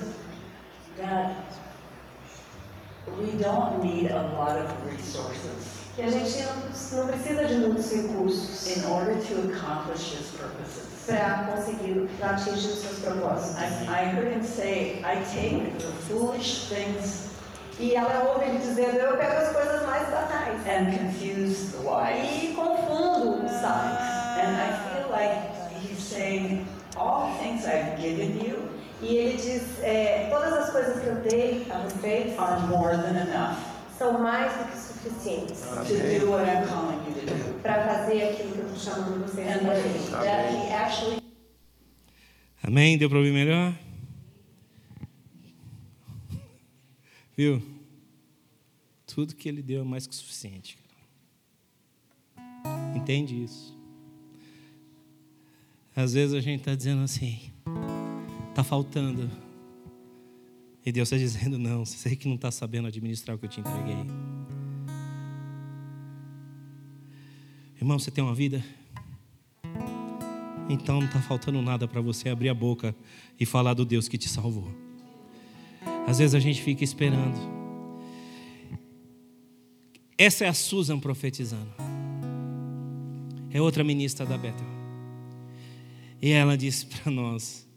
that 0.98 1.36
we 3.20 3.32
don't 3.42 3.84
need 3.84 4.10
a 4.12 4.22
lot 4.38 4.58
of 4.58 4.72
resources 4.90 5.84
que 5.96 6.02
a 6.04 6.10
gente 6.10 6.42
não, 6.44 7.04
não 7.04 7.08
precisa 7.08 7.46
de 7.46 7.56
muitos 7.56 7.92
recursos 7.92 8.78
in 8.78 8.86
order 8.86 9.16
to 9.16 9.52
accomplish 9.52 10.14
His 10.14 10.32
purposes. 10.32 11.06
para 11.06 11.52
conseguir, 11.52 12.08
para 12.18 12.32
atingir 12.32 12.68
os 12.68 12.80
seus 12.80 13.00
propósitos. 13.00 13.62
I, 13.62 13.88
I 13.90 14.06
heard 14.06 14.34
him 14.34 14.44
say, 14.44 15.04
I 15.04 15.16
take 15.26 15.78
the 15.80 15.92
foolish 16.08 16.70
things 16.70 17.33
E 17.80 17.96
ela 17.96 18.30
ouve 18.34 18.46
ele 18.46 18.60
dizendo: 18.60 18.98
Eu 18.98 19.18
pego 19.18 19.38
as 19.38 19.52
coisas 19.52 19.86
mais 19.86 20.08
banais 20.10 20.62
and 20.68 20.92
confuse 20.98 21.72
the 21.72 21.78
wise. 21.80 22.46
e 22.46 22.54
confundo 22.54 23.44
os 23.46 23.52
sábios. 23.52 24.14
And 24.40 24.56
I 24.58 24.74
feel 24.90 25.10
like 25.12 25.42
he's 25.82 26.00
saying, 26.04 26.66
all 26.98 27.28
the 27.32 27.44
things 27.44 27.66
I've 27.66 28.00
given 28.00 28.40
you 28.46 28.70
E 29.02 29.18
ele 29.18 29.38
diz: 29.38 29.64
é, 29.82 30.28
Todas 30.30 30.54
as 30.54 30.70
coisas 30.70 31.00
que 31.02 31.08
eu 31.08 31.16
dei 31.16 31.66
a 31.72 31.80
vocês 31.80 32.38
are 32.40 32.62
more 32.68 32.96
than 32.98 33.20
enough 33.22 33.58
são 33.98 34.14
mais 34.20 34.52
do 34.54 34.64
que 34.72 34.78
suficientes 34.78 35.62
to 35.62 36.20
do 36.26 36.32
what 36.32 36.46
I'm 36.50 36.66
calling 36.68 36.98
you 37.08 37.14
to 37.14 37.26
do. 37.26 37.60
para 37.62 37.84
fazer 37.84 38.24
aquilo 38.30 38.52
que 38.54 38.60
eu 38.60 38.66
estou 38.74 38.94
chamando 38.94 39.26
vocês 39.28 39.48
de 39.48 39.60
fazer. 39.66 40.10
that 40.26 40.52
he 40.54 40.74
actually 40.74 41.18
Amém? 42.66 42.98
Deu 42.98 43.10
para 43.10 43.18
ouvir 43.18 43.34
melhor? 43.34 43.74
Viu? 47.36 47.62
Tudo 49.06 49.36
que 49.36 49.50
ele 49.50 49.62
deu 49.62 49.82
é 49.82 49.84
mais 49.84 50.08
que 50.08 50.16
suficiente. 50.16 50.78
Entende 52.96 53.44
isso? 53.44 53.76
Às 55.96 56.14
vezes 56.14 56.34
a 56.36 56.42
gente 56.42 56.60
está 56.62 56.74
dizendo 56.74 57.04
assim, 57.04 57.52
está 58.50 58.64
faltando. 58.64 59.30
E 60.86 60.92
Deus 60.92 61.08
está 61.12 61.18
dizendo, 61.18 61.58
não, 61.58 61.86
você 61.86 62.16
que 62.16 62.28
não 62.28 62.36
está 62.36 62.52
sabendo 62.52 62.88
administrar 62.88 63.36
o 63.36 63.40
que 63.40 63.46
eu 63.46 63.50
te 63.50 63.60
entreguei. 63.60 64.06
Irmão, 67.80 68.00
você 68.00 68.10
tem 68.10 68.24
uma 68.24 68.34
vida? 68.34 68.64
Então 70.70 71.00
não 71.00 71.08
está 71.08 71.22
faltando 71.22 71.62
nada 71.62 71.88
para 71.88 72.02
você 72.02 72.30
abrir 72.30 72.50
a 72.50 72.54
boca 72.54 72.96
e 73.40 73.46
falar 73.46 73.74
do 73.74 73.86
Deus 73.86 74.08
que 74.08 74.18
te 74.18 74.30
salvou. 74.30 74.83
Às 76.08 76.20
vezes 76.20 76.36
a 76.36 76.40
gente 76.40 76.62
fica 76.62 76.84
esperando. 76.84 77.38
Essa 80.18 80.46
é 80.46 80.48
a 80.48 80.54
Susan 80.54 81.00
profetizando. 81.00 81.72
É 83.52 83.62
outra 83.62 83.84
ministra 83.84 84.26
da 84.26 84.38
Bethel. 84.38 84.68
E 86.22 86.32
ela 86.32 86.58
disse 86.58 86.86
para 86.86 87.12
nós: 87.12 87.68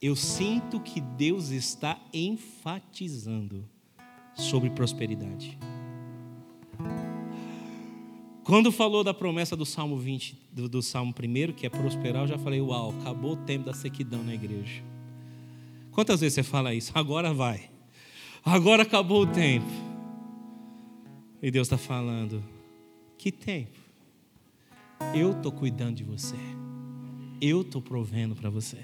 Eu 0.00 0.14
sinto 0.16 0.80
que 0.80 1.00
Deus 1.00 1.50
está 1.50 1.98
enfatizando 2.12 3.68
sobre 4.34 4.70
prosperidade. 4.70 5.58
Quando 8.44 8.72
falou 8.72 9.04
da 9.04 9.14
promessa 9.14 9.56
do 9.56 9.64
Salmo 9.64 9.96
20, 9.96 10.36
do, 10.52 10.68
do 10.68 10.82
Salmo 10.82 11.12
1, 11.12 11.52
que 11.52 11.66
é 11.66 11.70
prosperar, 11.70 12.22
eu 12.22 12.28
já 12.28 12.38
falei: 12.38 12.60
Uau, 12.60 12.94
acabou 13.00 13.32
o 13.32 13.36
tempo 13.36 13.66
da 13.66 13.74
sequidão 13.74 14.22
na 14.22 14.34
igreja. 14.34 14.82
Quantas 15.92 16.20
vezes 16.20 16.34
você 16.34 16.42
fala 16.42 16.74
isso? 16.74 16.92
Agora 16.94 17.32
vai. 17.34 17.70
Agora 18.44 18.82
acabou 18.82 19.22
o 19.22 19.26
tempo. 19.26 19.70
E 21.42 21.50
Deus 21.50 21.66
está 21.66 21.78
falando: 21.78 22.42
Que 23.18 23.32
tempo? 23.32 23.78
Eu 25.14 25.32
estou 25.32 25.50
cuidando 25.50 25.96
de 25.96 26.04
você. 26.04 26.36
Eu 27.40 27.62
estou 27.62 27.80
provendo 27.80 28.34
para 28.34 28.50
você. 28.50 28.78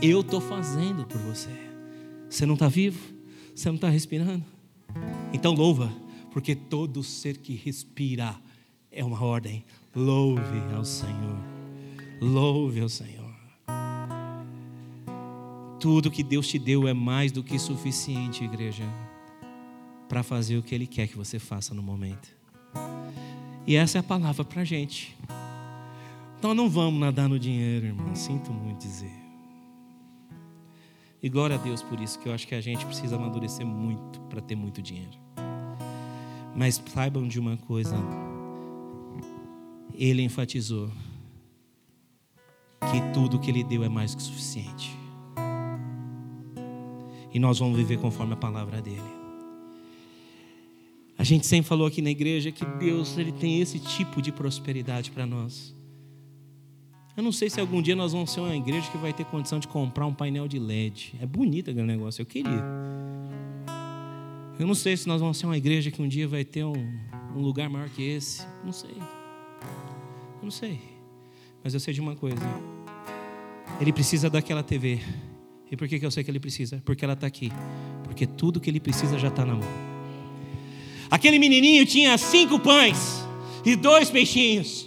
Eu 0.00 0.20
estou 0.20 0.40
fazendo 0.40 1.04
por 1.06 1.20
você. 1.20 1.50
Você 2.28 2.46
não 2.46 2.54
está 2.54 2.68
vivo? 2.68 3.14
Você 3.54 3.68
não 3.68 3.76
está 3.76 3.88
respirando? 3.88 4.44
Então 5.32 5.54
louva, 5.54 5.92
porque 6.30 6.54
todo 6.54 7.02
ser 7.02 7.38
que 7.38 7.54
respira 7.54 8.36
é 8.90 9.04
uma 9.04 9.22
ordem. 9.22 9.64
Louve 9.94 10.60
ao 10.74 10.84
Senhor. 10.84 11.38
Louve 12.20 12.80
ao 12.80 12.88
Senhor. 12.88 13.25
Tudo 15.78 16.10
que 16.10 16.22
Deus 16.22 16.48
te 16.48 16.58
deu 16.58 16.88
é 16.88 16.94
mais 16.94 17.30
do 17.30 17.42
que 17.42 17.58
suficiente, 17.58 18.44
igreja, 18.44 18.84
para 20.08 20.22
fazer 20.22 20.56
o 20.56 20.62
que 20.62 20.74
Ele 20.74 20.86
quer 20.86 21.06
que 21.06 21.16
você 21.16 21.38
faça 21.38 21.74
no 21.74 21.82
momento. 21.82 22.28
E 23.66 23.76
essa 23.76 23.98
é 23.98 24.00
a 24.00 24.04
palavra 24.04 24.44
para 24.44 24.62
a 24.62 24.64
gente. 24.64 25.16
Nós 26.40 26.56
não 26.56 26.70
vamos 26.70 27.00
nadar 27.00 27.28
no 27.28 27.38
dinheiro, 27.38 27.86
irmão. 27.86 28.14
Sinto 28.14 28.52
muito 28.52 28.78
dizer. 28.78 29.12
E 31.22 31.28
glória 31.28 31.56
a 31.56 31.58
Deus 31.58 31.82
por 31.82 32.00
isso, 32.00 32.18
que 32.20 32.28
eu 32.28 32.32
acho 32.32 32.46
que 32.46 32.54
a 32.54 32.60
gente 32.60 32.86
precisa 32.86 33.16
amadurecer 33.16 33.66
muito 33.66 34.20
para 34.22 34.40
ter 34.40 34.54
muito 34.54 34.80
dinheiro. 34.80 35.18
Mas 36.54 36.82
saibam 36.86 37.26
de 37.26 37.40
uma 37.40 37.56
coisa: 37.56 37.96
Ele 39.92 40.22
enfatizou 40.22 40.88
que 42.80 43.12
tudo 43.12 43.40
que 43.40 43.50
Ele 43.50 43.64
deu 43.64 43.82
é 43.82 43.88
mais 43.88 44.14
que 44.14 44.22
suficiente. 44.22 44.96
E 47.36 47.38
nós 47.38 47.58
vamos 47.58 47.76
viver 47.76 47.98
conforme 47.98 48.32
a 48.32 48.36
palavra 48.36 48.80
dele. 48.80 49.02
A 51.18 51.22
gente 51.22 51.46
sempre 51.46 51.68
falou 51.68 51.86
aqui 51.86 52.00
na 52.00 52.08
igreja 52.08 52.50
que 52.50 52.64
Deus 52.64 53.18
ele 53.18 53.30
tem 53.30 53.60
esse 53.60 53.78
tipo 53.78 54.22
de 54.22 54.32
prosperidade 54.32 55.10
para 55.10 55.26
nós. 55.26 55.76
Eu 57.14 57.22
não 57.22 57.30
sei 57.30 57.50
se 57.50 57.60
algum 57.60 57.82
dia 57.82 57.94
nós 57.94 58.12
vamos 58.14 58.30
ser 58.30 58.40
uma 58.40 58.56
igreja 58.56 58.90
que 58.90 58.96
vai 58.96 59.12
ter 59.12 59.26
condição 59.26 59.58
de 59.58 59.68
comprar 59.68 60.06
um 60.06 60.14
painel 60.14 60.48
de 60.48 60.58
LED. 60.58 61.12
É 61.20 61.26
bonito 61.26 61.70
aquele 61.70 61.86
negócio, 61.86 62.22
eu 62.22 62.26
queria. 62.26 62.64
Eu 64.58 64.66
não 64.66 64.74
sei 64.74 64.96
se 64.96 65.06
nós 65.06 65.20
vamos 65.20 65.36
ser 65.36 65.44
uma 65.44 65.58
igreja 65.58 65.90
que 65.90 66.00
um 66.00 66.08
dia 66.08 66.26
vai 66.26 66.42
ter 66.42 66.64
um, 66.64 66.90
um 67.36 67.42
lugar 67.42 67.68
maior 67.68 67.90
que 67.90 68.02
esse. 68.02 68.46
Não 68.64 68.72
sei. 68.72 68.96
Eu 68.96 70.44
não 70.44 70.50
sei. 70.50 70.80
Mas 71.62 71.74
eu 71.74 71.80
sei 71.80 71.92
de 71.92 72.00
uma 72.00 72.16
coisa. 72.16 72.40
Ele 73.78 73.92
precisa 73.92 74.30
daquela 74.30 74.62
TV. 74.62 75.02
E 75.70 75.76
por 75.76 75.88
que, 75.88 75.98
eu 76.00 76.10
sei 76.10 76.22
que 76.22 76.30
ele 76.30 76.40
precisa? 76.40 76.80
Porque 76.84 77.04
ela 77.04 77.14
está 77.14 77.26
aqui. 77.26 77.52
Porque 78.04 78.26
tudo 78.26 78.60
que 78.60 78.70
ele 78.70 78.80
precisa 78.80 79.18
já 79.18 79.28
está 79.28 79.44
na 79.44 79.54
mão. 79.54 79.68
Aquele 81.10 81.38
menininho 81.38 81.84
tinha 81.84 82.16
cinco 82.18 82.58
pães 82.58 83.24
e 83.64 83.74
dois 83.74 84.10
peixinhos. 84.10 84.86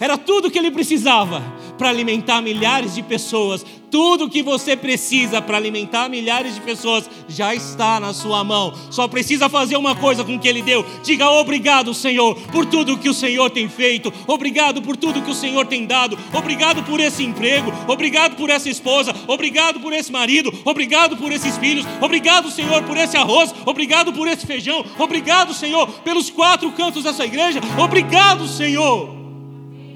Era 0.00 0.16
tudo 0.16 0.50
que 0.50 0.58
ele 0.58 0.70
precisava 0.70 1.42
para 1.78 1.88
alimentar 1.88 2.42
milhares 2.42 2.94
de 2.94 3.02
pessoas. 3.02 3.64
Tudo 3.90 4.28
que 4.28 4.42
você 4.42 4.76
precisa 4.76 5.40
para 5.40 5.56
alimentar 5.56 6.10
milhares 6.10 6.54
de 6.54 6.60
pessoas 6.60 7.08
já 7.26 7.54
está 7.54 7.98
na 7.98 8.12
sua 8.12 8.44
mão. 8.44 8.74
Só 8.90 9.08
precisa 9.08 9.48
fazer 9.48 9.76
uma 9.76 9.94
coisa 9.96 10.24
com 10.24 10.34
o 10.34 10.38
que 10.38 10.48
ele 10.48 10.60
deu. 10.60 10.84
Diga 11.02 11.30
obrigado, 11.30 11.94
Senhor, 11.94 12.34
por 12.52 12.66
tudo 12.66 12.98
que 12.98 13.08
o 13.08 13.14
Senhor 13.14 13.48
tem 13.48 13.68
feito. 13.68 14.12
Obrigado 14.26 14.82
por 14.82 14.96
tudo 14.96 15.22
que 15.22 15.30
o 15.30 15.34
Senhor 15.34 15.66
tem 15.66 15.86
dado. 15.86 16.18
Obrigado 16.34 16.82
por 16.82 17.00
esse 17.00 17.24
emprego. 17.24 17.72
Obrigado 17.86 18.36
por 18.36 18.50
essa 18.50 18.68
esposa. 18.68 19.14
Obrigado 19.26 19.80
por 19.80 19.92
esse 19.92 20.12
marido. 20.12 20.52
Obrigado 20.64 21.16
por 21.16 21.32
esses 21.32 21.56
filhos. 21.56 21.86
Obrigado, 22.00 22.50
Senhor, 22.50 22.82
por 22.82 22.96
esse 22.96 23.16
arroz. 23.16 23.54
Obrigado 23.64 24.12
por 24.12 24.28
esse 24.28 24.46
feijão. 24.46 24.84
Obrigado, 24.98 25.54
Senhor, 25.54 25.88
pelos 26.04 26.28
quatro 26.28 26.70
cantos 26.72 27.04
dessa 27.04 27.24
igreja. 27.24 27.60
Obrigado, 27.78 28.46
Senhor 28.46 29.17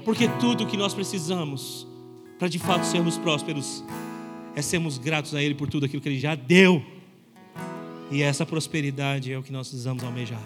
porque 0.03 0.27
tudo 0.39 0.65
que 0.65 0.77
nós 0.77 0.93
precisamos 0.93 1.87
para 2.37 2.47
de 2.47 2.59
fato 2.59 2.85
sermos 2.85 3.17
prósperos 3.17 3.83
é 4.55 4.61
sermos 4.61 4.97
gratos 4.97 5.33
a 5.33 5.41
Ele 5.41 5.55
por 5.55 5.69
tudo 5.69 5.85
aquilo 5.85 6.01
que 6.01 6.09
Ele 6.09 6.19
já 6.19 6.35
deu. 6.35 6.83
E 8.11 8.21
essa 8.21 8.45
prosperidade 8.45 9.31
é 9.31 9.37
o 9.37 9.41
que 9.41 9.51
nós 9.51 9.67
precisamos 9.67 10.03
almejar. 10.03 10.41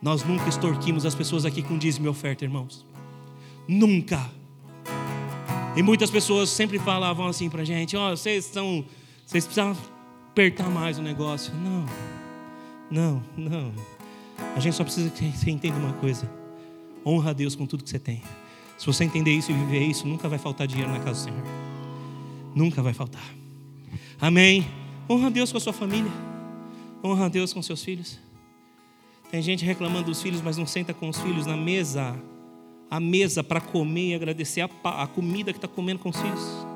Nós 0.00 0.24
nunca 0.24 0.48
extorquimos 0.48 1.04
as 1.04 1.14
pessoas 1.14 1.44
aqui 1.44 1.62
com 1.62 1.76
dízimo 1.76 2.06
e 2.06 2.08
oferta, 2.08 2.44
irmãos. 2.44 2.86
Nunca. 3.68 4.30
E 5.76 5.82
muitas 5.82 6.10
pessoas 6.10 6.48
sempre 6.48 6.78
falavam 6.78 7.26
assim 7.26 7.50
para 7.50 7.62
a 7.62 7.64
gente: 7.64 7.96
Ó, 7.96 8.12
oh, 8.12 8.16
vocês 8.16 8.46
estão, 8.46 8.84
vocês 9.26 9.44
precisam 9.44 9.76
apertar 10.30 10.70
mais 10.70 10.98
o 10.98 11.02
negócio. 11.02 11.52
Não, 11.54 11.86
não, 12.90 13.22
não. 13.36 13.72
A 14.56 14.60
gente 14.60 14.74
só 14.74 14.84
precisa 14.84 15.10
que 15.10 15.30
você 15.30 15.50
entenda 15.50 15.76
uma 15.76 15.92
coisa. 15.94 16.39
Honra 17.04 17.30
a 17.30 17.32
Deus 17.32 17.54
com 17.54 17.66
tudo 17.66 17.84
que 17.84 17.90
você 17.90 17.98
tem. 17.98 18.22
Se 18.78 18.86
você 18.86 19.04
entender 19.04 19.30
isso 19.30 19.50
e 19.50 19.54
viver 19.54 19.82
isso, 19.82 20.06
nunca 20.06 20.28
vai 20.28 20.38
faltar 20.38 20.66
dinheiro 20.66 20.90
na 20.90 21.00
casa 21.00 21.20
do 21.20 21.24
Senhor. 21.30 21.46
Nunca 22.54 22.82
vai 22.82 22.92
faltar. 22.92 23.34
Amém. 24.20 24.66
Honra 25.08 25.26
a 25.26 25.30
Deus 25.30 25.50
com 25.52 25.58
a 25.58 25.60
sua 25.60 25.72
família. 25.72 26.10
Honra 27.02 27.26
a 27.26 27.28
Deus 27.28 27.52
com 27.52 27.62
seus 27.62 27.82
filhos. 27.82 28.18
Tem 29.30 29.40
gente 29.40 29.64
reclamando 29.64 30.06
dos 30.06 30.20
filhos, 30.20 30.40
mas 30.40 30.56
não 30.56 30.66
senta 30.66 30.92
com 30.92 31.08
os 31.08 31.18
filhos 31.20 31.46
na 31.46 31.56
mesa, 31.56 32.20
a 32.90 32.98
mesa 32.98 33.44
para 33.44 33.60
comer 33.60 34.08
e 34.08 34.14
agradecer 34.14 34.62
a, 34.62 35.02
a 35.02 35.06
comida 35.06 35.52
que 35.52 35.58
está 35.58 35.68
comendo 35.68 36.00
com 36.00 36.08
os 36.08 36.16
filhos. 36.16 36.66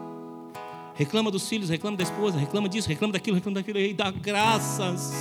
Reclama 0.94 1.30
dos 1.30 1.48
filhos, 1.48 1.68
reclama 1.68 1.96
da 1.96 2.04
esposa, 2.04 2.38
reclama 2.38 2.68
disso, 2.68 2.88
reclama 2.88 3.12
daquilo, 3.12 3.34
reclama 3.34 3.56
daquilo, 3.56 3.80
e 3.80 3.92
dá 3.92 4.10
graças. 4.10 5.12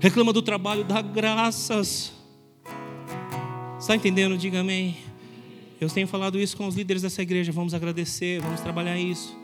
Reclama 0.00 0.32
do 0.32 0.42
trabalho, 0.42 0.82
dá 0.82 1.00
graças. 1.00 2.15
Está 3.78 3.94
entendendo? 3.94 4.38
Diga 4.38 4.60
amém. 4.60 4.96
Eu 5.78 5.90
tenho 5.90 6.08
falado 6.08 6.40
isso 6.40 6.56
com 6.56 6.66
os 6.66 6.74
líderes 6.74 7.02
dessa 7.02 7.20
igreja. 7.20 7.52
Vamos 7.52 7.74
agradecer, 7.74 8.40
vamos 8.40 8.60
trabalhar 8.60 8.98
isso. 8.98 9.36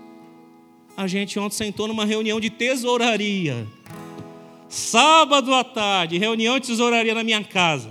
A 0.96 1.06
gente 1.06 1.38
ontem 1.38 1.56
sentou 1.56 1.86
numa 1.86 2.06
reunião 2.06 2.40
de 2.40 2.48
tesouraria. 2.48 3.66
Sábado 4.68 5.52
à 5.52 5.62
tarde, 5.62 6.16
reunião 6.16 6.58
de 6.58 6.66
tesouraria 6.68 7.14
na 7.14 7.22
minha 7.22 7.44
casa. 7.44 7.90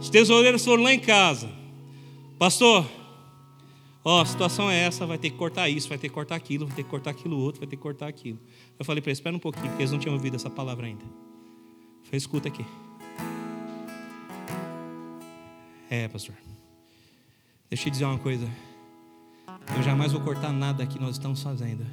Os 0.00 0.08
tesoureiros 0.08 0.64
foram 0.64 0.82
lá 0.82 0.92
em 0.92 0.98
casa. 0.98 1.50
Pastor, 2.38 2.86
ó, 4.02 4.22
a 4.22 4.26
situação 4.26 4.70
é 4.70 4.84
essa, 4.84 5.06
vai 5.06 5.18
ter 5.18 5.30
que 5.30 5.36
cortar 5.36 5.68
isso, 5.68 5.88
vai 5.88 5.98
ter 5.98 6.08
que 6.08 6.14
cortar 6.14 6.36
aquilo, 6.36 6.66
vai 6.66 6.76
ter 6.76 6.82
que 6.82 6.88
cortar 6.88 7.10
aquilo 7.10 7.38
outro, 7.38 7.60
vai 7.60 7.68
ter 7.68 7.76
que 7.76 7.82
cortar 7.82 8.08
aquilo. 8.08 8.38
Eu 8.78 8.84
falei 8.84 9.02
para 9.02 9.10
eles, 9.10 9.18
espera 9.18 9.36
um 9.36 9.38
pouquinho, 9.38 9.68
porque 9.68 9.82
eles 9.82 9.92
não 9.92 9.98
tinham 9.98 10.14
ouvido 10.14 10.36
essa 10.36 10.48
palavra 10.48 10.86
ainda. 10.86 11.04
Eu 11.04 12.04
falei, 12.04 12.18
escuta 12.18 12.48
aqui. 12.48 12.64
É, 15.94 16.08
pastor. 16.08 16.34
Deixa 17.70 17.82
eu 17.82 17.84
te 17.84 17.90
dizer 17.92 18.04
uma 18.04 18.18
coisa. 18.18 18.48
Eu 19.76 19.82
jamais 19.84 20.10
vou 20.10 20.20
cortar 20.20 20.52
nada 20.52 20.84
que 20.84 20.98
nós 20.98 21.12
estamos 21.12 21.40
fazendo 21.40 21.86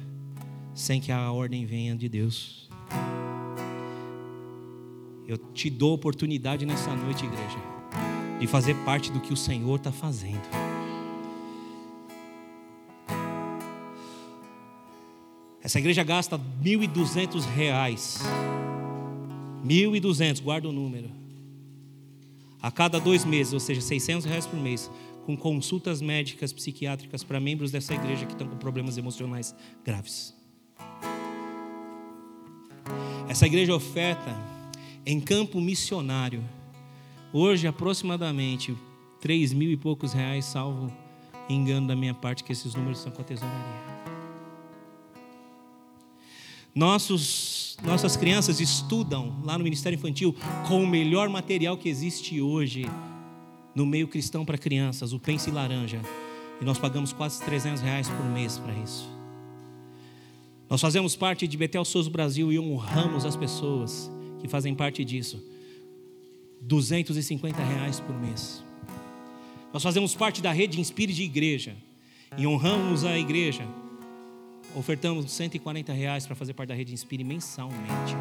sem 0.74 1.00
que 1.00 1.12
a 1.12 1.30
ordem 1.30 1.64
venha 1.64 1.94
de 1.94 2.08
Deus. 2.08 2.68
Eu 5.24 5.38
te 5.38 5.70
dou 5.70 5.94
oportunidade 5.94 6.66
nessa 6.66 6.92
noite, 6.96 7.24
igreja, 7.24 7.58
de 8.40 8.46
fazer 8.48 8.74
parte 8.84 9.12
do 9.12 9.20
que 9.20 9.32
o 9.32 9.36
Senhor 9.36 9.76
está 9.76 9.92
fazendo. 9.92 10.42
Essa 15.62 15.78
igreja 15.78 16.02
gasta 16.02 16.36
1.200 16.36 17.44
reais. 17.54 18.18
1.200, 19.64 20.42
guarda 20.42 20.68
o 20.68 20.72
número 20.72 21.21
a 22.62 22.70
cada 22.70 23.00
dois 23.00 23.24
meses, 23.24 23.52
ou 23.52 23.60
seja, 23.60 23.80
600 23.80 24.24
reais 24.24 24.46
por 24.46 24.58
mês, 24.58 24.90
com 25.26 25.36
consultas 25.36 26.00
médicas 26.00 26.52
psiquiátricas 26.52 27.24
para 27.24 27.40
membros 27.40 27.70
dessa 27.70 27.92
igreja 27.94 28.24
que 28.24 28.32
estão 28.32 28.48
com 28.48 28.56
problemas 28.56 28.96
emocionais 28.96 29.54
graves. 29.84 30.34
Essa 33.28 33.46
igreja 33.46 33.74
oferta 33.74 34.36
em 35.04 35.20
campo 35.20 35.60
missionário, 35.60 36.44
hoje 37.32 37.66
aproximadamente 37.66 38.76
3 39.20 39.52
mil 39.52 39.70
e 39.70 39.76
poucos 39.76 40.12
reais, 40.12 40.44
salvo 40.44 40.92
engano 41.48 41.88
da 41.88 41.96
minha 41.96 42.14
parte, 42.14 42.44
que 42.44 42.52
esses 42.52 42.74
números 42.74 42.98
são 42.98 43.10
com 43.10 43.22
a 43.22 43.24
tesouraria. 43.24 43.92
Nossos 46.74 47.61
nossas 47.82 48.16
crianças 48.16 48.60
estudam 48.60 49.34
lá 49.44 49.58
no 49.58 49.64
Ministério 49.64 49.96
Infantil 49.96 50.34
com 50.66 50.82
o 50.82 50.86
melhor 50.86 51.28
material 51.28 51.76
que 51.76 51.88
existe 51.88 52.40
hoje 52.40 52.86
no 53.74 53.84
meio 53.84 54.06
cristão 54.06 54.44
para 54.44 54.56
crianças, 54.56 55.12
o 55.12 55.18
Pense 55.18 55.50
Laranja. 55.50 56.00
E 56.60 56.64
nós 56.64 56.78
pagamos 56.78 57.12
quase 57.12 57.42
300 57.42 57.82
reais 57.82 58.08
por 58.08 58.24
mês 58.26 58.58
para 58.58 58.72
isso. 58.74 59.10
Nós 60.70 60.80
fazemos 60.80 61.16
parte 61.16 61.46
de 61.48 61.56
Betel 61.56 61.84
Souza 61.84 62.08
Brasil 62.08 62.52
e 62.52 62.58
honramos 62.58 63.24
as 63.24 63.36
pessoas 63.36 64.10
que 64.40 64.48
fazem 64.48 64.74
parte 64.74 65.04
disso. 65.04 65.42
250 66.60 67.62
reais 67.62 67.98
por 68.00 68.18
mês. 68.18 68.62
Nós 69.72 69.82
fazemos 69.82 70.14
parte 70.14 70.40
da 70.40 70.52
rede 70.52 70.80
Inspire 70.80 71.12
de 71.12 71.24
Igreja 71.24 71.74
e 72.38 72.46
honramos 72.46 73.04
a 73.04 73.18
igreja. 73.18 73.66
Ofertamos 74.74 75.30
140 75.30 75.92
reais 75.92 76.26
para 76.26 76.34
fazer 76.34 76.54
parte 76.54 76.70
da 76.70 76.74
rede 76.74 76.92
Inspire 76.92 77.22
mensalmente. 77.22 78.16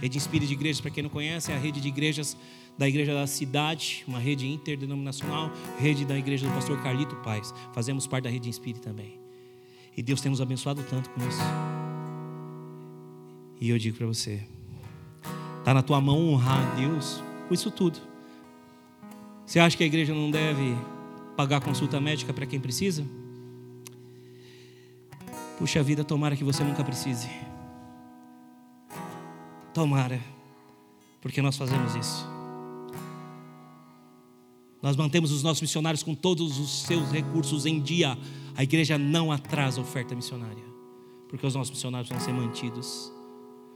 Rede 0.00 0.16
Inspire 0.16 0.46
de 0.46 0.52
Igrejas, 0.54 0.80
para 0.80 0.90
quem 0.90 1.02
não 1.02 1.10
conhece, 1.10 1.52
é 1.52 1.54
a 1.54 1.58
rede 1.58 1.80
de 1.80 1.88
igrejas 1.88 2.36
da 2.78 2.88
Igreja 2.88 3.12
da 3.12 3.26
Cidade, 3.26 4.04
uma 4.06 4.18
rede 4.18 4.46
interdenominacional, 4.46 5.50
rede 5.78 6.04
da 6.04 6.16
Igreja 6.16 6.46
do 6.46 6.54
Pastor 6.54 6.80
Carlito 6.82 7.16
Paz. 7.16 7.52
Fazemos 7.74 8.06
parte 8.06 8.24
da 8.24 8.30
rede 8.30 8.48
Inspire 8.48 8.78
também. 8.78 9.18
E 9.96 10.02
Deus 10.02 10.20
tem 10.20 10.30
nos 10.30 10.40
abençoado 10.40 10.82
tanto 10.84 11.10
com 11.10 11.28
isso. 11.28 11.40
E 13.60 13.68
eu 13.68 13.78
digo 13.78 13.98
para 13.98 14.06
você, 14.06 14.40
está 15.58 15.74
na 15.74 15.82
tua 15.82 16.00
mão 16.00 16.30
honrar 16.30 16.60
a 16.60 16.74
Deus 16.76 17.20
com 17.48 17.54
isso 17.54 17.70
tudo. 17.70 17.98
Você 19.44 19.58
acha 19.58 19.76
que 19.76 19.82
a 19.82 19.86
igreja 19.86 20.14
não 20.14 20.30
deve 20.30 20.76
pagar 21.36 21.60
consulta 21.60 22.00
médica 22.00 22.32
para 22.32 22.46
quem 22.46 22.60
precisa? 22.60 23.04
Puxa 25.58 25.82
vida, 25.82 26.04
tomara 26.04 26.36
que 26.36 26.44
você 26.44 26.62
nunca 26.62 26.84
precise. 26.84 27.28
Tomara, 29.74 30.20
porque 31.20 31.42
nós 31.42 31.56
fazemos 31.56 31.96
isso. 31.96 32.24
Nós 34.80 34.94
mantemos 34.94 35.32
os 35.32 35.42
nossos 35.42 35.60
missionários 35.60 36.04
com 36.04 36.14
todos 36.14 36.60
os 36.60 36.82
seus 36.82 37.10
recursos 37.10 37.66
em 37.66 37.80
dia. 37.80 38.16
A 38.56 38.62
igreja 38.62 38.96
não 38.96 39.32
atrasa 39.32 39.80
a 39.80 39.82
oferta 39.82 40.14
missionária, 40.14 40.64
porque 41.28 41.44
os 41.44 41.56
nossos 41.56 41.72
missionários 41.72 42.08
vão 42.08 42.20
ser 42.20 42.32
mantidos, 42.32 43.12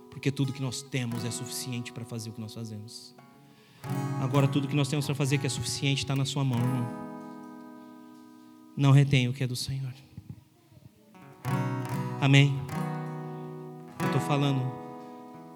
porque 0.09 0.31
tudo 0.31 0.53
que 0.53 0.63
nós 0.63 0.83
temos 0.83 1.25
é 1.25 1.31
suficiente 1.33 1.93
para 1.93 2.05
fazer 2.05 2.31
o 2.31 2.33
que 2.33 2.41
nós 2.41 2.55
fazemos. 2.55 3.13
Agora, 4.21 4.47
tudo 4.47 4.69
que 4.69 4.77
nós 4.77 4.87
temos 4.87 5.05
para 5.05 5.17
fazer 5.17 5.39
que 5.39 5.47
é 5.47 5.51
suficiente 5.51 5.99
está 6.05 6.15
na 6.15 6.25
Sua 6.25 6.45
mão, 6.45 6.61
irmão. 6.61 6.89
Não 8.77 8.93
retém 8.93 9.27
o 9.27 9.33
que 9.33 9.43
é 9.43 9.47
do 9.49 9.57
Senhor. 9.57 9.93
Amém? 12.21 12.59
Eu 14.01 14.07
estou 14.07 14.21
falando 14.21 14.73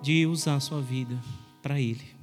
de 0.02 0.26
usar 0.26 0.56
a 0.56 0.60
sua 0.60 0.80
vida 0.80 1.16
para 1.62 1.80
Ele. 1.80 2.16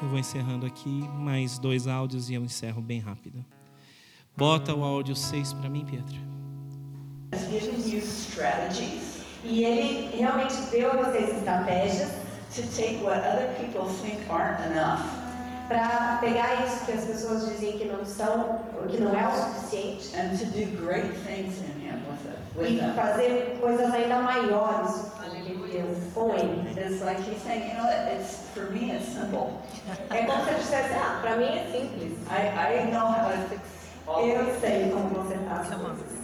Eu 0.00 0.08
vou 0.08 0.18
encerrando 0.18 0.64
aqui 0.64 1.02
mais 1.18 1.58
dois 1.58 1.86
áudios 1.86 2.30
e 2.30 2.34
eu 2.34 2.44
encerro 2.44 2.80
bem 2.80 3.00
rápido. 3.00 3.44
Bota 4.36 4.74
o 4.74 4.84
áudio 4.84 5.16
6 5.16 5.52
para 5.54 5.68
mim, 5.68 5.84
strategies 7.32 9.18
E 9.44 9.64
ele 9.64 10.16
realmente 10.16 10.54
deu 10.70 10.92
a 10.92 10.96
vocês 10.96 11.36
estratégias 11.36 12.10
to 12.54 12.62
take 12.76 13.02
what 13.02 13.18
other 13.18 13.54
people 13.58 13.88
think 14.02 14.18
aren't 14.30 14.60
enough 14.70 15.17
para 15.68 16.16
pegar 16.20 16.66
isso 16.66 16.86
que 16.86 16.92
as 16.92 17.04
pessoas 17.04 17.48
dizem 17.48 17.78
que 17.78 17.84
não 17.84 18.04
são, 18.04 18.60
que 18.88 18.98
não 18.98 19.14
é 19.14 19.28
o 19.28 19.32
suficiente, 19.32 20.16
and 20.16 20.36
to 20.36 20.46
do 20.46 20.84
great 20.84 21.12
things 21.24 21.58
in 21.58 21.86
Him 21.86 22.02
with 22.08 22.26
it, 22.26 22.38
with 22.56 22.90
e 22.90 22.94
fazer 22.94 23.58
coisas 23.60 23.92
ainda 23.92 24.20
maiores 24.20 25.08
com 26.14 26.34
ele. 26.34 26.68
It's 26.76 27.02
like 27.02 27.20
He's 27.20 27.42
saying, 27.42 27.68
you 27.68 27.74
know, 27.74 27.88
it's 27.88 28.48
for 28.54 28.70
me, 28.70 28.90
it's 28.90 29.12
simple. 29.12 29.60
É 30.10 30.24
como 30.24 30.44
se 30.44 30.50
eu 30.50 30.58
dissesse, 30.58 30.94
ah, 30.94 31.18
para 31.20 31.36
mim 31.36 31.44
é 31.44 31.70
simples. 31.70 32.12
I, 32.28 32.86
I 32.86 32.90
know 32.90 33.06
how 33.06 33.30
to 33.30 33.48
fix 33.48 33.60
all 34.06 34.26
Eu 34.26 34.60
sei 34.60 34.90
como 34.90 35.14
consertar 35.14 35.60
as 35.60 35.68
coisas. 35.68 36.18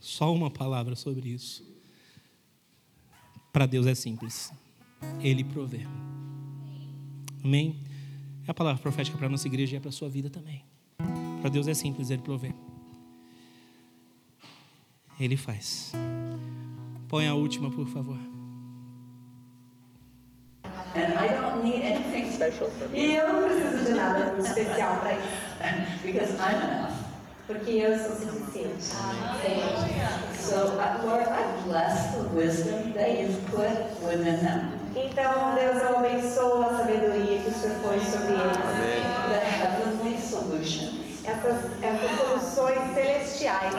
Só 0.00 0.32
uma 0.32 0.50
palavra 0.50 0.96
sobre 0.96 1.28
isso. 1.28 1.64
Para 3.52 3.66
Deus 3.66 3.86
é 3.86 3.94
simples. 3.94 4.52
Ele 5.20 5.44
provê. 5.44 5.86
Amém? 7.44 7.76
É 8.46 8.50
a 8.50 8.54
palavra 8.54 8.80
profética 8.80 9.16
para 9.18 9.26
a 9.26 9.30
nossa 9.30 9.46
igreja 9.46 9.74
e 9.74 9.76
é 9.76 9.80
para 9.80 9.90
a 9.90 9.92
sua 9.92 10.08
vida 10.08 10.30
também. 10.30 10.64
Para 11.40 11.50
Deus 11.50 11.68
é 11.68 11.74
simples, 11.74 12.10
Ele 12.10 12.22
provê. 12.22 12.54
Ele 15.20 15.36
faz. 15.36 15.92
Põe 17.08 17.28
a 17.28 17.34
última, 17.34 17.70
por 17.70 17.86
favor. 17.86 18.18
And 20.96 21.12
I 21.18 21.28
don't 21.28 21.64
need 21.64 21.82
anything 21.82 22.30
special 22.30 22.70
for 22.70 22.88
me 22.88 22.98
E 22.98 23.16
eu 23.16 23.32
não 23.32 23.42
preciso 23.48 23.84
de 23.84 23.94
nada 23.94 24.38
especial 24.40 25.00
para 25.00 25.14
isso, 25.14 26.02
because 26.04 26.32
I'm 26.34 26.62
enough. 26.62 26.94
porque 27.48 27.70
eu 27.72 27.98
sou 27.98 28.16
suficiente. 28.16 28.82
So, 30.38 30.78
uh, 30.78 31.04
Lord, 31.04 31.26
I 31.28 31.62
bless 31.66 32.14
the 32.14 32.28
wisdom 32.34 32.92
that 32.94 33.10
you've 33.20 33.44
put 33.50 33.68
within 34.02 34.38
them, 34.40 34.72
Então, 34.96 35.54
Deus, 35.54 35.82
eu 35.82 35.98
abençoo 35.98 36.62
a 36.62 36.76
sabedoria 36.78 37.38
que 37.40 37.48
o 37.48 37.52
Senhor 37.52 37.76
põe 37.82 37.98
sobre 38.00 38.34
eles. 38.34 40.24
solutions, 40.30 41.24
Essas, 41.24 41.82
essas 41.82 42.18
soluções 42.18 42.94
celestiais. 42.94 43.72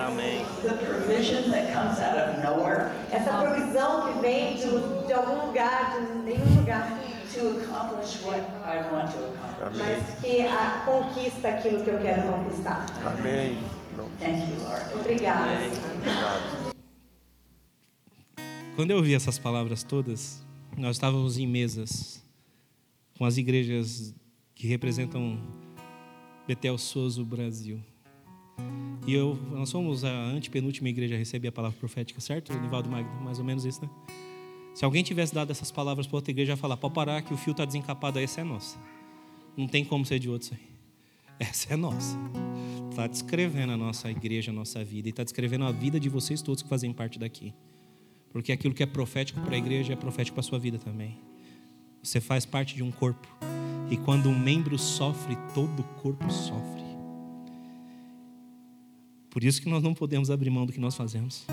the 0.63 0.73
provision 0.85 1.49
that 1.51 1.71
comes 1.73 1.99
out 1.99 2.17
of 2.17 2.43
nowhere 2.43 2.91
Essa 3.11 3.31
provisão 3.41 4.11
que 4.13 4.19
vem 4.19 4.55
de, 4.55 5.05
de 5.07 5.13
algum 5.13 5.47
lugar, 5.47 5.93
de 5.99 6.01
nenhum 6.23 6.55
lugar, 6.57 6.87
to 7.33 7.59
accomplish 7.61 8.21
what 8.23 8.39
I 8.65 8.81
want 8.91 9.11
to 9.11 9.19
accomplish. 9.57 9.77
mas 9.77 10.19
que 10.21 10.41
a, 10.47 10.83
conquista 10.85 11.47
aquilo 11.49 11.83
que 11.83 11.89
eu 11.89 11.99
quero 11.99 12.23
conquistar. 12.23 12.85
Amém. 13.05 13.57
Thank 14.19 14.49
you, 14.51 14.57
Lord. 14.63 14.83
Obrigada. 14.95 15.41
obrigado. 15.95 16.75
Quando 18.75 18.91
eu 18.91 18.97
ouvi 18.97 19.15
essas 19.15 19.39
palavras 19.39 19.83
todas, 19.83 20.44
nós 20.77 20.97
estávamos 20.97 21.37
em 21.37 21.47
mesas 21.47 22.23
com 23.17 23.25
as 23.25 23.37
igrejas 23.37 24.13
que 24.53 24.67
representam 24.67 25.39
Betel 26.47 26.77
Souza 26.77 27.23
Brasil. 27.23 27.79
E 29.07 29.13
eu, 29.13 29.35
nós 29.51 29.69
somos 29.69 30.03
a 30.03 30.09
antepenúltima 30.09 30.89
igreja 30.89 31.15
a 31.15 31.17
receber 31.17 31.49
a 31.49 31.51
palavra 31.51 31.77
profética, 31.77 32.19
certo, 32.19 32.53
Nivaldo 32.53 32.89
Magno? 32.89 33.21
Mais 33.21 33.39
ou 33.39 33.45
menos 33.45 33.65
isso, 33.65 33.81
né? 33.81 33.89
Se 34.73 34.83
alguém 34.83 35.03
tivesse 35.03 35.33
dado 35.33 35.51
essas 35.51 35.71
palavras 35.71 36.07
para 36.07 36.17
outra 36.17 36.31
igreja, 36.31 36.53
ia 36.53 36.57
falar: 36.57 36.75
pode 36.75 36.93
parar 36.93 37.21
que 37.21 37.33
o 37.33 37.37
fio 37.37 37.51
está 37.51 37.63
desencapado, 37.63 38.19
essa 38.19 38.41
é 38.41 38.43
nossa. 38.43 38.77
Não 39.55 39.67
tem 39.67 39.85
como 39.85 40.05
ser 40.05 40.19
de 40.19 40.29
outro 40.29 40.47
isso 40.47 40.53
aí. 40.55 40.75
Essa 41.39 41.73
é 41.73 41.75
nossa. 41.75 42.17
Está 42.89 43.07
descrevendo 43.07 43.73
a 43.73 43.77
nossa 43.77 44.09
igreja, 44.09 44.51
a 44.51 44.53
nossa 44.53 44.83
vida, 44.85 45.09
e 45.09 45.11
está 45.11 45.21
descrevendo 45.21 45.65
a 45.65 45.71
vida 45.71 45.99
de 45.99 46.07
vocês 46.07 46.41
todos 46.41 46.63
que 46.63 46.69
fazem 46.69 46.93
parte 46.93 47.19
daqui. 47.19 47.53
Porque 48.35 48.51
aquilo 48.51 48.73
que 48.73 48.83
é 48.83 48.85
profético 48.85 49.39
para 49.39 49.55
a 49.55 49.57
igreja 49.57 49.93
é 49.93 49.95
profético 49.95 50.35
para 50.35 50.41
a 50.41 50.43
sua 50.43 50.59
vida 50.59 50.77
também. 50.77 51.17
Você 52.03 52.19
faz 52.19 52.45
parte 52.45 52.75
de 52.75 52.83
um 52.83 52.91
corpo. 52.91 53.25
E 53.89 53.95
quando 53.95 54.27
um 54.27 54.37
membro 54.37 54.77
sofre, 54.77 55.37
todo 55.53 55.79
o 55.79 55.83
corpo 56.01 56.29
sofre. 56.29 56.83
Por 59.29 59.41
isso 59.41 59.61
que 59.61 59.69
nós 59.69 59.81
não 59.81 59.93
podemos 59.93 60.29
abrir 60.29 60.49
mão 60.49 60.65
do 60.65 60.73
que 60.73 60.81
nós 60.81 60.97
fazemos 60.97 61.47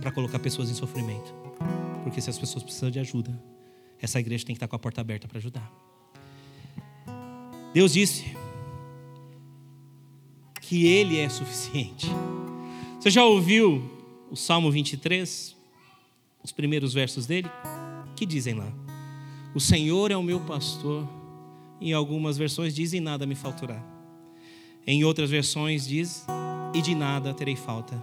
para 0.00 0.10
colocar 0.10 0.40
pessoas 0.40 0.68
em 0.68 0.74
sofrimento. 0.74 1.32
Porque 2.02 2.20
se 2.20 2.28
as 2.28 2.36
pessoas 2.36 2.64
precisam 2.64 2.90
de 2.90 2.98
ajuda, 2.98 3.40
essa 4.02 4.18
igreja 4.18 4.44
tem 4.44 4.56
que 4.56 4.56
estar 4.56 4.66
com 4.66 4.74
a 4.74 4.80
porta 4.80 5.00
aberta 5.00 5.28
para 5.28 5.38
ajudar. 5.38 5.72
Deus 7.72 7.92
disse 7.92 8.24
que 10.60 10.88
Ele 10.88 11.18
é 11.20 11.28
suficiente. 11.28 12.08
Você 12.98 13.10
já 13.10 13.24
ouviu 13.24 13.88
o 14.28 14.34
Salmo 14.34 14.72
23? 14.72 15.56
Os 16.48 16.52
primeiros 16.52 16.94
versos 16.94 17.26
dele? 17.26 17.46
Que 18.16 18.24
dizem 18.24 18.54
lá? 18.54 18.72
O 19.54 19.60
Senhor 19.60 20.10
é 20.10 20.16
o 20.16 20.22
meu 20.22 20.40
pastor. 20.40 21.06
Em 21.78 21.92
algumas 21.92 22.38
versões 22.38 22.74
dizem 22.74 23.02
nada 23.02 23.26
me 23.26 23.34
faltará. 23.34 23.84
Em 24.86 25.04
outras 25.04 25.28
versões 25.28 25.86
diz 25.86 26.24
e 26.74 26.80
de 26.80 26.94
nada 26.94 27.34
terei 27.34 27.54
falta. 27.54 28.02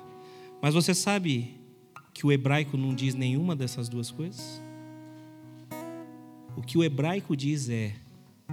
Mas 0.61 0.75
você 0.75 0.93
sabe 0.93 1.55
que 2.13 2.27
o 2.27 2.31
hebraico 2.31 2.77
não 2.77 2.93
diz 2.93 3.15
nenhuma 3.15 3.55
dessas 3.55 3.89
duas 3.89 4.11
coisas? 4.11 4.61
O 6.55 6.61
que 6.61 6.77
o 6.77 6.83
hebraico 6.83 7.35
diz 7.35 7.67
é: 7.67 7.95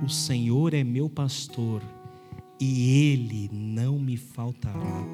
O 0.02 0.08
Senhor 0.08 0.72
é 0.72 0.82
meu 0.82 1.10
pastor 1.10 1.82
e 2.58 3.12
ele 3.12 3.50
não 3.52 3.98
me 3.98 4.16
faltará. 4.16 5.06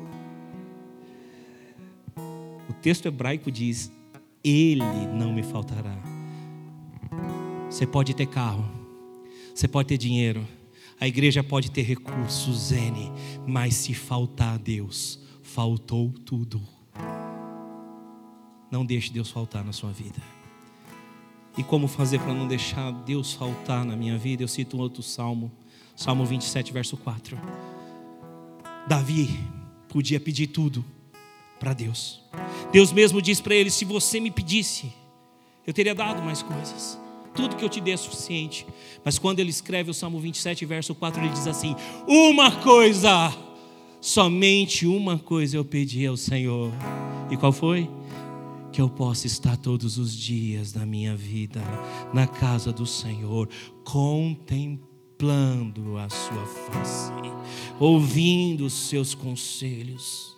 O 2.71 2.73
texto 2.75 3.07
hebraico 3.07 3.51
diz: 3.51 3.98
Ele 4.49 5.07
não 5.13 5.31
me 5.31 5.43
faltará. 5.43 5.95
Você 7.69 7.87
pode 7.87 8.15
ter 8.15 8.27
carro, 8.27 8.65
você 9.55 9.69
pode 9.69 9.89
ter 9.89 9.99
dinheiro, 9.99 10.47
a 10.99 11.07
igreja 11.07 11.45
pode 11.45 11.71
ter 11.71 11.83
recursos, 11.83 12.73
N, 12.73 13.13
mas 13.47 13.75
se 13.75 13.93
faltar 13.93 14.55
a 14.55 14.57
Deus, 14.57 15.21
faltou 15.43 16.11
tudo. 16.25 16.63
Não 18.71 18.87
deixe 18.87 19.13
Deus 19.13 19.31
faltar 19.31 19.63
na 19.63 19.73
sua 19.73 19.93
vida. 19.93 20.21
E 21.59 21.63
como 21.63 21.87
fazer 21.87 22.19
para 22.19 22.33
não 22.33 22.49
deixar 22.49 22.91
Deus 22.91 23.35
faltar 23.35 23.85
na 23.85 23.97
minha 23.97 24.17
vida? 24.17 24.43
Eu 24.43 24.49
cito 24.49 24.79
um 24.79 24.81
outro 24.81 25.03
salmo, 25.03 25.53
Salmo 25.95 26.25
27, 26.25 26.73
verso 26.73 26.97
4. 26.97 27.39
Davi 28.89 29.29
podia 29.89 30.19
pedir 30.19 30.47
tudo 30.47 30.83
para 31.59 31.73
Deus. 31.73 32.23
Deus 32.73 32.93
mesmo 32.93 33.21
diz 33.21 33.41
para 33.41 33.55
ele: 33.55 33.71
se 33.71 33.85
você 33.85 34.21
me 34.21 34.31
pedisse, 34.31 34.93
eu 35.67 35.73
teria 35.73 35.95
dado 35.95 36.23
mais 36.23 36.43
coisas. 36.43 36.99
Tudo 37.35 37.57
que 37.57 37.65
eu 37.65 37.69
te 37.69 37.81
dei 37.81 37.95
é 37.95 37.97
suficiente. 37.97 38.67
Mas 39.05 39.17
quando 39.19 39.39
ele 39.39 39.51
escreve 39.51 39.91
o 39.91 39.95
Salmo 39.95 40.19
27, 40.19 40.67
verso 40.67 40.95
4, 40.95 41.23
ele 41.23 41.29
diz 41.33 41.47
assim: 41.47 41.77
Uma 42.07 42.51
coisa, 42.51 43.33
somente 44.01 44.87
uma 44.87 45.19
coisa 45.19 45.57
eu 45.57 45.65
pedi 45.65 46.07
ao 46.07 46.17
Senhor. 46.17 46.73
E 47.31 47.37
qual 47.37 47.53
foi? 47.53 47.89
Que 48.73 48.81
eu 48.81 48.89
possa 48.89 49.27
estar 49.27 49.57
todos 49.57 49.99
os 49.99 50.17
dias 50.17 50.73
da 50.73 50.85
minha 50.87 51.15
vida 51.15 51.63
na 52.13 52.27
casa 52.27 52.73
do 52.73 52.87
Senhor, 52.87 53.49
contemplando 53.85 54.79
a 55.97 56.09
sua 56.09 56.47
face, 56.47 57.13
ouvindo 57.79 58.67
os 58.67 58.89
seus 58.89 59.15
conselhos. 59.15 60.38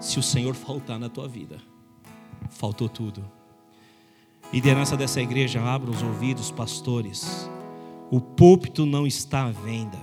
Se 0.00 0.18
o 0.18 0.22
Senhor 0.22 0.54
faltar 0.54 0.98
na 0.98 1.08
tua 1.08 1.28
vida, 1.28 1.58
faltou 2.50 2.88
tudo. 2.88 3.24
Liderança 4.52 4.96
dessa 4.96 5.20
igreja, 5.20 5.60
abra 5.60 5.90
os 5.90 6.02
ouvidos, 6.02 6.50
pastores. 6.50 7.50
O 8.10 8.20
púlpito 8.20 8.86
não 8.86 9.06
está 9.06 9.46
à 9.46 9.50
venda. 9.50 9.98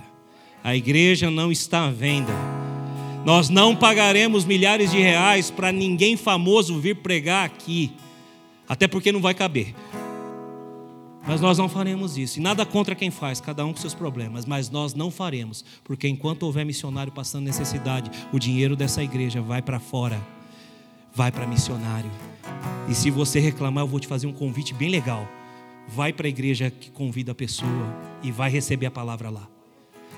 A 0.62 0.76
igreja 0.76 1.30
não 1.30 1.50
está 1.50 1.86
à 1.86 1.90
venda. 1.90 2.32
Nós 3.24 3.48
não 3.48 3.74
pagaremos 3.74 4.44
milhares 4.44 4.90
de 4.90 4.98
reais 4.98 5.50
para 5.50 5.72
ninguém 5.72 6.16
famoso 6.16 6.78
vir 6.78 6.96
pregar 6.96 7.46
aqui. 7.46 7.92
Até 8.68 8.86
porque 8.86 9.10
não 9.10 9.20
vai 9.20 9.32
caber. 9.32 9.74
Mas 11.26 11.40
nós 11.40 11.56
não 11.56 11.68
faremos 11.68 12.18
isso. 12.18 12.38
E 12.38 12.42
nada 12.42 12.66
contra 12.66 12.94
quem 12.94 13.10
faz, 13.10 13.40
cada 13.40 13.64
um 13.64 13.72
com 13.72 13.80
seus 13.80 13.94
problemas. 13.94 14.44
Mas 14.44 14.68
nós 14.68 14.94
não 14.94 15.10
faremos. 15.10 15.64
Porque 15.82 16.06
enquanto 16.06 16.42
houver 16.42 16.66
missionário 16.66 17.12
passando 17.12 17.44
necessidade, 17.44 18.10
o 18.32 18.38
dinheiro 18.38 18.76
dessa 18.76 19.02
igreja 19.02 19.40
vai 19.40 19.62
para 19.62 19.80
fora. 19.80 20.20
Vai 21.14 21.32
para 21.32 21.46
missionário. 21.46 22.10
E 22.88 22.94
se 22.94 23.10
você 23.10 23.40
reclamar, 23.40 23.84
eu 23.84 23.88
vou 23.88 24.00
te 24.00 24.06
fazer 24.06 24.26
um 24.26 24.32
convite 24.32 24.74
bem 24.74 24.90
legal. 24.90 25.26
Vai 25.88 26.12
para 26.12 26.26
a 26.26 26.28
igreja 26.28 26.70
que 26.70 26.90
convida 26.90 27.32
a 27.32 27.34
pessoa 27.34 27.94
e 28.22 28.30
vai 28.30 28.50
receber 28.50 28.86
a 28.86 28.90
palavra 28.90 29.30
lá. 29.30 29.48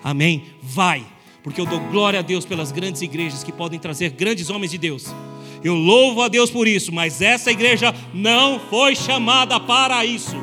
Amém? 0.02 0.44
Vai, 0.62 1.04
porque 1.42 1.60
eu 1.60 1.66
dou 1.66 1.80
glória 1.90 2.20
a 2.20 2.22
Deus 2.22 2.44
pelas 2.44 2.70
grandes 2.72 3.02
igrejas 3.02 3.42
que 3.42 3.52
podem 3.52 3.78
trazer 3.78 4.10
grandes 4.10 4.50
homens 4.50 4.70
de 4.70 4.78
Deus. 4.78 5.06
Eu 5.62 5.74
louvo 5.74 6.22
a 6.22 6.28
Deus 6.28 6.50
por 6.50 6.68
isso, 6.68 6.92
mas 6.92 7.20
essa 7.20 7.50
igreja 7.50 7.94
não 8.14 8.60
foi 8.60 8.94
chamada 8.94 9.58
para 9.58 10.04
isso. 10.04 10.36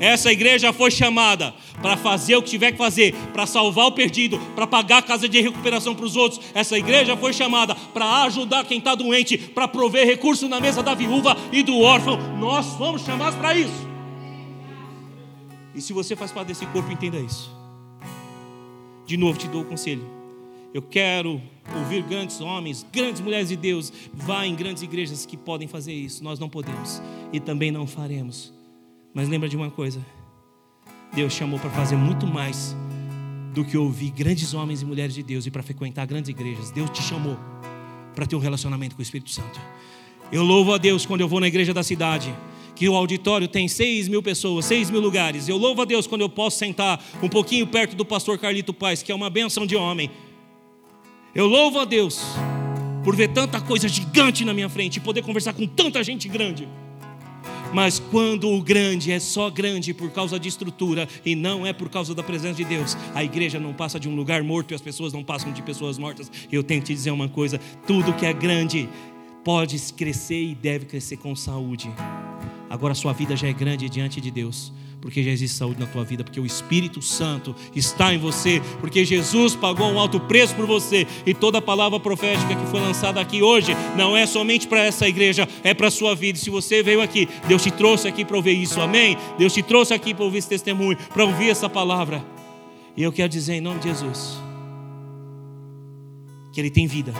Essa 0.00 0.32
igreja 0.32 0.72
foi 0.72 0.90
chamada 0.90 1.54
para 1.80 1.96
fazer 1.96 2.36
o 2.36 2.42
que 2.42 2.50
tiver 2.50 2.72
que 2.72 2.78
fazer, 2.78 3.14
para 3.32 3.46
salvar 3.46 3.86
o 3.86 3.92
perdido, 3.92 4.38
para 4.54 4.66
pagar 4.66 4.98
a 4.98 5.02
casa 5.02 5.28
de 5.28 5.40
recuperação 5.40 5.94
para 5.94 6.04
os 6.04 6.16
outros. 6.16 6.40
Essa 6.54 6.78
igreja 6.78 7.16
foi 7.16 7.32
chamada 7.32 7.74
para 7.74 8.22
ajudar 8.24 8.64
quem 8.64 8.78
está 8.78 8.94
doente, 8.94 9.36
para 9.36 9.68
prover 9.68 10.06
recurso 10.06 10.48
na 10.48 10.60
mesa 10.60 10.82
da 10.82 10.94
viúva 10.94 11.36
e 11.52 11.62
do 11.62 11.78
órfão. 11.80 12.18
Nós 12.38 12.66
fomos 12.74 13.02
chamados 13.02 13.38
para 13.38 13.54
isso. 13.56 13.88
E 15.74 15.80
se 15.80 15.92
você 15.92 16.16
faz 16.16 16.32
parte 16.32 16.48
desse 16.48 16.66
corpo, 16.66 16.90
entenda 16.90 17.18
isso. 17.18 17.50
De 19.06 19.16
novo, 19.16 19.38
te 19.38 19.48
dou 19.48 19.62
o 19.62 19.64
conselho. 19.64 20.04
Eu 20.74 20.82
quero 20.82 21.40
ouvir 21.74 22.02
grandes 22.02 22.40
homens, 22.40 22.84
grandes 22.92 23.20
mulheres 23.20 23.48
de 23.48 23.56
Deus. 23.56 23.92
Vá 24.12 24.46
em 24.46 24.54
grandes 24.54 24.82
igrejas 24.82 25.24
que 25.24 25.36
podem 25.36 25.66
fazer 25.66 25.92
isso. 25.92 26.22
Nós 26.22 26.38
não 26.38 26.48
podemos 26.48 27.00
e 27.32 27.40
também 27.40 27.70
não 27.70 27.86
faremos. 27.86 28.57
Mas 29.18 29.28
lembra 29.28 29.48
de 29.48 29.56
uma 29.56 29.68
coisa: 29.68 30.00
Deus 31.12 31.32
chamou 31.32 31.58
para 31.58 31.70
fazer 31.70 31.96
muito 31.96 32.24
mais 32.24 32.76
do 33.52 33.64
que 33.64 33.76
ouvir 33.76 34.10
grandes 34.10 34.54
homens 34.54 34.80
e 34.80 34.84
mulheres 34.84 35.12
de 35.12 35.24
Deus 35.24 35.44
e 35.44 35.50
para 35.50 35.60
frequentar 35.60 36.06
grandes 36.06 36.28
igrejas. 36.28 36.70
Deus 36.70 36.88
te 36.90 37.02
chamou 37.02 37.36
para 38.14 38.26
ter 38.26 38.36
um 38.36 38.38
relacionamento 38.38 38.94
com 38.94 39.00
o 39.00 39.02
Espírito 39.02 39.30
Santo. 39.30 39.60
Eu 40.30 40.44
louvo 40.44 40.72
a 40.72 40.78
Deus 40.78 41.04
quando 41.04 41.22
eu 41.22 41.26
vou 41.26 41.40
na 41.40 41.48
igreja 41.48 41.74
da 41.74 41.82
cidade, 41.82 42.32
que 42.76 42.88
o 42.88 42.94
auditório 42.94 43.48
tem 43.48 43.66
seis 43.66 44.06
mil 44.06 44.22
pessoas, 44.22 44.66
seis 44.66 44.88
mil 44.88 45.00
lugares. 45.00 45.48
Eu 45.48 45.56
louvo 45.56 45.82
a 45.82 45.84
Deus 45.84 46.06
quando 46.06 46.20
eu 46.20 46.28
posso 46.28 46.56
sentar 46.56 47.04
um 47.20 47.28
pouquinho 47.28 47.66
perto 47.66 47.96
do 47.96 48.04
pastor 48.04 48.38
Carlito 48.38 48.72
Paz, 48.72 49.02
que 49.02 49.10
é 49.10 49.14
uma 49.16 49.28
benção 49.28 49.66
de 49.66 49.74
homem. 49.74 50.12
Eu 51.34 51.48
louvo 51.48 51.80
a 51.80 51.84
Deus 51.84 52.22
por 53.02 53.16
ver 53.16 53.32
tanta 53.32 53.60
coisa 53.60 53.88
gigante 53.88 54.44
na 54.44 54.54
minha 54.54 54.68
frente 54.68 54.98
e 54.98 55.00
poder 55.00 55.22
conversar 55.22 55.54
com 55.54 55.66
tanta 55.66 56.04
gente 56.04 56.28
grande. 56.28 56.68
Mas 57.72 57.98
quando 57.98 58.48
o 58.50 58.62
grande 58.62 59.12
é 59.12 59.20
só 59.20 59.50
grande 59.50 59.92
por 59.92 60.10
causa 60.10 60.38
de 60.38 60.48
estrutura 60.48 61.08
e 61.24 61.34
não 61.34 61.66
é 61.66 61.72
por 61.72 61.88
causa 61.88 62.14
da 62.14 62.22
presença 62.22 62.54
de 62.54 62.64
Deus, 62.64 62.96
a 63.14 63.22
igreja 63.22 63.58
não 63.58 63.74
passa 63.74 64.00
de 64.00 64.08
um 64.08 64.14
lugar 64.14 64.42
morto 64.42 64.72
e 64.72 64.74
as 64.74 64.80
pessoas 64.80 65.12
não 65.12 65.22
passam 65.22 65.52
de 65.52 65.62
pessoas 65.62 65.98
mortas. 65.98 66.30
Eu 66.50 66.62
tenho 66.62 66.80
que 66.80 66.88
te 66.88 66.94
dizer 66.94 67.10
uma 67.10 67.28
coisa: 67.28 67.60
tudo 67.86 68.12
que 68.14 68.26
é 68.26 68.32
grande 68.32 68.88
pode 69.44 69.78
crescer 69.92 70.42
e 70.42 70.54
deve 70.54 70.86
crescer 70.86 71.16
com 71.18 71.34
saúde. 71.36 71.90
Agora 72.70 72.94
sua 72.94 73.12
vida 73.12 73.36
já 73.36 73.48
é 73.48 73.52
grande 73.52 73.88
diante 73.88 74.20
de 74.20 74.30
Deus 74.30 74.72
porque 75.00 75.22
já 75.22 75.30
existe 75.30 75.56
saúde 75.56 75.80
na 75.80 75.86
tua 75.86 76.04
vida, 76.04 76.24
porque 76.24 76.40
o 76.40 76.46
Espírito 76.46 77.00
Santo 77.00 77.54
está 77.74 78.12
em 78.12 78.18
você, 78.18 78.60
porque 78.80 79.04
Jesus 79.04 79.54
pagou 79.54 79.90
um 79.90 79.98
alto 79.98 80.18
preço 80.20 80.54
por 80.54 80.66
você, 80.66 81.06
e 81.24 81.32
toda 81.32 81.62
palavra 81.62 82.00
profética 82.00 82.54
que 82.54 82.66
foi 82.66 82.80
lançada 82.80 83.20
aqui 83.20 83.42
hoje 83.42 83.72
não 83.96 84.16
é 84.16 84.26
somente 84.26 84.66
para 84.66 84.80
essa 84.80 85.08
igreja, 85.08 85.48
é 85.62 85.72
para 85.72 85.88
a 85.88 85.90
sua 85.90 86.14
vida. 86.14 86.38
E 86.38 86.40
se 86.40 86.50
você 86.50 86.82
veio 86.82 87.00
aqui, 87.00 87.28
Deus 87.46 87.62
te 87.62 87.70
trouxe 87.70 88.08
aqui 88.08 88.24
para 88.24 88.36
ouvir 88.36 88.60
isso, 88.60 88.80
amém? 88.80 89.16
Deus 89.38 89.52
te 89.52 89.62
trouxe 89.62 89.94
aqui 89.94 90.12
para 90.12 90.24
ouvir 90.24 90.38
esse 90.38 90.48
testemunho, 90.48 90.96
para 91.12 91.24
ouvir 91.24 91.50
essa 91.50 91.68
palavra. 91.68 92.24
E 92.96 93.02
eu 93.02 93.12
quero 93.12 93.28
dizer 93.28 93.54
em 93.54 93.60
nome 93.60 93.80
de 93.80 93.88
Jesus 93.88 94.38
que 96.52 96.60
Ele 96.60 96.70
tem 96.70 96.86
vida 96.86 97.12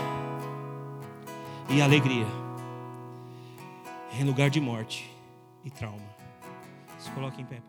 e 1.69 1.81
alegria 1.81 2.27
em 4.19 4.23
lugar 4.23 4.49
de 4.49 4.59
morte 4.59 5.09
e 5.63 5.69
trauma. 5.69 6.09
Se 6.97 7.09
coloque 7.11 7.41
em 7.41 7.45
pé. 7.45 7.68